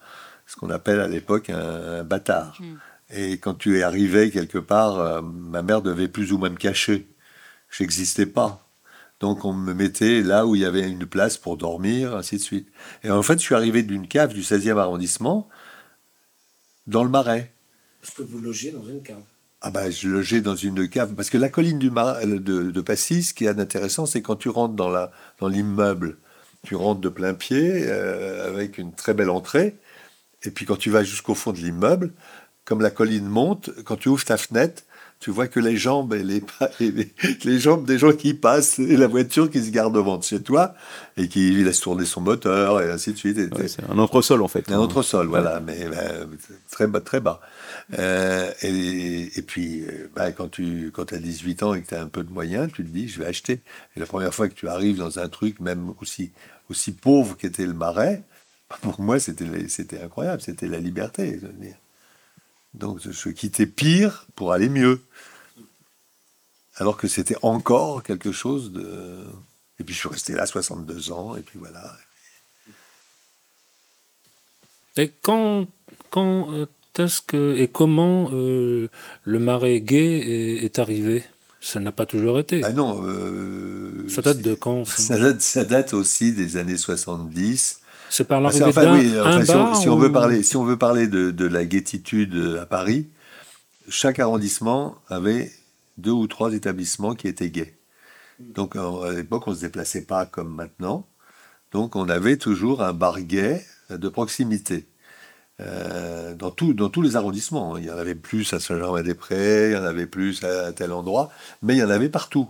Ce 0.47 0.55
qu'on 0.55 0.69
appelle 0.69 0.99
à 1.01 1.07
l'époque 1.07 1.49
un, 1.49 1.99
un 1.99 2.03
bâtard. 2.03 2.57
Et 3.13 3.37
quand 3.37 3.53
tu 3.55 3.77
es 3.77 3.83
arrivé 3.83 4.31
quelque 4.31 4.57
part, 4.57 4.97
euh, 4.99 5.21
ma 5.21 5.61
mère 5.61 5.81
devait 5.81 6.07
plus 6.07 6.31
ou 6.33 6.37
moins 6.37 6.49
me 6.49 6.55
cacher. 6.55 7.07
J'existais 7.69 8.25
pas. 8.25 8.67
Donc 9.19 9.45
on 9.45 9.53
me 9.53 9.73
mettait 9.73 10.21
là 10.21 10.45
où 10.45 10.55
il 10.55 10.61
y 10.61 10.65
avait 10.65 10.87
une 10.87 11.05
place 11.05 11.37
pour 11.37 11.57
dormir, 11.57 12.15
ainsi 12.15 12.37
de 12.37 12.41
suite. 12.41 12.69
Et 13.03 13.09
en 13.09 13.23
fait, 13.23 13.39
je 13.39 13.43
suis 13.43 13.55
arrivé 13.55 13.83
d'une 13.83 14.07
cave 14.07 14.33
du 14.33 14.41
16e 14.41 14.77
arrondissement 14.77 15.49
dans 16.85 17.03
le 17.03 17.09
Marais. 17.09 17.51
Parce 18.01 18.13
que 18.13 18.21
vous 18.23 18.39
logez 18.39 18.71
dans 18.71 18.85
une 18.85 19.01
cave? 19.01 19.21
Ah 19.61 19.71
ben, 19.71 19.89
je 19.89 20.07
logeais 20.07 20.41
dans 20.41 20.55
une 20.55 20.87
cave. 20.87 21.15
Parce 21.15 21.31
que 21.31 21.37
la 21.37 21.49
colline 21.49 21.79
du 21.79 21.89
Marais, 21.89 22.27
de, 22.27 22.37
de 22.39 22.81
Passy, 22.81 23.23
ce 23.23 23.33
qui 23.33 23.45
est 23.45 23.59
intéressant, 23.59 24.05
c'est 24.05 24.21
quand 24.21 24.35
tu 24.35 24.49
rentres 24.49 24.75
dans 24.75 24.89
la 24.89 25.11
dans 25.39 25.47
l'immeuble, 25.47 26.17
tu 26.63 26.75
rentres 26.75 27.01
de 27.01 27.09
plein 27.09 27.33
pied 27.33 27.87
euh, 27.87 28.47
avec 28.47 28.77
une 28.77 28.93
très 28.93 29.13
belle 29.15 29.31
entrée. 29.31 29.77
Et 30.43 30.51
puis 30.51 30.65
quand 30.65 30.77
tu 30.77 30.91
vas 30.91 31.03
jusqu'au 31.03 31.33
fond 31.33 31.53
de 31.53 31.57
l'immeuble, 31.57 32.13
comme 32.65 32.81
la 32.81 32.91
colline 32.91 33.25
monte, 33.25 33.71
quand 33.83 33.95
tu 33.95 34.09
ouvres 34.09 34.25
ta 34.25 34.37
fenêtre, 34.37 34.83
tu 35.19 35.31
vois 35.31 35.47
que 35.47 35.59
les 35.59 35.77
jambes 35.77 36.13
et 36.13 36.23
les, 36.23 36.43
et 36.79 36.91
les, 36.91 37.13
les 37.43 37.59
jambes 37.59 37.85
des 37.85 37.97
gens 37.97 38.13
qui 38.13 38.33
passent 38.33 38.79
et 38.79 38.97
la 38.97 39.07
voiture 39.07 39.49
qui 39.49 39.63
se 39.63 39.71
garde 39.71 39.93
devant 39.93 40.17
de 40.17 40.23
chez 40.23 40.41
toi 40.41 40.75
et 41.17 41.27
qui 41.27 41.51
laisse 41.63 41.79
tourner 41.79 42.05
son 42.05 42.21
moteur 42.21 42.81
et 42.81 42.91
ainsi 42.91 43.13
de 43.13 43.17
suite. 43.17 43.37
Ouais, 43.37 43.67
c'est 43.67 43.83
un 43.89 43.97
entresol 43.97 44.41
en 44.41 44.47
fait. 44.47 44.71
un 44.71 44.77
autre 44.77 45.01
sol, 45.01 45.27
voilà, 45.27 45.59
mais 45.59 45.85
ben, 45.89 46.29
très 46.69 46.87
bas. 46.87 47.01
Très 47.01 47.19
bas. 47.19 47.41
Euh, 47.97 48.51
et, 48.61 49.37
et 49.37 49.41
puis, 49.41 49.83
euh, 49.83 50.09
ben, 50.15 50.31
quand 50.31 50.49
tu 50.49 50.91
quand 50.93 51.13
as 51.13 51.17
18 51.17 51.63
ans 51.63 51.73
et 51.73 51.81
que 51.81 51.87
tu 51.87 51.95
as 51.95 52.01
un 52.01 52.07
peu 52.07 52.23
de 52.23 52.31
moyens, 52.31 52.71
tu 52.71 52.83
te 52.83 52.89
dis, 52.89 53.07
je 53.07 53.19
vais 53.19 53.25
acheter. 53.25 53.61
Et 53.95 53.99
la 53.99 54.05
première 54.05 54.33
fois 54.33 54.49
que 54.49 54.53
tu 54.53 54.67
arrives 54.67 54.97
dans 54.97 55.19
un 55.19 55.29
truc, 55.29 55.59
même 55.59 55.93
aussi, 56.01 56.31
aussi 56.69 56.91
pauvre 56.91 57.37
qu'était 57.37 57.65
le 57.65 57.73
marais, 57.73 58.23
pour 58.81 58.99
moi, 58.99 59.19
c'était 59.19 60.01
incroyable, 60.01 60.41
c'était 60.41 60.67
la 60.67 60.79
liberté. 60.79 61.39
je 61.41 61.47
veux 61.47 61.53
dire. 61.53 61.75
Donc, 62.73 62.99
je, 63.03 63.29
quittais 63.29 63.65
pire 63.65 64.25
pour 64.35 64.51
aller 64.51 64.69
mieux. 64.69 65.01
Alors 66.75 66.97
que 66.97 67.07
c'était 67.07 67.37
encore 67.41 68.03
quelque 68.03 68.31
chose 68.31 68.71
de... 68.71 69.23
Et 69.79 69.83
puis, 69.83 69.93
je 69.93 69.99
suis 69.99 70.09
resté 70.09 70.33
là 70.33 70.45
62 70.45 71.11
ans, 71.11 71.35
et 71.35 71.41
puis 71.41 71.59
voilà. 71.59 71.95
Et 74.97 75.11
quand, 75.21 75.67
quand 76.09 76.51
euh, 76.51 76.65
est-ce 76.97 77.21
que 77.21 77.55
et 77.57 77.67
comment 77.67 78.29
euh, 78.33 78.89
le 79.23 79.39
marais 79.39 79.81
gay 79.81 80.19
est, 80.19 80.65
est 80.65 80.79
arrivé? 80.79 81.23
Ça 81.59 81.79
n'a 81.79 81.91
pas 81.91 82.05
toujours 82.05 82.39
été. 82.39 82.63
Ah 82.63 82.71
non. 82.71 83.03
euh, 83.03 84.07
ça 84.09 84.21
date 84.21 84.41
de 84.41 84.53
quand 84.53 84.85
ça? 84.85 84.97
Ça 84.97 85.19
date, 85.19 85.41
ça 85.41 85.65
date 85.65 85.93
aussi 85.93 86.33
des 86.33 86.57
années 86.57 86.77
70. 86.77 87.81
C'est 88.09 88.25
par 88.27 88.41
Parce 88.41 88.57
l'arrivée 88.59 88.73
qu'enfin, 88.75 88.85
d'un 88.85 88.99
oui, 88.99 89.19
enfin, 89.19 89.37
un 89.41 89.45
si, 89.45 89.51
on, 89.51 89.63
bar 89.63 89.75
si 89.75 89.89
on 89.89 89.97
veut 89.97 90.09
ou- 90.09 90.13
parler, 90.13 90.43
si 90.43 90.55
on 90.57 90.63
veut 90.63 90.77
parler 90.77 91.07
de, 91.07 91.31
de 91.31 91.45
la 91.45 91.65
gaétitude 91.65 92.57
à 92.61 92.65
Paris, 92.65 93.07
chaque 93.89 94.19
arrondissement 94.19 94.95
avait 95.09 95.51
deux 95.97 96.11
ou 96.11 96.27
trois 96.27 96.53
établissements 96.53 97.15
qui 97.15 97.27
étaient 97.27 97.49
gays. 97.49 97.75
Donc 98.39 98.75
en- 98.75 99.01
à 99.01 99.11
l'époque, 99.11 99.47
on 99.47 99.51
ne 99.51 99.55
se 99.55 99.61
déplaçait 99.61 100.05
pas 100.05 100.25
comme 100.25 100.53
maintenant. 100.53 101.07
Donc 101.71 101.95
on 101.95 102.07
avait 102.09 102.37
toujours 102.37 102.81
un 102.83 102.93
bar 102.93 103.19
gay 103.21 103.65
de 103.89 104.09
proximité. 104.09 104.87
Euh, 105.59 106.35
dans, 106.35 106.51
tout- 106.51 106.73
dans 106.75 106.89
tous 106.89 107.01
les 107.01 107.15
arrondissements. 107.15 107.77
Il 107.77 107.85
y 107.85 107.91
en 107.91 107.97
avait 107.97 108.13
plus 108.13 108.53
à 108.53 108.59
Saint-Germain-des-Prés, 108.59 109.71
il 109.71 109.73
y 109.73 109.77
en 109.77 109.83
avait 109.85 110.05
plus 110.05 110.43
à 110.43 110.71
tel 110.71 110.91
endroit, 110.91 111.31
mais 111.63 111.73
il 111.75 111.79
y 111.79 111.83
en 111.83 111.89
avait 111.89 112.09
partout. 112.09 112.47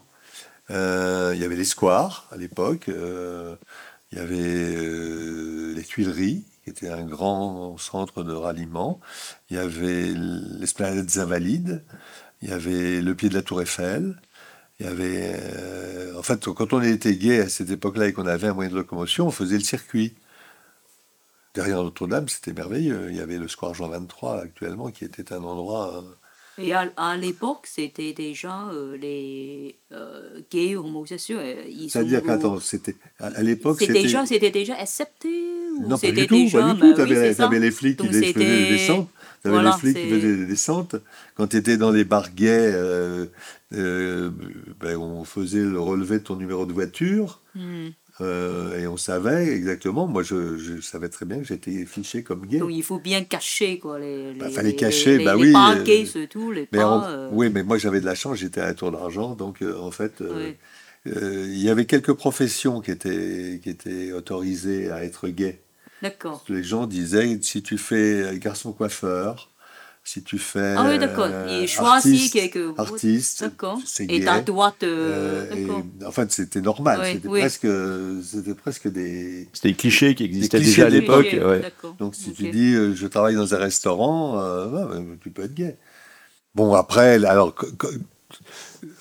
Euh, 0.71 1.31
il 1.33 1.39
y 1.41 1.45
avait 1.45 1.55
les 1.55 1.63
squares 1.63 2.27
à 2.31 2.35
l'époque, 2.35 2.89
euh, 2.89 3.55
il 4.11 4.17
y 4.17 4.21
avait 4.21 4.35
euh, 4.75 5.73
les 5.75 5.83
Tuileries, 5.83 6.45
qui 6.63 6.69
était 6.69 6.89
un 6.89 7.05
grand 7.05 7.77
centre 7.77 8.23
de 8.23 8.33
ralliement, 8.33 8.99
il 9.49 9.57
y 9.57 9.59
avait 9.59 10.13
l'esplanade 10.15 11.05
des 11.05 11.19
Invalides, 11.19 11.83
il 12.41 12.49
y 12.49 12.53
avait 12.53 13.01
le 13.01 13.15
pied 13.15 13.29
de 13.29 13.35
la 13.35 13.41
Tour 13.43 13.61
Eiffel, 13.61 14.19
il 14.79 14.85
y 14.87 14.89
avait... 14.89 15.33
euh, 15.41 16.17
en 16.19 16.23
fait, 16.23 16.45
quand 16.47 16.73
on 16.73 16.81
était 16.81 17.15
gay 17.17 17.41
à 17.41 17.49
cette 17.49 17.69
époque-là 17.71 18.07
et 18.07 18.13
qu'on 18.13 18.27
avait 18.27 18.47
un 18.47 18.53
moyen 18.53 18.71
de 18.71 18.75
locomotion, 18.75 19.27
on 19.27 19.31
faisait 19.31 19.57
le 19.57 19.63
circuit. 19.63 20.15
Derrière 21.53 21.83
Notre-Dame, 21.83 22.29
c'était 22.29 22.53
merveilleux. 22.53 23.09
Il 23.09 23.15
y 23.17 23.19
avait 23.21 23.37
le 23.37 23.47
square 23.49 23.73
Jean 23.73 23.89
23 23.89 24.41
actuellement, 24.41 24.91
qui 24.91 25.03
était 25.05 25.33
un 25.33 25.43
endroit... 25.43 25.97
euh, 26.03 26.15
Et 26.59 26.73
à, 26.73 26.91
à 26.97 27.15
l'époque, 27.17 27.67
c'était 27.67 28.13
déjà 28.13 28.69
euh, 28.69 28.97
les 28.97 29.75
euh, 29.91 30.39
gays 30.51 30.75
homosexuels. 30.75 31.57
euh, 31.67 31.87
C'est-à-dire 31.87 32.23
qu'attends, 32.23 32.59
c'était 32.59 32.95
à, 33.19 33.27
à 33.27 33.43
l'époque, 33.43 33.77
C'était 33.79 33.93
déjà, 34.01 34.25
c'était 34.25 34.49
déjà 34.51 34.75
accepté 34.75 35.29
ou 35.77 35.87
non 35.87 35.97
pas 35.99 36.11
du 36.11 36.25
tout, 36.27 36.35
déjà, 36.35 36.59
pas 36.61 36.73
du 36.73 36.79
bah 36.79 36.85
tout. 36.87 36.87
oui, 36.91 36.95
T'avais 36.95 37.15
c'est 37.15 37.27
les- 37.29 37.33
ça. 37.35 37.43
t'avais 37.43 37.59
les 37.59 37.71
flics 37.71 37.97
qui 37.97 38.03
Donc, 38.07 38.13
faisaient 38.15 38.33
des 38.33 38.69
descentes. 38.69 39.09
T'avais 39.43 39.53
voilà, 39.55 39.69
les 39.71 39.77
flics 39.77 39.95
qui 40.01 40.09
faisaient 40.09 40.35
des 40.37 40.45
descentes. 40.47 40.95
Quand 41.35 41.47
tu 41.47 41.57
étais 41.57 41.77
dans 41.77 41.91
les 41.91 42.03
bars 42.03 42.31
gays, 42.33 42.71
euh, 42.73 43.27
euh, 43.73 44.31
ben, 44.79 44.97
on 44.97 45.23
faisait 45.25 45.63
le 45.63 45.79
relevé 45.79 46.17
de 46.19 46.23
ton 46.23 46.35
numéro 46.37 46.65
de 46.65 46.73
voiture. 46.73 47.41
Hmm. 47.53 47.89
Euh, 48.21 48.79
et 48.79 48.87
on 48.87 48.97
savait 48.97 49.47
exactement, 49.55 50.07
moi 50.07 50.23
je, 50.23 50.57
je 50.57 50.81
savais 50.81 51.09
très 51.09 51.25
bien 51.25 51.37
que 51.37 51.43
j'étais 51.45 51.85
fiché 51.85 52.23
comme 52.23 52.45
gay. 52.47 52.57
Donc 52.59 52.71
il 52.71 52.83
faut 52.83 52.99
bien 52.99 53.23
cacher 53.23 53.77
quoi 53.79 53.99
les. 53.99 54.33
Bah, 54.33 54.47
les- 54.47 54.53
fallait 54.53 54.75
cacher, 54.75 55.17
les, 55.19 55.25
bah 55.25 55.35
les 55.35 55.41
oui, 55.41 55.51
pas 55.53 55.75
euh, 55.75 55.83
gays 55.83 56.05
surtout 56.05 56.51
les 56.51 56.67
Mais 56.71 56.79
pas. 56.79 56.87
en- 56.87 57.03
euh, 57.05 57.29
Oui, 57.31 57.49
mais 57.53 57.63
moi 57.63 57.77
j'avais 57.77 58.01
de 58.01 58.05
la 58.05 58.15
chance, 58.15 58.37
j'étais 58.37 58.61
à 58.61 58.65
la 58.65 58.73
Tour 58.73 58.91
d'Argent, 58.91 59.35
donc 59.35 59.61
euh, 59.61 59.77
en 59.79 59.91
fait, 59.91 60.21
Oui. 60.21 60.55
il 61.05 61.57
y 61.61 61.69
avait 61.69 61.85
quelques 61.85 62.13
professions 62.13 62.81
qui 62.81 62.91
étaient, 62.91 63.59
qui 63.63 63.69
étaient 63.69 64.11
autorisées 64.11 64.89
à 64.91 65.03
être 65.03 65.27
gays. 65.29 65.61
D'accord. 66.01 66.43
Les 66.49 66.63
gens 66.63 66.85
disaient, 66.85 67.39
si 67.41 67.63
tu 67.63 67.77
fais 67.77 68.37
garçon 68.39 68.71
coiffeur, 68.71 69.49
si 70.07 70.23
tu 70.23 70.37
fais 70.37 70.73
Ah 70.77 70.87
oui 70.89 70.99
d'accord. 70.99 71.27
euh, 71.29 71.59
Il 71.61 71.67
choisit 71.67 72.13
artiste, 72.13 72.33
quelque. 72.33 72.73
artiste, 72.79 73.43
D'accord. 73.43 73.79
Et 74.07 74.23
ta 74.23 74.39
droite. 74.39 74.83
Euh, 74.83 75.43
Euh, 75.51 75.67
d'accord. 75.67 75.83
et, 76.01 76.05
en 76.05 76.11
fait, 76.11 76.31
c'était 76.31 76.61
normal. 76.61 76.99
Oui, 77.01 77.11
c'était 77.13 77.27
oui. 77.27 77.39
presque, 77.41 77.67
c'était 78.23 78.53
presque 78.53 78.87
des. 78.87 79.49
C'était 79.51 79.67
des 79.69 79.75
clichés 79.75 80.15
qui 80.15 80.23
existaient 80.23 80.59
clichés 80.59 80.71
déjà 80.71 80.85
à 80.85 80.89
l'époque. 80.89 81.27
Ouais. 81.33 81.61
Donc, 81.99 82.15
si 82.15 82.31
tu 82.31 82.49
dis, 82.51 82.73
euh, 82.73 82.95
je 82.95 83.05
travaille 83.05 83.35
dans 83.35 83.53
un 83.53 83.57
restaurant, 83.57 84.39
euh, 84.39 84.87
ouais, 84.87 85.17
tu 85.21 85.29
peux 85.29 85.43
être 85.43 85.53
gay. 85.53 85.75
Bon, 86.55 86.73
après, 86.73 87.23
alors, 87.25 87.53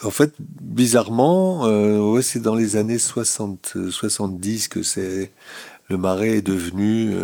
en 0.02 0.10
fait, 0.10 0.34
bizarrement, 0.40 1.66
euh, 1.66 1.98
ouais, 2.00 2.22
c'est 2.22 2.40
dans 2.40 2.56
les 2.56 2.74
années 2.76 2.98
60, 2.98 3.74
euh, 3.76 3.90
70 3.92 4.66
que 4.68 4.82
c'est 4.82 5.30
le 5.88 5.96
Marais 5.98 6.38
est 6.38 6.42
devenu. 6.42 7.14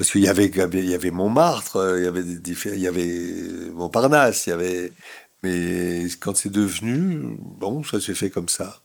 Parce 0.00 0.12
qu'il 0.12 0.22
y 0.22 0.28
avait, 0.28 0.46
il 0.46 0.88
y 0.88 0.94
avait 0.94 1.10
Montmartre, 1.10 1.76
euh, 1.76 1.98
il 1.98 2.04
y 2.04 2.06
avait, 2.06 2.22
il 2.22 2.80
y 2.80 2.86
avait 2.88 3.70
Montparnasse, 3.74 4.46
il 4.46 4.48
y 4.48 4.52
avait. 4.54 4.92
Mais 5.42 6.06
quand 6.18 6.34
c'est 6.34 6.48
devenu, 6.50 7.36
bon, 7.38 7.84
ça 7.84 8.00
s'est 8.00 8.14
fait 8.14 8.30
comme 8.30 8.48
ça. 8.48 8.80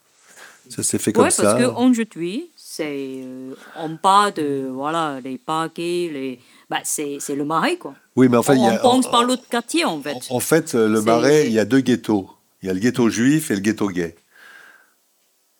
Ça 0.69 0.83
s'est 0.83 0.97
fait 0.97 1.13
comme 1.13 1.23
Ouais, 1.23 1.31
ça. 1.31 1.43
parce 1.43 1.63
qu'aujourd'hui, 1.63 2.51
c'est 2.57 3.21
euh, 3.23 3.53
on 3.77 3.95
parle 3.95 4.33
de 4.33 4.67
voilà 4.69 5.21
les 5.23 5.39
gays, 5.73 6.09
les 6.11 6.39
bah 6.69 6.81
c'est 6.83 7.15
c'est 7.21 7.35
le 7.35 7.45
marais 7.45 7.77
quoi. 7.77 7.95
Oui, 8.17 8.27
mais 8.27 8.35
enfin, 8.35 8.57
on 8.57 8.67
il 8.67 8.73
y 8.73 8.75
a, 8.75 8.79
pense 8.79 9.09
par 9.09 9.23
l'autre 9.23 9.47
quartier 9.49 9.85
en 9.85 10.01
fait. 10.01 10.17
En, 10.29 10.35
en 10.35 10.39
fait, 10.41 10.75
euh, 10.75 10.89
le 10.89 11.01
Marais, 11.01 11.47
il 11.47 11.53
y 11.53 11.59
a 11.59 11.65
deux 11.65 11.79
ghettos. 11.79 12.29
Il 12.61 12.67
y 12.67 12.69
a 12.69 12.73
le 12.73 12.81
ghetto 12.81 13.09
juif 13.09 13.51
et 13.51 13.55
le 13.55 13.61
ghetto 13.61 13.87
gay. 13.87 14.17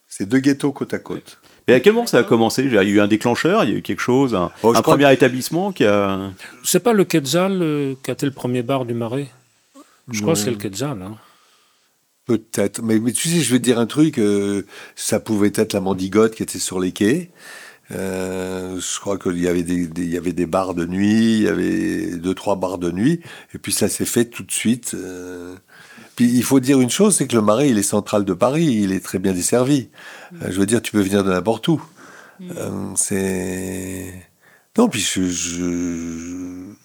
C'est 0.05 0.25
deux 0.25 0.39
ghettos 0.39 0.73
côte 0.73 0.93
à 0.93 0.99
côte. 0.99 1.39
Et 1.67 1.73
à 1.73 1.79
quel 1.79 1.93
moment 1.93 2.05
ça 2.05 2.19
a 2.19 2.23
commencé? 2.23 2.63
Il 2.63 2.73
y 2.73 2.77
a 2.77 2.83
eu 2.83 2.99
un 2.99 3.07
déclencheur, 3.07 3.63
il 3.63 3.69
y 3.71 3.73
a 3.73 3.77
eu 3.77 3.81
quelque 3.81 3.99
chose, 4.01 4.35
un, 4.35 4.51
Oh, 4.63 4.73
un 4.75 4.81
premier 4.83 5.11
établissement 5.11 5.71
qui 5.71 5.83
a. 5.85 6.31
C'est 6.63 6.79
pas 6.79 6.93
le 6.93 7.05
Quetzal 7.05 7.59
euh, 7.61 7.95
qui 8.03 8.11
a 8.11 8.13
été 8.13 8.25
le 8.27 8.31
premier 8.31 8.61
bar 8.61 8.85
du 8.85 8.93
Marais? 8.93 9.29
Je 10.11 10.21
crois 10.21 10.33
que 10.35 10.39
c'est 10.39 10.51
le 10.51 10.57
Quetzal. 10.57 11.01
hein. 11.01 11.17
Peut-être. 12.27 12.81
Mais, 12.83 12.99
mais 12.99 13.11
tu 13.11 13.29
sais, 13.29 13.39
je 13.41 13.51
vais 13.51 13.59
te 13.59 13.63
dire 13.63 13.79
un 13.79 13.85
truc. 13.87 14.17
euh, 14.19 14.63
ça 14.95 15.19
pouvait 15.19 15.51
être 15.55 15.73
la 15.73 15.81
Mandigote 15.81 16.35
qui 16.35 16.43
était 16.43 16.59
sur 16.59 16.79
les 16.79 16.91
quais. 16.91 17.29
Euh, 17.91 18.79
je 18.79 18.99
crois 18.99 19.17
qu'il 19.19 19.39
y 19.39 19.47
avait 19.47 19.61
des, 19.63 19.85
des- 19.85 20.01
il 20.03 20.09
y 20.13 20.17
avait 20.17 20.33
des 20.33 20.47
bars 20.47 20.73
de 20.73 20.85
nuit, 20.87 21.35
il 21.37 21.41
y 21.43 21.47
avait 21.47 22.17
deux 22.17 22.33
trois 22.33 22.55
bars 22.55 22.79
de 22.79 22.89
nuit, 22.91 23.21
et 23.53 23.59
puis 23.59 23.71
ça 23.71 23.89
s'est 23.89 24.05
fait 24.05 24.25
tout 24.25 24.41
de 24.43 24.51
suite. 24.51 24.93
euh. 24.95 25.55
Puis 26.15 26.25
il 26.25 26.43
faut 26.43 26.59
dire 26.59 26.79
une 26.79 26.89
chose, 26.89 27.15
c'est 27.15 27.27
que 27.27 27.35
le 27.35 27.41
Marais, 27.41 27.69
il 27.69 27.77
est 27.77 27.83
central 27.83 28.23
de 28.25 28.33
Paris, 28.33 28.65
il 28.65 28.91
est 28.91 29.03
très 29.03 29.19
bien 29.19 29.33
desservi. 29.33 29.89
Euh, 30.41 30.47
je 30.49 30.59
veux 30.59 30.65
dire, 30.65 30.81
tu 30.81 30.91
peux 30.91 31.01
venir 31.01 31.23
de 31.23 31.29
n'importe 31.31 31.67
où. 31.67 31.81
Euh, 32.41 32.91
c'est 32.95 34.13
non, 34.77 34.89
puis 34.89 34.99
je, 34.99 35.23
je 35.23 36.75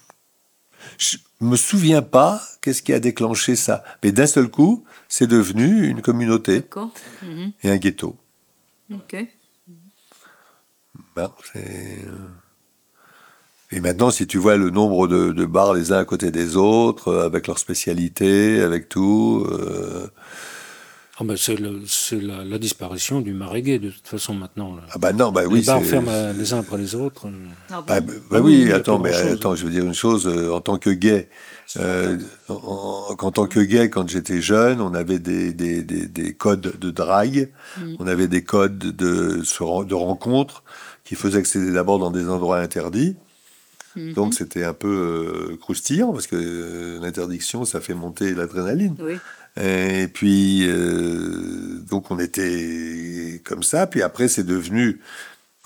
je 0.98 1.16
me 1.40 1.56
souviens 1.56 2.02
pas 2.02 2.42
qu'est-ce 2.60 2.82
qui 2.82 2.92
a 2.92 3.00
déclenché 3.00 3.56
ça, 3.56 3.82
mais 4.02 4.12
d'un 4.12 4.26
seul 4.26 4.48
coup, 4.48 4.84
c'est 5.08 5.26
devenu 5.26 5.86
une 5.88 6.02
communauté. 6.02 6.62
Mhm. 7.22 7.52
et 7.62 7.70
un 7.70 7.76
ghetto. 7.78 8.16
Ok. 8.92 9.16
Ben, 11.16 11.32
c'est, 11.52 12.04
euh, 12.06 12.28
Et 13.72 13.80
maintenant, 13.80 14.10
si 14.10 14.26
tu 14.26 14.38
vois 14.38 14.56
le 14.56 14.70
nombre 14.70 15.06
de, 15.06 15.30
de 15.32 15.44
bars 15.46 15.74
les 15.74 15.92
uns 15.92 15.98
à 15.98 16.04
côté 16.04 16.30
des 16.32 16.56
autres, 16.56 17.08
euh, 17.08 17.24
avec 17.26 17.46
leurs 17.46 17.58
spécialités, 17.58 18.60
avec 18.60 18.88
tout, 18.88 19.46
euh, 19.48 20.08
Ah 21.20 21.24
ben, 21.24 21.36
c'est 21.36 21.54
le- 21.54 21.82
c'est 21.86 22.20
la, 22.20 22.42
la 22.44 22.58
disparition 22.58 23.20
du 23.20 23.32
Marais 23.34 23.60
gay 23.62 23.78
de 23.78 23.90
toute 23.90 24.08
façon 24.08 24.32
maintenant. 24.34 24.74
là. 24.74 24.82
ah 24.92 24.98
bah 24.98 25.12
non, 25.12 25.30
bah 25.30 25.42
les 25.42 25.46
oui, 25.48 25.62
bars 25.64 25.78
c'est- 25.82 25.88
ferment 25.90 26.32
les 26.36 26.52
uns 26.54 26.60
après 26.60 26.78
les 26.78 26.94
autres. 26.96 27.26
euh. 27.28 27.30
Ah 27.70 27.84
Bah, 27.86 28.00
bah, 28.00 28.12
bah 28.30 28.38
Ah 28.38 28.40
oui, 28.40 28.72
attends, 28.72 28.98
mais 28.98 29.12
attends, 29.14 29.54
je 29.54 29.64
veux 29.66 29.70
dire 29.70 29.84
une 29.84 29.94
chose, 29.94 30.26
euh, 30.26 30.50
en 30.52 30.60
tant 30.62 30.78
que 30.78 30.90
gay, 30.90 31.28
euh, 31.76 32.18
en, 32.48 32.54
en- 33.10 33.16
en 33.26 33.30
tant 33.30 33.46
que 33.46 33.60
gay, 33.60 33.88
quand 33.90 34.08
j'étais 34.08 34.40
jeune, 34.40 34.80
on 34.80 34.94
avait 34.94 35.18
des, 35.20 35.52
des, 35.52 35.82
des, 35.84 36.06
des 36.08 36.32
codes 36.34 36.76
de 36.80 36.90
drague, 36.90 37.50
on 38.00 38.06
avait 38.08 38.26
des 38.26 38.42
codes 38.42 38.78
de, 38.78 39.42
de 39.84 39.94
rencontres 39.94 40.64
qui 41.04 41.14
faisaient 41.14 41.42
que 41.42 41.48
c'était 41.48 41.70
d'abord 41.72 41.98
dans 42.00 42.10
des 42.10 42.28
endroits 42.28 42.58
interdits. 42.58 43.16
Mhm. 43.96 44.12
Donc 44.14 44.34
c'était 44.34 44.64
un 44.64 44.74
peu 44.74 44.88
euh, 45.52 45.56
croustillant 45.56 46.12
parce 46.12 46.26
que 46.26 46.36
euh, 46.36 47.00
l'interdiction, 47.00 47.64
ça 47.64 47.80
fait 47.80 47.94
monter 47.94 48.34
l'adrénaline. 48.34 48.96
Oui. 49.00 49.18
Et 49.60 50.06
puis, 50.06 50.64
euh, 50.66 51.80
donc 51.88 52.10
on 52.10 52.18
était 52.18 53.40
comme 53.44 53.62
ça. 53.62 53.86
Puis 53.86 54.02
après, 54.02 54.28
c'est 54.28 54.44
devenu, 54.44 55.00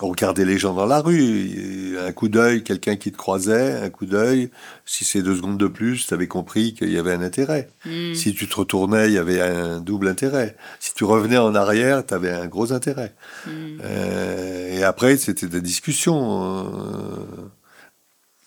on 0.01 0.09
regardait 0.09 0.43
les 0.43 0.57
gens 0.57 0.73
dans 0.73 0.87
la 0.87 1.01
rue, 1.01 1.97
un 1.99 2.11
coup 2.11 2.27
d'œil, 2.27 2.63
quelqu'un 2.63 2.95
qui 2.95 3.11
te 3.11 3.17
croisait, 3.17 3.73
un 3.73 3.89
coup 3.89 4.07
d'œil. 4.07 4.49
Si 4.85 5.05
c'est 5.05 5.21
deux 5.21 5.35
secondes 5.35 5.59
de 5.59 5.67
plus, 5.67 6.07
tu 6.07 6.13
avais 6.13 6.27
compris 6.27 6.73
qu'il 6.73 6.91
y 6.91 6.97
avait 6.97 7.13
un 7.13 7.21
intérêt. 7.21 7.69
Mm. 7.85 8.15
Si 8.15 8.33
tu 8.33 8.47
te 8.47 8.55
retournais, 8.55 9.07
il 9.07 9.13
y 9.13 9.19
avait 9.19 9.39
un 9.39 9.79
double 9.79 10.07
intérêt. 10.07 10.57
Si 10.79 10.93
tu 10.95 11.03
revenais 11.03 11.37
en 11.37 11.53
arrière, 11.53 12.05
tu 12.05 12.13
avais 12.13 12.31
un 12.31 12.47
gros 12.47 12.73
intérêt. 12.73 13.13
Mm. 13.45 13.51
Euh, 13.83 14.77
et 14.79 14.83
après, 14.83 15.15
c'était 15.17 15.47
des 15.47 15.61
discussions. 15.61 16.67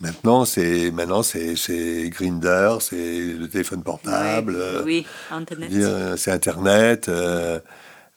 Maintenant, 0.00 0.44
c'est 0.44 0.92
maintenant 0.92 1.24
c'est 1.24 1.56
c'est 1.56 2.08
Grinder, 2.10 2.76
c'est 2.80 3.32
le 3.32 3.48
téléphone 3.48 3.82
portable. 3.82 4.52
Ouais, 4.54 4.60
euh, 4.60 4.82
oui, 4.84 5.06
Internet. 5.30 6.16
c'est 6.16 6.30
Internet. 6.30 7.08
euh, 7.08 7.58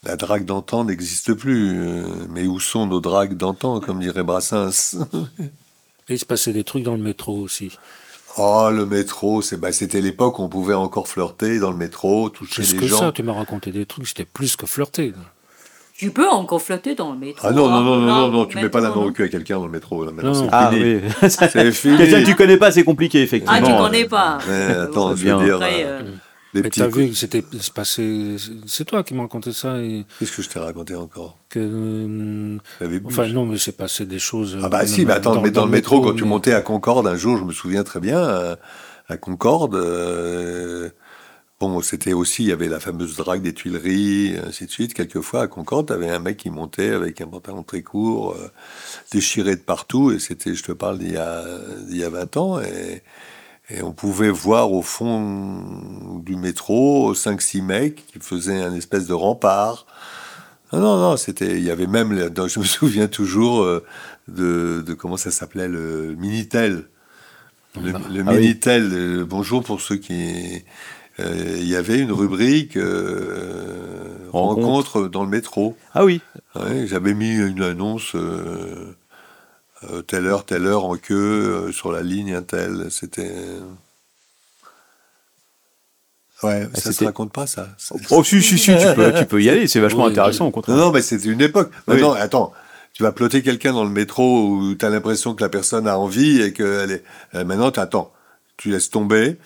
la 0.03 0.15
drague 0.15 0.45
d'antan 0.45 0.83
n'existe 0.83 1.33
plus. 1.33 1.79
euh, 1.79 2.03
mais 2.29 2.45
où 2.45 2.59
sont 2.59 2.85
nos 2.85 2.99
dragues 2.99 3.35
d'antan, 3.35 3.79
comme 3.79 3.99
dirait 3.99 4.23
Brassens? 4.23 4.95
Et 6.07 6.13
il 6.13 6.19
se 6.19 6.25
passait 6.25 6.53
des 6.53 6.63
trucs 6.63 6.83
dans 6.83 6.95
le 6.95 7.01
métro 7.01 7.35
aussi. 7.37 7.75
Oh, 8.37 8.69
le 8.71 8.85
métro, 8.85 9.41
c'est 9.41 9.57
bah, 9.57 9.71
c'était 9.71 10.01
l'époque 10.01 10.37
où 10.39 10.43
on 10.43 10.49
pouvait 10.49 10.73
encore 10.75 11.07
flirter 11.07 11.59
dans 11.59 11.71
le 11.71 11.77
métro, 11.77 12.29
toucher 12.29 12.61
Plus 12.61 12.73
les 12.73 12.79
que 12.79 12.87
gens. 12.87 12.99
ça, 12.99 13.11
tu 13.11 13.23
m'as 13.23 13.33
raconté 13.33 13.71
des 13.71 13.85
trucs, 13.87 14.07
c'était 14.07 14.25
plus 14.25 14.55
que 14.55 14.65
flirter. 14.67 15.13
Tu 16.01 16.09
peux 16.09 16.27
encore 16.27 16.59
flotter 16.61 16.95
dans 16.95 17.11
le 17.13 17.19
métro. 17.19 17.47
Ah 17.47 17.51
non, 17.51 17.69
non, 17.69 17.81
non, 17.81 17.95
non, 17.97 18.05
là, 18.07 18.13
non, 18.13 18.31
non, 18.31 18.45
tu 18.45 18.57
mets 18.57 18.69
pas 18.69 18.81
la 18.81 18.89
main 18.89 18.95
au 18.95 19.11
cul 19.11 19.23
à 19.23 19.27
quelqu'un 19.27 19.57
dans 19.59 19.65
le 19.67 19.71
métro. 19.71 20.03
Là, 20.03 20.11
maintenant, 20.11 20.33
Non. 20.33 20.43
c'est 20.45 20.49
Ah 20.51 20.71
fini. 20.71 20.95
oui. 20.95 21.29
C'est 21.29 21.71
fini. 21.73 21.97
Quelqu'un 21.97 22.21
que 22.21 22.25
tu 22.25 22.35
connais 22.35 22.57
pas, 22.57 22.71
c'est 22.71 22.83
compliqué, 22.83 23.21
effectivement. 23.21 23.55
Ah, 23.55 23.61
tu 23.63 23.71
connais 23.77 24.05
pas. 24.05 24.39
Mais 24.47 24.73
attends, 24.81 25.15
je 25.15 25.25
veux 25.27 25.43
dire, 25.45 25.55
après, 25.57 25.83
euh, 25.83 25.99
euh, 26.01 26.11
Mais 26.55 26.61
t'as 26.71 26.87
vu 26.87 27.09
que 27.09 27.15
c'était 27.15 27.43
passé. 27.75 28.35
C'est 28.65 28.83
toi 28.85 29.03
qui 29.03 29.13
m'as 29.13 29.21
raconté 29.21 29.53
ça 29.53 29.77
et 29.77 30.05
Qu'est-ce 30.17 30.35
que 30.35 30.41
je 30.41 30.49
t'ai 30.49 30.57
raconté 30.59 30.95
encore 30.95 31.37
que. 31.49 31.59
euh. 31.59 32.57
Enfin 33.05 33.27
non, 33.27 33.45
mais 33.45 33.59
c'est 33.59 33.77
passé 33.77 34.05
des 34.07 34.17
choses. 34.17 34.57
Ah 34.63 34.69
bah 34.69 34.87
si, 34.87 35.05
mais 35.05 35.13
attends, 35.13 35.39
mais 35.39 35.51
dans, 35.51 35.65
le 35.65 35.71
métro, 35.71 36.01
quand 36.01 36.15
tu 36.15 36.23
montais 36.25 36.53
à 36.53 36.61
Concorde 36.61 37.05
un 37.05 37.15
jour, 37.15 37.37
je 37.37 37.43
me 37.43 37.51
souviens 37.53 37.83
très 37.83 37.99
bien, 37.99 38.17
euh, 38.17 38.55
à 39.07 39.17
Concorde, 39.17 39.75
euh, 39.75 40.89
Bon, 41.61 41.79
c'était 41.83 42.13
aussi, 42.13 42.41
il 42.41 42.49
y 42.49 42.51
avait 42.51 42.67
la 42.67 42.79
fameuse 42.79 43.15
drague 43.15 43.43
des 43.43 43.53
Tuileries, 43.53 44.35
ainsi 44.43 44.65
de 44.65 44.71
suite. 44.71 44.95
Quelquefois, 44.95 45.43
à 45.43 45.47
Concorde, 45.47 45.89
t'avais 45.89 46.09
un 46.09 46.17
mec 46.17 46.38
qui 46.38 46.49
montait 46.49 46.89
avec 46.89 47.21
un 47.21 47.27
pantalon 47.27 47.61
très 47.61 47.83
court, 47.83 48.31
euh, 48.31 48.49
déchiré 49.11 49.55
de 49.55 49.61
partout, 49.61 50.11
et 50.11 50.17
c'était, 50.17 50.55
je 50.55 50.63
te 50.63 50.71
parle 50.71 50.97
d'il 50.97 51.11
y 51.11 51.17
a, 51.17 51.43
d'il 51.88 51.97
y 51.97 52.03
a 52.03 52.09
20 52.09 52.38
ans, 52.38 52.59
et, 52.59 53.03
et 53.69 53.83
on 53.83 53.91
pouvait 53.93 54.31
voir 54.31 54.71
au 54.71 54.81
fond 54.81 55.63
du 56.25 56.35
métro 56.35 57.13
5-6 57.13 57.61
mecs 57.61 58.07
qui 58.07 58.17
faisaient 58.19 58.59
un 58.63 58.73
espèce 58.73 59.05
de 59.05 59.13
rempart. 59.13 59.85
Non, 60.73 60.79
non, 60.79 60.97
non, 60.97 61.15
c'était, 61.15 61.59
il 61.59 61.63
y 61.63 61.69
avait 61.69 61.85
même, 61.85 62.17
je 62.47 62.59
me 62.59 62.65
souviens 62.65 63.07
toujours 63.07 63.61
euh, 63.61 63.85
de, 64.27 64.83
de 64.83 64.93
comment 64.95 65.15
ça 65.15 65.29
s'appelait, 65.29 65.67
le 65.67 66.15
Minitel. 66.15 66.88
Le, 67.79 67.91
le 67.91 68.23
Ah. 68.25 68.33
Minitel, 68.33 68.89
euh, 68.93 69.25
bonjour 69.25 69.63
pour 69.63 69.79
ceux 69.79 69.97
qui... 69.97 70.63
euh, 71.19 71.55
Il 71.59 71.67
y 71.67 71.75
avait 71.75 71.99
une 71.99 72.11
rubrique 72.11 72.77
euh, 72.77 74.07
Rencontre. 74.31 74.61
rencontre 74.67 75.07
dans 75.07 75.23
le 75.23 75.29
métro. 75.29 75.75
Ah 75.93 76.05
oui. 76.05 76.21
Ouais, 76.55 76.88
J'avais 76.88 77.13
mis 77.13 77.35
une 77.35 77.61
annonce 77.61 78.15
euh, 78.15 78.93
telle 80.07 80.25
heure, 80.27 80.45
telle 80.45 80.65
heure 80.65 80.85
en 80.85 80.95
queue 80.97 81.71
sur 81.73 81.91
la 81.91 82.01
ligne 82.01 82.33
un 82.33 82.43
tel. 82.43 82.88
C'était. 82.89 83.33
Ouais, 86.43 86.67
ça 86.73 86.91
se 86.91 87.03
Ah, 87.03 87.07
raconte 87.07 87.31
pas 87.31 87.45
ça. 87.45 87.67
Oh, 88.09 88.23
si, 88.23 88.41
si, 88.41 88.57
si, 88.57 88.71
tu 88.75 88.95
peux, 88.95 89.13
tu 89.13 89.25
peux 89.27 89.43
y 89.43 89.49
aller, 89.49 89.67
c'est 89.67 89.79
vachement 89.79 90.05
Oui, 90.05 90.11
intéressant, 90.11 90.45
oui. 90.45 90.49
au 90.49 90.51
contraire. 90.51 90.75
Non, 90.75 90.85
non, 90.85 90.91
mais 90.91 91.03
c'était 91.03 91.29
une 91.29 91.41
époque. 91.41 91.69
Oui. 91.88 91.93
Maintenant, 91.95 92.13
attends, 92.13 92.51
tu 92.93 93.03
vas 93.03 93.11
plotter 93.11 93.43
quelqu'un 93.43 93.73
dans 93.73 93.83
le 93.83 93.91
métro 93.91 94.47
où 94.47 94.73
tu 94.73 94.83
as 94.83 94.89
l'impression 94.89 95.35
que 95.35 95.43
la 95.43 95.49
personne 95.49 95.88
a 95.88 95.99
envie 95.99 96.41
et 96.41 96.51
qu'elle 96.51 96.91
est. 96.91 97.03
euh, 97.35 97.43
maintenant, 97.45 97.69
tu 97.71 97.79
attends. 97.79 98.11
Tu 98.57 98.69
laisses 98.71 98.89
tomber. 98.89 99.38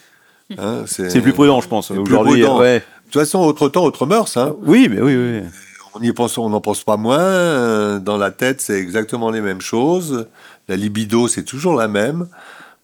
Hein, 0.57 0.83
C'est 0.87 1.21
plus 1.21 1.33
prudent, 1.33 1.61
je 1.61 1.67
pense. 1.67 1.87
c'est 1.87 1.93
plus 1.93 2.01
Aujourd'hui, 2.03 2.41
prudent. 2.41 2.59
ouais. 2.59 2.79
De 2.79 3.11
toute 3.11 3.21
façon, 3.21 3.39
autre 3.39 3.69
temps, 3.69 3.83
autre 3.83 4.05
mœurs. 4.05 4.35
Hein. 4.37 4.55
Oui, 4.63 4.87
mais 4.89 5.01
oui, 5.01 5.15
oui. 5.15 5.41
On 5.93 6.01
y 6.01 6.11
pense, 6.11 6.37
on 6.37 6.49
n'en 6.49 6.59
pense 6.61 6.83
pas 6.83 6.97
moins. 6.97 7.19
euh, 7.19 7.99
Dans 7.99 8.17
la 8.17 8.31
tête, 8.31 8.59
c'est 8.61 8.77
exactement 8.79 9.29
les 9.31 9.41
mêmes 9.41 9.61
choses. 9.61 10.27
La 10.67 10.75
libido, 10.75 11.27
c'est 11.27 11.43
toujours 11.43 11.75
la 11.75 11.87
même. 11.87 12.27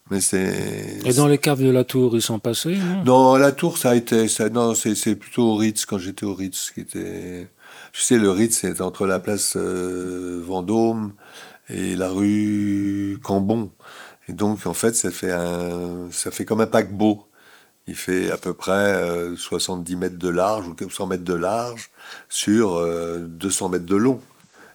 Mais 0.10 0.22
c'est. 0.22 1.00
Et 1.06 1.14
dans 1.14 1.28
les 1.28 1.38
caves 1.38 1.62
de 1.64 1.70
la 1.70 1.84
tour, 1.84 2.16
ils 2.16 2.22
sont 2.22 2.40
passés, 2.40 2.78
non? 2.78 3.04
Non, 3.06 3.36
la 3.36 3.52
tour, 3.52 3.78
ça 3.78 3.92
a 3.92 3.96
été. 3.96 4.28
Ça, 4.28 4.50
non, 4.50 4.76
c'est 4.76 4.96
c'est 4.96 5.16
plutôt 5.16 5.44
au 5.44 5.56
Ritz, 5.56 5.86
quand 5.86 5.98
j'étais 5.98 6.26
au 6.26 6.34
Ritz. 6.34 6.72
Qui 6.74 6.82
était... 6.82 7.48
Tu 7.94 8.02
sais, 8.02 8.18
le 8.18 8.30
Ritz, 8.30 8.60
c'est 8.62 8.80
entre 8.82 9.06
la 9.08 9.20
place 9.20 9.54
euh, 9.58 10.42
Vendôme 10.46 11.12
et 11.70 11.96
la 11.96 12.10
rue 12.10 13.20
Cambon. 13.24 13.72
Et 14.30 14.34
donc, 14.34 14.66
en 14.66 14.74
fait, 14.74 14.96
ça 14.96 15.12
fait, 15.12 15.32
un, 15.32 16.08
ça 16.12 16.32
fait 16.32 16.46
comme 16.46 16.62
un 16.62 16.68
paquebot. 16.68 17.26
Il 17.88 17.96
fait 17.96 18.32
à 18.32 18.38
peu 18.38 18.54
près 18.54 18.72
euh, 18.72 19.36
70 19.36 19.96
mètres 19.96 20.18
de 20.18 20.30
large 20.30 20.68
ou 20.68 20.76
100 20.90 21.08
mètres 21.08 21.24
de 21.24 21.34
large 21.34 21.90
sur 22.30 22.76
euh, 22.76 23.20
200 23.20 23.70
mètres 23.70 23.86
de 23.86 23.96
long. 23.96 24.22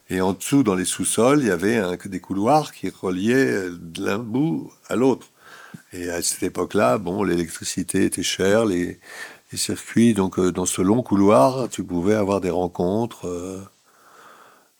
Et 0.08 0.20
en 0.20 0.32
dessous, 0.32 0.62
dans 0.62 0.74
les 0.74 0.84
sous-sols, 0.84 1.40
il 1.40 1.48
y 1.48 1.50
avait 1.50 1.82
des 2.06 2.20
couloirs 2.20 2.72
qui 2.72 2.90
reliaient 2.90 3.52
euh, 3.52 3.78
l'un 3.98 4.18
bout 4.18 4.72
à 4.88 4.96
l'autre. 4.96 5.28
Et 5.92 6.10
à 6.10 6.22
cette 6.22 6.42
époque-là, 6.42 6.98
bon, 6.98 7.22
l'électricité 7.22 8.04
était 8.04 8.22
chère, 8.22 8.64
les, 8.64 9.00
circuits, 9.54 10.12
donc 10.14 10.38
euh, 10.38 10.52
dans 10.52 10.66
ce 10.66 10.82
long 10.82 11.02
couloir, 11.02 11.68
tu 11.70 11.82
pouvais 11.82 12.14
avoir 12.14 12.40
des 12.40 12.50
rencontres. 12.50 13.26
euh. 13.26 13.62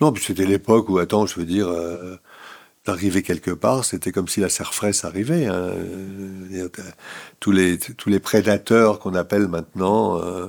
Non, 0.00 0.12
puis 0.12 0.22
c'était 0.22 0.44
l'époque 0.44 0.88
où, 0.90 0.98
attends, 0.98 1.24
je 1.26 1.38
veux 1.40 1.46
dire, 1.46 1.68
euh, 1.68 2.16
d'arriver 2.86 3.22
quelque 3.22 3.50
part, 3.50 3.84
c'était 3.84 4.12
comme 4.12 4.28
si 4.28 4.40
la 4.40 4.48
serfresse 4.48 5.04
arrivait. 5.04 5.46
hein. 5.46 5.70
Tous, 7.40 7.52
les, 7.52 7.78
tous 7.78 8.08
les 8.08 8.20
prédateurs 8.20 8.98
qu'on 8.98 9.14
appelle 9.14 9.48
maintenant 9.48 10.18
euh, 10.22 10.46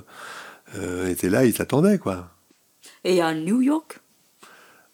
euh, 0.78 1.08
étaient 1.10 1.30
là, 1.30 1.46
ils 1.46 1.54
t'attendaient, 1.54 1.98
quoi. 1.98 2.30
Et 3.04 3.22
à 3.22 3.34
New 3.34 3.62
York? 3.62 4.00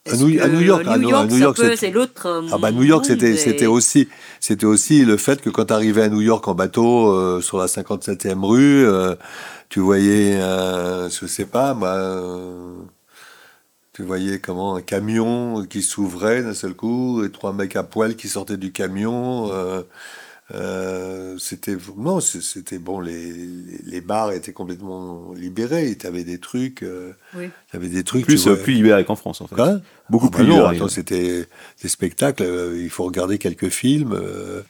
À 0.05 0.17
New- 0.17 0.41
à 0.41 0.47
que 0.47 0.51
New 0.51 0.59
York, 0.61 0.83
ah 0.85 0.97
New 0.97 1.07
York, 1.09 1.31
York, 1.39 1.77
c'est- 1.77 1.91
l'autre. 1.91 2.25
euh, 2.25 2.41
Ah 2.51 2.57
bah 2.57 2.71
New 2.71 2.83
York, 2.83 3.05
c'était 3.05 3.67
aussi 3.67 4.09
c'était 4.41 4.65
aussi 4.65 5.05
le 5.05 5.15
fait 5.15 5.39
que 5.41 5.49
quand 5.49 5.65
tu 5.65 5.73
arrivais 5.73 6.03
à 6.03 6.09
New 6.09 6.19
York 6.19 6.45
en 6.49 6.55
bateau 6.55 7.09
euh, 7.13 7.39
sur 7.39 7.57
la 7.57 7.67
57e 7.67 8.43
rue, 8.43 8.85
tu 9.69 9.79
voyais 9.79 10.41
un, 10.41 11.07
je 11.07 11.25
sais 11.25 11.45
pas 11.45 11.73
moi, 11.73 11.95
tu 13.93 14.03
voyais 14.03 14.39
comment 14.39 14.75
un 14.75 14.81
camion 14.81 15.65
qui 15.65 15.81
s'ouvrait 15.83 16.41
d'un 16.43 16.53
seul 16.55 16.73
coup 16.73 17.23
et 17.23 17.31
trois 17.31 17.53
mecs 17.53 17.75
à 17.75 17.83
poil 17.83 18.15
qui 18.15 18.27
sortaient 18.27 18.57
du 18.57 18.71
camion. 18.71 19.51
euh, 19.53 19.83
euh, 20.53 21.37
c'était 21.39 21.77
non, 21.97 22.19
c'était 22.19 22.77
bon. 22.77 22.99
Les, 22.99 23.33
les 23.85 24.01
bars 24.01 24.31
étaient 24.33 24.51
complètement 24.51 25.31
libérés. 25.33 25.95
Tu 25.97 26.05
avais 26.05 26.23
des 26.23 26.37
trucs, 26.37 26.83
euh, 26.83 27.13
Oui. 27.35 27.49
t'avais 27.71 27.87
des 27.87 28.03
trucs. 28.03 28.25
Plus, 28.25 28.45
euh, 28.47 28.53
vois- 28.55 28.63
plus 28.63 28.73
libéré 28.73 29.05
qu'en 29.05 29.15
France, 29.15 29.41
en 29.41 29.47
fait. 29.47 29.55
Quoi? 29.55 29.79
Beaucoup 30.09 30.27
Ah 30.27 30.29
bah 30.31 30.37
plus 30.39 30.47
non, 30.47 30.55
libéré. 30.57 30.75
attends, 30.75 30.89
c'était 30.89 31.47
des 31.81 31.87
spectacles, 31.89 32.43
euh, 32.43 32.77
il 32.81 32.89
faut 32.89 33.05
regarder 33.05 33.37
quelques 33.37 33.69
films, 33.69 34.13
euh, 34.13 34.61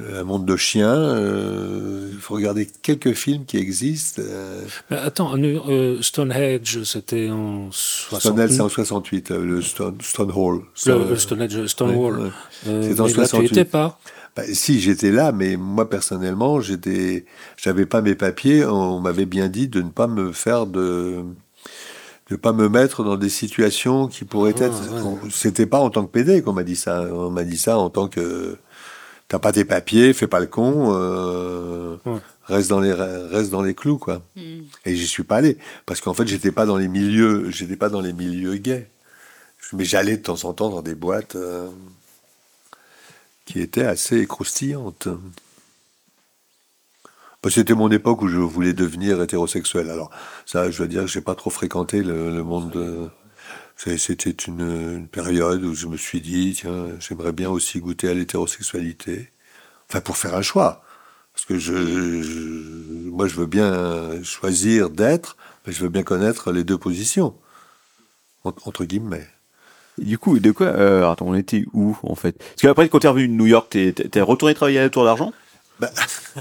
Un 0.00 0.24
monde 0.24 0.44
de 0.44 0.56
chiens, 0.56 0.92
euh, 0.92 2.08
il 2.12 2.18
faut 2.18 2.34
regarder 2.34 2.66
quelques 2.82 3.12
films 3.12 3.44
qui 3.44 3.58
existent. 3.58 4.20
euh, 4.26 4.64
attends, 4.90 5.34
euh, 5.38 6.02
Stonehenge, 6.02 6.82
c'était 6.82 7.30
en 7.30 7.70
60... 7.70 8.20
Stonehenge, 8.20 8.50
c'est 8.50 8.60
en 8.60 8.68
68, 8.68 9.30
euh, 9.30 9.44
le 9.44 9.62
Stone, 9.62 9.96
Stonehall. 10.02 10.62
Stone- 10.74 11.08
le 11.08 11.16
Stonehenge, 11.16 11.66
Stonewall. 11.68 12.18
Ouais, 12.18 12.24
ouais. 12.24 12.30
Euh, 12.66 12.82
C'est 12.82 13.00
en 13.00 13.04
mais 13.04 13.10
là, 13.10 13.14
tu 13.14 13.28
68. 13.28 13.46
étais 13.52 13.64
pas. 13.64 14.00
Bah, 14.36 14.42
si, 14.52 14.80
j'étais 14.80 15.12
là, 15.12 15.30
mais 15.30 15.56
moi, 15.56 15.88
personnellement, 15.88 16.60
j'étais, 16.60 17.24
j'avais 17.56 17.86
pas 17.86 18.02
mes 18.02 18.16
papiers. 18.16 18.64
On 18.64 18.98
m'avait 18.98 19.26
bien 19.26 19.48
dit 19.48 19.68
de 19.68 19.80
ne 19.80 19.90
pas 19.90 20.08
me 20.08 20.32
faire 20.32 20.66
de, 20.66 21.22
de 22.30 22.34
pas 22.36 22.52
me 22.52 22.68
mettre 22.68 23.04
dans 23.04 23.16
des 23.16 23.28
situations 23.28 24.08
qui 24.08 24.24
pourraient 24.24 24.56
Ah, 24.60 24.64
être. 24.64 24.92
on- 25.04 25.18
C'était 25.30 25.66
pas 25.66 25.78
en 25.78 25.90
tant 25.90 26.04
que 26.04 26.10
PD 26.10 26.42
qu'on 26.42 26.52
m'a 26.52 26.64
dit 26.64 26.74
ça. 26.74 27.02
On 27.12 27.30
m'a 27.30 27.44
dit 27.44 27.56
ça 27.58 27.78
en 27.78 27.90
tant 27.90 28.08
que 28.08 28.56
t'as 29.28 29.38
pas 29.38 29.52
tes 29.52 29.64
papiers, 29.64 30.12
fais 30.12 30.26
pas 30.28 30.40
le 30.40 30.46
con, 30.46 30.90
euh, 30.94 31.96
Ouais. 32.06 32.18
reste 32.44 32.68
dans 32.70 32.80
les 32.80 32.92
reste 32.92 33.50
dans 33.50 33.62
les 33.62 33.74
clous, 33.74 33.98
quoi. 33.98 34.22
Hmm. 34.36 34.62
Et 34.84 34.94
j'y 34.96 35.06
suis 35.06 35.22
pas 35.24 35.36
allé 35.36 35.58
parce 35.86 36.00
qu'en 36.00 36.14
fait, 36.14 36.26
j'étais 36.26 36.52
pas 36.52 36.66
dans 36.66 36.76
les 36.76 36.88
milieux, 36.88 37.50
j'étais 37.50 37.76
pas 37.76 37.88
dans 37.88 38.00
les 38.00 38.12
milieux 38.12 38.56
gays. 38.56 38.88
Mais 39.72 39.84
j'allais 39.84 40.18
de 40.18 40.22
temps 40.22 40.44
en 40.44 40.52
temps 40.52 40.68
dans 40.70 40.82
des 40.82 40.94
boîtes. 40.94 41.36
euh, 41.36 41.68
qui 43.46 43.60
était 43.60 43.84
assez 43.84 44.26
croustillante. 44.26 45.08
Bah, 47.42 47.50
C'était 47.50 47.74
mon 47.74 47.90
époque 47.90 48.22
où 48.22 48.28
je 48.28 48.38
voulais 48.38 48.72
devenir 48.72 49.20
hétérosexuel. 49.22 49.90
Alors, 49.90 50.10
ça, 50.46 50.70
je 50.70 50.78
dois 50.78 50.86
dire 50.86 51.02
que 51.02 51.08
j'ai 51.08 51.20
pas 51.20 51.34
trop 51.34 51.50
fréquenté 51.50 52.02
le, 52.02 52.30
le 52.34 52.42
monde. 52.42 52.70
de- 52.70 53.08
C'était 53.98 54.30
une, 54.30 55.06
période 55.08 55.62
où 55.62 55.74
je 55.74 55.86
me 55.86 55.96
suis 55.96 56.20
dit, 56.20 56.54
tiens, 56.56 56.86
j'aimerais 57.00 57.32
bien 57.32 57.50
aussi 57.50 57.80
goûter 57.80 58.08
à 58.08 58.14
l'hétérosexualité. 58.14 59.30
Enfin, 59.88 60.00
pour 60.00 60.16
faire 60.16 60.34
un 60.34 60.42
choix. 60.42 60.82
Parce 61.34 61.44
que 61.46 61.54
moi, 63.10 63.26
je 63.28 63.34
veux 63.34 63.46
bien 63.46 64.22
choisir 64.22 64.90
d'être, 64.90 65.36
mais 65.66 65.72
je 65.72 65.82
veux 65.82 65.88
bien 65.90 66.02
connaître 66.02 66.52
les 66.52 66.64
deux 66.64 66.78
positions. 66.78 67.34
En- 68.44 68.54
Entre 68.64 68.84
guillemets. 68.84 69.26
Et 70.00 70.04
du 70.04 70.18
coup, 70.18 70.38
de 70.38 70.50
quoi 70.50 70.68
euh, 70.68 71.14
on 71.20 71.34
était 71.34 71.64
où 71.72 71.96
en 72.02 72.14
fait? 72.14 72.38
Parce 72.38 72.62
qu'après, 72.62 72.88
quand 72.88 73.00
t'es 73.00 73.08
revenu 73.08 73.28
de 73.28 73.32
New 73.34 73.46
York, 73.46 73.68
t'es 73.70 73.92
t'es 73.92 74.20
retourné 74.20 74.54
travailler 74.54 74.78
à 74.78 74.82
la 74.82 74.90
Tour 74.90 75.04
d'Argent? 75.04 75.32
Bah. 75.80 75.90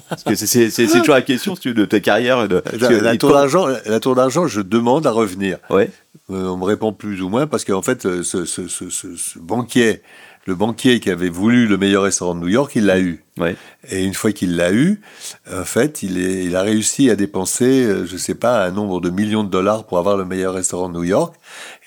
Parce 0.09 0.23
que 0.23 0.35
c'est- 0.35 0.45
c'est 0.47 0.69
c'est- 0.69 0.87
c'est 0.87 0.99
toujours 0.99 1.15
la 1.15 1.21
question 1.23 1.55
si 1.55 1.61
tu 1.61 1.67
veux, 1.69 1.73
de 1.73 1.85
ta 1.85 1.99
carrière. 1.99 2.47
De, 2.47 2.61
La, 2.79 2.87
que- 2.87 2.93
la 2.93 3.13
et 3.15 3.17
tour 3.17 3.33
d'argent, 3.33 3.67
la 3.85 3.99
tour 3.99 4.15
d'argent, 4.15 4.45
je 4.47 4.61
demande 4.61 5.07
à 5.07 5.11
revenir. 5.11 5.57
Ouais. 5.69 5.89
Euh, 6.29 6.47
on 6.47 6.57
me 6.57 6.65
répond 6.65 6.93
plus 6.93 7.21
ou 7.21 7.29
moins 7.29 7.47
parce 7.47 7.65
qu'en 7.65 7.81
fait, 7.81 8.05
euh, 8.05 8.21
ce, 8.23 8.45
ce- 8.45 8.67
ce- 8.67 8.89
ce- 8.89 9.15
ce 9.15 9.39
banquier, 9.39 10.01
le 10.45 10.55
banquier 10.55 10.99
qui 10.99 11.09
avait 11.09 11.29
voulu 11.29 11.67
le 11.67 11.77
meilleur 11.77 12.03
restaurant 12.03 12.35
de 12.35 12.41
New 12.41 12.47
York, 12.49 12.73
il 12.75 12.85
l'a 12.85 12.99
eu. 12.99 13.23
Ouais. 13.37 13.55
Et 13.89 14.03
une 14.03 14.13
fois 14.13 14.31
qu'il 14.33 14.55
l'a 14.55 14.71
eu, 14.71 15.01
en 15.51 15.63
fait, 15.65 16.03
il, 16.03 16.17
est, 16.19 16.45
il 16.45 16.55
a 16.55 16.61
réussi 16.61 17.09
à 17.09 17.15
dépenser, 17.15 17.85
euh, 17.85 18.05
je 18.05 18.17
sais 18.17 18.35
pas, 18.35 18.63
un 18.65 18.71
nombre 18.71 19.01
de 19.01 19.09
millions 19.09 19.43
de 19.43 19.49
dollars 19.49 19.85
pour 19.85 19.97
avoir 19.97 20.15
le 20.17 20.25
meilleur 20.25 20.53
restaurant 20.53 20.89
de 20.89 20.93
New 20.93 21.03
York. 21.05 21.35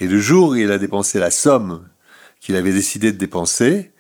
Et 0.01 0.07
le 0.09 0.19
jour 0.19 0.51
où 0.51 0.55
il 0.57 0.71
a 0.73 0.79
dépensé 0.79 1.19
la 1.21 1.31
somme 1.31 1.83
qu'il 2.41 2.57
avait 2.57 2.73
décidé 2.73 3.13
de 3.13 3.19
dépenser, 3.19 3.93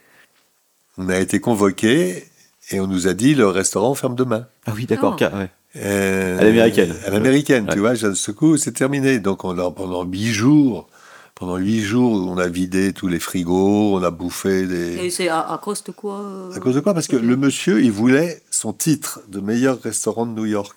on 0.98 1.08
a 1.10 1.18
été 1.18 1.38
convoqués 1.40 2.24
et 2.70 2.80
on 2.80 2.86
nous 2.86 3.06
a 3.08 3.14
dit 3.14 3.34
le 3.34 3.46
restaurant 3.48 3.94
ferme 3.94 4.14
demain. 4.14 4.46
Ah 4.66 4.72
oui, 4.74 4.86
d'accord. 4.86 5.16
Ah. 5.20 5.38
ouais. 5.38 5.50
Euh, 5.76 6.38
À 6.38 6.44
l'américaine. 6.44 6.94
À 7.06 7.10
l'américaine, 7.10 7.66
Ouais. 7.66 7.74
tu 7.74 7.80
vois, 7.80 7.94
de 7.94 8.14
ce 8.14 8.30
coup, 8.30 8.56
c'est 8.56 8.72
terminé. 8.72 9.18
Donc, 9.18 9.44
on 9.44 9.58
a, 9.58 9.70
pendant 9.70 10.04
huit 10.04 10.32
jours, 10.32 10.88
pendant 11.34 11.58
huit 11.58 11.82
jours, 11.82 12.26
on 12.30 12.38
a 12.38 12.48
vidé 12.48 12.92
tous 12.94 13.08
les 13.08 13.20
frigos, 13.20 13.94
on 13.96 14.02
a 14.02 14.10
bouffé 14.10 14.66
des. 14.66 14.96
Et 15.04 15.10
c'est 15.10 15.28
à, 15.28 15.40
à 15.40 15.58
cause 15.58 15.84
de 15.84 15.92
quoi 15.92 16.20
euh, 16.20 16.52
À 16.54 16.60
cause 16.60 16.74
de 16.74 16.80
quoi? 16.80 16.94
Parce 16.94 17.08
que 17.08 17.16
le 17.16 17.36
monsieur, 17.36 17.82
il 17.82 17.92
voulait 17.92 18.42
son 18.50 18.72
titre 18.72 19.20
de 19.28 19.40
meilleur 19.40 19.80
restaurant 19.82 20.24
de 20.24 20.32
New 20.32 20.46
York. 20.46 20.76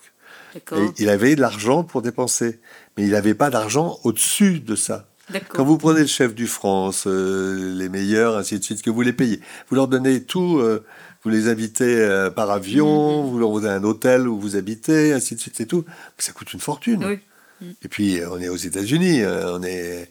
D'accord. 0.54 0.78
Et 0.80 1.02
il 1.02 1.08
avait 1.08 1.34
de 1.34 1.40
l'argent 1.40 1.82
pour 1.82 2.02
dépenser. 2.02 2.60
Mais 2.98 3.04
il 3.04 3.10
n'avait 3.12 3.34
pas 3.34 3.48
d'argent 3.50 3.98
au-dessus 4.04 4.60
de 4.60 4.74
ça. 4.76 5.06
Quand 5.48 5.64
vous 5.64 5.78
prenez 5.78 6.00
le 6.00 6.06
chef 6.08 6.34
du 6.34 6.48
France, 6.48 7.04
euh, 7.06 7.72
les 7.76 7.88
meilleurs, 7.88 8.36
ainsi 8.36 8.58
de 8.58 8.64
suite, 8.64 8.82
que 8.82 8.90
vous 8.90 9.00
les 9.02 9.12
payez, 9.12 9.40
vous 9.68 9.76
leur 9.76 9.86
donnez 9.86 10.24
tout, 10.24 10.58
euh, 10.58 10.84
vous 11.22 11.30
les 11.30 11.48
invitez 11.48 11.96
euh, 12.00 12.30
par 12.30 12.50
avion, 12.50 13.22
vous 13.24 13.38
leur 13.38 13.52
donnez 13.52 13.68
un 13.68 13.84
hôtel 13.84 14.26
où 14.28 14.38
vous 14.38 14.56
habitez, 14.56 15.12
ainsi 15.12 15.34
de 15.34 15.40
suite, 15.40 15.54
c'est 15.56 15.66
tout. 15.66 15.84
Mais 15.86 15.92
ça 16.22 16.32
coûte 16.32 16.52
une 16.52 16.60
fortune. 16.60 17.04
Oui. 17.04 17.18
Et 17.84 17.88
puis, 17.88 18.20
euh, 18.20 18.30
on 18.30 18.40
est 18.40 18.48
aux 18.48 18.56
États-Unis, 18.56 19.20
euh, 19.20 19.58
on 19.58 19.62
est, 19.62 20.08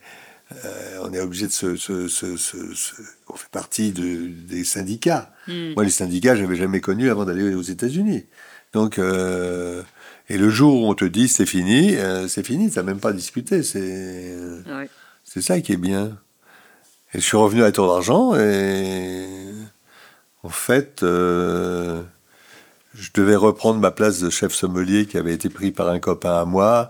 euh, 0.66 1.00
on 1.04 1.12
est 1.14 1.20
obligé 1.20 1.48
de 1.48 1.52
se, 1.52 1.76
se- 1.76 2.08
se- 2.08 2.38
se- 2.38 2.74
se- 2.76 2.94
On 3.28 3.34
fait 3.36 3.50
partie 3.52 3.92
de- 3.92 4.28
des 4.48 4.64
syndicats. 4.64 5.32
Mm. 5.48 5.74
Moi, 5.76 5.84
les 5.84 5.90
syndicats, 5.90 6.36
j'avais 6.36 6.56
jamais 6.56 6.80
connus 6.82 7.10
avant 7.10 7.26
d'aller 7.26 7.56
aux 7.56 7.62
États-Unis. 7.62 8.26
Donc, 8.74 9.00
euh, 9.00 9.82
et 10.30 10.38
le 10.38 10.50
jour 10.52 10.84
où 10.84 10.88
on 10.88 10.94
te 10.94 11.06
dit 11.06 11.28
c'est 11.28 11.48
fini, 11.48 11.96
euh, 11.96 12.28
c'est 12.28 12.46
fini, 12.46 12.70
t'as 12.70 12.84
même 12.84 13.00
pas 13.00 13.14
discuté. 13.14 13.64
C'est, 13.64 14.36
Ouais. 14.68 14.88
c'est 15.24 15.42
ça 15.42 15.60
qui 15.60 15.72
est 15.74 15.78
bien. 15.78 16.20
Et 17.16 17.20
je 17.20 17.24
suis 17.26 17.38
revenu 17.38 17.64
à 17.64 17.72
Tour 17.72 17.88
d'Argent 17.88 18.36
et 18.36 19.26
en 20.44 20.50
fait, 20.50 21.04
euh, 21.04 22.02
je 22.94 23.10
devais 23.14 23.36
reprendre 23.36 23.80
ma 23.80 23.92
place 23.92 24.20
de 24.20 24.30
chef 24.30 24.54
sommelier 24.54 25.06
qui 25.06 25.18
avait 25.18 25.34
été 25.34 25.50
pris 25.50 25.72
par 25.72 25.90
un 25.90 26.00
copain 26.00 26.40
à 26.40 26.46
moi. 26.46 26.90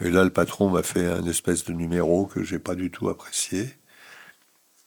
Et 0.00 0.10
là, 0.10 0.24
le 0.24 0.30
patron 0.30 0.70
m'a 0.70 0.82
fait 0.82 1.06
un 1.06 1.24
espèce 1.24 1.64
de 1.64 1.72
numéro 1.72 2.26
que 2.26 2.42
j'ai 2.42 2.58
pas 2.58 2.74
du 2.74 2.90
tout 2.90 3.08
apprécié. 3.08 3.74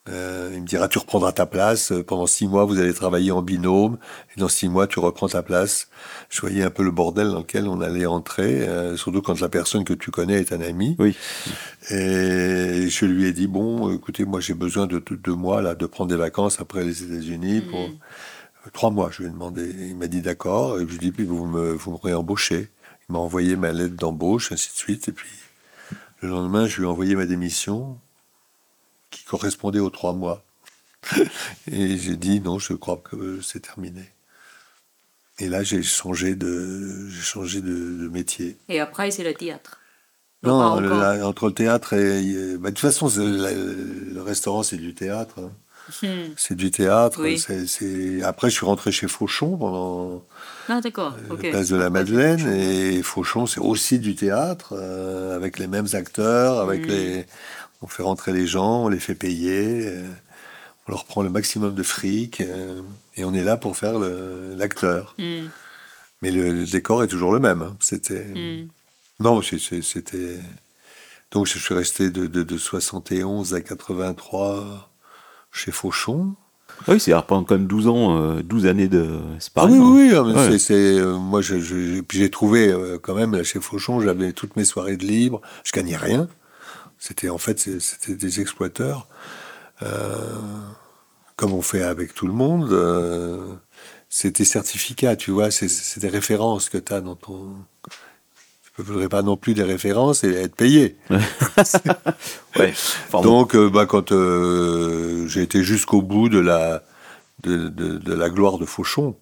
Euh, 0.10 0.52
il 0.54 0.62
me 0.62 0.68
dira, 0.68 0.90
tu 0.90 0.98
reprendras 0.98 1.32
ta 1.32 1.46
place. 1.46 1.94
Pendant 2.06 2.28
six 2.28 2.48
mois, 2.48 2.66
vous 2.66 2.78
allez 2.80 2.94
travailler 2.94 3.32
en 3.32 3.42
binôme. 3.42 3.98
Et 4.36 4.40
dans 4.40 4.50
six 4.50 4.68
mois, 4.68 4.86
tu 4.86 5.00
reprends 5.00 5.30
ta 5.30 5.44
place. 5.44 5.88
Je 6.30 6.42
voyais 6.42 6.64
un 6.64 6.70
peu 6.70 6.84
le 6.84 6.92
bordel 6.92 7.30
dans 7.30 7.40
lequel 7.40 7.68
on 7.70 7.80
allait 7.80 8.06
entrer, 8.06 8.68
euh, 8.68 8.98
surtout 8.98 9.22
quand 9.22 9.40
la 9.40 9.48
personne 9.50 9.86
que 9.86 9.94
tu 9.94 10.12
connais 10.12 10.42
est 10.42 10.52
un 10.52 10.60
ami. 10.62 10.98
Oui. 11.00 11.16
Et 11.90 12.88
je 12.90 13.06
lui 13.06 13.28
ai 13.28 13.34
dit, 13.34 13.48
bon, 13.48 13.94
écoutez, 13.94 14.26
moi 14.26 14.40
j'ai 14.42 14.54
besoin 14.54 14.88
de 14.88 15.00
deux 15.00 15.16
deux 15.16 15.36
mois 15.36 15.62
là, 15.62 15.74
de 15.76 15.86
prendre 15.86 16.10
des 16.10 16.18
vacances 16.18 16.60
après 16.60 16.84
les 16.84 17.04
États-Unis 17.04 17.62
pour 17.62 17.80
Mhm. 17.80 17.96
Euh, 18.66 18.70
trois 18.74 18.92
mois. 18.92 19.10
Je 19.12 19.20
lui 19.24 19.30
ai 19.30 19.32
demandé, 19.32 19.74
il 19.90 19.96
m'a 19.96 20.08
dit 20.08 20.22
d'accord. 20.22 20.80
Et 20.80 20.82
je 20.82 20.86
lui 20.86 20.96
ai 20.96 21.00
dit, 21.00 21.12
puis 21.12 21.26
vous 21.26 21.46
me, 21.46 21.72
vous 21.74 21.92
me 21.92 21.98
réembauchez. 21.98 22.70
Il 23.10 23.14
m'a 23.14 23.20
envoyé 23.20 23.56
ma 23.56 23.72
lettre 23.72 23.96
d'embauche, 23.96 24.52
ainsi 24.52 24.70
de 24.70 24.76
suite. 24.78 25.08
Et 25.08 25.12
puis 25.14 25.30
le 26.22 26.30
lendemain, 26.30 26.68
je 26.68 26.78
lui 26.78 26.84
ai 26.84 26.88
envoyé 26.88 27.16
ma 27.16 27.26
démission 27.26 27.98
qui 29.14 29.24
correspondait 29.24 29.80
aux 29.80 29.90
trois 29.90 30.14
mois. 30.14 30.44
Et 31.72 31.98
j'ai 31.98 32.16
dit, 32.16 32.40
non, 32.40 32.60
je 32.60 32.74
crois 32.74 33.02
que 33.04 33.40
c'est 33.42 33.60
terminé. 33.62 34.04
Et 35.40 35.50
là, 35.50 35.64
j'ai 35.64 35.82
changé 35.84 36.36
de, 36.36 37.08
j'ai 37.10 37.22
changé 37.22 37.62
de, 37.62 37.68
de 37.70 38.08
métier. 38.10 38.58
Et 38.70 38.80
après, 38.80 39.10
c'est 39.12 39.24
le 39.24 39.34
théâtre. 39.34 39.80
Non, 40.44 40.80
le- 40.80 40.90
la- 40.90 41.26
entre 41.28 41.48
le 41.48 41.54
théâtre 41.54 41.94
et. 41.94 42.58
bah, 42.58 42.70
de 42.70 42.76
toute 42.76 42.80
façon, 42.80 43.08
la- 43.18 43.52
le 43.54 44.22
restaurant, 44.22 44.62
c'est 44.62 44.78
du 44.78 44.94
théâtre. 44.94 45.36
hein. 45.40 45.52
Hmm. 46.02 46.32
C'est 46.38 46.56
du 46.56 46.70
théâtre. 46.72 47.22
Oui. 47.22 47.44
Après, 48.24 48.50
je 48.50 48.56
suis 48.56 48.66
rentré 48.66 48.92
chez 48.94 49.08
Fauchon 49.10 49.58
pendant 49.58 50.24
Ah, 50.70 50.80
la 50.82 50.90
ok. 51.34 51.50
place 51.50 51.68
de 51.70 51.76
la 51.76 51.90
Madeleine. 51.90 52.48
Et 52.56 53.02
Fauchon, 53.04 53.48
c'est 53.48 53.60
aussi 53.60 54.00
du 54.00 54.16
théâtre, 54.16 54.74
euh, 54.78 55.36
avec 55.36 55.60
les 55.60 55.68
mêmes 55.68 55.88
acteurs. 55.94 56.60
avec 56.62 56.86
Mm. 56.86 56.90
les... 56.90 57.26
On 57.84 57.88
fait 57.88 58.02
rentrer 58.04 58.32
les 58.34 58.48
gens, 58.48 58.86
on 58.86 58.90
les 58.90 59.00
fait 59.00 59.14
payer. 59.16 59.88
euh, 59.88 60.08
on 60.88 60.92
leur 60.94 61.06
prend 61.06 61.22
le 61.22 61.30
maximum 61.30 61.76
de 61.76 61.84
fric. 61.84 62.42
euh, 62.42 62.82
et 63.16 63.24
on 63.26 63.34
est 63.34 63.44
là 63.44 63.58
pour 63.58 63.78
faire 63.78 64.00
l'acteur. 64.00 65.16
Hmm. 65.20 65.48
Mais 66.22 66.32
le, 66.32 66.52
le 66.54 66.66
décor 66.66 67.04
est 67.04 67.08
toujours 67.08 67.34
le 67.34 67.40
même. 67.40 67.62
hein. 67.62 67.76
C'était. 67.80 68.26
Hmm. 68.34 68.68
Non, 69.20 69.42
c'était. 69.42 70.40
Donc, 71.32 71.48
je 71.48 71.58
suis 71.60 71.74
resté 71.74 72.10
de, 72.10 72.26
de, 72.28 72.44
de 72.44 72.58
71 72.58 73.54
à 73.54 73.62
83 73.62 74.90
chez 75.52 75.72
Fauchon. 75.72 76.36
Oui, 76.88 77.00
c'est 77.00 77.12
pendant 77.28 77.44
quand 77.44 77.56
même 77.56 77.68
12 77.68 77.88
ans, 77.88 78.18
euh, 78.18 78.42
12 78.42 78.66
années 78.66 78.88
de. 78.88 79.20
C'est 79.40 79.52
Ah 79.56 79.66
oui, 79.66 79.78
hein. 79.78 79.92
oui, 79.94 80.12
oui, 80.14 80.34
Ouais. 80.34 80.58
c'est- 80.60 80.74
euh, 80.74 81.42
je, 81.42 81.60
je- 81.60 82.02
j'ai 82.12 82.30
trouvé 82.32 82.70
euh, 82.70 82.98
quand 83.02 83.14
même, 83.14 83.36
là, 83.36 83.44
chez 83.44 83.60
Fauchon, 83.60 84.00
j'avais 84.00 84.34
toutes 84.34 84.56
mes 84.56 84.66
soirées 84.66 84.98
de 84.98 85.06
libre, 85.06 85.42
je 85.64 85.72
gagnais 85.72 85.98
rien. 85.98 86.28
C'était, 87.06 87.28
en 87.30 87.38
fait, 87.38 87.60
c'était 87.60 88.16
des 88.16 88.40
exploiteurs. 88.40 89.10
Euh, 89.82 90.16
comme 91.36 91.52
on 91.52 91.62
fait 91.62 91.84
avec 91.84 92.14
tout 92.14 92.28
le 92.28 92.32
monde. 92.34 92.72
euh, 92.72 93.56
c'est 94.08 94.32
tes 94.34 94.46
certificats, 94.46 95.18
tu 95.18 95.32
vois, 95.32 95.52
c'est- 95.52 96.00
des 96.00 96.08
références 96.08 96.70
que 96.70 96.78
tu 96.78 96.94
as 96.94 97.02
dans 97.02 97.16
ton. 97.16 97.56
Tu 98.76 98.82
ne 98.82 98.86
voudrais 98.86 99.10
pas 99.10 99.22
non 99.22 99.36
plus 99.36 99.54
des 99.54 99.64
références 99.64 100.24
et 100.24 100.32
être 100.34 100.56
payé. 100.56 100.96
Ouais. 102.58 102.74
Donc, 103.24 103.56
euh, 103.56 103.70
bah, 103.70 103.86
quand 103.86 104.12
euh, 104.14 105.28
j'ai 105.28 105.42
été 105.42 105.62
jusqu'au 105.64 106.02
bout 106.02 106.30
de 106.30 106.40
la, 106.40 106.84
de, 107.42 107.68
de- 107.68 107.98
de 107.98 108.14
la 108.14 108.30
gloire 108.30 108.58
de 108.60 108.66
Fauchon, 108.66 109.18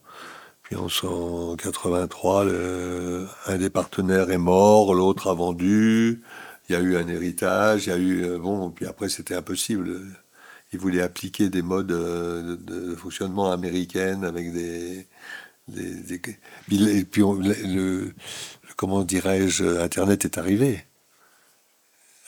puis 0.63 0.75
en 0.75 0.85
1983, 0.87 2.43
le- 2.45 3.27
un 3.47 3.57
des 3.57 3.69
partenaires 3.71 4.29
est 4.29 4.37
mort, 4.37 4.93
l'autre 4.93 5.29
a 5.29 5.33
vendu, 5.33 6.21
il 6.71 6.73
y 6.73 6.77
a 6.77 6.81
eu 6.81 6.95
un 6.97 7.07
héritage, 7.07 7.87
il 7.87 7.89
y 7.89 7.93
a 7.93 7.97
eu... 7.97 8.23
euh, 8.25 8.37
bon, 8.39 8.71
puis 8.71 8.85
après, 8.87 9.09
c'était 9.09 9.35
impossible. 9.35 9.99
Ils 10.73 10.79
voulaient 10.79 11.01
appliquer 11.01 11.49
des 11.49 11.61
modes 11.61 11.91
euh, 11.91 12.57
de, 12.57 12.89
de 12.91 12.95
fonctionnement 12.95 13.51
américaines 13.51 14.23
avec 14.25 14.53
des... 14.53 15.07
des- 15.67 15.95
des- 16.03 16.99
et 16.99 17.05
puis 17.05 17.23
on- 17.23 17.35
le, 17.35 17.53
le- 17.75 18.13
comment 18.77 19.03
dirais-je, 19.03 19.65
Internet 19.81 20.25
est 20.25 20.37
arrivé. 20.39 20.85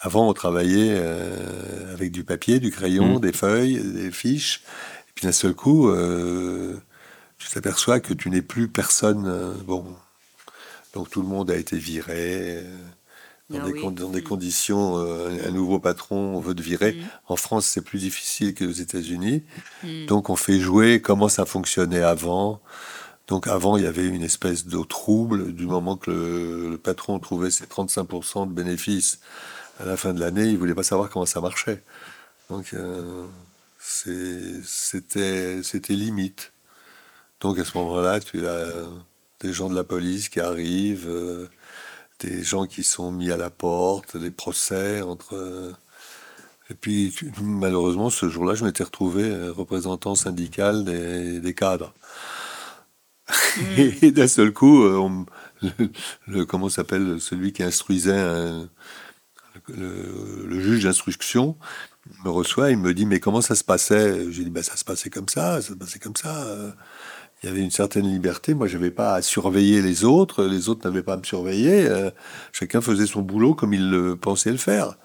Avant, 0.02 0.30
on 0.30 0.34
travaillait 0.34 0.96
euh, 0.98 1.94
avec 1.94 2.12
du 2.12 2.24
papier, 2.24 2.60
du 2.60 2.72
crayon, 2.72 3.16
Mhm. 3.16 3.22
des 3.22 3.34
feuilles, 3.34 3.80
des 3.94 4.12
fiches. 4.12 4.62
Et 5.10 5.12
puis 5.16 5.26
d'un 5.26 5.32
seul 5.32 5.54
coup, 5.54 5.90
euh, 5.90 6.76
tu 7.40 7.50
t'aperçois 7.50 8.00
que 8.02 8.14
tu 8.14 8.30
n'es 8.30 8.42
plus 8.44 8.68
personne. 8.70 9.56
bon, 9.66 9.86
donc 10.94 11.10
tout 11.10 11.22
le 11.22 11.28
monde 11.28 11.52
a 11.52 11.56
été 11.58 11.78
viré. 11.78 12.58
euh, 12.64 12.78
dans, 13.50 13.60
Ah 13.62 13.66
des, 13.66 13.74
oui. 13.74 13.82
con- 13.82 13.92
dans 13.92 14.10
des 14.10 14.22
Mhm. 14.22 14.28
conditions, 14.28 14.98
euh, 14.98 15.48
un 15.48 15.52
nouveau 15.52 15.80
patron, 15.80 16.36
on 16.36 16.40
veut 16.40 16.56
te 16.56 16.62
virer. 16.62 16.94
Mhm. 16.94 17.04
En 17.28 17.36
France, 17.36 17.66
c'est 17.66 17.82
plus 17.82 18.00
difficile 18.00 18.54
que 18.54 18.66
aux 18.66 18.72
États-Unis. 18.72 19.44
Hmm. 19.84 20.06
Donc 20.08 20.30
on 20.30 20.36
fait 20.36 20.60
jouer 20.60 21.02
comment 21.02 21.30
ça 21.30 21.46
fonctionnait 21.46 22.02
avant. 22.02 22.62
Donc 23.28 23.48
avant, 23.48 23.78
il 23.78 23.84
y 23.84 23.88
avait 23.88 24.08
une 24.08 24.24
espèce 24.24 24.66
d'eau 24.66 24.86
trouble. 24.86 25.54
Du 25.54 25.66
moment 25.68 25.98
que 25.98 26.12
le, 26.12 26.70
le 26.72 26.78
patron 26.78 27.20
trouvait 27.20 27.52
ses 27.52 27.66
35% 27.66 28.48
de 28.48 28.54
bénéfices 28.54 29.20
à 29.80 29.86
la 29.86 29.98
fin 29.98 30.14
de 30.14 30.20
l'année, 30.20 30.50
il 30.50 30.58
voulait 30.58 30.76
pas 30.76 30.84
savoir 30.84 31.10
comment 31.10 31.26
ça 31.26 31.42
marchait. 31.42 31.84
Donc 32.50 32.74
euh, 32.74 33.26
c'était 33.80 35.62
limite. 35.94 36.52
Donc 37.42 37.60
à 37.60 37.66
ce 37.66 37.78
moment-là, 37.78 38.20
tu 38.20 38.48
as 38.48 38.68
des 39.42 39.54
gens 39.54 39.70
de 39.70 39.76
la 39.76 39.84
police 39.84 40.30
qui 40.30 40.40
arrivent, 40.40 41.08
euh, 41.10 41.48
des 42.20 42.44
gens 42.44 42.66
qui 42.68 42.84
sont 42.84 43.12
mis 43.12 43.32
à 43.32 43.38
la 43.38 43.50
porte, 43.50 44.18
des 44.18 44.32
procès 44.32 45.02
entre. 45.02 45.36
euh, 45.36 45.74
et 46.70 46.76
puis, 46.76 47.14
malheureusement, 47.42 48.10
ce 48.10 48.30
jour-là, 48.30 48.56
je 48.56 48.66
m'étais 48.66 48.84
retrouvé 48.84 49.24
euh, 49.24 49.52
représentant 49.52 50.16
syndical 50.16 50.86
des, 50.86 51.40
des 51.40 51.54
cadres. 51.54 51.94
Et 53.78 54.12
d'un 54.12 54.28
seul 54.28 54.52
coup, 54.54 54.84
euh, 54.84 54.98
on 54.98 55.26
le, 55.62 55.72
le- 56.28 56.46
comment 56.46 56.70
s'appelle 56.70 57.20
celui 57.22 57.54
qui 57.54 57.64
instruisait 57.64 58.18
un- 58.18 58.70
le, 59.70 60.46
le 60.48 60.60
juge 60.60 60.84
d'instruction 60.84 61.58
me 62.26 62.30
reçoit, 62.30 62.72
il 62.72 62.78
me 62.78 62.94
dit 62.94 63.06
mais 63.06 63.20
comment 63.20 63.42
ça 63.42 63.56
se 63.56 63.64
passait? 63.64 64.32
J'ai 64.32 64.44
dit 64.46 64.50
bah 64.50 64.64
ça 64.64 64.76
se 64.78 64.86
passait 64.86 65.10
comme 65.10 65.30
ça, 65.30 65.62
ça 65.62 65.70
se 65.70 65.74
passait 65.76 66.00
comme 66.00 66.16
ça. 66.16 66.48
Il 67.44 67.50
y 67.50 67.52
avait 67.52 67.62
une 67.62 67.72
certaine 67.72 68.08
liberté. 68.08 68.54
Moi, 68.54 68.68
je 68.68 68.78
n'avais 68.78 68.92
pas 68.92 69.16
à 69.16 69.22
surveiller 69.22 69.82
les 69.82 70.06
autres, 70.06 70.46
les 70.46 70.70
autres 70.70 70.88
n'avaient 70.88 71.04
pas 71.04 71.14
à 71.14 71.18
me 71.18 71.24
surveiller. 71.24 71.86
euh, 71.88 72.10
chacun 72.54 72.80
faisait 72.80 73.06
son 73.06 73.22
boulot 73.22 73.54
comme 73.54 73.74
il 73.74 73.90
le 73.90 74.16
pensait 74.16 74.52
le 74.52 74.58
faire. 74.58 74.96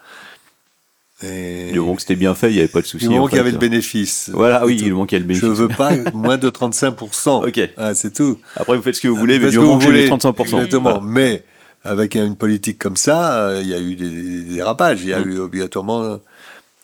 Et 1.21 1.71
Du 1.73 1.79
moment 1.81 1.95
que 1.95 2.01
c'était 2.01 2.15
bien 2.15 2.33
fait, 2.33 2.49
il 2.49 2.53
n'y 2.53 2.59
avait 2.59 2.69
pas 2.69 2.79
de 2.79 2.85
souci. 2.85 3.05
du 3.05 3.09
moment 3.09 3.25
en 3.25 3.27
qu'il 3.27 3.35
y 3.37 3.41
avait 3.41 3.51
le 3.51 3.57
bénéfice. 3.57 4.29
Voilà, 4.33 4.65
oui, 4.65 4.77
du 4.77 4.93
moment 4.93 5.05
qu'il 5.05 5.17
y 5.17 5.21
a 5.21 5.25
le 5.27 5.33
Je 5.33 5.41
bénéfice. 5.41 5.59
veux 5.59 5.67
pas 5.67 5.91
moins 6.13 6.37
de 6.37 6.49
35%. 6.49 7.43
Ok. 7.47 7.69
Ah, 7.75 7.93
c'est 7.93 8.13
tout. 8.13 8.37
Après, 8.55 8.77
vous 8.77 8.83
faites 8.83 8.95
ce 8.95 9.01
que 9.01 9.09
vous 9.09 9.17
voulez, 9.17 9.37
mais 9.37 9.49
du 9.49 9.57
que 9.57 9.61
moment 9.61 9.77
vous 9.77 9.87
que 9.87 9.91
les 9.91 10.07
voulez- 10.07 10.17
35%. 10.17 10.43
Exactement. 10.43 10.81
Voilà. 10.91 11.01
Mais 11.05 11.43
avec 11.83 12.15
une 12.15 12.37
politique 12.37 12.79
comme 12.79 12.95
ça, 12.95 13.33
euh, 13.49 13.59
il 13.61 13.67
y 13.67 13.73
a 13.73 13.81
eu 13.81 13.95
des, 13.95 14.09
des 14.09 14.41
dérapages. 14.55 15.01
Il 15.03 15.09
y 15.09 15.13
a 15.13 15.19
Mm. 15.19 15.29
eu 15.29 15.39
obligatoirement. 15.39 16.03
euh, 16.03 16.17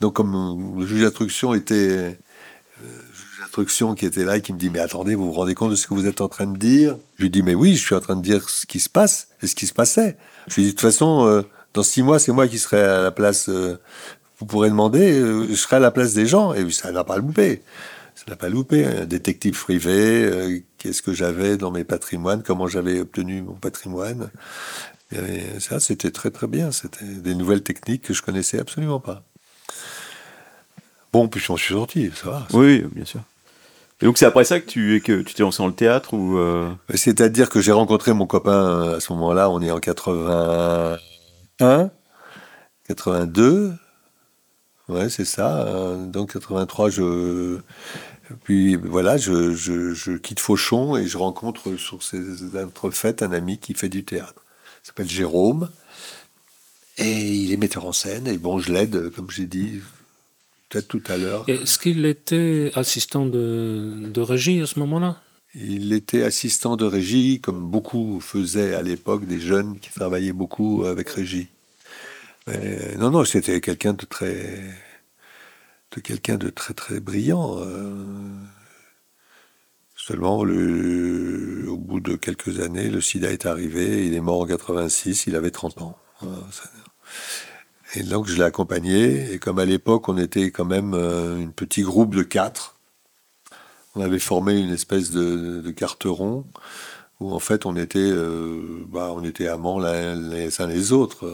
Donc, 0.02 0.14
comme 0.16 0.76
le 0.80 0.86
juge 0.86 1.02
d'instruction 1.04 1.54
était. 1.54 2.18
Qui 3.96 4.06
était 4.06 4.26
là 4.26 4.38
et 4.38 4.42
qui 4.42 4.52
me 4.54 4.58
dit 4.58 4.70
Mais 4.70 4.80
attendez, 4.80 5.16
vous 5.16 5.26
vous 5.28 5.32
rendez 5.32 5.56
compte 5.56 5.72
de 5.72 5.76
ce 5.76 5.88
que 5.88 5.94
vous 5.94 6.08
êtes 6.08 6.22
en 6.22 6.28
train 6.28 6.48
de 6.48 6.58
dire? 6.58 6.98
Je 7.18 7.24
lui 7.24 7.30
dis 7.30 7.44
Mais 7.44 7.56
oui, 7.56 7.76
je 7.76 7.86
suis 7.86 7.96
en 7.96 8.00
train 8.02 8.16
de 8.16 8.22
dire 8.22 8.50
ce 8.50 8.66
qui 8.66 8.80
se 8.80 8.90
passe 8.90 9.30
et 9.42 9.48
ce 9.48 9.56
qui 9.56 9.68
se 9.68 9.74
passait. 9.74 10.18
Je 10.48 10.56
lui 10.56 10.64
dis 10.64 10.70
De 10.70 10.72
toute 10.74 10.82
façon, 10.82 11.26
euh, 11.26 11.44
dans 11.74 11.84
six 11.84 12.04
mois, 12.04 12.20
c'est 12.20 12.32
moi 12.32 12.48
qui 12.48 12.60
serai 12.60 12.82
à 12.82 13.02
la 13.02 13.12
place. 13.12 13.48
euh, 13.50 13.78
vous 14.40 14.46
pourrez 14.46 14.70
demander, 14.70 15.18
euh, 15.18 15.48
je 15.50 15.56
serai 15.56 15.78
à 15.78 15.80
la 15.80 15.92
place 15.92 16.14
des 16.14 16.26
gens. 16.26 16.54
Et 16.54 16.70
ça 16.72 16.92
n'a 16.92 17.06
pas 17.06 17.18
loupé. 17.18 17.62
Ça 18.16 18.26
n'a 18.28 18.36
pas 18.36 18.50
loupé. 18.50 18.86
Un 18.86 19.06
détective 19.06 19.58
privé, 19.58 20.66
qu'est-ce 20.78 21.02
que 21.02 21.14
j'avais 21.14 21.56
dans 21.56 21.72
mes 21.72 21.84
patrimoines, 21.84 22.44
comment 22.44 22.68
j'avais 22.68 23.00
obtenu 23.00 23.42
mon 23.42 23.54
patrimoine? 23.54 24.30
Ça, 25.60 25.80
c'était 25.80 26.12
très 26.12 26.32
très 26.32 26.48
bien. 26.48 26.72
C'était 26.72 27.06
des 27.06 27.36
nouvelles 27.36 27.64
techniques 27.64 28.02
que 28.02 28.14
je 28.14 28.22
connaissais 28.22 28.60
absolument 28.60 29.00
pas. 29.00 29.24
Bon, 31.14 31.30
puis 31.30 31.40
je 31.40 31.54
suis 31.56 31.74
sorti, 31.74 32.12
ça 32.14 32.30
va. 32.30 32.48
Oui, 32.52 32.84
bien 32.94 33.06
sûr. 33.06 33.22
Et 34.02 34.06
donc 34.06 34.18
c'est 34.18 34.26
après 34.26 34.44
ça 34.44 34.60
que 34.60 34.66
tu 34.70 35.02
que 35.02 35.22
tu 35.22 35.34
t'es 35.34 35.44
lancé 35.44 35.60
dans 35.60 35.68
le 35.68 35.74
théâtre 35.74 36.14
ou 36.14 36.38
euh, 36.38 36.70
C'est-à-dire 36.94 37.50
que 37.50 37.62
j'ai 37.62 37.72
rencontré 37.72 38.14
mon 38.14 38.28
copain 38.28 38.52
euh, 38.92 38.98
à 38.98 39.00
ce 39.00 39.14
moment-là, 39.14 39.50
on 39.50 39.62
est 39.62 39.72
en 39.72 39.80
81, 39.80 41.00
82, 42.88 43.74
ouais 44.90 45.10
c'est 45.10 45.26
ça, 45.26 45.66
euh, 45.68 46.06
donc 46.08 46.34
83 46.34 46.90
je... 46.90 47.60
Puis 48.44 48.76
voilà, 48.76 49.18
je, 49.18 49.54
je- 49.54 49.94
je 49.94 50.14
quitte 50.14 50.40
Fauchon 50.40 50.98
et 50.98 51.08
je 51.08 51.18
rencontre 51.18 51.76
sur 51.78 52.02
ces 52.04 52.22
fêtes 52.92 53.22
un 53.24 53.32
ami 53.32 53.60
qui 53.60 53.74
fait 53.76 53.90
du 53.90 54.04
théâtre. 54.04 54.44
Il 54.84 54.88
s'appelle 54.88 55.10
Jérôme. 55.10 55.70
Et 56.98 57.12
il 57.34 57.52
est 57.52 57.58
metteur 57.58 57.86
en 57.86 57.92
scène 57.92 58.26
et 58.28 58.38
bon 58.38 58.60
je 58.60 58.72
l'aide 58.72 59.10
comme 59.14 59.30
j'ai 59.30 59.46
dit 59.46 59.82
peut-être 60.70 60.88
tout 60.88 61.04
à 61.08 61.18
l'heure. 61.18 61.44
Est-ce 61.48 61.78
qu'il 61.80 62.06
était 62.06 62.72
assistant 62.76 63.26
de, 63.26 64.10
de 64.14 64.22
régie 64.22 64.62
à 64.62 64.66
ce 64.66 64.80
moment-là? 64.80 65.22
Il 65.54 65.94
était 65.94 66.24
assistant 66.24 66.76
de 66.76 66.86
régie, 66.86 67.40
comme 67.40 67.70
beaucoup 67.70 68.20
faisaient 68.20 68.74
à 68.76 68.82
l'époque 68.82 69.26
des 69.26 69.40
jeunes 69.40 69.80
qui 69.80 69.90
travaillaient 69.90 70.34
beaucoup 70.34 70.84
avec 70.86 71.10
régie. 71.10 71.48
Mais 72.48 72.96
non, 72.98 73.10
non, 73.12 73.24
c'était 73.26 73.62
quelqu'un 73.62 73.94
de 73.94 74.06
très, 74.06 74.62
de 75.96 76.02
quelqu'un 76.02 76.36
de 76.38 76.50
très 76.50 76.74
très 76.74 77.00
brillant. 77.00 77.58
euh. 77.60 78.34
Seulement, 79.96 80.44
le, 80.44 81.66
au 81.70 81.78
bout 81.78 82.00
de 82.02 82.16
quelques 82.16 82.60
années, 82.60 82.90
le 82.90 83.02
SIDA 83.02 83.32
est 83.32 83.46
arrivé. 83.46 84.06
Il 84.06 84.14
est 84.14 84.20
mort 84.20 84.42
en 84.42 84.46
86. 84.46 85.26
Il 85.28 85.36
avait 85.36 85.52
30 85.52 85.82
ans. 85.82 85.98
Voilà, 86.22 86.44
ça- 86.52 86.70
Et 87.94 88.04
donc, 88.04 88.28
je 88.28 88.36
l'ai 88.36 88.44
accompagné. 88.44 89.32
Et 89.32 89.40
comme 89.40 89.60
à 89.60 89.66
l'époque, 89.66 90.10
on 90.10 90.18
était 90.18 90.52
quand 90.52 90.66
même 90.66 90.94
euh, 90.94 91.46
un 91.46 91.48
petit 91.48 91.84
groupe 91.84 92.16
de 92.16 92.24
quatre. 92.24 92.80
On 93.96 94.02
avait 94.02 94.20
formé 94.20 94.58
une 94.60 94.72
espèce 94.74 95.12
de, 95.12 95.62
de 95.62 95.72
carteron 95.72 96.46
où 97.20 97.32
en 97.34 97.40
fait 97.40 97.66
on 97.66 97.76
était, 97.78 98.00
euh, 98.00 98.84
bah, 98.90 99.12
on 99.14 99.24
était 99.24 99.48
amants 99.48 99.80
les 99.80 100.62
uns 100.62 100.68
les 100.68 100.92
autres. 100.92 101.26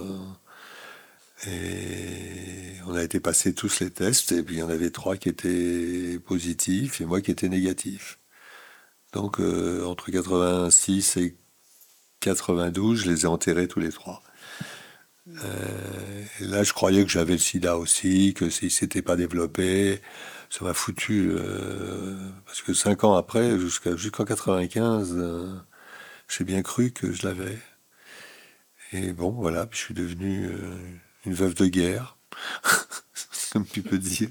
Et 1.47 2.75
on 2.85 2.93
a 2.95 3.03
été 3.03 3.19
passer 3.19 3.53
tous 3.53 3.79
les 3.79 3.89
tests 3.89 4.31
et 4.31 4.43
puis 4.43 4.55
il 4.55 4.59
y 4.59 4.63
en 4.63 4.69
avait 4.69 4.91
trois 4.91 5.17
qui 5.17 5.29
étaient 5.29 6.19
positifs 6.19 7.01
et 7.01 7.05
moi 7.05 7.21
qui 7.21 7.31
étais 7.31 7.49
négatif. 7.49 8.19
Donc 9.13 9.39
euh, 9.39 9.83
entre 9.85 10.11
86 10.11 11.17
et 11.17 11.35
92, 12.19 12.99
je 12.99 13.11
les 13.11 13.23
ai 13.23 13.25
enterrés 13.25 13.67
tous 13.67 13.79
les 13.79 13.91
trois. 13.91 14.21
Euh, 15.27 16.23
là, 16.39 16.63
je 16.63 16.73
croyais 16.73 17.03
que 17.03 17.09
j'avais 17.11 17.33
le 17.33 17.39
sida 17.39 17.77
aussi, 17.77 18.33
que 18.33 18.49
s'il 18.49 18.67
ne 18.67 18.71
s'était 18.71 19.01
pas 19.01 19.15
développé, 19.15 20.01
ça 20.49 20.65
m'a 20.65 20.73
foutu. 20.73 21.29
euh, 21.31 22.17
parce 22.45 22.61
que 22.61 22.73
cinq 22.73 23.03
ans 23.03 23.15
après, 23.15 23.57
jusqu'en 23.59 24.25
95, 24.25 25.13
euh, 25.17 25.53
j'ai 26.29 26.43
bien 26.43 26.61
cru 26.63 26.91
que 26.91 27.11
je 27.13 27.27
l'avais. 27.27 27.59
Et 28.93 29.13
bon, 29.13 29.31
voilà, 29.31 29.67
je 29.71 29.77
suis 29.77 29.93
devenu 29.93 30.49
une 31.25 31.33
veuve 31.33 31.53
de 31.55 31.65
guerre, 31.67 32.17
comme 33.53 33.65
tu 33.65 33.81
peux 33.81 33.97
dire. 33.97 34.29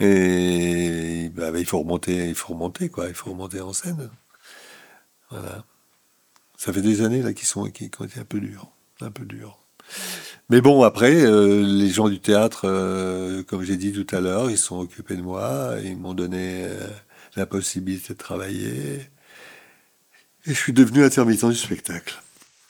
Et 0.00 1.30
bah, 1.34 1.50
bah, 1.52 1.58
il 1.58 1.66
faut 1.66 1.78
remonter, 1.80 2.28
il 2.28 2.34
faut 2.34 2.54
remonter, 2.54 2.88
quoi, 2.88 3.08
il 3.08 3.14
faut 3.14 3.30
remonter 3.30 3.60
en 3.60 3.72
scène. 3.72 4.10
Voilà. 5.30 5.64
Ça 6.58 6.72
fait 6.72 6.82
des 6.82 7.02
années 7.02 7.22
là 7.22 7.32
qui 7.32 7.46
sont 7.46 7.70
qui, 7.70 7.90
ont 8.00 8.04
été 8.04 8.20
un 8.20 8.24
peu 8.24 8.40
durs, 8.40 8.70
un 9.00 9.10
peu 9.10 9.24
durs. 9.24 9.58
Mais 10.48 10.60
bon, 10.60 10.82
après, 10.84 11.12
euh, 11.24 11.64
les 11.66 11.88
gens 11.90 12.08
du 12.08 12.20
théâtre, 12.20 12.62
euh, 12.64 13.42
comme 13.42 13.62
j'ai 13.64 13.76
dit 13.76 13.92
tout 13.92 14.06
à 14.14 14.20
l'heure, 14.20 14.48
ils 14.50 14.58
sont 14.58 14.78
occupés 14.78 15.16
de 15.16 15.22
moi, 15.22 15.72
ils 15.84 15.96
m'ont 15.96 16.14
donné 16.14 16.62
euh, 16.64 16.86
la 17.34 17.46
possibilité 17.46 18.12
de 18.12 18.18
travailler. 18.18 19.00
Et 20.46 20.50
je 20.50 20.52
suis 20.52 20.72
devenu 20.72 21.04
intermittent 21.04 21.44
du 21.46 21.56
spectacle. 21.56 22.22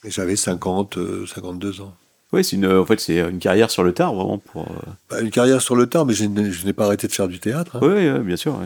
Et 0.04 0.10
j'avais 0.10 0.36
50, 0.36 0.96
euh, 0.96 1.26
52 1.26 1.82
ans. 1.82 1.94
Ouais, 2.32 2.42
c'est 2.42 2.56
une 2.56 2.66
en 2.66 2.84
fait 2.84 2.98
c'est 2.98 3.18
une 3.20 3.38
carrière 3.38 3.70
sur 3.70 3.84
le 3.84 3.92
tard 3.92 4.14
vraiment 4.14 4.38
pour. 4.38 4.66
Bah, 5.10 5.20
une 5.20 5.30
carrière 5.30 5.60
sur 5.60 5.76
le 5.76 5.86
tard, 5.86 6.06
mais 6.06 6.14
je 6.14 6.24
n'ai 6.24 6.72
pas 6.72 6.86
arrêté 6.86 7.06
de 7.06 7.12
faire 7.12 7.28
du 7.28 7.38
théâtre. 7.38 7.76
hein. 7.76 7.86
Ouais, 7.86 8.18
bien 8.20 8.36
sûr. 8.36 8.58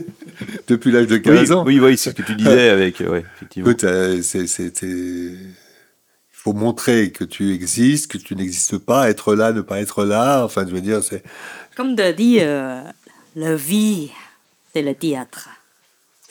Depuis 0.68 0.92
l'âge 0.92 1.08
de 1.08 1.16
15 1.16 1.40
oui, 1.50 1.52
ans. 1.56 1.64
oui, 1.66 1.80
oui, 1.80 1.98
c'est 1.98 2.10
ce 2.10 2.14
que 2.14 2.22
tu 2.22 2.34
disais 2.36 2.68
avec 2.68 3.00
ouais, 3.00 3.24
effectivement. 3.36 3.70
Écoute, 3.70 3.84
c'était. 4.22 5.32
Il 6.40 6.42
faut 6.44 6.52
montrer 6.54 7.10
que 7.12 7.22
tu 7.22 7.52
existes, 7.52 8.10
que 8.10 8.16
tu 8.16 8.34
n'existes 8.34 8.78
pas, 8.78 9.10
être 9.10 9.34
là, 9.34 9.52
ne 9.52 9.60
pas 9.60 9.78
être 9.80 10.04
là. 10.04 10.42
Enfin, 10.42 10.64
je 10.66 10.72
veux 10.72 10.80
dire, 10.80 11.02
c'est. 11.04 11.22
Comme 11.76 11.94
de 11.94 12.12
dire, 12.12 12.42
euh, 12.46 12.82
la 13.36 13.56
vie, 13.56 14.10
c'est 14.72 14.80
le 14.80 14.94
théâtre. 14.94 15.50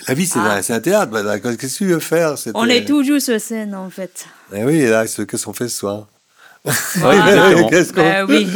La 0.07 0.15
vie, 0.15 0.25
c'est 0.25 0.39
Ah. 0.39 0.53
un, 0.55 0.61
c'est 0.63 0.73
un 0.73 0.79
théâtre. 0.79 1.11
Qu'est-ce 1.57 1.73
que 1.79 1.83
tu 1.85 1.85
veux 1.91 1.99
faire 1.99 2.33
On 2.55 2.65
est 2.65 2.85
toujours 2.85 3.21
sur 3.21 3.39
scène, 3.39 3.75
en 3.75 3.91
fait. 3.91 4.25
Eh 4.51 4.63
oui, 4.63 4.81
là, 4.87 5.05
c'est- 5.05 5.27
qu'est-ce 5.27 5.45
qu'on 5.45 5.53
fait 5.53 5.69
ce 5.69 5.77
soir 5.77 6.07
Voilà. 6.95 7.53
Qu'est-ce 7.69 7.93
qu'on- 7.93 8.01
Ben 8.01 8.25
oui. 8.27 8.47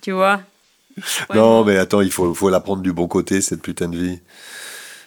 Tu 0.00 0.10
vois 0.12 0.40
Non, 1.34 1.64
mais 1.64 1.76
attends, 1.76 2.00
il 2.00 2.10
faut, 2.10 2.34
faut 2.34 2.50
la 2.50 2.58
prendre 2.60 2.82
du 2.82 2.92
bon 2.92 3.06
côté, 3.06 3.40
cette 3.40 3.62
putain 3.62 3.88
de 3.88 3.96
vie. 3.98 4.18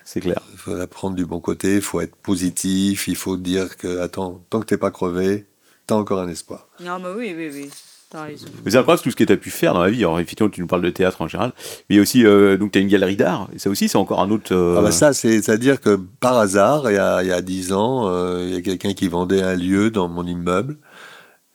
C'est 0.06 0.22
clair. 0.22 0.40
Il 0.53 0.57
faut 0.57 0.73
la 0.76 0.88
prendre 0.88 1.15
du 1.15 1.26
bon 1.26 1.40
côté, 1.40 1.76
il 1.76 1.81
faut 1.81 1.99
être 2.02 2.15
positif, 2.15 3.07
il 3.10 3.15
faut 3.15 3.38
dire 3.38 3.76
que, 3.77 3.99
attends, 3.99 4.41
tant 4.49 4.60
que 4.61 4.65
t'es 4.65 4.77
pas 4.77 4.90
crevé, 4.91 5.45
t'as 5.90 5.95
encore 5.95 6.20
un 6.22 6.28
espoir. 6.30 6.68
Non, 6.84 6.98
mais 6.99 7.10
oui, 7.16 7.34
oui, 7.38 7.49
oui. 7.53 7.70
T'as 8.11 8.24
raison. 8.24 8.48
Mais 8.66 8.72
c'est 8.72 8.78
incroyable 8.78 9.03
tout 9.03 9.11
ce 9.11 9.16
que 9.16 9.24
tu 9.24 9.32
as 9.34 9.38
pu 9.38 9.52
faire 9.52 9.76
dans 9.76 9.84
la 9.84 9.91
vie. 9.91 9.99
Alors, 9.99 10.20
effectivement, 10.20 10.49
tu 10.49 10.61
nous 10.61 10.68
parles 10.68 10.82
de 10.82 10.90
théâtre 10.90 11.22
en 11.22 11.28
général, 11.28 11.52
mais 11.57 11.94
il 11.94 11.95
y 11.98 11.99
a 11.99 12.02
aussi, 12.02 12.26
euh, 12.26 12.57
donc, 12.57 12.72
tu 12.72 12.80
as 12.80 12.82
une 12.82 12.88
galerie 12.88 13.16
d'art, 13.16 13.48
et 13.53 13.60
ça 13.60 13.70
aussi, 13.70 13.88
c'est 13.88 13.98
encore 13.99 14.20
un 14.22 14.32
autre. 14.32 14.52
euh, 14.56 14.78
Ah 14.80 14.82
bah 14.82 14.91
ça, 14.91 15.14
c'est- 15.14 15.44
c'est-à-dire 15.44 15.80
que 15.80 15.95
par 16.20 16.38
hasard, 16.40 16.90
il 16.90 16.95
y 16.95 16.98
a, 16.98 17.22
il 17.22 17.28
y 17.28 17.32
a 17.32 17.41
10 17.41 17.72
ans, 17.72 18.07
euh, 18.10 18.45
il 18.48 18.53
y 18.56 18.57
a 18.57 18.61
quelqu'un 18.61 18.94
qui 18.94 19.07
vendait 19.10 19.44
un 19.44 19.56
lieu 19.56 19.91
dans 19.91 20.07
mon 20.07 20.26
immeuble. 20.26 20.78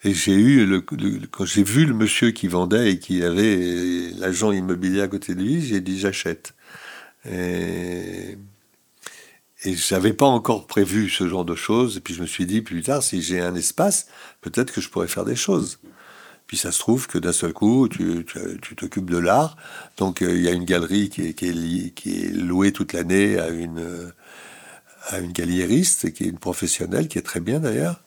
Et 0.05 0.15
j'ai 0.15 0.35
eu, 0.35 0.65
le, 0.67 0.85
le- 0.93 1.27
quand 1.29 1.45
j'ai 1.47 1.65
vu 1.65 1.87
le 1.87 1.95
monsieur 1.95 2.31
qui 2.31 2.47
vendait 2.47 2.91
et 2.93 2.99
qui 3.01 3.25
avait 3.25 4.11
l'agent 4.19 4.53
immobilier 4.53 5.01
à 5.01 5.09
côté 5.09 5.35
de 5.35 5.41
lui, 5.41 5.61
j'ai 5.61 5.81
dit 5.81 5.99
j'achète. 5.99 6.55
Et, 7.29 8.37
et 9.65 9.75
j'avais 9.75 10.13
pas 10.13 10.27
encore 10.27 10.67
prévu 10.67 11.09
ce 11.09 11.27
genre 11.27 11.45
de 11.45 11.55
choses. 11.55 11.97
Et 11.97 12.01
puis 12.01 12.15
je 12.15 12.21
me 12.21 12.27
suis 12.27 12.47
dit 12.47 12.61
plus 12.61 12.83
tard, 12.83 13.03
si 13.03 13.23
j'ai 13.23 13.41
un 13.41 13.55
espace, 13.55 14.07
peut-être 14.43 14.73
que 14.73 14.81
je 14.81 14.91
pourrais 14.91 15.09
faire 15.09 15.25
des 15.25 15.37
choses. 15.37 15.79
Puis 16.47 16.59
ça 16.59 16.71
se 16.71 16.79
trouve 16.79 17.07
que 17.07 17.19
d'un 17.19 17.33
seul 17.33 17.55
coup, 17.55 17.89
tu 17.89 18.27
t'occupes 18.77 19.11
de 19.11 19.19
l'art. 19.19 19.57
Donc 19.97 20.21
euh, 20.21 20.37
il 20.37 20.43
y 20.43 20.49
a 20.49 20.53
une 20.53 20.65
galerie 20.67 21.09
qui 21.09 21.23
est, 21.23 22.33
louée 22.35 22.73
toute 22.73 22.93
l'année 22.93 23.39
à 23.39 23.49
une, 23.49 23.79
euh, 23.79 24.11
à 25.09 25.21
qui 25.21 25.43
est 25.43 26.21
une 26.21 26.39
professionnelle, 26.39 27.09
qui 27.09 27.19
est 27.19 27.23
très 27.23 27.41
bien 27.41 27.61
d'ailleurs. 27.61 28.03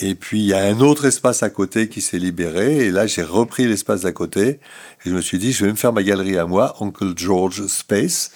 Et 0.00 0.14
puis 0.14 0.40
il 0.40 0.46
y 0.46 0.52
a 0.52 0.62
un 0.62 0.80
autre 0.80 1.06
espace 1.06 1.42
à 1.42 1.48
côté 1.48 1.88
qui 1.88 2.02
s'est 2.02 2.18
libéré. 2.18 2.86
Et 2.86 2.90
là, 2.90 3.06
j'ai 3.06 3.22
repris 3.22 3.66
l'espace 3.66 4.02
d'à 4.02 4.12
côté. 4.12 4.60
Et 5.04 5.06
je 5.06 5.14
me 5.14 5.22
suis 5.22 5.38
dit, 5.38 5.52
je 5.52 5.64
vais 5.64 5.70
me 5.70 5.76
faire 5.76 5.94
ma 5.94 6.02
galerie 6.02 6.36
à 6.36 6.44
moi, 6.44 6.76
Uncle 6.80 7.14
George 7.16 7.66
Space, 7.66 8.32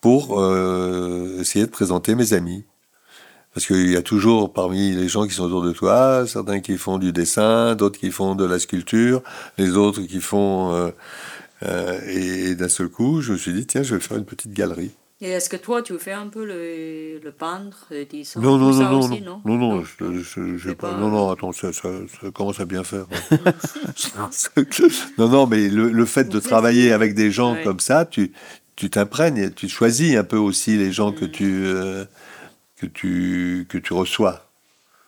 pour 0.00 0.40
euh, 0.40 1.38
essayer 1.40 1.66
de 1.66 1.70
présenter 1.70 2.14
mes 2.14 2.32
amis. 2.32 2.64
Parce 3.54 3.66
qu'il 3.66 3.90
y 3.90 3.96
a 3.96 4.02
toujours 4.02 4.52
parmi 4.52 4.92
les 4.92 5.08
gens 5.08 5.26
qui 5.26 5.34
sont 5.34 5.44
autour 5.44 5.62
de 5.62 5.72
toi, 5.72 6.24
certains 6.26 6.60
qui 6.60 6.78
font 6.78 6.98
du 6.98 7.12
dessin, 7.12 7.74
d'autres 7.74 7.98
qui 7.98 8.10
font 8.12 8.36
de 8.36 8.44
la 8.44 8.58
sculpture, 8.60 9.22
les 9.58 9.76
autres 9.76 10.02
qui 10.02 10.20
font... 10.20 10.72
euh, 10.74 10.90
euh, 11.64 12.00
et 12.08 12.54
d'un 12.54 12.68
seul 12.68 12.88
coup, 12.88 13.20
je 13.20 13.32
me 13.32 13.38
suis 13.38 13.52
dit, 13.52 13.66
tiens, 13.66 13.82
je 13.82 13.94
vais 13.94 14.00
faire 14.00 14.16
une 14.16 14.24
petite 14.24 14.52
galerie. 14.52 14.92
Et 15.22 15.28
est-ce 15.32 15.50
que 15.50 15.56
toi, 15.56 15.82
tu 15.82 15.98
fais 15.98 16.12
un 16.12 16.28
peu 16.28 16.46
le, 16.46 17.18
le 17.22 17.32
peintre, 17.32 17.88
Non, 18.36 18.56
non, 18.56 18.70
non, 18.72 18.90
non, 18.90 18.98
aussi, 19.00 19.20
non, 19.20 19.42
non, 19.44 19.58
non, 19.58 19.74
non, 19.76 19.84
je, 19.84 20.22
je- 20.22 20.56
j'ai 20.56 20.70
C'est 20.70 20.74
pas, 20.74 20.92
pas- 20.92 20.96
non, 20.96 21.10
non, 21.10 21.30
attends, 21.30 21.52
ça, 21.52 21.74
ça, 21.74 21.90
ça 22.22 22.30
commence 22.30 22.58
à 22.60 22.64
bien 22.64 22.82
faire. 22.84 23.04
non, 25.18 25.28
non, 25.28 25.46
mais 25.46 25.68
le, 25.68 25.90
le 25.90 26.04
fait 26.06 26.24
de 26.28 26.40
travailler 26.40 26.92
avec 26.92 27.14
des 27.14 27.30
gens 27.30 27.52
Ouais. 27.54 27.62
comme 27.64 27.80
ça, 27.80 28.06
tu, 28.06 28.32
tu 28.80 28.88
t'imprègnes, 28.88 29.50
tu 29.50 29.68
choisis 29.68 30.16
un 30.16 30.24
peu 30.24 30.38
aussi 30.38 30.78
les 30.78 30.90
gens 30.90 31.12
que 31.12 31.26
tu, 31.26 31.66
euh, 31.66 32.06
que 32.78 32.86
tu, 32.86 33.66
que 33.68 33.76
tu 33.76 33.92
reçois. 33.92 34.48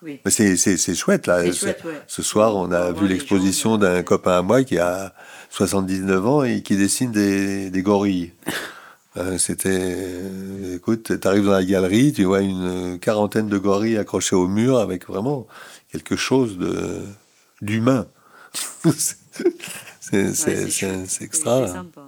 Oui. 0.03 0.19
Mais 0.23 0.29
c'est, 0.29 0.95
chouette, 0.95 1.25
là. 1.25 1.43
Ce- 1.51 1.57
chouette, 1.57 1.83
ouais. 1.83 1.99
Ce 2.05 2.21
soir, 2.21 2.55
on 2.55 2.71
a 2.71 2.91
vu 2.91 3.07
l'exposition 3.07 3.79
d'un 3.79 3.95
ouais. 3.95 4.03
copain 4.03 4.37
à 4.37 4.41
moi 4.43 4.63
qui 4.63 4.77
a 4.77 5.15
79 5.49 6.27
ans 6.27 6.43
et 6.43 6.61
qui 6.61 6.77
dessine 6.77 7.11
des, 7.11 7.71
des 7.71 7.81
gorilles. 7.81 8.31
Euh, 9.15 9.37
C'était, 9.37 9.69
euh, 9.69 10.77
écoute, 10.77 11.19
tu 11.21 11.27
arrives 11.27 11.45
dans 11.45 11.51
la 11.51 11.63
galerie, 11.63 12.13
tu 12.13 12.23
vois 12.23 12.41
une 12.41 12.97
quarantaine 12.99 13.47
de 13.47 13.59
gorilles 13.59 13.99
accrochés 13.99 14.35
au 14.35 14.47
mur 14.47 14.79
avec 14.79 15.05
vraiment 15.05 15.45
quelque 15.91 16.15
chose 16.15 16.57
de 16.57 16.99
d'humain. 17.61 18.07
c'est 20.01 21.21
extra. 21.21 21.67
C'est 21.67 21.73
sympa. 21.73 22.01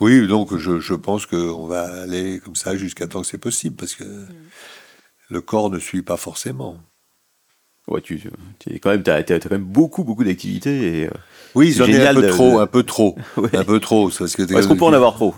Oui, 0.00 0.26
donc 0.26 0.56
je, 0.56 0.80
je 0.80 0.94
pense 0.94 1.26
qu'on 1.26 1.66
va 1.66 1.82
aller 2.02 2.40
comme 2.40 2.56
ça 2.56 2.76
jusqu'à 2.76 3.06
temps 3.06 3.20
que 3.20 3.26
c'est 3.26 3.38
possible, 3.38 3.76
parce 3.76 3.94
que 3.94 4.04
Mm. 4.04 4.26
le 5.30 5.40
corps 5.40 5.70
ne 5.70 5.78
suit 5.78 6.02
pas 6.02 6.16
forcément. 6.16 6.78
Ouais, 7.88 8.00
tu, 8.00 8.20
tu 8.60 8.72
es 8.74 8.78
quand 8.78 8.90
même, 8.90 9.02
t'as, 9.02 9.22
t'as 9.22 9.38
quand 9.40 9.50
même 9.50 9.64
beaucoup, 9.64 10.04
beaucoup 10.04 10.22
d'activités. 10.24 11.00
Et, 11.02 11.06
euh, 11.06 11.10
Oui, 11.54 11.72
j'en 11.72 11.86
ai 11.86 12.06
un 12.06 12.14
peu 12.14 12.22
de- 12.22 12.28
trop, 12.28 12.56
de- 12.58 12.62
un 12.62 12.66
peu 12.66 12.82
trop, 12.84 13.16
Ouais. 13.36 13.56
un 13.56 13.64
peu 13.64 13.80
trop. 13.80 14.10
Parce 14.10 14.36
que 14.36 14.42
Est-ce 14.42 14.68
qu'on 14.68 14.76
peut 14.76 14.84
en 14.84 14.92
avoir 14.92 15.14
trop 15.14 15.34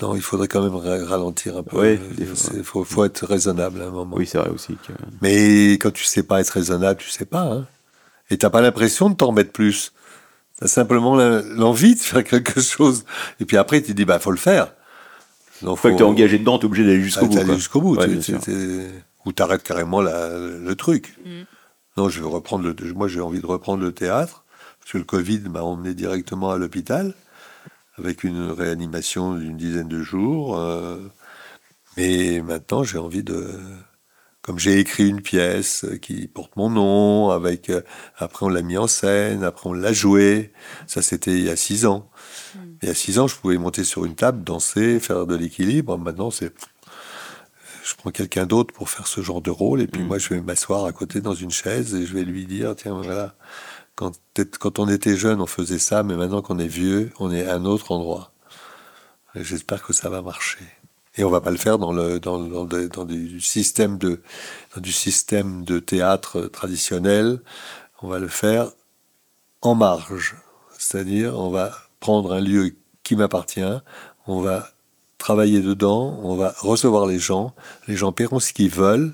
Non, 0.00 0.14
il 0.14 0.22
faudrait 0.22 0.46
quand 0.48 0.62
même 0.62 0.76
ra- 0.76 1.04
ralentir 1.06 1.56
un 1.56 1.62
peu. 1.64 1.98
Il 2.18 2.26
fois. 2.62 2.84
faut, 2.84 3.04
être 3.04 3.26
raisonnable 3.26 3.82
à 3.82 3.86
un 3.86 3.90
moment. 3.90 4.14
Oui, 4.16 4.26
c'est 4.26 4.38
vrai 4.38 4.48
aussi. 4.50 4.76
Que... 4.86 4.92
Mais 5.22 5.72
quand 5.72 5.90
tu 5.92 6.04
sais 6.04 6.22
pas 6.22 6.40
être 6.40 6.50
raisonnable, 6.50 7.00
tu 7.00 7.10
sais 7.10 7.24
pas. 7.26 7.42
Hein. 7.52 7.66
Et 8.30 8.38
t'as 8.38 8.48
pas 8.50 8.60
l'impression 8.60 9.10
de 9.10 9.16
t'en 9.16 9.28
remettre 9.28 9.50
plus. 9.52 9.92
T'as 10.60 10.66
simplement 10.66 11.14
l'envie 11.16 11.94
de 11.94 12.00
faire 12.00 12.24
quelque 12.24 12.60
chose. 12.60 13.04
Et 13.40 13.44
puis 13.44 13.56
après, 13.56 13.80
tu 13.80 13.88
te 13.88 13.92
dis, 13.92 14.04
bah, 14.04 14.18
faut 14.18 14.30
le 14.32 14.36
faire. 14.36 14.72
Une 15.62 15.76
fois 15.76 15.90
que 15.92 15.96
t'es 15.96 16.02
engagé 16.04 16.38
dedans, 16.38 16.58
t'es 16.58 16.66
obligé 16.66 16.84
d'aller 16.84 17.00
jusqu'au 17.02 17.26
Ah, 17.26 17.44
bout. 17.44 17.54
jusqu'au 17.54 17.80
bout. 17.80 17.96
Ouais, 17.96 18.06
tu- 18.18 18.32
Ou 19.24 19.32
t'arrêtes 19.32 19.62
carrément 19.62 20.00
la- 20.00 20.30
le 20.36 20.74
truc. 20.74 21.16
Non, 21.96 22.08
je 22.08 22.20
veux 22.20 22.26
reprendre 22.28 22.64
le. 22.64 22.92
Moi, 22.94 23.08
j'ai 23.08 23.20
envie 23.20 23.40
de 23.40 23.46
reprendre 23.46 23.82
le 23.82 23.92
théâtre 23.92 24.44
parce 24.80 24.92
que 24.92 24.98
le 24.98 25.04
Covid 25.04 25.40
m'a 25.50 25.62
emmené 25.62 25.94
directement 25.94 26.50
à 26.50 26.56
l'hôpital 26.58 27.14
avec 27.98 28.22
une 28.22 28.50
réanimation 28.50 29.34
d'une 29.34 29.56
dizaine 29.56 29.88
de 29.88 30.00
jours. 30.02 30.56
euh, 30.58 30.98
mais 31.96 32.40
maintenant, 32.40 32.84
j'ai 32.84 32.98
envie 32.98 33.24
de. 33.24 33.50
Comme 34.48 34.58
j'ai 34.58 34.78
écrit 34.78 35.06
une 35.06 35.20
pièce 35.20 35.84
qui 36.00 36.26
porte 36.26 36.56
mon 36.56 36.70
nom, 36.70 37.28
avec 37.28 37.68
euh, 37.68 37.82
après 38.16 38.46
on 38.46 38.48
l'a 38.48 38.62
mis 38.62 38.78
en 38.78 38.86
scène, 38.86 39.44
après 39.44 39.68
on 39.68 39.74
l'a 39.74 39.92
joué. 39.92 40.54
Ça, 40.86 41.02
c'était 41.02 41.32
il 41.32 41.44
y 41.44 41.50
a 41.50 41.56
six 41.56 41.84
ans. 41.84 42.08
Il 42.80 42.88
y 42.88 42.90
a 42.90 42.94
six 42.94 43.18
ans, 43.18 43.26
je 43.26 43.36
pouvais 43.36 43.58
monter 43.58 43.84
sur 43.84 44.06
une 44.06 44.14
table, 44.14 44.42
danser, 44.42 45.00
faire 45.00 45.26
de 45.26 45.36
l'équilibre. 45.36 45.98
Maintenant, 45.98 46.30
c'est 46.30 46.50
je 47.84 47.94
prends 47.96 48.10
quelqu'un 48.10 48.46
d'autre 48.46 48.72
pour 48.72 48.88
faire 48.88 49.06
ce 49.06 49.20
genre 49.20 49.42
de 49.42 49.50
rôle, 49.50 49.82
et 49.82 49.86
puis 49.86 50.02
moi, 50.02 50.16
je 50.16 50.30
vais 50.30 50.40
m'asseoir 50.40 50.86
à 50.86 50.92
côté 50.92 51.20
dans 51.20 51.34
une 51.34 51.50
chaise 51.50 51.94
et 51.94 52.06
je 52.06 52.14
vais 52.14 52.24
lui 52.24 52.46
dire, 52.46 52.74
tiens, 52.74 52.94
voilà, 52.94 53.34
quand, 53.96 54.18
quand 54.58 54.78
on 54.78 54.88
était 54.88 55.18
jeune, 55.18 55.42
on 55.42 55.46
faisait 55.46 55.78
ça, 55.78 56.02
mais 56.02 56.16
maintenant 56.16 56.40
qu'on 56.40 56.58
est 56.58 56.66
vieux, 56.68 57.12
on 57.18 57.30
est 57.30 57.46
à 57.46 57.56
un 57.56 57.66
autre 57.66 57.92
endroit. 57.92 58.32
J'espère 59.34 59.82
que 59.82 59.92
ça 59.92 60.08
va 60.08 60.22
marcher. 60.22 60.64
Et 61.18 61.24
on 61.24 61.30
va 61.30 61.40
pas 61.40 61.50
le 61.50 61.56
faire 61.56 61.78
dans 61.78 61.92
le 61.92 62.20
dans, 62.20 62.38
dans, 62.38 63.04
du 63.04 63.40
système 63.40 63.98
de 63.98 64.20
dans 64.74 64.80
du 64.80 64.92
système 64.92 65.64
de 65.64 65.80
théâtre 65.80 66.42
traditionnel. 66.42 67.40
On 68.00 68.08
va 68.08 68.20
le 68.20 68.28
faire 68.28 68.70
en 69.60 69.74
marge, 69.74 70.36
c'est-à-dire 70.78 71.36
on 71.36 71.50
va 71.50 71.72
prendre 71.98 72.32
un 72.32 72.40
lieu 72.40 72.76
qui 73.02 73.16
m'appartient, 73.16 73.60
on 74.28 74.40
va 74.40 74.70
travailler 75.18 75.60
dedans, 75.60 76.20
on 76.22 76.36
va 76.36 76.54
recevoir 76.58 77.06
les 77.06 77.18
gens, 77.18 77.52
les 77.88 77.96
gens 77.96 78.12
paieront 78.12 78.38
ce 78.38 78.52
qu'ils 78.52 78.70
veulent. 78.70 79.12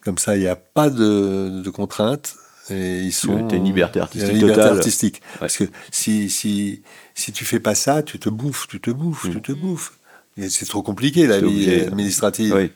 Comme 0.00 0.18
ça, 0.18 0.36
il 0.36 0.40
n'y 0.40 0.48
a 0.48 0.56
pas 0.56 0.90
de, 0.90 1.62
de 1.64 1.70
contraintes. 1.70 2.34
Et 2.70 3.02
ils 3.02 3.12
sont. 3.12 3.46
T'as 3.46 3.56
une 3.56 3.64
liberté 3.64 4.00
artistique 4.00 4.30
une 4.30 4.38
liberté 4.38 4.62
totale. 4.62 4.78
artistique. 4.78 5.22
Parce 5.38 5.56
que 5.56 5.64
si, 5.90 6.30
si, 6.30 6.82
si 7.14 7.32
tu 7.32 7.44
fais 7.44 7.60
pas 7.60 7.74
ça, 7.74 8.02
tu 8.02 8.18
te 8.18 8.28
bouffes, 8.28 8.66
tu 8.68 8.80
te 8.80 8.90
bouffes, 8.90 9.30
tu 9.30 9.40
te 9.40 9.52
bouffes. 9.52 9.92
C'est 10.36 10.66
trop 10.66 10.82
compliqué 10.82 11.26
la 11.26 11.40
vie 11.40 11.70
administrative. 11.80 12.54
Oui. 12.54 12.70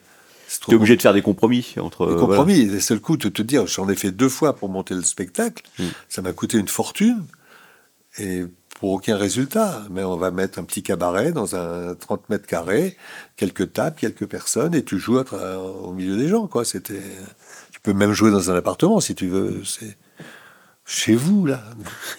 Trop 0.60 0.72
T'es 0.72 0.76
obligé 0.76 0.96
de 0.96 1.02
faire 1.02 1.12
des 1.12 1.20
compromis 1.20 1.74
entre. 1.78 2.06
des 2.06 2.14
euh, 2.14 2.18
compromis. 2.18 2.64
Les 2.64 2.80
seuls 2.80 3.00
coups 3.00 3.18
de 3.18 3.28
te 3.28 3.42
dire, 3.42 3.66
j'en 3.66 3.88
ai 3.88 3.94
fait 3.94 4.10
deux 4.10 4.30
fois 4.30 4.56
pour 4.56 4.70
monter 4.70 4.94
le 4.94 5.02
spectacle. 5.02 5.62
Mm. 5.78 5.84
Ça 6.08 6.22
m'a 6.22 6.32
coûté 6.32 6.56
une 6.56 6.68
fortune. 6.68 7.22
Et 8.18 8.44
pour 8.78 8.92
aucun 8.92 9.16
résultat. 9.16 9.82
Mais 9.90 10.04
on 10.04 10.16
va 10.16 10.30
mettre 10.30 10.58
un 10.58 10.64
petit 10.64 10.82
cabaret 10.82 11.32
dans 11.32 11.56
un 11.56 11.94
30 11.94 12.30
mètres 12.30 12.46
carrés, 12.46 12.96
quelques 13.36 13.72
tables, 13.72 13.96
quelques 13.98 14.26
personnes, 14.26 14.74
et 14.74 14.84
tu 14.84 14.98
joues 14.98 15.18
à 15.18 15.24
au 15.58 15.92
milieu 15.92 16.16
des 16.16 16.28
gens, 16.28 16.46
quoi. 16.46 16.64
C'était. 16.64 17.02
Tu 17.72 17.80
peux 17.80 17.92
même 17.92 18.12
jouer 18.12 18.30
dans 18.30 18.50
un 18.50 18.56
appartement 18.56 19.00
si 19.00 19.14
tu 19.14 19.28
veux. 19.28 19.62
C'est 19.64 19.96
chez 20.86 21.14
vous 21.14 21.44
là. 21.44 21.62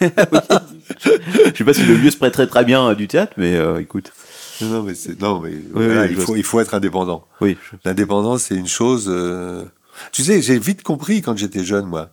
voilà. 0.00 0.64
Je 1.04 1.56
sais 1.56 1.64
pas 1.64 1.74
si 1.74 1.84
le 1.84 1.96
lieu 1.96 2.10
se 2.10 2.16
prêterait 2.16 2.46
très 2.46 2.64
bien 2.64 2.86
à 2.86 2.94
du 2.94 3.08
théâtre, 3.08 3.32
mais 3.36 3.56
euh, 3.56 3.80
écoute. 3.80 4.12
Non, 4.70 4.82
mais 4.82 4.92
non, 5.20 5.40
mais 5.40 5.52
voilà, 5.72 6.02
oui, 6.02 6.08
il 6.10 6.16
faut 6.20 6.36
il 6.36 6.44
faut 6.44 6.60
être 6.60 6.74
indépendant. 6.74 7.26
Oui. 7.40 7.56
L'indépendance, 7.84 8.44
c'est 8.44 8.54
une 8.56 8.68
chose. 8.68 9.06
euh, 9.08 9.64
Tu 10.12 10.22
sais, 10.22 10.40
j'ai 10.42 10.58
vite 10.58 10.82
compris 10.82 11.22
quand 11.22 11.36
j'étais 11.36 11.64
jeune, 11.64 11.86
moi. 11.86 12.10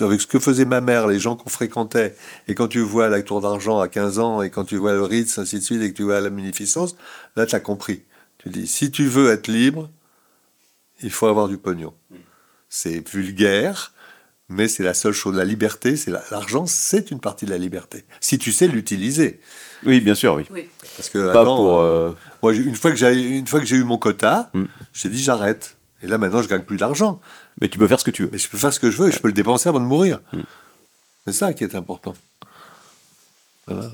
Avec 0.00 0.20
ce 0.20 0.26
que 0.26 0.38
faisait 0.40 0.64
ma 0.64 0.80
mère, 0.80 1.06
les 1.06 1.20
gens 1.20 1.36
qu'on 1.36 1.50
fréquentait, 1.50 2.16
et 2.48 2.54
quand 2.54 2.66
tu 2.68 2.80
vois 2.80 3.08
la 3.08 3.22
Tour 3.22 3.40
d'Argent 3.40 3.78
à 3.78 3.86
15 3.88 4.18
ans, 4.18 4.42
et 4.42 4.50
quand 4.50 4.64
tu 4.64 4.76
vois 4.76 4.92
le 4.94 5.02
Ritz, 5.02 5.38
ainsi 5.38 5.56
de 5.56 5.62
suite, 5.62 5.82
et 5.82 5.92
que 5.92 5.96
tu 5.96 6.02
vois 6.02 6.20
la 6.20 6.30
Munificence, 6.30 6.96
là, 7.36 7.46
tu 7.46 7.54
as 7.54 7.60
compris. 7.60 8.02
Tu 8.38 8.48
dis, 8.48 8.66
si 8.66 8.90
tu 8.90 9.06
veux 9.06 9.30
être 9.30 9.46
libre, 9.46 9.88
il 11.02 11.10
faut 11.10 11.26
avoir 11.26 11.48
du 11.48 11.58
pognon. 11.58 11.92
C'est 12.68 13.06
vulgaire, 13.08 13.92
mais 14.48 14.66
c'est 14.68 14.82
la 14.82 14.94
seule 14.94 15.12
chose. 15.12 15.36
La 15.36 15.44
liberté, 15.44 15.96
c'est 15.96 16.10
la- 16.10 16.24
l'argent, 16.30 16.66
c'est 16.66 17.10
une 17.12 17.20
partie 17.20 17.44
de 17.44 17.50
la 17.50 17.58
liberté. 17.58 18.04
Si 18.20 18.38
tu 18.38 18.50
sais 18.52 18.66
l'utiliser. 18.66 19.38
Oui, 19.86 20.00
bien 20.00 20.14
sûr, 20.14 20.34
oui. 20.34 20.44
Parce 20.96 21.08
que 21.10 21.32
Pas 21.32 21.40
attends, 21.42 21.56
pour. 21.56 21.80
euh, 21.80 22.12
moi, 22.42 22.52
j'ai- 22.52 22.62
une 22.62 22.74
fois 22.76 22.90
que 22.90 22.96
j'ai 22.96 23.12
une 23.38 23.46
fois 23.46 23.60
que 23.60 23.66
j'ai 23.66 23.76
eu 23.76 23.84
mon 23.84 23.98
quota, 23.98 24.50
Mm. 24.54 24.64
j'ai 24.92 25.08
dit 25.08 25.22
j'arrête. 25.22 25.76
Et 26.02 26.06
là 26.06 26.18
maintenant, 26.18 26.42
je 26.42 26.48
gagne 26.48 26.62
plus 26.62 26.76
d'argent, 26.76 27.20
Mais 27.60 27.68
tu 27.68 27.78
peux 27.78 27.86
faire 27.88 28.00
ce 28.00 28.04
que 28.04 28.10
tu 28.10 28.24
veux. 28.24 28.30
mais 28.32 28.38
je 28.38 28.48
peux 28.48 28.58
faire 28.58 28.72
ce 28.72 28.80
que 28.80 28.90
je 28.90 28.96
veux 28.96 29.08
et 29.08 29.12
je 29.12 29.18
peux 29.20 29.28
le 29.28 29.34
dépenser 29.34 29.68
avant 29.68 29.80
de 29.80 29.84
mourir. 29.86 30.20
Mm. 30.32 30.40
C'est 31.26 31.32
ça 31.32 31.52
qui 31.54 31.64
est 31.64 31.74
important. 31.74 32.14
Voilà. 33.66 33.90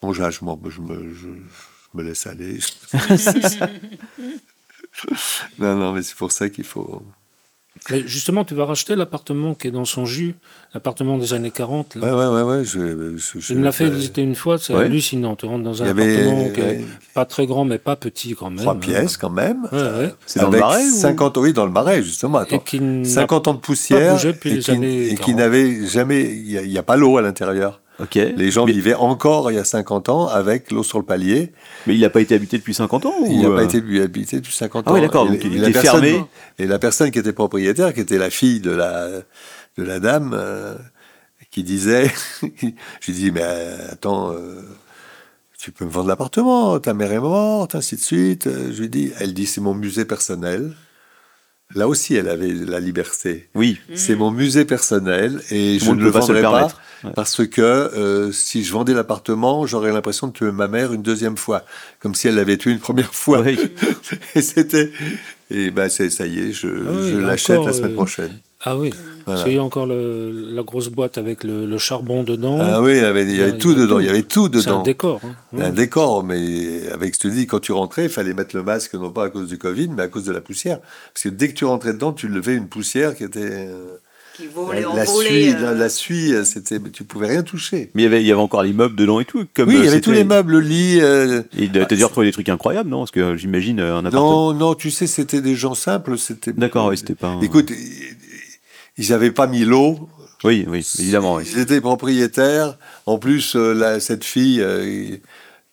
Bon, 0.00 0.12
j'ai- 0.12 0.30
je, 0.30 0.44
m'en- 0.44 0.60
je 0.68 0.80
me, 0.80 1.14
je- 1.14 1.26
je 1.26 1.94
me 1.94 2.02
laisse 2.02 2.26
aller. 2.26 2.58
non, 5.58 5.76
non, 5.76 5.92
mais 5.92 6.02
c'est 6.02 6.16
pour 6.16 6.32
ça 6.32 6.48
qu'il 6.48 6.64
faut. 6.64 7.02
Mais 7.90 8.02
justement, 8.06 8.44
tu 8.44 8.54
vas 8.54 8.64
racheter 8.66 8.94
l'appartement 8.96 9.54
qui 9.54 9.68
est 9.68 9.70
dans 9.70 9.84
son 9.84 10.04
jus, 10.04 10.34
l'appartement 10.74 11.18
des 11.18 11.34
années 11.34 11.50
40. 11.50 11.96
Là. 11.96 12.02
Ouais, 12.14 12.26
ouais, 12.26 12.34
ouais, 12.42 12.42
ouais. 12.58 12.64
Je, 12.64 13.16
je, 13.16 13.40
Je 13.40 13.54
me 13.54 13.64
l'ai 13.64 13.72
fait 13.72 13.88
visiter 13.90 14.22
une 14.22 14.34
fois, 14.34 14.58
c'est 14.58 14.74
Ouais. 14.74 14.84
hallucinant. 14.84 15.34
Tu 15.36 15.46
rentres 15.46 15.64
dans 15.64 15.82
un 15.82 15.86
avait 15.86 16.14
appartement 16.22 16.50
qui 16.50 16.60
est 16.60 16.84
pas 17.14 17.24
très 17.24 17.46
grand, 17.46 17.64
mais 17.64 17.78
pas 17.78 17.96
petit 17.96 18.34
quand 18.34 18.50
même. 18.50 18.58
trois 18.60 18.74
pièces 18.78 19.16
quand 19.16 19.30
même. 19.30 19.64
Ouais, 19.72 19.78
ouais. 19.82 20.14
C'est 20.26 20.40
dans 20.40 20.50
le 20.50 20.58
marais 20.60 20.84
ou- 20.84 20.94
50 20.96 21.36
oui, 21.38 21.52
dans 21.52 21.66
le 21.66 21.72
marais, 21.72 22.02
justement. 22.02 22.40
Et 22.40 22.42
Attends. 22.42 22.58
qui 22.60 22.80
n'a 22.80 23.04
50 23.04 23.48
ans 23.48 23.54
de 23.54 23.58
poussière 23.60 24.14
bougé 24.14 24.32
depuis 24.32 24.50
et 24.50 24.54
les 24.54 24.60
qui, 24.60 24.70
années 24.70 25.06
et 25.06 25.14
qui 25.16 25.16
40. 25.16 25.36
n'avait 25.36 25.86
jamais. 25.86 26.22
Il 26.22 26.68
n'y 26.68 26.78
a, 26.78 26.82
pas 26.82 26.96
l'eau 26.96 27.16
à 27.18 27.22
l'intérieur. 27.22 27.80
Ok. 28.00 28.14
Les 28.14 28.50
gens 28.50 28.64
mais, 28.66 28.72
vivaient 28.72 28.94
encore 28.94 29.50
il 29.50 29.54
y 29.54 29.58
a 29.58 29.64
50 29.64 30.08
ans 30.08 30.26
avec 30.26 30.70
l'eau 30.70 30.82
sur 30.82 30.98
le 30.98 31.04
palier. 31.04 31.52
mais 31.86 31.94
il 31.94 32.00
n'a 32.00 32.10
pas 32.10 32.20
été 32.20 32.34
habité 32.34 32.58
depuis 32.58 32.74
50 32.74 33.06
ans 33.06 33.14
Il 33.26 33.38
ou, 33.38 33.42
n'a 33.42 33.48
euh, 33.50 33.56
pas 33.56 33.64
été 33.64 33.78
habité 34.00 34.36
depuis 34.36 34.54
50 34.54 34.84
Ah 34.86 34.90
ans. 34.90 34.94
oui, 34.94 35.00
d'accord, 35.02 35.26
donc 35.26 35.38
il 35.44 35.60
la 35.60 35.68
était 35.68 35.80
personne- 35.80 36.02
fermé. 36.02 36.24
Et 36.58 36.66
la 36.66 36.78
personne 36.78 37.10
qui 37.10 37.18
était 37.18 37.32
propriétaire, 37.34 37.92
qui 37.94 38.00
était 38.00 38.18
la 38.18 38.30
fille 38.30 38.60
de 38.60 38.70
la, 38.70 39.08
de 39.76 39.82
la 39.82 40.00
dame, 40.00 40.32
euh, 40.34 40.74
qui 41.50 41.62
disait, 41.62 42.10
je 42.42 42.46
lui 43.06 43.12
dis, 43.12 43.30
mais 43.30 43.42
euh, 43.44 43.92
attends, 43.92 44.32
euh, 44.32 44.62
tu 45.58 45.70
peux 45.70 45.84
me 45.84 45.90
vendre 45.90 46.08
l'appartement, 46.08 46.80
ta 46.80 46.94
mère 46.94 47.12
est 47.12 47.20
morte, 47.20 47.74
ainsi 47.74 47.94
de 47.96 48.00
suite. 48.00 48.46
Euh, 48.46 48.72
Je 48.72 48.80
lui 48.80 48.88
dis, 48.88 49.12
elle 49.20 49.34
dit, 49.34 49.46
c'est 49.46 49.60
mon 49.60 49.74
musée 49.74 50.04
personnel. 50.06 50.74
Là 51.74 51.88
aussi, 51.88 52.14
elle 52.14 52.28
avait 52.28 52.52
la 52.52 52.80
liberté. 52.80 53.48
Oui. 53.54 53.80
C'est 53.94 54.16
mon 54.16 54.30
musée 54.30 54.64
personnel 54.64 55.40
et 55.50 55.78
Tout 55.78 55.86
je 55.86 55.90
ne 55.92 56.04
le 56.04 56.12
pas 56.12 56.20
vendrai 56.20 56.42
pas 56.42 56.68
parce 57.14 57.46
que 57.46 57.60
euh, 57.60 58.32
si 58.32 58.62
je 58.64 58.72
vendais 58.72 58.94
l'appartement, 58.94 59.66
j'aurais 59.66 59.92
l'impression 59.92 60.28
de 60.28 60.32
tuer 60.32 60.52
ma 60.52 60.68
mère 60.68 60.92
une 60.92 61.02
deuxième 61.02 61.36
fois, 61.36 61.64
comme 61.98 62.14
si 62.14 62.28
elle 62.28 62.36
l'avait 62.36 62.56
tué 62.56 62.70
une 62.70 62.78
première 62.78 63.14
fois. 63.14 63.40
Oui. 63.40 63.58
et 64.34 64.42
c'était 64.42 64.92
et 65.50 65.70
ben 65.70 65.88
ça 65.88 66.04
y 66.04 66.38
est, 66.38 66.52
je, 66.52 66.68
Ah 66.68 66.90
oui, 66.92 67.10
je 67.10 67.18
l'achète 67.18 67.64
la 67.64 67.72
semaine 67.72 67.92
euh, 67.92 67.94
prochaine. 67.94 68.38
Ah 68.64 68.76
oui, 68.76 68.90
Voilà. 68.90 69.10
parce 69.26 69.42
qu'il 69.44 69.54
y 69.54 69.58
a 69.58 69.62
encore 69.62 69.86
le- 69.86 70.50
la 70.54 70.62
grosse 70.62 70.88
boîte 70.88 71.18
avec 71.18 71.42
le, 71.42 71.66
le 71.66 71.78
charbon 71.78 72.22
dedans. 72.22 72.58
Ah 72.60 72.80
oui, 72.80 72.92
il 72.92 72.96
y 72.98 73.00
avait, 73.00 73.22
il 73.24 73.36
y 73.36 73.40
avait 73.42 73.50
il 73.50 73.54
y 73.56 73.58
tout 73.58 73.74
dedans, 73.74 73.96
tout. 73.96 74.00
il 74.00 74.06
y 74.06 74.08
avait 74.08 74.22
tout 74.22 74.48
C'est 74.52 74.68
un 74.68 74.72
dedans. 74.72 74.82
décor. 74.82 75.20
hein. 75.24 75.34
Un 75.56 75.60
Ouais. 75.64 75.70
décor, 75.72 76.22
mais 76.24 76.88
avec 76.92 77.14
ce 77.16 77.20
que 77.20 77.28
tu 77.28 77.34
dis, 77.34 77.46
quand 77.46 77.58
tu 77.60 77.72
rentrais, 77.72 78.04
il 78.04 78.08
fallait 78.08 78.34
mettre 78.34 78.54
le 78.56 78.62
masque, 78.62 78.94
non 78.94 79.10
pas 79.10 79.24
à 79.24 79.30
cause 79.30 79.48
du 79.48 79.58
Covid, 79.58 79.88
mais 79.96 80.02
à 80.04 80.08
cause 80.08 80.24
de 80.24 80.32
la 80.32 80.40
poussière. 80.40 80.78
Parce 81.12 81.24
que 81.24 81.28
dès 81.28 81.48
que 81.48 81.54
tu 81.54 81.64
rentrais 81.64 81.92
dedans, 81.92 82.12
tu 82.12 82.28
levais 82.28 82.54
une 82.54 82.68
poussière 82.68 83.16
qui 83.16 83.24
était. 83.24 83.40
euh, 83.42 83.96
Qui 84.36 84.44
la, 84.44 84.50
volait, 84.54 84.80
la 84.80 84.88
envolait, 84.90 85.28
suie, 85.28 85.54
euh, 85.54 85.60
la, 85.60 85.74
la 85.74 85.88
suie, 85.90 86.32
euh, 86.32 86.44
c'était, 86.44 86.78
tu 86.92 87.04
pouvais 87.04 87.26
rien 87.28 87.42
toucher. 87.42 87.90
Mais 87.94 88.02
il 88.02 88.04
y 88.04 88.06
avait, 88.06 88.22
il 88.22 88.26
y 88.26 88.32
avait 88.32 88.40
encore 88.40 88.62
les 88.62 88.72
meubles 88.72 88.96
dedans 88.96 89.18
et 89.20 89.24
tout. 89.26 89.44
Comme 89.54 89.68
oui, 89.68 89.74
il 89.76 89.80
y 89.84 89.86
euh, 89.86 89.90
avait 89.90 90.00
tous 90.00 90.10
c'était- 90.10 90.22
les 90.22 90.24
meubles, 90.24 90.52
le 90.52 90.60
lit. 90.60 90.98
euh, 91.02 91.42
Et 91.58 91.68
t'as 91.68 91.84
dû 91.96 92.04
retrouver 92.04 92.26
des 92.28 92.32
trucs 92.32 92.48
incroyables, 92.48 92.88
non? 92.88 93.00
Parce 93.00 93.10
que 93.10 93.20
euh, 93.20 93.36
j'imagine 93.36 93.80
euh, 93.80 93.96
un 93.96 94.06
appartement. 94.06 94.52
Non, 94.52 94.58
non, 94.58 94.74
tu 94.74 94.90
sais, 94.92 95.06
c'était 95.06 95.40
des 95.42 95.54
gens 95.56 95.74
simples. 95.74 96.16
C'était. 96.16 96.52
D'accord, 96.54 96.86
oui, 96.88 96.96
c'était 96.96 97.14
pas. 97.16 97.28
un- 97.28 97.40
Écoute, 97.42 97.72
ils- 98.98 99.10
n'avaient 99.10 99.30
pas 99.32 99.46
mis 99.46 99.64
l'eau. 99.64 100.08
Oui, 100.44 100.64
oui, 100.68 100.86
évidemment. 100.98 101.36
oui. 101.36 101.44
Ils 101.52 101.60
étaient 101.60 101.80
propriétaires. 101.80 102.76
En 103.06 103.18
plus, 103.18 103.54
euh, 103.56 103.72
la- 103.74 104.00
cette 104.00 104.24
fille 104.24 104.60
euh, 104.60 105.16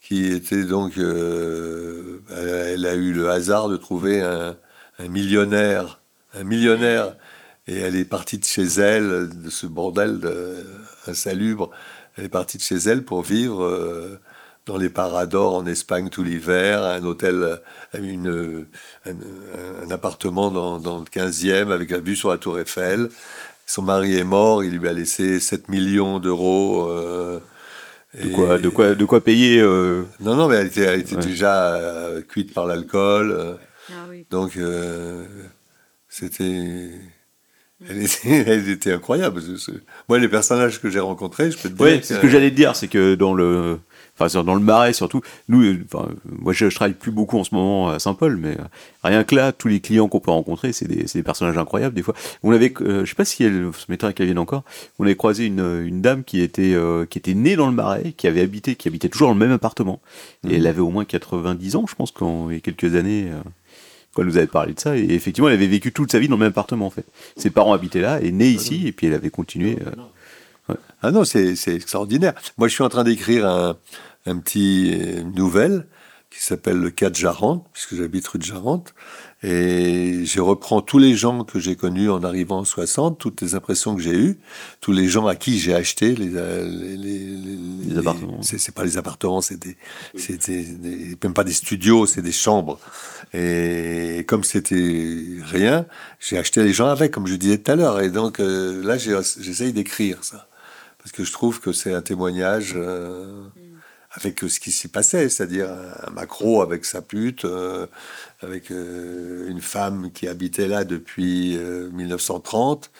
qui 0.01 0.25
était 0.27 0.63
donc, 0.63 0.97
euh, 0.97 2.19
elle 2.29 2.85
a 2.85 2.93
eu 2.95 3.13
le 3.13 3.29
hasard 3.29 3.69
de 3.69 3.77
trouver 3.77 4.21
un, 4.21 4.55
un 4.99 5.07
millionnaire, 5.07 6.01
un 6.33 6.43
millionnaire, 6.43 7.15
et 7.67 7.77
elle 7.77 7.95
est 7.95 8.05
partie 8.05 8.37
de 8.37 8.45
chez 8.45 8.63
elle, 8.63 9.29
de 9.29 9.49
ce 9.49 9.65
bordel 9.67 10.19
de, 10.19 10.55
insalubre. 11.07 11.69
Elle 12.15 12.25
est 12.25 12.29
partie 12.29 12.57
de 12.57 12.63
chez 12.63 12.75
elle 12.77 13.03
pour 13.03 13.21
vivre 13.23 13.63
euh, 13.63 14.19
dans 14.69 14.77
les 14.77 14.89
Paradors 14.89 15.55
en 15.55 15.65
Espagne 15.65 16.09
tout 16.09 16.23
l'hiver, 16.23 16.83
un 16.83 17.03
hôtel, 17.03 17.59
une, 17.99 18.67
un, 19.07 19.11
un 19.83 19.89
appartement 19.91 20.51
dans, 20.51 20.77
dans 20.79 20.99
le 20.99 21.05
15e 21.05 21.71
avec 21.71 21.89
la 21.89 21.99
vue 21.99 22.15
sur 22.15 22.29
la 22.29 22.37
Tour 22.37 22.59
Eiffel. 22.59 23.09
Son 23.65 23.81
mari 23.81 24.15
est 24.15 24.23
mort, 24.23 24.63
il 24.63 24.77
lui 24.77 24.87
a 24.87 24.93
laissé 24.93 25.39
7 25.39 25.69
millions 25.69 26.19
d'euros. 26.19 26.87
euh, 26.91 27.39
De 28.23 28.29
quoi, 28.29 28.59
de 28.59 28.69
quoi, 28.69 28.93
de 28.93 29.05
quoi 29.05 29.21
payer 29.23 29.59
euh, 29.59 30.03
Non, 30.19 30.35
non, 30.35 30.47
mais 30.47 30.57
elle 30.57 30.67
était, 30.67 30.81
elle 30.81 30.99
était 30.99 31.15
Ouais. 31.15 31.21
déjà 31.23 31.73
euh, 31.75 32.21
cuite 32.21 32.53
par 32.53 32.67
l'alcool. 32.67 33.31
euh, 33.31 33.53
Ah 33.89 34.05
oui. 34.07 34.27
donc, 34.29 34.55
euh, 34.57 35.25
c'était. 36.07 36.91
Elle 37.88 38.03
était, 38.03 38.30
elle 38.47 38.69
était 38.69 38.91
incroyable. 38.91 39.41
ce- 39.41 39.57
ce- 39.57 39.72
Moi, 40.10 40.19
les 40.19 40.27
personnages 40.27 40.81
que 40.81 40.89
j'ai 40.89 40.99
rencontrés, 40.99 41.51
je 41.51 41.57
peux 41.57 41.69
te 41.69 41.73
dire. 41.76 41.85
Ouais, 41.85 41.99
c'est 42.03 42.15
ce 42.15 42.19
que 42.19 42.27
j'allais 42.27 42.49
te 42.51 42.56
dire, 42.56 42.76
c'est 42.76 42.88
que 42.89 43.15
dans 43.15 43.34
le, 43.34 43.80
enfin 44.19 44.43
dans 44.43 44.53
le 44.56 44.60
Marais 44.60 44.91
surtout, 44.91 45.22
nous, 45.47 45.64
euh, 45.64 45.77
enfin, 45.91 46.10
moi 46.26 46.51
je, 46.51 46.69
je 46.69 46.76
travaille 46.76 46.93
plus 46.93 47.11
beaucoup 47.11 47.38
en 47.39 47.45
ce 47.45 47.56
moment 47.56 47.89
à 47.89 47.99
Saint-Paul, 47.99 48.35
mais 48.35 48.51
euh, 48.60 48.64
rien 49.03 49.23
que 49.23 49.34
là, 49.34 49.53
tous 49.53 49.69
les 49.69 49.80
clients 49.80 50.10
qu'on 50.10 50.19
peut 50.19 50.31
rencontrer, 50.31 50.73
c'est 50.73 50.88
des, 50.89 51.23
personnages 51.23 51.57
incroyables 51.57 51.95
des 51.95 52.03
fois. 52.03 52.15
On 52.43 52.51
avait, 52.51 52.73
euh, 52.81 53.06
je 53.06 53.10
sais 53.10 53.15
pas 53.15 53.23
si 53.23 53.43
elle 53.45 53.69
se 53.73 53.85
mettrait 53.88 54.14
qu'elle 54.14 54.26
vienne 54.26 54.39
encore, 54.39 54.64
on 54.99 55.06
avait 55.06 55.15
croisé 55.15 55.45
une, 55.45 55.84
une 55.85 56.01
dame 56.01 56.26
qui 56.26 56.41
était, 56.41 56.73
euh, 56.73 57.06
qui 57.06 57.18
était 57.18 57.34
née 57.34 57.56
dans 57.56 57.68
le 57.68 57.73
Marais, 57.73 58.14
qui 58.18 58.27
avait 58.27 58.41
habité, 58.41 58.76
qui 58.76 58.89
habitait 58.89 59.07
toujours 59.07 59.30
dans 59.30 59.34
le 59.35 59.39
même 59.39 59.51
appartement, 59.53 60.01
et 60.49 60.56
elle 60.57 60.68
avait 60.68 60.81
au 60.81 60.89
moins 60.89 61.06
90 61.06 61.77
ans, 61.77 61.85
je 61.88 61.95
pense, 61.95 62.11
quand 62.11 62.49
il 62.49 62.56
y 62.56 62.57
a 62.57 62.61
quelques 62.61 62.95
années. 62.95 63.27
euh, 63.31 63.39
quand 64.19 64.23
elle 64.23 64.27
nous 64.27 64.37
avait 64.37 64.47
parlé 64.47 64.73
de 64.73 64.79
ça, 64.79 64.97
et 64.97 65.03
effectivement, 65.11 65.47
elle 65.49 65.55
avait 65.55 65.67
vécu 65.67 65.91
toute 65.91 66.11
sa 66.11 66.19
vie 66.19 66.27
dans 66.27 66.35
le 66.35 66.41
même 66.41 66.49
appartement 66.49 66.87
en 66.87 66.89
fait. 66.89 67.05
Ses 67.37 67.49
parents 67.49 67.73
habitaient 67.73 68.01
là, 68.01 68.21
est 68.21 68.31
née 68.31 68.49
ici, 68.49 68.87
et 68.87 68.91
puis 68.91 69.07
elle 69.07 69.13
avait 69.13 69.29
continué. 69.29 69.77
euh, 70.69 70.73
Ah 71.01 71.11
non, 71.11 71.23
c'est 71.23 71.55
extraordinaire. 71.67 72.33
Moi, 72.57 72.67
je 72.67 72.73
suis 72.73 72.83
en 72.83 72.89
train 72.89 73.03
d'écrire 73.03 73.47
un, 73.47 73.77
un 74.25 74.37
petit 74.37 74.91
euh, 74.93 75.23
nouvelle 75.23 75.87
qui 76.29 76.43
s'appelle 76.43 76.77
Le 76.77 76.91
cas 76.91 77.09
de 77.09 77.15
Jarente, 77.15 77.65
puisque 77.73 77.95
j'habite 77.95 78.27
rue 78.27 78.37
de 78.39 78.43
Jarente. 78.43 78.93
Et 79.41 80.25
je 80.25 80.41
reprends 80.41 80.81
tous 80.81 80.97
les 80.99 81.15
gens 81.15 81.45
que 81.45 81.59
j'ai 81.59 81.77
connus 81.77 82.09
en 82.09 82.23
arrivant 82.25 82.59
en 82.59 82.65
60, 82.65 83.17
toutes 83.17 83.41
les 83.41 83.55
impressions 83.55 83.95
que 83.95 84.01
j'ai 84.01 84.13
eues, 84.17 84.37
tous 84.81 84.91
les 84.91 85.07
gens 85.07 85.27
à 85.27 85.35
qui 85.37 85.59
j'ai 85.59 85.73
acheté 85.73 86.13
les, 86.13 86.31
euh, 86.35 86.65
les, 86.67 86.97
les, 86.97 87.19
les- 87.19 87.89
Les 87.93 87.97
appartements. 87.97 88.41
C'est 88.41 88.57
c'est 88.57 88.73
pas 88.75 88.83
les 88.83 88.97
appartements, 88.97 89.39
c'est 89.41 89.55
des, 89.57 89.77
c'est 90.17 90.45
des- 90.49 90.63
des- 90.65 91.17
même 91.23 91.33
pas 91.33 91.45
des 91.45 91.53
studios, 91.53 92.05
c'est 92.05 92.21
des 92.21 92.33
chambres. 92.33 92.79
Et 93.33 94.25
comme 94.27 94.43
c'était 94.43 95.15
rien, 95.45 95.85
j'ai 96.19 96.37
acheté 96.37 96.61
les 96.63 96.73
gens 96.73 96.87
avec, 96.87 97.11
comme 97.11 97.27
je 97.27 97.35
disais 97.35 97.57
tout 97.59 97.71
à 97.71 97.75
l'heure. 97.75 98.01
Et 98.01 98.09
donc 98.09 98.39
euh, 98.41 98.83
là, 98.83 98.97
j'essaye 98.97 99.71
d'écrire 99.71 100.23
ça 100.23 100.47
parce 100.97 101.13
que 101.13 101.23
je 101.23 101.31
trouve 101.31 101.61
que 101.61 101.71
c'est 101.71 101.93
un 101.93 102.01
témoignage 102.01 102.73
euh, 102.75 103.41
avec 104.11 104.39
ce 104.41 104.59
qui 104.59 104.71
s'y 104.71 104.87
passait, 104.87 105.29
c'est-à-dire 105.29 105.69
un 105.69 106.11
macro 106.11 106.61
avec 106.61 106.83
sa 106.83 107.01
pute, 107.01 107.45
euh, 107.45 107.85
avec 108.41 108.71
euh, 108.71 109.49
une 109.49 109.61
femme 109.61 110.11
qui 110.11 110.27
habitait 110.27 110.67
là 110.67 110.85
depuis 110.85 111.57
euh, 111.57 111.89
1930, 111.91 112.91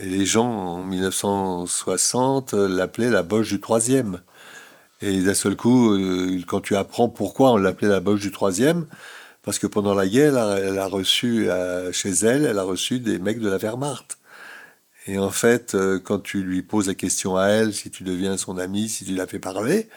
et 0.00 0.06
les 0.06 0.26
gens 0.26 0.48
en 0.48 0.82
1960 0.82 2.54
euh, 2.54 2.68
l'appelaient 2.68 3.10
la 3.10 3.22
boche 3.22 3.48
du 3.50 3.60
troisième. 3.60 4.20
Et 5.02 5.20
d'un 5.22 5.34
seul 5.34 5.56
coup, 5.56 5.92
euh, 5.92 6.40
quand 6.46 6.60
tu 6.60 6.76
apprends 6.76 7.08
pourquoi 7.08 7.52
on 7.52 7.56
l'appelait 7.56 7.88
la 7.88 8.00
boche 8.00 8.20
du 8.20 8.30
troisième, 8.30 8.86
parce 9.42 9.58
que 9.58 9.66
pendant 9.66 9.94
la 9.94 10.08
guerre, 10.08 10.36
elle 10.56 10.78
a, 10.78 10.86
reçu 10.86 11.50
euh, 11.50 11.92
chez 11.92 12.10
elle, 12.10 12.44
elle 12.46 12.58
a 12.58 12.62
reçu 12.64 13.00
des 13.00 13.18
mecs 13.18 13.40
de 13.40 13.48
la 13.48 13.58
Wehrmacht. 13.58 14.18
Et 15.06 15.18
en 15.18 15.30
fait, 15.30 15.74
euh, 15.74 16.00
quand 16.00 16.20
tu 16.20 16.42
lui 16.42 16.62
poses 16.62 16.88
la 16.88 16.94
question 16.94 17.36
à 17.36 17.46
elle, 17.48 17.74
si 17.74 17.90
tu 17.90 18.04
deviens 18.04 18.36
son 18.36 18.58
amie, 18.58 18.88
si 18.88 19.04
tu 19.04 19.14
la 19.14 19.26
fais 19.26 19.38
parler, 19.38 19.88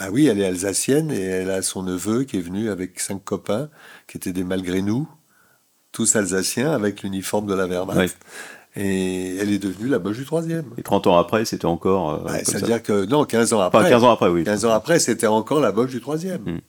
bah 0.00 0.06
oui, 0.10 0.26
elle 0.26 0.40
est 0.40 0.46
alsacienne 0.46 1.10
et 1.12 1.20
elle 1.20 1.50
a 1.50 1.60
son 1.62 1.82
neveu 1.82 2.24
qui 2.24 2.38
est 2.38 2.40
venu 2.40 2.70
avec 2.70 2.98
cinq 2.98 3.22
copains 3.22 3.68
qui 4.08 4.16
étaient 4.16 4.32
des 4.32 4.44
malgré 4.44 4.80
nous, 4.80 5.06
tous 5.92 6.16
alsaciens 6.16 6.72
avec 6.72 7.02
l'uniforme 7.02 7.46
de 7.46 7.54
la 7.54 7.66
Wehrmacht. 7.66 7.98
Ouais. 7.98 8.08
Et 8.82 9.36
elle 9.36 9.50
est 9.52 9.58
devenue 9.58 9.88
la 9.88 9.98
boche 9.98 10.16
du 10.16 10.24
troisième. 10.24 10.64
Et 10.78 10.82
30 10.82 11.08
ans 11.08 11.18
après, 11.18 11.44
c'était 11.44 11.66
encore. 11.66 12.24
euh, 12.26 12.28
ça. 12.28 12.44
C'est-à-dire 12.44 12.82
que, 12.82 13.04
non, 13.04 13.24
15 13.24 13.52
ans 13.52 13.60
après. 13.60 13.80
Enfin, 13.80 13.88
15 13.90 14.04
ans 14.04 14.10
après, 14.12 14.28
oui. 14.28 14.44
15 14.44 14.64
ans 14.64 14.72
après, 14.72 14.98
c'était 15.00 15.26
encore 15.26 15.60
la 15.60 15.72
boche 15.72 15.90
du 15.90 16.00
troisième. 16.00 16.40
Mm. 16.42 16.60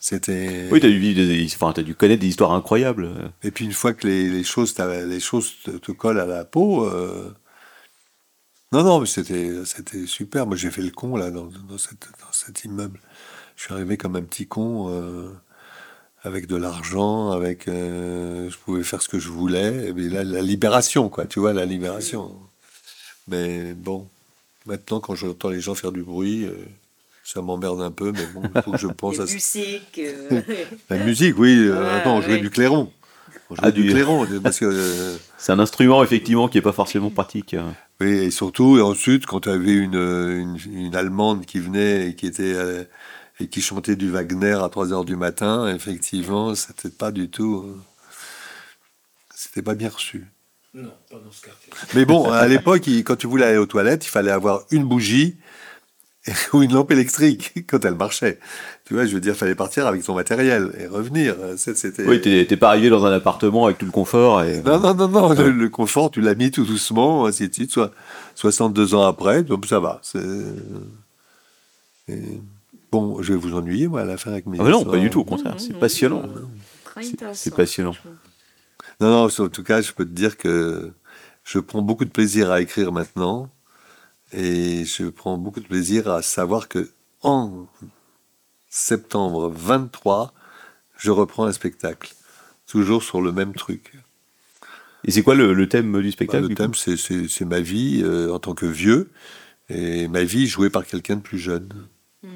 C'était. 0.00 0.68
Oui, 0.70 0.80
t'as 0.80 0.88
dû, 0.88 1.46
enfin, 1.60 1.72
dû 1.82 1.94
connaître 1.94 2.20
des 2.20 2.28
histoires 2.28 2.52
incroyables. 2.52 3.10
Et 3.42 3.50
puis 3.50 3.64
une 3.64 3.72
fois 3.72 3.92
que 3.92 4.06
les, 4.06 4.28
les 4.28 4.44
choses, 4.44 4.74
les 4.78 5.20
choses 5.20 5.54
te, 5.64 5.72
te 5.72 5.90
collent 5.92 6.20
à 6.20 6.26
la 6.26 6.44
peau. 6.44 6.84
euh, 6.86 7.34
Non, 8.72 8.82
non, 8.84 9.00
mais 9.00 9.06
c'était, 9.06 9.64
c'était 9.64 10.06
super. 10.06 10.46
Moi, 10.46 10.56
j'ai 10.56 10.70
fait 10.70 10.82
le 10.82 10.90
con 10.90 11.16
là 11.16 11.30
dans, 11.30 11.46
dans, 11.46 11.78
cette, 11.78 12.08
dans 12.20 12.32
cet 12.32 12.64
immeuble. 12.64 13.00
Je 13.56 13.64
suis 13.64 13.72
arrivé 13.72 13.96
comme 13.96 14.14
un 14.16 14.22
petit 14.22 14.46
con 14.46 14.88
euh, 14.90 15.30
avec 16.22 16.46
de 16.46 16.56
l'argent, 16.56 17.30
avec, 17.30 17.66
euh, 17.66 18.50
je 18.50 18.56
pouvais 18.58 18.82
faire 18.84 19.00
ce 19.00 19.08
que 19.08 19.18
je 19.18 19.30
voulais. 19.30 19.88
Et 19.88 19.92
puis 19.94 20.08
là, 20.10 20.22
la 20.22 20.42
libération, 20.42 21.08
quoi. 21.08 21.24
Tu 21.24 21.40
vois, 21.40 21.52
la 21.54 21.64
libération. 21.64 22.34
Mais 23.26 23.72
bon, 23.72 24.06
maintenant, 24.66 25.00
quand 25.00 25.14
j'entends 25.14 25.48
les 25.48 25.60
gens 25.60 25.74
faire 25.74 25.92
du 25.92 26.02
bruit. 26.02 26.44
euh, 26.44 26.52
ça 27.24 27.42
m'emmerde 27.42 27.82
un 27.82 27.90
peu, 27.90 28.10
mais 28.12 28.24
bon, 28.32 28.40
il 28.54 28.62
faut 28.62 28.72
que 28.72 28.78
je 28.78 28.86
pense 28.86 29.20
à 29.20 29.26
ça. 29.26 29.32
musique. 29.34 30.00
La 30.90 30.96
musique, 30.98 31.38
oui. 31.38 31.56
euh, 31.58 31.82
Ouais, 31.82 31.90
attends, 31.90 32.16
on 32.16 32.20
jouait 32.22 32.34
ouais. 32.34 32.40
du 32.40 32.48
clairon. 32.48 32.90
On 33.50 33.54
jouait 33.54 33.66
Ah, 33.66 33.70
du 33.70 33.82
du- 33.82 33.90
clairon, 33.90 34.26
parce 34.42 34.58
que... 34.58 34.64
euh, 34.70 35.16
C'est 35.36 35.52
un 35.52 35.58
instrument, 35.58 36.02
effectivement, 36.02 36.48
qui 36.48 36.56
est 36.56 36.62
pas 36.62 36.72
forcément 36.72 37.10
pratique. 37.10 37.54
Euh. 38.00 38.04
Oui, 38.06 38.10
et 38.26 38.30
surtout, 38.30 38.78
et 38.78 38.82
ensuite, 38.82 39.26
quand 39.26 39.40
tu 39.40 39.48
avais 39.50 39.72
une, 39.72 39.94
une, 39.94 40.58
une 40.72 40.96
Allemande 40.96 41.46
qui 41.46 41.58
venait 41.60 42.08
et 42.10 42.14
qui 42.16 42.26
était 42.26 42.54
euh, 42.54 42.84
et 43.40 43.48
qui 43.48 43.60
chantait 43.62 43.96
du 43.96 44.10
Wagner 44.10 44.52
à 44.62 44.68
3 44.68 44.92
heures 44.92 45.04
du 45.04 45.16
matin, 45.16 45.72
effectivement, 45.74 46.54
c'était 46.54 46.90
pas 46.90 47.12
du 47.12 47.30
tout. 47.30 47.64
euh, 47.66 47.80
C'était 49.34 49.62
pas 49.62 49.74
bien 49.74 49.88
reçu. 49.88 50.26
Non, 50.74 50.92
pas 51.10 51.18
dans 51.18 51.30
ce 51.32 51.42
quartier. 51.42 51.72
Mais 51.94 52.04
bon, 52.04 52.30
à 52.30 52.46
l'époque, 52.46 52.88
quand 52.88 53.16
tu 53.16 53.26
voulais 53.26 53.46
aller 53.46 53.56
aux 53.58 53.66
toilettes, 53.66 54.04
il 54.06 54.10
fallait 54.10 54.30
avoir 54.30 54.62
une 54.70 54.84
bougie 54.84 55.36
ou 56.52 56.62
une 56.62 56.72
lampe 56.74 56.90
électrique 56.92 57.54
quand 57.68 57.84
elle 57.84 57.94
marchait. 57.96 58.40
Tu 58.88 58.94
vois, 58.94 59.04
je 59.04 59.12
veux 59.12 59.20
dire, 59.20 59.34
il 59.34 59.36
fallait 59.38 59.54
partir 59.54 59.86
avec 59.86 60.02
son 60.02 60.14
matériel 60.14 60.72
et 60.80 60.86
revenir. 60.86 61.36
C'était. 61.58 62.06
Oui, 62.08 62.22
t'es 62.22 62.46
t'es 62.48 62.56
pas 62.56 62.70
arrivé 62.70 62.88
dans 62.88 63.04
un 63.04 63.12
appartement 63.12 63.66
avec 63.66 63.76
tout 63.76 63.84
le 63.84 63.92
confort. 63.92 64.42
Et... 64.42 64.62
Non, 64.62 64.80
non, 64.80 64.94
non, 64.94 65.08
non. 65.08 65.28
Le, 65.34 65.50
le 65.50 65.68
confort, 65.68 66.10
tu 66.10 66.22
l'as 66.22 66.34
mis 66.34 66.50
tout 66.50 66.64
doucement, 66.64 67.26
ainsi 67.26 67.46
de 67.50 67.52
suite. 67.54 67.70
Soit 67.70 67.90
62 68.34 68.94
ans 68.94 69.02
après, 69.02 69.42
donc 69.42 69.66
ça 69.66 69.78
va. 69.78 70.00
c'est- 70.02 70.18
et- 72.08 72.40
Bon, 72.90 73.20
je 73.22 73.34
vais 73.34 73.38
vous 73.38 73.54
ennuyer, 73.54 73.86
moi, 73.86 74.00
à 74.00 74.04
la 74.06 74.16
fin 74.16 74.30
avec 74.32 74.46
mes 74.46 74.56
Ah 74.58 74.64
bah 74.64 74.70
non, 74.70 74.82
pas 74.82 74.96
du 74.96 75.10
tout, 75.10 75.20
au 75.20 75.24
contraire. 75.24 75.56
C'est 75.58 75.78
passionnant. 75.78 76.22
très 76.84 77.02
C'est- 77.02 77.12
intéressant, 77.12 77.40
c'est 77.42 77.54
passionnant. 77.54 77.94
Non, 79.02 79.10
non, 79.10 79.24
en 79.44 79.48
tout 79.50 79.62
cas, 79.62 79.82
je 79.82 79.92
peux 79.92 80.06
te 80.06 80.10
dire 80.14 80.38
que 80.38 80.90
je 81.44 81.58
prends 81.58 81.82
beaucoup 81.82 82.06
de 82.06 82.10
plaisir 82.10 82.50
à 82.50 82.62
écrire 82.62 82.90
maintenant. 82.90 83.50
Et 84.32 84.86
je 84.86 85.04
prends 85.10 85.36
beaucoup 85.36 85.60
de 85.60 85.66
plaisir 85.66 86.08
à 86.10 86.22
savoir 86.22 86.68
que 86.68 86.88
en 87.22 87.66
septembre 88.68 89.48
23, 89.54 90.32
je 90.98 91.10
reprends 91.10 91.46
un 91.46 91.52
spectacle. 91.52 92.14
Toujours 92.66 93.02
sur 93.02 93.20
le 93.22 93.32
même 93.32 93.54
truc. 93.54 93.94
Et 95.04 95.10
c'est 95.10 95.22
quoi 95.22 95.34
le, 95.34 95.54
le 95.54 95.68
thème 95.68 96.00
du 96.02 96.08
Bah, 96.08 96.12
spectacle 96.12 96.42
le 96.42 96.48
du 96.48 96.54
coup? 96.54 96.62
thème, 96.62 96.74
c'est- 96.74 96.96
c'est 96.96 97.28
c'est 97.28 97.44
ma 97.44 97.60
vie 97.60 98.02
euh, 98.04 98.32
en 98.32 98.38
tant 98.38 98.54
que 98.54 98.66
vieux 98.66 99.10
et 99.70 100.08
ma 100.08 100.24
vie 100.24 100.46
jouée 100.46 100.70
par 100.70 100.84
quelqu'un 100.86 101.16
de 101.16 101.20
plus 101.22 101.38
jeune. 101.38 101.68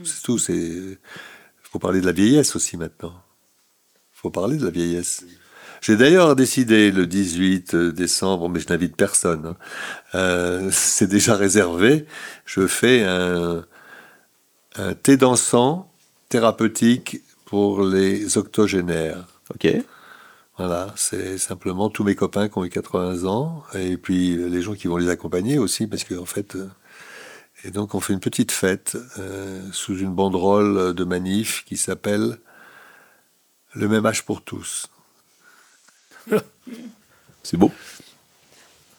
C'est 0.04 0.22
tout. 0.22 0.38
Il 0.48 0.96
faut 1.62 1.78
parler 1.78 2.00
de 2.00 2.06
la 2.06 2.12
vieillesse 2.12 2.56
aussi 2.56 2.76
maintenant. 2.76 3.14
Il 4.14 4.20
faut 4.20 4.30
parler 4.30 4.56
de 4.56 4.64
la 4.64 4.70
vieillesse. 4.70 5.24
J'ai 5.82 5.96
d'ailleurs 5.96 6.36
décidé 6.36 6.92
le 6.92 7.06
18 7.06 7.74
décembre, 7.74 8.48
mais 8.48 8.60
je 8.60 8.68
n'invite 8.68 8.96
personne. 8.96 9.46
hein. 9.46 9.56
Euh, 10.14 10.70
c'est 10.72 11.08
déjà 11.08 11.36
réservé. 11.36 12.06
Je 12.46 12.66
fais 12.68 13.02
un, 13.04 13.66
un 14.76 14.94
thé 14.94 15.16
dansant 15.16 15.91
thérapeutique 16.32 17.20
pour 17.44 17.82
les 17.84 18.38
octogénaires. 18.38 19.26
Ok. 19.54 19.68
Voilà, 20.56 20.92
c'est 20.96 21.36
simplement 21.36 21.90
tous 21.90 22.04
mes 22.04 22.14
copains 22.14 22.48
qui 22.48 22.56
ont 22.56 22.64
eu 22.64 22.70
80 22.70 23.24
ans, 23.26 23.64
et 23.74 23.96
puis 23.98 24.36
euh, 24.36 24.48
les 24.48 24.62
gens 24.62 24.74
qui 24.74 24.86
vont 24.86 24.96
les 24.96 25.10
accompagner 25.10 25.58
aussi, 25.58 25.86
parce 25.86 26.04
qu'en 26.04 26.24
fait... 26.24 26.56
euh, 26.56 26.68
et 27.64 27.70
donc 27.70 27.94
on 27.94 28.00
fait 28.00 28.12
une 28.14 28.20
petite 28.20 28.50
fête 28.50 28.96
euh, 29.18 29.60
sous 29.72 29.96
une 29.98 30.12
banderole 30.14 30.94
de 30.94 31.04
manif 31.04 31.64
qui 31.66 31.76
s'appelle 31.76 32.38
Le 33.74 33.86
même 33.88 34.04
âge 34.06 34.24
pour 34.24 34.42
tous. 34.42 34.88
C'est 37.42 37.56
beau. 37.58 37.70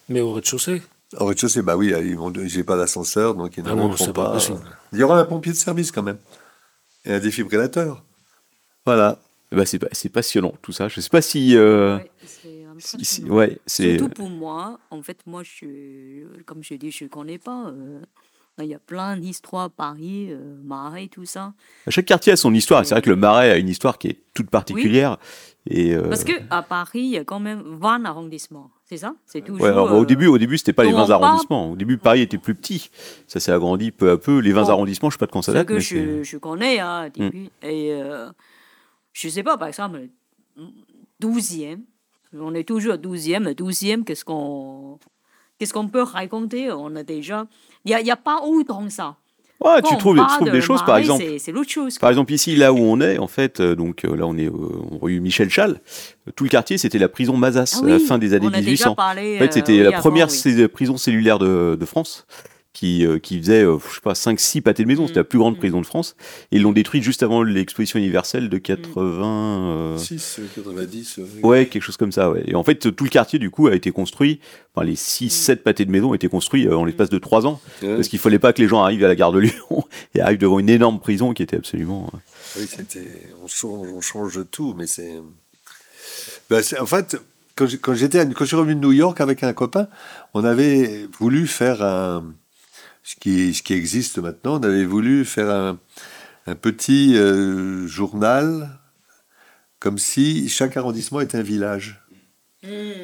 Mais 0.07 0.21
au 0.21 0.31
rez-de-chaussée 0.33 0.81
Au 1.17 1.25
rez-de-chaussée, 1.25 1.61
bah 1.63 1.75
oui, 1.77 1.93
j'ai 2.45 2.63
pas 2.63 2.77
d'ascenseur, 2.77 3.33
donc 3.35 3.57
ils 3.57 3.63
ne 3.63 3.69
Ah 3.69 3.75
non, 3.75 3.87
monteront 3.89 4.13
pas 4.13 4.25
pas. 4.25 4.33
possible. 4.33 4.59
Il 4.93 4.99
y 4.99 5.03
aura 5.03 5.19
un 5.19 5.25
pompier 5.25 5.51
de 5.51 5.57
service 5.57 5.91
quand 5.91 6.03
même. 6.03 6.19
Et 7.05 7.13
un 7.13 7.19
défibrillateur. 7.19 8.03
Voilà. 8.85 9.19
Ben, 9.51 9.65
c'est 9.65 9.79
c'est 9.93 10.09
passionnant 10.09 10.53
tout 10.61 10.71
ça. 10.71 10.87
Je 10.87 10.99
sais 10.99 11.09
pas 11.09 11.21
si. 11.21 11.55
euh, 11.55 11.97
Ouais, 11.97 12.11
c'est 12.25 12.65
si- 12.79 13.05
si- 13.05 13.23
ouais, 13.25 13.59
c'est. 13.67 13.97
Surtout 13.99 14.13
pour 14.13 14.29
moi, 14.29 14.79
en 14.89 15.01
fait, 15.03 15.17
moi, 15.27 15.43
je, 15.43 16.25
comme 16.45 16.63
je 16.63 16.73
dis, 16.75 16.91
je 16.91 17.03
ne 17.03 17.09
connais 17.09 17.37
pas. 17.37 17.67
euh, 17.67 18.01
Il 18.61 18.65
y 18.67 18.75
a 18.75 18.79
plein 18.79 19.17
d'histoires 19.17 19.71
Paris, 19.71 20.27
euh, 20.29 20.55
Marais, 20.63 21.07
tout 21.07 21.25
ça. 21.25 21.53
Chaque 21.87 22.05
quartier 22.05 22.33
a 22.33 22.35
son 22.35 22.53
histoire. 22.53 22.85
C'est 22.85 22.93
vrai 22.93 23.01
que 23.01 23.09
le 23.09 23.15
Marais 23.15 23.49
a 23.49 23.57
une 23.57 23.67
histoire 23.67 23.97
qui 23.97 24.09
est 24.09 24.19
toute 24.35 24.49
particulière. 24.51 25.17
Et 25.67 25.95
euh, 25.95 26.07
Parce 26.07 26.23
qu'à 26.23 26.61
Paris, 26.61 26.99
il 26.99 27.09
y 27.09 27.17
a 27.17 27.23
quand 27.23 27.39
même 27.39 27.63
20 27.65 28.05
arrondissements. 28.05 28.69
C'est 28.85 28.97
ça? 28.97 29.15
C'est 29.25 29.41
toujours. 29.41 29.63
ouais, 29.63 29.69
alors, 29.69 29.91
au 29.93 30.03
euh, 30.03 30.05
début, 30.05 30.27
au 30.27 30.37
début, 30.37 30.59
c'était 30.59 30.71
pas 30.73 30.83
les 30.83 30.91
dont 30.91 30.97
20 30.97 31.03
on 31.03 31.07
parle- 31.07 31.23
arrondissements. 31.23 31.71
Au 31.71 31.75
début, 31.75 31.97
Paris 31.97 32.21
était 32.21 32.37
plus 32.37 32.53
petit. 32.53 32.91
Ça 33.27 33.39
s'est 33.39 33.51
agrandi 33.51 33.89
peu 33.91 34.11
à 34.11 34.17
peu. 34.17 34.37
Les 34.37 34.51
20 34.51 34.63
Bon, 34.63 34.69
arrondissements, 34.69 35.09
je 35.09 35.15
sais 35.15 35.19
pas 35.19 35.25
de 35.25 35.31
quand 35.31 35.41
ça 35.41 35.51
date. 35.53 35.67
que 35.67 35.73
mais 35.73 35.79
je, 35.79 36.21
je 36.21 36.37
connais, 36.37 36.79
hein, 36.79 37.07
au 37.07 37.09
début. 37.09 37.49
Et 37.63 37.91
euh, 37.93 38.29
je 39.13 39.29
sais 39.29 39.41
pas, 39.41 39.57
par 39.57 39.67
exemple, 39.67 39.99
12e. 41.21 41.79
On 42.33 42.53
est 42.53 42.67
toujours 42.67 42.95
12e. 42.95 43.53
12e, 43.55 44.03
qu'est-ce 44.03 44.25
qu'on. 44.25 44.99
Qu'est-ce 45.63 45.71
qu'on 45.73 45.87
peut 45.87 46.01
raconter? 46.01 46.69
On 46.73 46.93
a 46.97 47.03
déjà. 47.03 47.47
Il 47.85 47.95
n'y 48.03 48.11
a, 48.11 48.13
a 48.13 48.17
pas 48.17 48.41
autant 48.43 48.83
ça. 48.89 49.15
Ouais, 49.61 49.69
Quand 49.69 49.71
Ah, 49.75 49.81
tu 49.83 49.93
on 49.93 49.97
trouves, 49.97 50.17
tu 50.17 50.25
trouves 50.35 50.47
de 50.47 50.51
des 50.51 50.59
choses, 50.59 50.83
par 50.83 50.97
exemple. 50.97 51.23
c'est- 51.39 51.51
l'autre 51.53 51.69
chose. 51.69 51.97
Par 51.99 52.09
exemple, 52.09 52.33
ici, 52.33 52.57
là 52.57 52.73
où 52.73 52.79
on 52.79 52.99
est, 52.99 53.17
en 53.17 53.27
fait, 53.29 53.61
euh, 53.61 53.75
donc 53.77 54.03
euh, 54.03 54.13
là, 54.13 54.27
on 54.27 54.35
est 54.37 54.47
euh, 54.47 54.51
rue 55.01 55.21
Michel 55.21 55.49
Chal. 55.49 55.79
Tout 56.35 56.43
le 56.43 56.49
quartier, 56.49 56.77
c'était 56.77 56.97
la 56.97 57.07
prison 57.07 57.37
Mazas 57.37 57.79
Ah 57.81 57.85
à 57.85 57.87
la 57.87 57.95
oui, 57.95 58.05
fin 58.05 58.17
des 58.17 58.33
années 58.33 58.47
on 58.47 58.49
a 58.49 58.57
déjà 58.59 58.89
1800. 58.89 58.95
parlé, 58.95 59.37
En 59.37 59.39
fait, 59.39 59.53
c'était 59.53 59.71
euh, 59.71 59.75
oui, 59.77 59.81
la 59.83 59.89
avant, 59.91 59.99
première 59.99 60.27
oui. 60.29 60.67
prison 60.67 60.97
cellulaire 60.97 61.39
de, 61.39 61.77
de 61.79 61.85
France 61.85 62.25
qui, 62.73 63.05
euh, 63.05 63.19
qui 63.19 63.37
faisait, 63.39 63.63
euh, 63.63 63.77
je 63.87 63.95
sais 63.95 64.01
pas, 64.01 64.15
5-6 64.15 64.61
pâtés 64.61 64.81
de 64.83 64.87
maison. 64.87 65.05
C'était 65.05 65.19
la 65.19 65.23
plus 65.23 65.37
grande 65.37 65.55
Mm. 65.55 65.59
prison 65.59 65.79
de 65.81 65.85
France. 65.85 66.15
Et 66.51 66.55
ils 66.57 66.63
l'ont 66.63 66.71
détruite 66.71 67.03
juste 67.03 67.21
avant 67.21 67.43
l'exposition 67.43 67.99
universelle 67.99 68.49
de 68.49 68.57
80. 68.57 69.67
euh, 69.69 69.97
6, 69.97 70.39
90. 70.55 71.19
euh, 71.19 71.25
Ouais, 71.43 71.67
quelque 71.67 71.83
chose 71.83 71.97
comme 71.97 72.11
ça, 72.11 72.31
ouais. 72.31 72.43
Et 72.47 72.55
en 72.55 72.63
fait, 72.63 72.95
tout 72.95 73.03
le 73.03 73.09
quartier, 73.11 73.37
du 73.37 73.51
coup, 73.51 73.67
a 73.67 73.75
été 73.75 73.91
construit, 73.91 74.39
enfin, 74.73 74.85
les 74.85 74.95
6-7 74.95 75.57
pâtés 75.63 75.85
de 75.85 75.91
maison 75.91 76.09
ont 76.09 76.13
été 76.15 76.27
construits 76.27 76.67
euh, 76.67 76.75
en 76.75 76.83
l'espace 76.85 77.09
de 77.11 77.19
3 77.19 77.45
ans. 77.45 77.61
ouais. 77.83 77.95
Parce 77.95 78.07
qu'il 78.07 78.17
fallait 78.19 78.39
pas 78.39 78.53
que 78.53 78.61
les 78.61 78.67
gens 78.67 78.81
arrivent 78.83 79.03
à 79.05 79.07
la 79.07 79.15
gare 79.15 79.31
de 79.31 79.39
Lyon 79.39 79.83
et 80.15 80.21
arrivent 80.21 80.39
devant 80.39 80.57
une 80.59 80.69
énorme 80.69 80.99
prison 80.99 81.33
qui 81.33 81.43
était 81.43 81.57
absolument. 81.57 82.09
euh, 82.13 82.17
Oui, 82.59 82.67
c'était. 82.67 83.07
On 83.43 83.47
change, 83.47 83.87
on 83.93 84.01
change 84.01 84.35
de 84.35 84.43
tout, 84.43 84.73
mais 84.77 84.87
c'est. 84.87 85.13
Ben, 86.49 86.61
en 86.79 86.85
fait, 86.87 87.17
quand 87.55 87.67
j'étais, 87.93 88.19
à- 88.19 88.25
quand 88.25 88.45
je 88.45 88.45
suis 88.45 88.55
revenu 88.55 88.75
de 88.75 88.79
New 88.79 88.91
York 88.91 89.21
avec 89.21 89.43
un 89.43 89.53
copain, 89.53 89.87
on 90.33 90.43
avait 90.43 91.07
voulu 91.19 91.45
faire 91.47 91.83
un. 91.83 92.33
Ce 93.03 93.15
qui, 93.15 93.53
ce 93.53 93.61
qui 93.61 93.73
existe 93.73 94.17
maintenant, 94.19 94.59
on 94.59 94.63
avait 94.63 94.85
voulu 94.85 95.25
faire 95.25 95.49
un, 95.49 95.79
un 96.47 96.55
petit 96.55 97.15
euh, 97.17 97.85
journal 97.87 98.69
comme 99.79 99.97
si 99.97 100.47
chaque 100.47 100.77
arrondissement 100.77 101.19
était 101.19 101.37
un 101.37 101.43
village. 101.43 101.99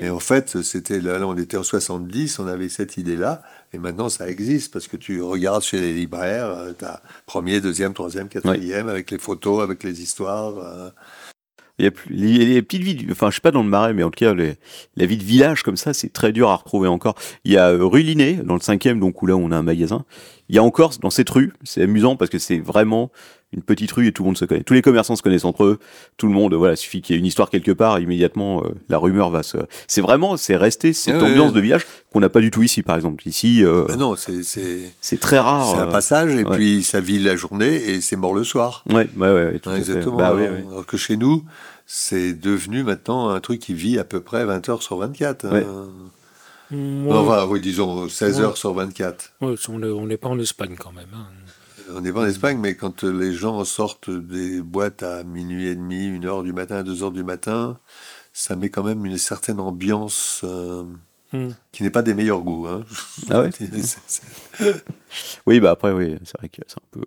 Et 0.01 0.09
en 0.09 0.19
fait, 0.19 0.61
c'était 0.61 1.01
là, 1.01 1.19
là, 1.19 1.27
on 1.27 1.35
était 1.35 1.57
en 1.57 1.63
70, 1.63 2.39
on 2.39 2.47
avait 2.47 2.69
cette 2.69 2.95
idée-là, 2.95 3.43
et 3.73 3.77
maintenant 3.77 4.07
ça 4.07 4.29
existe 4.29 4.71
parce 4.71 4.87
que 4.87 4.95
tu 4.95 5.21
regardes 5.21 5.63
chez 5.63 5.81
les 5.81 5.91
libraires, 5.91 6.73
tu 6.79 6.85
as 6.85 7.01
premier, 7.25 7.59
deuxième, 7.59 7.93
troisième, 7.93 8.29
quatrième, 8.29 8.87
avec 8.87 9.11
les 9.11 9.17
photos, 9.17 9.61
avec 9.61 9.83
les 9.83 10.01
histoires. 10.01 10.57
euh. 10.59 10.89
Il 11.79 11.85
y 11.85 11.87
a 11.87 11.91
plus, 11.91 12.13
les, 12.13 12.61
petites 12.61 12.83
villes, 12.83 13.07
enfin, 13.11 13.29
je 13.29 13.35
sais 13.35 13.41
pas 13.41 13.51
dans 13.51 13.63
le 13.63 13.69
marais, 13.69 13.93
mais 13.93 14.03
en 14.03 14.11
tout 14.11 14.19
cas, 14.19 14.33
les- 14.33 14.55
la 14.97 15.05
vie 15.05 15.17
de 15.17 15.23
village 15.23 15.63
comme 15.63 15.77
ça, 15.77 15.93
c'est 15.93 16.11
très 16.11 16.31
dur 16.31 16.49
à 16.49 16.55
retrouver 16.57 16.89
encore. 16.89 17.15
Il 17.45 17.53
y 17.53 17.57
a 17.57 17.69
euh, 17.69 17.85
rue 17.85 18.01
Linné, 18.01 18.33
dans 18.43 18.55
le 18.55 18.59
cinquième, 18.59 18.99
donc 18.99 19.21
où 19.21 19.25
là, 19.25 19.35
on 19.37 19.51
a 19.51 19.55
un 19.57 19.63
magasin. 19.63 20.03
Il 20.49 20.55
y 20.55 20.59
a 20.59 20.63
encore, 20.63 20.91
dans 21.01 21.09
cette 21.09 21.29
rue, 21.29 21.53
c'est 21.63 21.83
amusant 21.83 22.15
parce 22.15 22.29
que 22.29 22.37
c'est 22.39 22.59
vraiment 22.59 23.11
une 23.51 23.63
petite 23.63 23.91
rue 23.91 24.07
et 24.07 24.11
tout 24.11 24.21
le 24.23 24.27
monde 24.27 24.37
se 24.37 24.45
connaît. 24.45 24.61
Tous 24.63 24.75
les 24.75 24.81
commerçants 24.83 25.15
se 25.15 25.23
connaissent 25.23 25.43
entre 25.45 25.63
eux. 25.63 25.79
Tout 26.17 26.27
le 26.27 26.33
monde, 26.33 26.53
voilà, 26.53 26.75
suffit 26.75 27.01
qu'il 27.01 27.15
y 27.15 27.17
ait 27.17 27.19
une 27.19 27.25
histoire 27.25 27.49
quelque 27.49 27.71
part, 27.71 27.99
immédiatement, 27.99 28.63
euh, 28.63 28.69
la 28.89 28.97
rumeur 28.99 29.31
va 29.31 29.41
se. 29.41 29.57
C'est 29.87 30.01
vraiment, 30.01 30.37
c'est 30.37 30.55
resté 30.55 30.93
cette 30.93 31.15
Ouais, 31.15 31.23
ambiance 31.31 31.49
ouais. 31.49 31.55
de 31.55 31.59
village 31.61 31.85
qu'on 32.13 32.19
n'a 32.19 32.29
pas 32.29 32.41
du 32.41 32.51
tout 32.51 32.61
ici, 32.61 32.83
par 32.83 32.95
exemple. 32.95 33.27
Ici, 33.27 33.63
euh, 33.65 33.85
Ben 33.87 33.95
non, 33.97 34.15
c'est 34.15 35.19
très 35.19 35.39
rare. 35.39 35.71
c'est 35.71 35.79
un 35.81 35.87
euh, 35.87 35.91
passage, 35.91 36.35
et 36.35 36.43
ouais. 36.43 36.55
puis 36.55 36.83
ça 36.83 36.99
vit 36.99 37.17
la 37.19 37.35
journée, 37.35 37.75
et 37.75 38.01
c'est 38.01 38.15
mort 38.15 38.33
le 38.35 38.43
soir. 38.43 38.83
Ouais, 38.89 39.07
ouais, 39.17 39.31
ouais, 39.33 39.59
tout 39.59 39.71
exactement. 39.71 40.17
Bah, 40.17 40.33
oui, 40.35 40.43
alors, 40.45 40.85
que 40.85 40.97
chez 40.97 41.17
nous, 41.17 41.43
c'est 41.87 42.33
devenu 42.33 42.83
maintenant 42.83 43.29
un 43.29 43.39
truc 43.39 43.59
qui 43.59 43.73
vit 43.73 43.97
à 43.97 44.03
peu 44.03 44.21
près 44.21 44.45
20 44.45 44.69
heures 44.69 44.83
sur 44.83 44.97
24. 44.97 45.45
hein. 45.45 45.51
Ouais. 45.51 45.65
Non, 46.71 47.23
ouais. 47.23 47.27
enfin, 47.31 47.47
oui, 47.49 47.59
disons 47.61 48.07
16 48.07 48.37
Ouais. 48.37 48.43
heures 48.45 48.57
sur 48.57 48.73
24. 48.75 49.31
Ouais, 49.41 49.55
on 49.69 49.81
est- 49.81 49.85
on 49.89 50.05
n'est 50.05 50.17
pas 50.17 50.29
en 50.29 50.37
Espagne 50.37 50.75
quand 50.77 50.91
même. 50.91 51.07
hein. 51.15 51.25
On 51.95 52.01
n'est 52.01 52.11
pas 52.11 52.21
en 52.21 52.25
Espagne, 52.25 52.57
mais 52.59 52.75
quand 52.75 53.03
euh, 53.03 53.11
les 53.11 53.33
gens 53.33 53.63
sortent 53.65 54.09
des 54.09 54.61
boîtes 54.61 55.03
à 55.03 55.23
minuit 55.23 55.67
et 55.67 55.75
demi, 55.75 56.05
une 56.07 56.25
heure 56.25 56.43
du 56.43 56.53
matin, 56.53 56.83
deux 56.83 57.03
heures 57.03 57.11
du 57.11 57.23
matin, 57.23 57.79
ça 58.33 58.55
met 58.55 58.69
quand 58.69 58.83
même 58.83 59.05
une 59.05 59.17
certaine 59.17 59.59
ambiance 59.59 60.41
euh, 60.43 60.83
Hmm. 61.31 61.49
qui 61.71 61.83
n'est 61.83 61.91
pas 61.91 62.01
des 62.01 62.15
meilleurs 62.15 62.41
goûts. 62.41 62.65
hein. 62.65 62.83
Ah 63.29 63.41
ouais 63.41 63.51
Oui, 65.45 65.59
bah 65.59 65.69
après, 65.71 65.91
oui, 65.91 66.17
c'est 66.25 66.37
vrai 66.39 66.49
que 66.49 66.61
c'est 66.67 66.77
un 66.77 66.87
peu. 66.89 67.01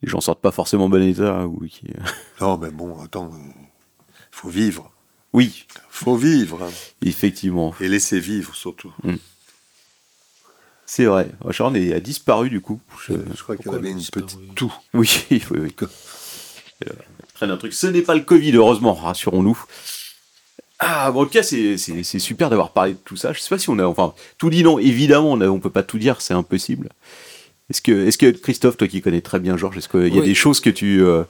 Les 0.00 0.08
gens 0.08 0.22
sortent 0.22 0.40
pas 0.40 0.50
forcément 0.50 0.84
en 0.86 0.88
bon 0.88 1.02
état 1.02 1.46
ou 1.46 1.66
qui. 1.66 1.88
euh, 1.88 2.02
non, 2.40 2.56
mais 2.56 2.70
bon, 2.70 2.98
attends, 3.02 3.30
il 3.34 3.66
faut 4.30 4.48
vivre. 4.48 4.90
Oui, 5.34 5.66
faut 5.90 6.16
vivre. 6.16 6.70
effectivement, 7.02 7.74
Et 7.80 7.88
laisser 7.88 8.18
vivre, 8.18 8.54
surtout. 8.54 8.94
C'est 10.86 11.04
vrai. 11.04 11.28
Sharon 11.50 11.74
est- 11.74 11.92
a 11.92 12.00
disparu 12.00 12.48
du 12.50 12.60
coup. 12.60 12.80
Je- 13.06 13.14
Je 13.36 13.42
crois 13.42 13.56
qu'il 13.56 13.68
avait 13.74 13.90
une 13.90 13.98
disparu 13.98 14.24
petite 14.24 14.54
toux. 14.54 14.72
Oui, 14.94 15.10
oui, 15.30 15.42
oui. 15.50 15.74
Euh, 16.86 16.92
traîne 17.34 17.50
un 17.50 17.56
truc. 17.56 17.72
Ce 17.72 17.86
n'est 17.86 18.02
pas 18.02 18.14
le 18.14 18.20
Covid, 18.20 18.52
heureusement, 18.54 18.92
rassurons-nous. 18.92 19.58
Ah, 20.78 21.10
bon, 21.10 21.22
en 21.22 21.24
tout 21.24 21.30
cas, 21.30 21.42
c'est 21.42 21.78
super 22.18 22.50
d'avoir 22.50 22.72
parlé 22.72 22.92
de 22.92 22.98
tout 23.02 23.16
ça. 23.16 23.32
Je 23.32 23.40
sais 23.40 23.48
pas 23.48 23.58
si 23.58 23.70
on 23.70 23.78
a. 23.78 23.84
Enfin, 23.86 24.12
tout 24.36 24.50
dit 24.50 24.62
non, 24.62 24.78
évidemment, 24.78 25.32
on, 25.32 25.40
on 25.40 25.58
peut 25.58 25.70
pas 25.70 25.82
tout 25.82 25.96
dire, 25.98 26.20
c'est 26.20 26.34
impossible. 26.34 26.90
Est-ce 27.70 27.80
que, 27.80 28.06
est 28.06 28.16
que, 28.18 28.26
Christophe, 28.30 28.76
toi 28.76 28.86
qui 28.88 29.00
connais 29.00 29.22
très 29.22 29.40
bien 29.40 29.56
Georges, 29.56 29.78
est-ce 29.78 29.88
qu'il 29.88 30.14
y 30.14 30.18
a 30.18 30.22
des 30.22 30.34
choses 30.34 30.60
que 30.60 30.68
tu, 30.68 31.02
euh, 31.02 31.24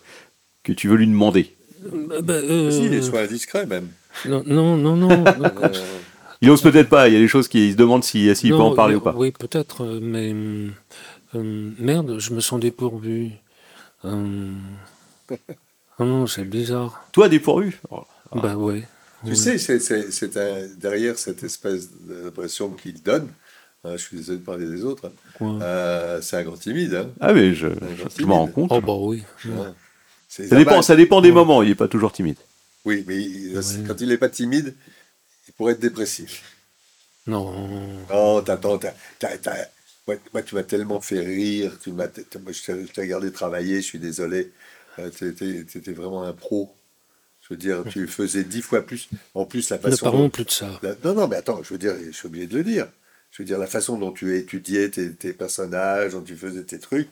que 0.64 0.72
tu 0.72 0.88
veux 0.88 0.96
lui 0.96 1.06
demander? 1.06 1.54
Euh, 1.86 2.20
bah, 2.22 2.34
euh, 2.34 2.72
Si, 2.72 2.88
les 2.88 3.02
soins 3.02 3.22
indiscrets, 3.22 3.66
même. 3.66 3.86
non, 4.26 4.42
non, 4.46 4.76
non, 4.76 4.96
non. 4.96 5.08
Euh, 5.62 5.70
Il 6.42 6.50
ose 6.50 6.60
peut-être 6.62 6.88
pas, 6.88 7.08
il 7.08 7.14
y 7.14 7.16
a 7.16 7.20
des 7.20 7.28
choses 7.28 7.48
qui 7.48 7.72
se 7.72 7.76
demandent 7.76 8.04
s'il 8.04 8.34
s'il 8.36 8.50
peut 8.50 8.56
Non, 8.58 8.66
en 8.72 8.74
parler 8.74 8.94
euh, 8.94 8.98
ou 8.98 9.00
pas. 9.00 9.14
Oui, 9.16 9.30
peut-être, 9.32 9.84
euh, 9.84 10.00
mais 10.02 10.32
hum, 11.34 11.74
merde, 11.78 12.18
je 12.18 12.32
me 12.34 12.40
sens 12.40 12.60
dépourvu. 12.60 13.30
Hum, 14.04 14.56
oh 15.98 16.04
non, 16.04 16.26
c'est 16.26 16.44
bizarre. 16.44 17.04
Toi, 17.12 17.28
dépourvu? 17.28 17.80
Bah 18.34 18.56
ouais. 18.56 18.86
Tu 19.24 19.30
Oui. 19.30 19.36
sais, 19.36 19.58
c'est, 19.58 19.80
c'est, 19.80 20.10
c'est 20.12 20.36
un- 20.36 20.68
derrière 20.78 21.18
cette 21.18 21.42
espèce 21.42 21.88
d'impression 22.06 22.68
qu'il 22.70 23.02
donne, 23.02 23.28
hein, 23.82 23.92
je 23.92 24.02
suis 24.02 24.16
désolé 24.18 24.38
de 24.38 24.44
parler 24.44 24.66
des 24.66 24.84
autres, 24.84 25.06
hein, 25.06 25.12
Quoi? 25.38 25.58
euh, 25.62 26.20
c'est 26.20 26.36
un 26.36 26.42
grand 26.44 26.56
timide. 26.56 26.94
Hein, 26.94 27.08
Ah, 27.20 27.32
mais 27.32 27.54
je, 27.54 27.68
je 28.18 28.26
m'en 28.26 28.40
rends 28.40 28.46
compte. 28.48 28.70
Oh 28.72 28.80
bah 28.80 28.92
oui. 28.98 29.22
Ça 30.28 30.56
dépend, 30.56 30.82
ça 30.82 30.96
dépend 30.96 31.20
des 31.22 31.32
moments, 31.32 31.62
il 31.62 31.70
est 31.70 31.74
pas 31.74 31.88
toujours 31.88 32.12
timide. 32.12 32.36
Oui, 32.84 33.04
mais 33.08 33.16
il- 33.16 33.56
Ouais. 33.56 33.62
quand 33.88 34.00
il 34.00 34.08
n'est 34.08 34.18
pas 34.18 34.28
timide, 34.28 34.74
il 35.48 35.52
pourrait 35.54 35.72
être 35.74 35.80
dépressif. 35.80 36.42
Non. 37.26 38.04
Oh, 38.12 38.42
t'attends, 38.44 38.78
moi, 40.06 40.16
moi, 40.32 40.42
tu 40.42 40.54
m'as 40.54 40.62
tellement 40.62 41.00
fait 41.00 41.20
rire, 41.20 41.76
tu 41.82 41.90
m'as, 41.90 42.06
moi, 42.42 42.52
je 42.52 42.86
t'ai 42.92 43.00
regardé 43.00 43.32
travailler, 43.32 43.76
je 43.76 43.86
suis 43.86 43.98
désolé, 43.98 44.52
euh, 45.00 45.10
t'étais, 45.10 45.64
t'étais 45.64 45.92
vraiment 45.92 46.22
un 46.22 46.32
pro. 46.32 46.72
Je 47.42 47.54
veux 47.54 47.58
dire, 47.58 47.84
tu 47.90 48.06
faisais 48.06 48.44
dix 48.44 48.62
fois 48.62 48.82
plus. 48.82 49.08
En 49.34 49.44
plus, 49.44 49.68
la 49.70 49.76
Ne 49.78 49.82
façon. 49.82 50.04
parlons 50.04 50.22
dont- 50.22 50.30
plus 50.30 50.44
de 50.44 50.50
ça. 50.50 50.80
la- 50.82 50.94
non, 51.04 51.14
non, 51.14 51.28
mais 51.28 51.36
attends, 51.36 51.62
je 51.62 51.72
veux 51.74 51.78
dire, 51.78 51.94
je 52.04 52.10
suis 52.12 52.26
obligé 52.26 52.46
de 52.46 52.56
le 52.56 52.64
dire. 52.64 52.88
Je 53.32 53.42
veux 53.42 53.46
dire, 53.46 53.58
la 53.58 53.66
façon 53.66 53.98
dont 53.98 54.12
tu 54.12 54.36
étudiais 54.36 54.88
tes, 54.90 55.12
tes 55.12 55.32
personnages, 55.32 56.12
dont 56.12 56.22
tu 56.22 56.36
faisais 56.36 56.62
tes 56.62 56.78
trucs, 56.78 57.08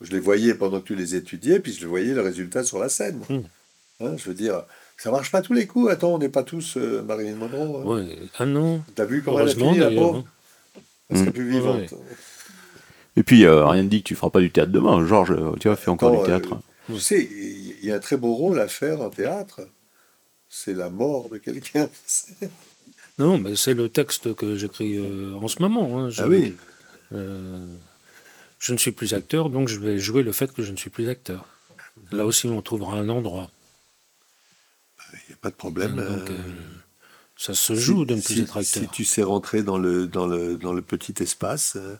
je 0.00 0.10
les 0.12 0.18
voyais 0.20 0.54
pendant 0.54 0.80
que 0.80 0.86
tu 0.86 0.94
les 0.94 1.14
étudiais, 1.14 1.60
puis 1.60 1.72
je 1.72 1.80
le 1.82 1.86
voyais 1.88 2.12
le 2.14 2.20
résultat 2.22 2.64
sur 2.64 2.78
la 2.78 2.88
scène. 2.88 3.22
Hmm. 3.28 3.42
Hein, 4.00 4.16
je 4.16 4.24
veux 4.24 4.34
dire, 4.34 4.64
ça 4.98 5.10
marche 5.10 5.30
pas 5.30 5.40
tous 5.40 5.54
les 5.54 5.66
coups. 5.66 5.90
Attends, 5.90 6.14
on 6.14 6.18
n'est 6.18 6.28
pas 6.28 6.42
tous 6.42 6.76
euh, 6.76 7.02
Marilyn 7.02 7.36
Monroe. 7.36 7.80
hein. 7.80 7.84
Ouais. 7.86 8.18
Ah 8.38 8.44
non. 8.44 8.82
T'as 8.94 9.04
vu 9.06 9.22
comment 9.22 9.40
elle 9.40 9.48
a 9.48 9.54
fini, 9.54 9.78
la 9.78 9.90
pauvre 9.90 10.24
Elle 11.08 11.18
serait 11.18 11.30
plus 11.32 11.48
vivante. 11.50 11.94
Et 13.16 13.22
puis, 13.22 13.44
euh, 13.46 13.66
rien 13.66 13.82
ne 13.82 13.88
dit 13.88 14.02
que 14.02 14.08
tu 14.08 14.14
feras 14.14 14.30
pas 14.30 14.40
du 14.40 14.50
théâtre 14.50 14.70
demain. 14.70 15.04
Georges, 15.06 15.32
euh, 15.32 15.52
tu 15.58 15.68
vois, 15.68 15.76
fais 15.76 15.90
encore 15.90 16.10
Attends, 16.12 16.20
du 16.22 16.26
théâtre. 16.26 16.52
euh, 16.90 16.94
tu 16.94 17.00
sais, 17.00 17.28
il 17.32 17.84
y 17.86 17.90
a 17.90 17.96
un 17.96 17.98
très 18.00 18.16
beau 18.16 18.34
rôle 18.34 18.60
à 18.60 18.68
faire 18.68 19.00
en 19.00 19.10
théâtre. 19.10 19.60
C'est 20.48 20.74
la 20.74 20.90
mort 20.90 21.28
de 21.30 21.38
quelqu'un. 21.38 21.88
Non, 23.18 23.36
mais 23.36 23.56
c'est 23.56 23.74
le 23.74 23.88
texte 23.88 24.32
que 24.36 24.54
j'écris 24.54 24.96
euh, 24.96 25.34
en 25.42 25.48
ce 25.48 25.60
moment. 25.60 25.98
hein. 25.98 26.08
Je- 26.08 26.22
Ah 26.22 26.28
oui. 26.28 26.54
euh, 27.12 27.66
je 28.60 28.72
ne 28.72 28.78
suis 28.78 28.92
plus 28.92 29.12
acteur, 29.12 29.50
donc 29.50 29.66
je 29.66 29.80
vais 29.80 29.98
jouer 29.98 30.22
le 30.22 30.30
fait 30.30 30.52
que 30.52 30.62
je 30.62 30.70
ne 30.70 30.76
suis 30.76 30.88
plus 30.88 31.08
acteur. 31.08 31.44
Là 32.12 32.24
aussi, 32.24 32.46
on 32.46 32.62
trouvera 32.62 32.96
un 32.96 33.08
endroit. 33.08 33.50
Il 35.12 35.18
n'y 35.28 35.34
a 35.34 35.38
pas 35.40 35.50
de 35.50 35.54
problème. 35.54 35.96
Donc, 35.96 36.30
euh, 36.30 36.32
euh, 36.32 36.52
ça 37.36 37.54
se 37.54 37.74
joue 37.74 38.04
de 38.04 38.14
ne 38.14 38.20
plus 38.20 38.34
si, 38.34 38.40
être 38.40 38.56
acteur. 38.56 38.82
si 38.82 38.88
tu 38.88 39.04
sais 39.04 39.22
rentrer 39.22 39.62
dans 39.62 39.78
le, 39.78 40.06
dans 40.06 40.26
le, 40.26 40.56
dans 40.56 40.72
le 40.72 40.82
petit 40.82 41.14
espace, 41.22 41.76
il 41.76 41.98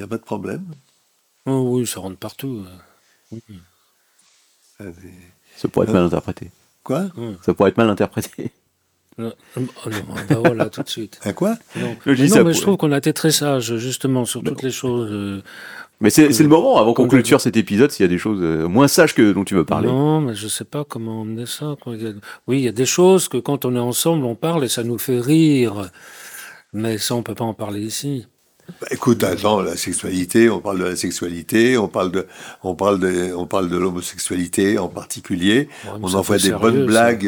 n'y 0.00 0.04
a 0.04 0.08
pas 0.08 0.18
de 0.18 0.22
problème. 0.22 0.64
Oh 1.46 1.76
oui, 1.76 1.86
ça 1.86 2.00
rentre 2.00 2.18
partout. 2.18 2.64
euh. 3.32 3.38
Euh, 4.80 4.92
Ça 5.56 5.68
pourrait 5.68 5.86
être 5.86 5.92
mal 5.92 6.04
interprété. 6.04 6.50
Quoi? 6.84 7.10
Ça 7.44 7.54
pourrait 7.54 7.70
être 7.70 7.76
mal 7.78 7.90
interprété. 7.90 8.52
Non, 9.18 9.32
oh 9.56 9.60
non, 9.90 9.96
bah 10.28 10.36
voilà, 10.44 10.66
tout 10.70 10.82
de 10.82 10.88
suite. 10.88 11.18
Un 11.24 11.32
quoi? 11.32 11.56
Non, 11.76 11.96
Mais 12.06 12.12
non, 12.14 12.28
ça 12.28 12.36
mais 12.38 12.44
pour- 12.44 12.52
je 12.52 12.60
trouve 12.62 12.76
qu'on 12.76 12.92
a 12.92 12.98
été 12.98 13.12
très 13.12 13.30
sage, 13.32 13.76
justement, 13.76 14.24
sur 14.24 14.42
toutes 14.44 14.62
les 14.62 14.70
choses. 14.70 15.10
euh, 15.10 15.42
Mais 16.00 16.10
c'est 16.10 16.32
c'est 16.32 16.44
le 16.44 16.48
moment, 16.48 16.76
avant 16.78 16.90
qu'on 16.94 17.02
Complètement. 17.02 17.08
clôture 17.22 17.40
cet 17.40 17.56
épisode, 17.56 17.90
s'il 17.90 18.04
y 18.04 18.08
a 18.08 18.08
des 18.08 18.18
choses 18.18 18.38
euh, 18.40 18.68
moins 18.68 18.86
sages 18.86 19.14
que 19.14 19.32
dont 19.32 19.42
tu 19.44 19.54
veux 19.56 19.64
parler. 19.64 19.88
Non, 19.88 20.20
mais 20.20 20.34
je 20.36 20.46
sais 20.46 20.64
pas 20.64 20.84
comment 20.84 21.22
emmener 21.22 21.46
ça. 21.46 21.74
quoi. 21.82 21.94
Il 21.96 22.02
y 22.02 22.06
a- 22.06 22.12
Oui, 22.46 22.58
il 22.58 22.64
y 22.64 22.68
a 22.68 22.72
des 22.72 22.86
choses 22.86 23.26
que 23.28 23.38
quand 23.38 23.64
on 23.64 23.74
est 23.74 23.80
ensemble, 23.80 24.24
on 24.24 24.36
parle 24.36 24.64
et 24.64 24.68
ça 24.68 24.84
nous 24.84 24.98
fait 24.98 25.18
rire. 25.18 25.90
Mais 26.72 26.98
ça, 26.98 27.14
on 27.16 27.22
peut 27.24 27.34
pas 27.34 27.44
en 27.44 27.54
parler 27.54 27.80
ici. 27.80 28.26
Bah, 28.80 28.86
écoute, 28.90 29.24
attends, 29.24 29.60
la 29.62 29.76
sexualité, 29.76 30.50
on 30.50 30.60
parle 30.60 30.78
de 30.78 30.84
la 30.84 30.96
sexualité, 30.96 31.78
on 31.78 31.88
parle 31.88 32.12
de, 32.12 32.26
on 32.62 32.74
parle 32.74 33.00
de, 33.00 33.32
on 33.34 33.46
parle 33.46 33.68
de 33.68 33.76
l'homosexualité 33.76 34.78
en 34.78 34.88
particulier. 34.88 35.68
On 36.02 36.14
envoie 36.14 36.36
peu 36.36 36.42
des 36.42 36.48
sérieux, 36.48 36.58
bonnes 36.58 36.80
ça. 36.80 36.86
blagues 36.86 37.26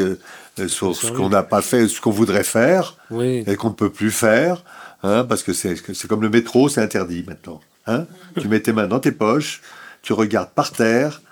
euh, 0.59 0.69
sur 0.69 0.95
ce 0.95 1.11
qu'on 1.11 1.31
n'a 1.31 1.43
pas 1.43 1.63
fait, 1.63 1.89
ce 1.89 2.01
qu'on 2.01 2.11
voudrait 2.11 2.45
faire 2.45 2.97
Oui. 3.11 3.43
et 3.47 3.57
qu'on 3.57 3.71
ne 3.71 3.75
peut 3.75 3.91
plus 3.91 4.11
faire, 4.11 4.63
hein, 5.03 5.25
parce 5.25 5.43
que 5.43 5.53
c'est 5.53 5.77
c'est 5.95 6.07
comme 6.09 6.23
le 6.23 6.29
métro, 6.31 6.69
c'est 6.69 6.83
interdit 6.83 7.25
maintenant. 7.27 7.61
Hein 7.87 8.07
tu 8.39 8.47
mets 8.49 8.61
tes 8.61 8.73
mains 8.73 8.87
dans 8.87 9.01
tes 9.01 9.13
poches, 9.13 9.63
tu 10.03 10.13
regardes 10.13 10.51
par 10.51 10.73
terre. 10.73 11.23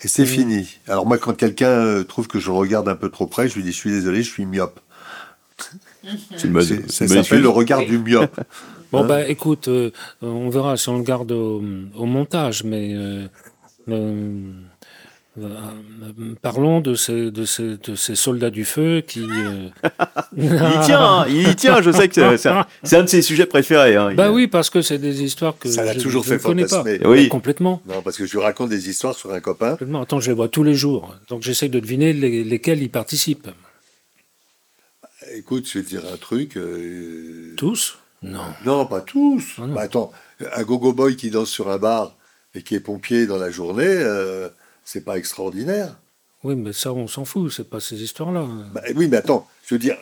Et 0.00 0.06
c'est 0.06 0.26
fini. 0.26 0.78
Alors 0.86 1.06
moi, 1.06 1.18
quand 1.18 1.34
quelqu'un 1.36 1.70
euh, 1.70 2.04
trouve 2.04 2.28
que 2.28 2.38
je 2.38 2.52
regarde 2.52 2.88
un 2.88 2.94
peu 2.94 3.08
trop 3.10 3.26
près, 3.26 3.48
je 3.48 3.56
lui 3.56 3.64
dis, 3.64 3.72
je 3.72 3.76
suis 3.76 3.90
désolé, 3.90 4.22
je 4.22 4.30
suis 4.30 4.46
myope. 4.46 4.78
Ça 6.36 7.08
s'appelle 7.08 7.42
le 7.42 7.48
regard 7.48 7.84
du 7.84 7.98
myope. 7.98 8.40
Bon, 8.92 9.02
Hein 9.04 9.06
bah 9.06 9.28
écoute, 9.28 9.68
euh, 9.68 9.90
on 10.22 10.48
verra 10.48 10.76
si 10.76 10.88
on 10.88 10.96
le 10.98 11.04
garde 11.04 11.32
au, 11.32 11.62
au 11.94 12.06
montage, 12.06 12.64
mais. 12.64 12.94
euh, 12.94 13.26
euh, 13.88 14.50
euh, 15.38 16.34
parlons 16.42 16.80
de 16.80 16.94
ces, 16.94 17.30
de, 17.30 17.44
ces, 17.44 17.76
de 17.76 17.94
ces 17.94 18.16
soldats 18.16 18.50
du 18.50 18.64
feu 18.64 19.02
qui. 19.06 19.20
euh, 19.20 19.68
Il 20.36 20.44
y 20.46 20.80
tient, 20.84 21.00
hein, 21.00 21.26
il 21.28 21.48
y 21.48 21.54
tient, 21.54 21.80
je 21.80 21.92
sais 21.92 22.08
que 22.08 22.14
c'est- 22.36 22.48
un, 22.48 23.02
de 23.02 23.06
ses 23.08 23.22
sujets 23.22 23.46
préférés. 23.46 23.94
Hein. 23.94 24.14
Bah 24.14 24.26
Il- 24.28 24.32
oui, 24.34 24.46
parce 24.48 24.68
que 24.68 24.82
c'est 24.82 24.98
des 24.98 25.22
histoires 25.22 25.56
que 25.56 25.68
Ça 25.68 25.84
l'a 25.84 25.92
je, 25.92 26.00
toujours 26.00 26.24
je 26.24 26.30
fait 26.30 26.34
ne 26.34 26.40
connais 26.42 26.62
pas. 26.64 26.78
fantasmer. 26.82 27.06
Oui. 27.06 27.24
Bah, 27.24 27.28
complètement. 27.30 27.80
Non, 27.86 28.02
parce 28.02 28.16
que 28.16 28.26
je 28.26 28.32
lui 28.32 28.42
raconte 28.42 28.70
des 28.70 28.88
histoires 28.90 29.14
sur 29.14 29.32
un 29.32 29.38
copain. 29.40 29.70
complètement. 29.72 30.02
Attends, 30.02 30.18
je 30.18 30.28
les 30.30 30.34
vois 30.34 30.48
tous 30.48 30.64
les 30.64 30.74
jours. 30.74 31.14
Donc 31.28 31.42
j'essaye 31.42 31.68
de 31.70 31.78
deviner 31.78 32.12
les- 32.12 32.42
lesquels 32.42 32.82
ils 32.82 32.90
participent. 32.90 33.48
Écoute, 35.36 35.68
je 35.72 35.78
vais 35.78 35.84
te 35.84 35.88
dire 35.90 36.02
un 36.12 36.16
truc. 36.16 36.56
euh, 36.56 37.54
Tous? 37.56 37.98
Non. 38.22 38.44
Non, 38.64 38.86
pas 38.86 39.00
tous. 39.00 39.54
Ah 39.58 39.66
non. 39.66 39.74
Bah, 39.74 39.82
attends, 39.82 40.12
un 40.40 40.62
gogo 40.62 40.92
boy 40.92 41.16
qui 41.16 41.30
danse 41.30 41.50
sur 41.50 41.70
un 41.70 41.78
bar 41.78 42.16
et 42.54 42.62
qui 42.62 42.74
est 42.74 42.80
pompier 42.80 43.26
dans 43.26 43.36
la 43.36 43.50
journée, 43.50 43.84
euh, 43.86 44.48
c'est 44.84 45.04
pas 45.04 45.18
extraordinaire. 45.18 45.96
Oui, 46.44 46.54
mais 46.56 46.72
ça, 46.72 46.92
on 46.92 47.08
s'en 47.08 47.24
fout, 47.24 47.52
c'est 47.52 47.68
pas 47.68 47.80
ces 47.80 48.02
histoires-là. 48.02 48.46
Bah, 48.72 48.82
oui, 48.94 49.08
mais 49.08 49.18
attends, 49.18 49.46
je 49.66 49.74
veux 49.74 49.78
dire, 49.78 49.96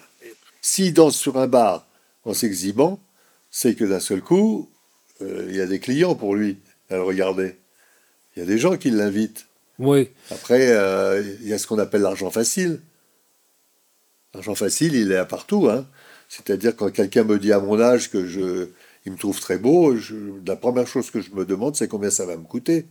s'il 0.61 0.93
danse 0.95 1.17
sur 1.17 1.39
un 1.39 1.47
bar 1.47 1.87
en 2.25 2.35
s'exhibant, 2.35 3.01
c'est 3.51 3.75
que 3.75 3.85
d'un 3.85 4.01
seul 4.01 4.21
coup, 4.21 4.71
euh, 5.23 5.47
il 5.49 5.57
y 5.57 5.61
a 5.61 5.67
des 5.67 5.81
clients 5.81 6.15
pour 6.15 6.35
lui 6.35 6.59
à 6.91 6.97
le 6.97 7.03
regarder. 7.03 7.57
Il 8.35 8.41
y 8.41 8.43
a 8.43 8.47
des 8.47 8.59
gens 8.59 8.77
qui 8.77 8.91
l'invitent. 8.91 9.47
Oui, 9.79 10.11
Après, 10.31 10.71
euh, 10.71 11.23
il 11.41 11.49
y 11.49 11.53
a 11.53 11.59
ce 11.59 11.67
qu'on 11.67 11.79
appelle 11.79 12.03
l'argent 12.03 12.31
facile. 12.31 12.81
L'argent 14.35 14.55
facile, 14.55 14.95
il 14.95 15.13
est 15.13 15.17
à 15.17 15.25
partout. 15.25 15.69
Hein. 15.69 15.87
C'est-à-dire 16.29 16.75
quand 16.77 16.91
quelqu'un 16.91 17.25
me 17.25 17.39
dit 17.39 17.53
à 17.53 17.61
mon 17.61 17.81
âge 17.81 18.11
que 18.11 18.27
je, 18.27 18.69
il 19.05 19.13
me 19.13 19.17
trouve 19.17 19.39
très 19.41 19.59
beau, 19.59 19.97
je- 19.97 20.15
la 20.47 20.57
première 20.57 20.87
chose 20.87 21.11
que 21.11 21.21
je 21.21 21.31
me 21.31 21.45
demande, 21.45 21.77
c'est 21.77 21.89
combien 21.89 22.11
ça 22.11 22.27
va 22.27 22.37
me 22.37 22.45
coûter. 22.45 22.87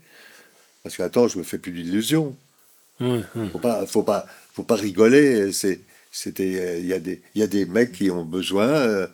Parce 0.83 0.95
que 0.95 1.03
attends, 1.03 1.27
je 1.27 1.37
me 1.37 1.43
fais 1.43 1.57
plus 1.57 1.71
d'illusions. 1.71 2.35
Faut 3.51 3.59
pas, 3.59 3.85
faut 3.85 4.03
pas, 4.03 4.25
faut 4.53 4.63
pas 4.63 4.75
rigoler. 4.75 5.51
C'est, 5.51 5.81
c'était, 6.11 6.79
il 6.79 6.85
y 6.87 6.93
a 6.93 6.99
des, 6.99 7.21
il 7.35 7.41
y 7.41 7.43
a 7.43 7.47
des 7.47 7.65
mecs 7.65 7.91
qui 7.91 8.09
ont 8.11 8.23
besoin. 8.25 8.67
euh, 8.67 9.07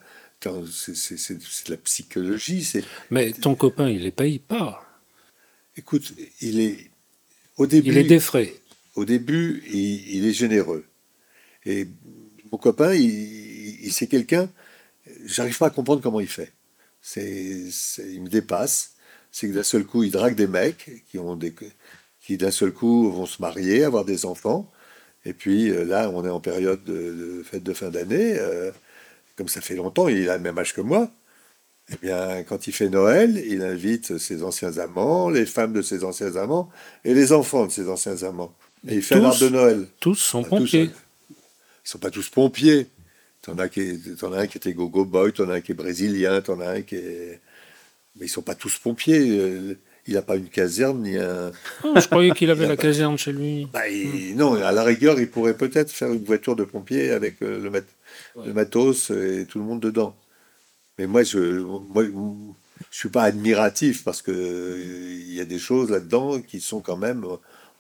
c'est, 0.72 0.96
c'est- 0.96 1.18
c'est- 1.18 1.38
c'est 1.42 1.68
de 1.68 1.72
la 1.72 1.78
psychologie. 1.78 2.64
C'est, 2.64 2.84
Mais 3.10 3.32
ton 3.32 3.56
copain, 3.56 3.90
il 3.90 4.04
les 4.04 4.12
paye 4.12 4.40
pas. 4.40 4.84
écoute, 5.78 6.14
il 6.42 6.60
est 6.60 6.92
au 7.58 7.66
début. 7.68 7.90
Il 7.90 7.98
est 7.98 8.04
défrayé. 8.04 8.56
au 8.96 9.06
début, 9.06 9.64
il, 9.72 10.18
il 10.18 10.26
est 10.26 10.34
généreux. 10.34 10.86
Et 11.66 11.88
mon 12.52 12.58
copain, 12.58 12.94
il- 12.94 13.51
c'est 13.90 14.08
quelqu'un, 14.08 14.50
j'arrive 15.26 15.58
pas 15.58 15.68
à 15.68 15.70
comprendre 15.72 16.02
comment 16.02 16.20
il 16.20 16.28
fait. 16.28 16.52
C'est, 17.02 17.64
il 18.00 18.22
me 18.22 18.30
dépasse. 18.30 18.92
C'est 19.32 19.48
que 19.48 19.54
d'un 19.54 19.64
seul 19.64 19.86
coup, 19.86 20.04
il 20.04 20.12
drague 20.12 20.36
des 20.36 20.48
mecs 20.48 20.92
qui, 21.10 21.18
ont 21.18 21.36
des, 21.36 21.56
qui 22.22 22.38
d'un 22.38 22.52
seul 22.52 22.72
coup 22.74 23.12
vont 23.12 23.26
se 23.26 23.42
marier, 23.42 23.84
avoir 23.84 24.06
des 24.06 24.26
enfants. 24.26 24.70
Et 25.26 25.34
puis 25.34 25.70
euh, 25.70 25.86
là, 25.86 26.10
on 26.14 26.26
est 26.26 26.30
en 26.30 26.40
période 26.42 26.84
de, 26.84 26.94
de 27.40 27.44
fête 27.44 27.64
de 27.64 27.74
fin 27.74 27.90
d'année. 27.90 28.38
euh, 28.38 28.72
comme 29.38 29.48
ça 29.48 29.62
fait 29.62 29.76
longtemps, 29.76 30.08
il 30.10 30.30
a 30.30 30.36
le 30.38 30.44
même 30.44 30.58
âge 30.60 30.74
que 30.74 30.82
moi. 30.82 31.10
Eh 31.92 31.96
bien, 32.02 32.44
quand 32.44 32.68
il 32.68 32.74
fait 32.74 32.90
Noël, 32.90 33.42
il 33.48 33.64
invite 33.64 34.18
ses 34.18 34.44
anciens 34.44 34.78
amants, 34.78 35.30
les 35.30 35.46
femmes 35.46 35.74
de 35.74 35.82
ses 35.82 36.04
anciens 36.04 36.36
amants 36.36 36.70
et 37.04 37.14
les 37.14 37.32
enfants 37.34 37.66
de 37.66 37.72
ses 37.72 37.90
anciens 37.90 38.22
amants. 38.24 38.54
Et 38.88 38.96
il 38.96 39.02
fait 39.02 39.16
un 39.16 39.20
Tous 39.20 39.26
arbre 39.26 39.40
de 39.40 39.50
Noël. 39.50 39.88
Tous 40.00 40.16
sont 40.16 40.44
tous, 40.44 40.50
pompiers. 40.50 40.84
hein. 40.84 41.36
Ils 41.86 41.90
sont 41.90 41.98
pas 42.00 42.12
tous 42.12 42.30
pompiers. 42.30 42.88
T'en 43.42 43.58
as, 43.58 43.70
qui, 43.70 44.00
t'en 44.20 44.32
as 44.34 44.42
un 44.42 44.48
qui 44.48 44.58
était 44.58 44.74
gogo 44.74 45.04
boy, 45.06 45.34
t'en 45.34 45.50
as 45.50 45.56
un 45.56 45.62
qui 45.62 45.72
est 45.72 45.76
brésilien, 45.76 46.42
t'en 46.42 46.60
as 46.60 46.70
un 46.70 46.82
qui 46.82 46.96
est... 46.96 47.40
Mais 48.16 48.26
ils 48.26 48.30
sont 48.30 48.42
pas 48.42 48.56
tous 48.56 48.78
pompiers. 48.78 49.20
euh, 49.40 49.76
Il 50.08 50.14
n'a 50.16 50.22
pas 50.22 50.36
une 50.36 50.50
caserne 50.50 51.02
ni 51.04 51.18
un... 51.18 51.52
Je 51.84 52.06
croyais 52.08 52.32
qu'il 52.32 52.50
avait 52.52 52.68
la 52.68 52.78
caserne 52.78 53.18
chez 53.18 53.32
lui. 53.32 53.68
Bah, 53.74 53.88
il- 53.90 54.36
Non, 54.36 54.54
à 54.62 54.72
la 54.72 54.84
rigueur, 54.84 55.20
il 55.20 55.30
pourrait 55.30 55.56
peut-être 55.58 55.90
faire 55.92 56.12
une 56.14 56.24
voiture 56.24 56.56
de 56.56 56.64
pompier 56.66 57.12
avec 57.12 57.42
euh, 57.42 57.60
le, 57.60 57.70
mat- 57.72 57.96
le 58.46 58.54
matos 58.54 59.10
et 59.12 59.46
tout 59.50 59.60
le 59.60 59.66
monde 59.66 59.80
dedans. 59.82 60.16
Mais 61.00 61.08
moi, 61.08 61.24
je 61.24 61.40
moi, 61.94 62.04
je 62.92 62.98
suis 62.98 63.10
pas 63.10 63.24
admiratif 63.24 64.04
parce 64.04 64.22
que 64.22 64.32
euh, 64.32 64.84
il 65.20 65.34
y 65.34 65.40
a 65.42 65.46
des 65.46 65.60
choses 65.60 65.90
là-dedans 65.90 66.42
qui 66.42 66.60
sont 66.62 66.82
quand 66.82 66.98
même. 66.98 67.26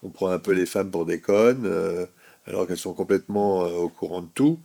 On 0.01 0.09
prend 0.09 0.29
un 0.29 0.39
peu 0.39 0.53
les 0.53 0.65
femmes 0.65 0.89
pour 0.89 1.05
des 1.05 1.19
connes, 1.19 1.65
euh, 1.65 2.05
alors 2.47 2.65
qu'elles 2.65 2.77
sont 2.77 2.93
complètement 2.93 3.59
au 3.63 3.89
courant 3.89 4.21
de 4.21 4.29
tout. 4.33 4.57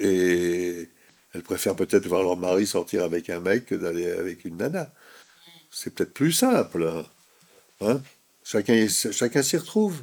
Et 0.00 0.88
elles 1.32 1.42
préfèrent 1.42 1.76
peut-être 1.76 2.06
voir 2.06 2.22
leur 2.22 2.36
mari 2.36 2.66
sortir 2.66 3.04
avec 3.04 3.30
un 3.30 3.40
mec 3.40 3.66
que 3.66 3.74
d'aller 3.74 4.10
avec 4.10 4.44
une 4.44 4.56
nana. 4.56 4.92
C'est 5.70 5.94
peut-être 5.94 6.12
plus 6.14 6.32
simple. 6.32 6.84
hein. 6.88 7.06
Hein? 7.82 8.02
Chacun 8.42 8.86
chacun 8.88 9.42
s'y 9.42 9.56
retrouve. 9.56 10.02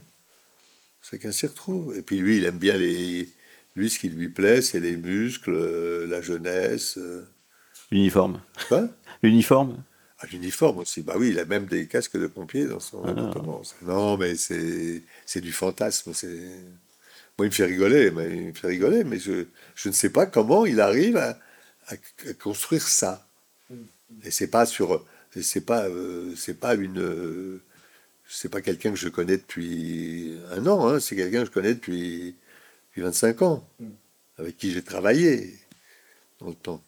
Chacun 1.01 1.31
s'y 1.31 1.47
retrouve. 1.47 1.95
Et 1.97 2.01
puis 2.01 2.17
lui, 2.19 2.37
il 2.37 2.45
aime 2.45 2.57
bien 2.57 2.77
les. 2.77 3.27
Lui, 3.75 3.89
ce 3.89 3.99
qui 3.99 4.09
lui 4.09 4.29
plaît, 4.29 4.61
c'est 4.61 4.79
les 4.79 4.97
muscles, 4.97 5.53
euh, 5.53 6.07
la 6.07 6.21
jeunesse. 6.21 6.97
euh. 6.97 7.23
L'uniforme. 7.91 8.41
Quoi? 8.67 8.89
L'uniforme? 9.21 9.83
Ah, 10.19 10.25
L'uniforme 10.31 10.79
aussi. 10.79 11.03
Bah 11.03 11.13
oui, 11.17 11.29
il 11.29 11.39
a 11.39 11.45
même 11.45 11.65
des 11.67 11.87
casques 11.87 12.17
de 12.17 12.25
pompier 12.27 12.65
dans 12.65 12.79
son 12.79 13.03
Ah. 13.05 13.09
appartement. 13.11 13.61
Non, 13.83 14.17
mais 14.17 14.35
c'est 14.35 15.03
c'est 15.25 15.41
du 15.41 15.51
fantasme. 15.51 16.13
C'est 16.13 16.49
moi, 17.37 17.45
il 17.47 17.49
me 17.49 17.53
fait 17.55 17.65
rigoler. 17.65 18.11
Mais 18.11 18.35
il 18.37 18.43
me 18.47 18.53
fait 18.53 18.67
rigoler, 18.67 19.03
mais 19.03 19.19
je 19.19 19.45
je 19.75 19.89
ne 19.89 19.93
sais 19.93 20.09
pas 20.09 20.25
comment 20.25 20.65
il 20.65 20.81
arrive 20.81 21.17
à, 21.17 21.39
à- 21.87 21.93
à 22.29 22.33
construire 22.35 22.87
ça. 22.87 23.27
Et 24.23 24.31
c'est 24.31 24.47
pas 24.47 24.65
sur 24.65 25.05
c'est 25.41 25.65
pas 25.65 25.87
euh, 25.89 26.35
c'est 26.35 26.59
pas 26.59 26.75
une 26.75 26.99
euh, 26.99 27.61
c'est 28.29 28.49
pas 28.49 28.61
quelqu'un 28.61 28.91
que 28.91 28.97
je 28.97 29.09
connais 29.09 29.37
depuis 29.37 30.37
un 30.51 30.65
an. 30.67 30.87
hein. 30.89 30.99
C'est 30.99 31.15
quelqu'un 31.17 31.41
que 31.41 31.47
je 31.47 31.51
connais 31.51 31.75
depuis 31.75 32.35
depuis 32.89 33.01
25 33.03 33.41
ans, 33.43 33.67
avec 34.39 34.57
qui 34.57 34.71
j'ai 34.73 34.83
travaillé 34.83 35.55
dans 36.39 36.49
le 36.49 36.55
temps. 36.55 36.83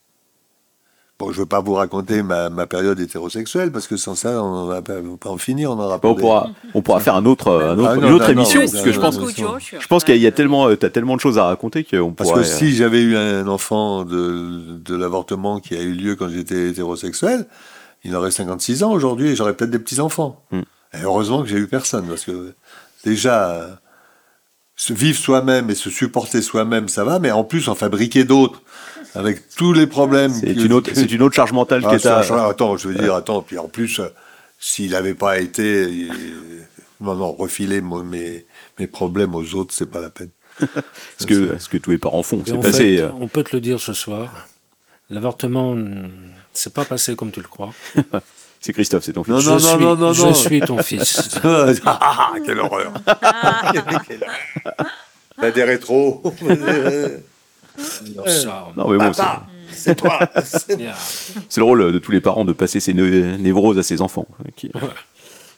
Bon, 1.20 1.32
je 1.32 1.36
ne 1.36 1.40
veux 1.42 1.46
pas 1.46 1.60
vous 1.60 1.74
raconter 1.74 2.24
ma, 2.24 2.50
ma 2.50 2.66
période 2.66 2.98
hétérosexuelle, 2.98 3.74
parce 3.74 3.88
que 3.88 3.98
sans 3.98 4.16
ça, 4.16 4.42
on 4.42 4.64
ne 4.68 4.70
va 4.72 4.82
pas, 4.82 4.94
en 5.26 5.38
finir, 5.38 5.70
on 5.70 5.74
en 5.74 5.80
aura 5.84 5.96
on, 5.98 6.00
pas. 6.00 6.14
pourra, 6.16 6.50
on 6.74 6.82
pourra 6.82 7.02
faire 7.02 7.16
un 7.16 7.26
autre, 7.26 7.52
un 7.52 7.78
autre- 7.78 7.90
Ah, 7.92 7.96
non, 7.98 8.08
une 8.08 8.14
autre 8.14 8.32
non, 8.32 8.42
émission, 8.42 8.62
non, 8.62 8.72
parce 8.72 8.84
que 8.84 8.92
je 8.94 9.00
pense, 9.02 9.20
je 9.20 9.88
pense 9.88 10.06
qu'il 10.06 10.16
y 10.16 10.28
a 10.28 10.32
tellement, 10.32 10.68
as 10.68 10.78
tellement 10.78 11.18
de 11.18 11.22
choses 11.22 11.38
à 11.38 11.44
raconter 11.44 11.84
qu'on 11.84 12.14
Parce 12.14 12.30
pourrait. 12.30 12.44
que 12.44 12.48
si 12.48 12.74
j'avais 12.74 13.02
eu 13.02 13.18
un 13.18 13.50
enfant 13.50 14.06
de, 14.06 14.78
de 14.78 14.96
l'avortement 14.96 15.60
qui 15.60 15.76
a 15.76 15.82
eu 15.82 15.92
lieu 15.92 16.16
quand 16.16 16.30
j'étais 16.30 16.70
hétérosexuel, 16.70 17.48
il 18.06 18.16
aurait 18.16 18.32
56 18.32 18.84
ans 18.84 18.92
aujourd'hui 18.94 19.28
et 19.28 19.36
j'aurais 19.36 19.54
peut-être 19.56 19.72
des 19.72 19.80
petits-enfants. 19.80 20.42
Hmm. 20.52 20.62
Et 20.94 21.04
heureusement 21.04 21.42
que 21.44 21.50
j'ai 21.50 21.58
eu 21.58 21.68
personne, 21.68 22.06
parce 22.08 22.24
que 22.24 22.54
déjà, 23.04 23.50
euh, 23.50 23.68
se 24.78 24.94
vivre 24.94 25.20
soi-même 25.20 25.70
et 25.70 25.76
se 25.76 25.90
supporter 25.90 26.42
soi-même, 26.42 26.88
ça 26.88 27.04
va, 27.04 27.20
mais 27.20 27.32
en 27.32 27.44
plus 27.44 27.68
en 27.68 27.76
fabriquer 27.76 28.24
d'autres, 28.24 28.62
avec 29.16 29.50
tous 29.56 29.74
les 29.74 29.88
problèmes. 29.88 30.32
c'est 30.34 30.52
une 30.54 30.74
autre, 30.74 30.92
c'est 30.94 31.12
une 31.12 31.22
autre 31.22 31.36
charge 31.36 31.52
mentale 31.54 31.82
Ah, 31.86 31.90
qui 31.90 31.96
est 31.96 32.06
à. 32.10 32.48
attends, 32.48 32.78
je 32.78 32.88
veux 32.88 32.96
dire, 32.96 33.14
attends, 33.16 33.42
puis 33.42 33.58
en 33.58 33.68
plus, 33.68 34.00
euh, 34.00 34.08
s'il 34.60 34.92
n'avait 34.92 35.14
pas 35.14 35.40
été. 35.40 35.64
euh, 36.10 36.10
non, 37.02 37.16
non, 37.16 37.32
refiler 37.32 37.82
mes, 37.82 38.46
mes 38.78 38.88
problèmes 38.88 39.34
aux 39.36 39.56
autres, 39.56 39.74
c'est 39.74 39.90
pas 39.90 40.02
la 40.02 40.10
peine. 40.10 40.30
Ce 41.18 41.26
que, 41.26 41.58
ce 41.58 41.70
que 41.70 41.78
tous 41.78 41.92
les 41.92 41.98
parents 41.98 42.22
font? 42.24 42.44
C'est 42.46 42.60
passé. 42.60 42.98
fait, 42.98 43.02
euh, 43.02 43.10
on 43.20 43.30
peut 43.30 43.44
te 43.46 43.56
le 43.56 43.62
dire 43.62 43.80
ce 43.80 43.94
soir. 43.94 44.48
L'avortement, 45.10 45.74
mm, 45.76 46.10
c'est 46.54 46.74
pas 46.74 46.84
passé 46.84 47.16
comme 47.16 47.32
tu 47.32 47.40
le 47.42 47.48
crois. 47.48 47.74
C'est 48.62 48.74
Christophe, 48.74 49.06
c'est 49.06 49.14
ton 49.14 49.24
fils. 49.24 49.32
Non, 49.36 49.40
je 49.40 49.50
non, 49.52 49.60
suis, 49.60 49.78
non, 49.78 49.96
non, 49.96 50.12
je 50.12 50.22
non. 50.26 50.34
suis 50.34 50.60
ton 50.60 50.80
fils. 50.84 51.40
ah, 51.86 52.34
quelle 52.46 52.60
horreur 52.60 52.92
Quelle 54.06 54.22
horreur. 54.22 54.86
Bah, 55.38 55.52
des 55.52 55.64
rétros 55.64 56.22
Non, 58.76 58.90
mais 58.90 58.98
bon, 58.98 59.14
c'est- 59.14 59.22
Papa, 59.22 59.48
c'est 59.72 59.96
toi. 59.96 60.20
yeah. 60.78 60.96
c'est 61.48 61.60
le 61.62 61.64
rôle 61.66 61.92
de 61.94 62.00
tous 62.00 62.12
les 62.12 62.22
parents 62.22 62.46
de 62.46 62.54
passer 62.54 62.80
ces 62.80 62.94
né- 62.94 63.38
névroses 63.38 63.78
à 63.78 63.84
ses 63.84 64.02
enfants, 64.02 64.28
hein, 64.40 64.50
qui, 64.56 64.72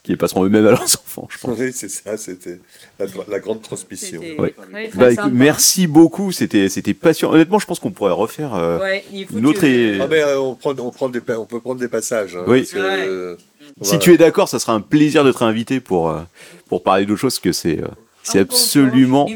qui 0.04 0.12
les 0.12 0.18
passeront 0.18 0.44
eux-mêmes 0.46 0.66
à 0.68 0.72
leurs 0.72 0.82
enfants, 0.84 1.28
je 1.30 1.38
pense. 1.38 1.58
oui, 1.60 1.72
c'est 1.74 1.90
ça, 1.90 2.18
c'était 2.18 2.60
la, 3.00 3.06
la 3.30 3.40
grande 3.40 3.62
transmission. 3.62 4.20
C'était 4.22 4.40
Ouais. 4.40 4.52
très, 4.58 4.88
très 4.90 5.00
Bah, 5.00 5.12
écoute, 5.12 5.24
sympa. 5.26 5.36
merci 5.36 5.88
beaucoup, 5.88 6.32
c'était 6.32 6.70
c'était 6.70 6.94
passionnant. 6.94 7.34
Honnêtement, 7.36 7.60
je 7.60 7.66
pense 7.66 7.80
qu'on 7.80 7.92
pourrait 7.92 8.12
refaire 8.12 8.54
euh, 8.56 8.80
Ouais, 8.80 9.04
il 9.14 9.26
faut 9.28 9.38
une 9.38 9.46
autre. 9.46 9.62
que- 9.62 9.66
é- 9.98 10.02
Ah, 10.02 10.08
mais, 10.10 10.22
euh, 10.22 10.40
on, 10.40 10.56
prend, 10.56 10.74
on, 10.78 10.92
prend 10.92 11.10
des, 11.10 11.22
pa- 11.22 11.38
on 11.38 11.46
peut 11.46 11.60
prendre 11.60 11.80
des 11.80 11.88
passages. 11.88 12.36
hein, 12.36 12.44
Oui. 12.48 12.60
parce 12.62 12.72
que, 12.72 12.80
euh, 12.80 13.36
Si 13.82 13.90
voilà. 13.92 14.00
tu 14.00 14.14
es 14.14 14.18
d'accord, 14.18 14.50
ça 14.50 14.60
sera 14.60 14.74
un 14.74 14.82
plaisir 14.82 15.24
de 15.24 15.32
te 15.32 15.38
réinviter 15.38 15.80
pour, 15.80 16.10
euh, 16.10 16.20
pour 16.68 16.84
parler 16.84 17.06
d'autres 17.06 17.22
choses, 17.22 17.40
que 17.40 17.52
c'est 17.54 17.80
euh, 17.80 17.88
c'est 18.24 18.40
absolument 18.40 19.28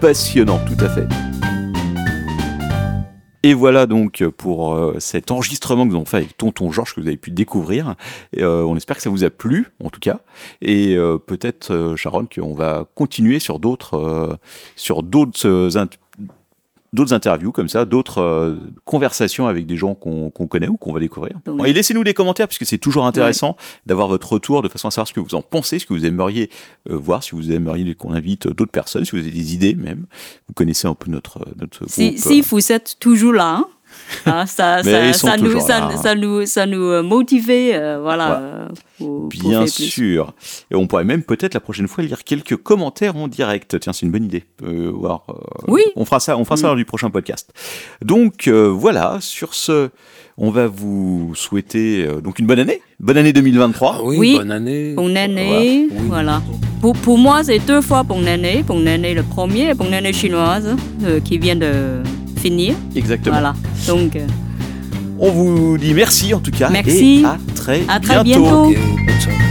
passionnant, 0.00 0.60
tout 0.66 0.82
à 0.84 0.88
fait. 0.88 1.06
Et 3.42 3.54
voilà 3.54 3.86
donc 3.86 4.22
pour 4.36 4.74
euh, 4.74 4.96
cet 4.98 5.30
enregistrement 5.30 5.84
que 5.84 5.90
nous 5.90 5.96
avons 5.96 6.04
fait 6.04 6.18
avec 6.18 6.36
Tonton 6.36 6.70
Georges 6.70 6.94
que 6.94 7.00
vous 7.00 7.06
avez 7.06 7.16
pu 7.16 7.30
découvrir. 7.30 7.94
Euh, 8.36 8.62
on 8.62 8.76
espère 8.76 8.96
que 8.96 9.02
ça 9.02 9.10
vous 9.10 9.24
a 9.24 9.30
plu, 9.30 9.68
en 9.82 9.88
tout 9.88 10.00
cas. 10.00 10.20
Et 10.60 10.94
euh, 10.96 11.16
peut-être, 11.18 11.94
Sharon, 11.96 12.26
qu'on 12.26 12.54
va 12.54 12.86
continuer 12.94 13.38
sur 13.38 13.58
d'autres 13.58 14.38
sur 14.76 15.02
d'autres 15.02 15.76
d'autres 16.92 17.12
interviews 17.12 17.52
comme 17.52 17.68
ça, 17.68 17.84
d'autres 17.84 18.18
euh, 18.20 18.56
conversations 18.84 19.46
avec 19.46 19.66
des 19.66 19.76
gens 19.76 19.94
qu'on 19.94 20.30
connaît 20.30 20.68
ou 20.68 20.76
qu'on 20.76 20.92
va 20.92 21.00
découvrir. 21.00 21.36
Et 21.64 21.72
laissez-nous 21.72 22.04
des 22.04 22.14
commentaires 22.14 22.48
puisque 22.48 22.66
c'est 22.66 22.78
toujours 22.78 23.06
intéressant 23.06 23.56
d'avoir 23.86 24.08
votre 24.08 24.32
retour 24.32 24.62
de 24.62 24.68
façon 24.68 24.88
à 24.88 24.90
savoir 24.90 25.08
ce 25.08 25.12
que 25.12 25.20
vous 25.20 25.34
en 25.34 25.42
pensez, 25.42 25.78
ce 25.78 25.86
que 25.86 25.94
vous 25.94 26.04
aimeriez 26.04 26.50
euh, 26.90 26.96
voir, 26.96 27.22
si 27.22 27.32
vous 27.32 27.52
aimeriez 27.52 27.94
qu'on 27.94 28.12
invite 28.12 28.48
d'autres 28.48 28.72
personnes, 28.72 29.04
si 29.04 29.12
vous 29.12 29.18
avez 29.18 29.30
des 29.30 29.54
idées 29.54 29.74
même. 29.74 30.06
Vous 30.48 30.54
connaissez 30.54 30.88
un 30.88 30.94
peu 30.94 31.10
notre 31.10 31.46
notre 31.58 31.88
Si, 31.88 32.10
groupe. 32.10 32.18
si 32.18 32.40
vous 32.40 32.72
êtes 32.72 32.96
toujours 32.98 33.32
là, 33.32 33.56
hein, 33.56 33.66
ça, 34.46 34.80
Mais 34.84 35.12
ça, 35.12 35.18
sont 35.18 35.26
ça, 35.28 35.36
nous, 35.36 35.60
ça, 35.60 35.90
ça 36.02 36.14
nous, 36.14 36.46
ça 36.46 36.66
nous 36.66 36.82
euh, 36.82 37.02
motive, 37.02 37.46
euh, 37.50 37.98
voilà. 38.02 38.28
Ouais. 38.30 38.36
euh, 38.40 38.68
pour- 38.98 39.28
Bien 39.28 39.66
sûr. 39.66 40.34
Et 40.70 40.74
on 40.74 40.86
pourrait 40.86 41.04
même 41.04 41.22
peut-être 41.22 41.54
la 41.54 41.60
prochaine 41.60 41.88
fois 41.88 42.04
lire 42.04 42.22
quelques 42.24 42.56
commentaires 42.56 43.16
en 43.16 43.28
direct. 43.28 43.78
Tiens, 43.80 43.92
c'est 43.92 44.04
une 44.06 44.12
bonne 44.12 44.24
idée. 44.24 44.44
Euh, 44.62 44.90
voir, 44.94 45.22
euh, 45.30 45.34
Oui. 45.68 45.82
On 45.96 46.04
fera 46.04 46.20
ça, 46.20 46.36
on 46.36 46.44
fera 46.44 46.56
ça 46.56 46.64
Mm. 46.64 46.66
lors 46.66 46.76
du 46.76 46.84
prochain 46.84 47.10
podcast. 47.10 47.52
Donc 48.02 48.46
euh, 48.48 48.68
voilà, 48.68 49.18
sur 49.20 49.54
ce, 49.54 49.88
on 50.36 50.50
va 50.50 50.66
vous 50.66 51.32
souhaiter 51.34 52.04
euh, 52.06 52.20
donc 52.20 52.38
une 52.38 52.46
bonne 52.46 52.58
année. 52.58 52.82
Bonne 52.98 53.16
année 53.16 53.32
2023. 53.32 53.94
Ah 53.98 54.00
oui, 54.04 54.16
Oui. 54.18 54.36
bonne 54.36 54.50
année. 54.50 54.92
Bonne 54.94 55.16
année, 55.16 55.88
Oui. 55.90 55.96
voilà. 56.08 56.42
Pour, 56.82 56.92
pour 56.94 57.16
moi, 57.18 57.42
c'est 57.44 57.58
deux 57.58 57.80
fois 57.80 58.02
bonne 58.02 58.26
année. 58.28 58.62
Bonne 58.66 58.86
année 58.88 59.14
le 59.14 59.22
premier, 59.22 59.70
et 59.70 59.74
bonne 59.74 59.94
année 59.94 60.12
chinoise 60.12 60.76
euh, 61.04 61.20
qui 61.20 61.38
vient 61.38 61.56
de 61.56 62.02
finir. 62.40 62.74
Exactement. 62.96 63.34
Voilà. 63.36 63.54
Donc, 63.86 64.16
euh, 64.16 64.26
On 65.18 65.30
vous 65.30 65.76
dit 65.78 65.92
merci 65.94 66.32
en 66.32 66.40
tout 66.40 66.50
cas. 66.50 66.70
Merci. 66.70 67.20
Et 67.20 67.24
à 67.26 67.36
très 67.54 67.82
À 67.88 68.00
très 68.00 68.22
bientôt. 68.24 68.68
bientôt. 68.68 69.49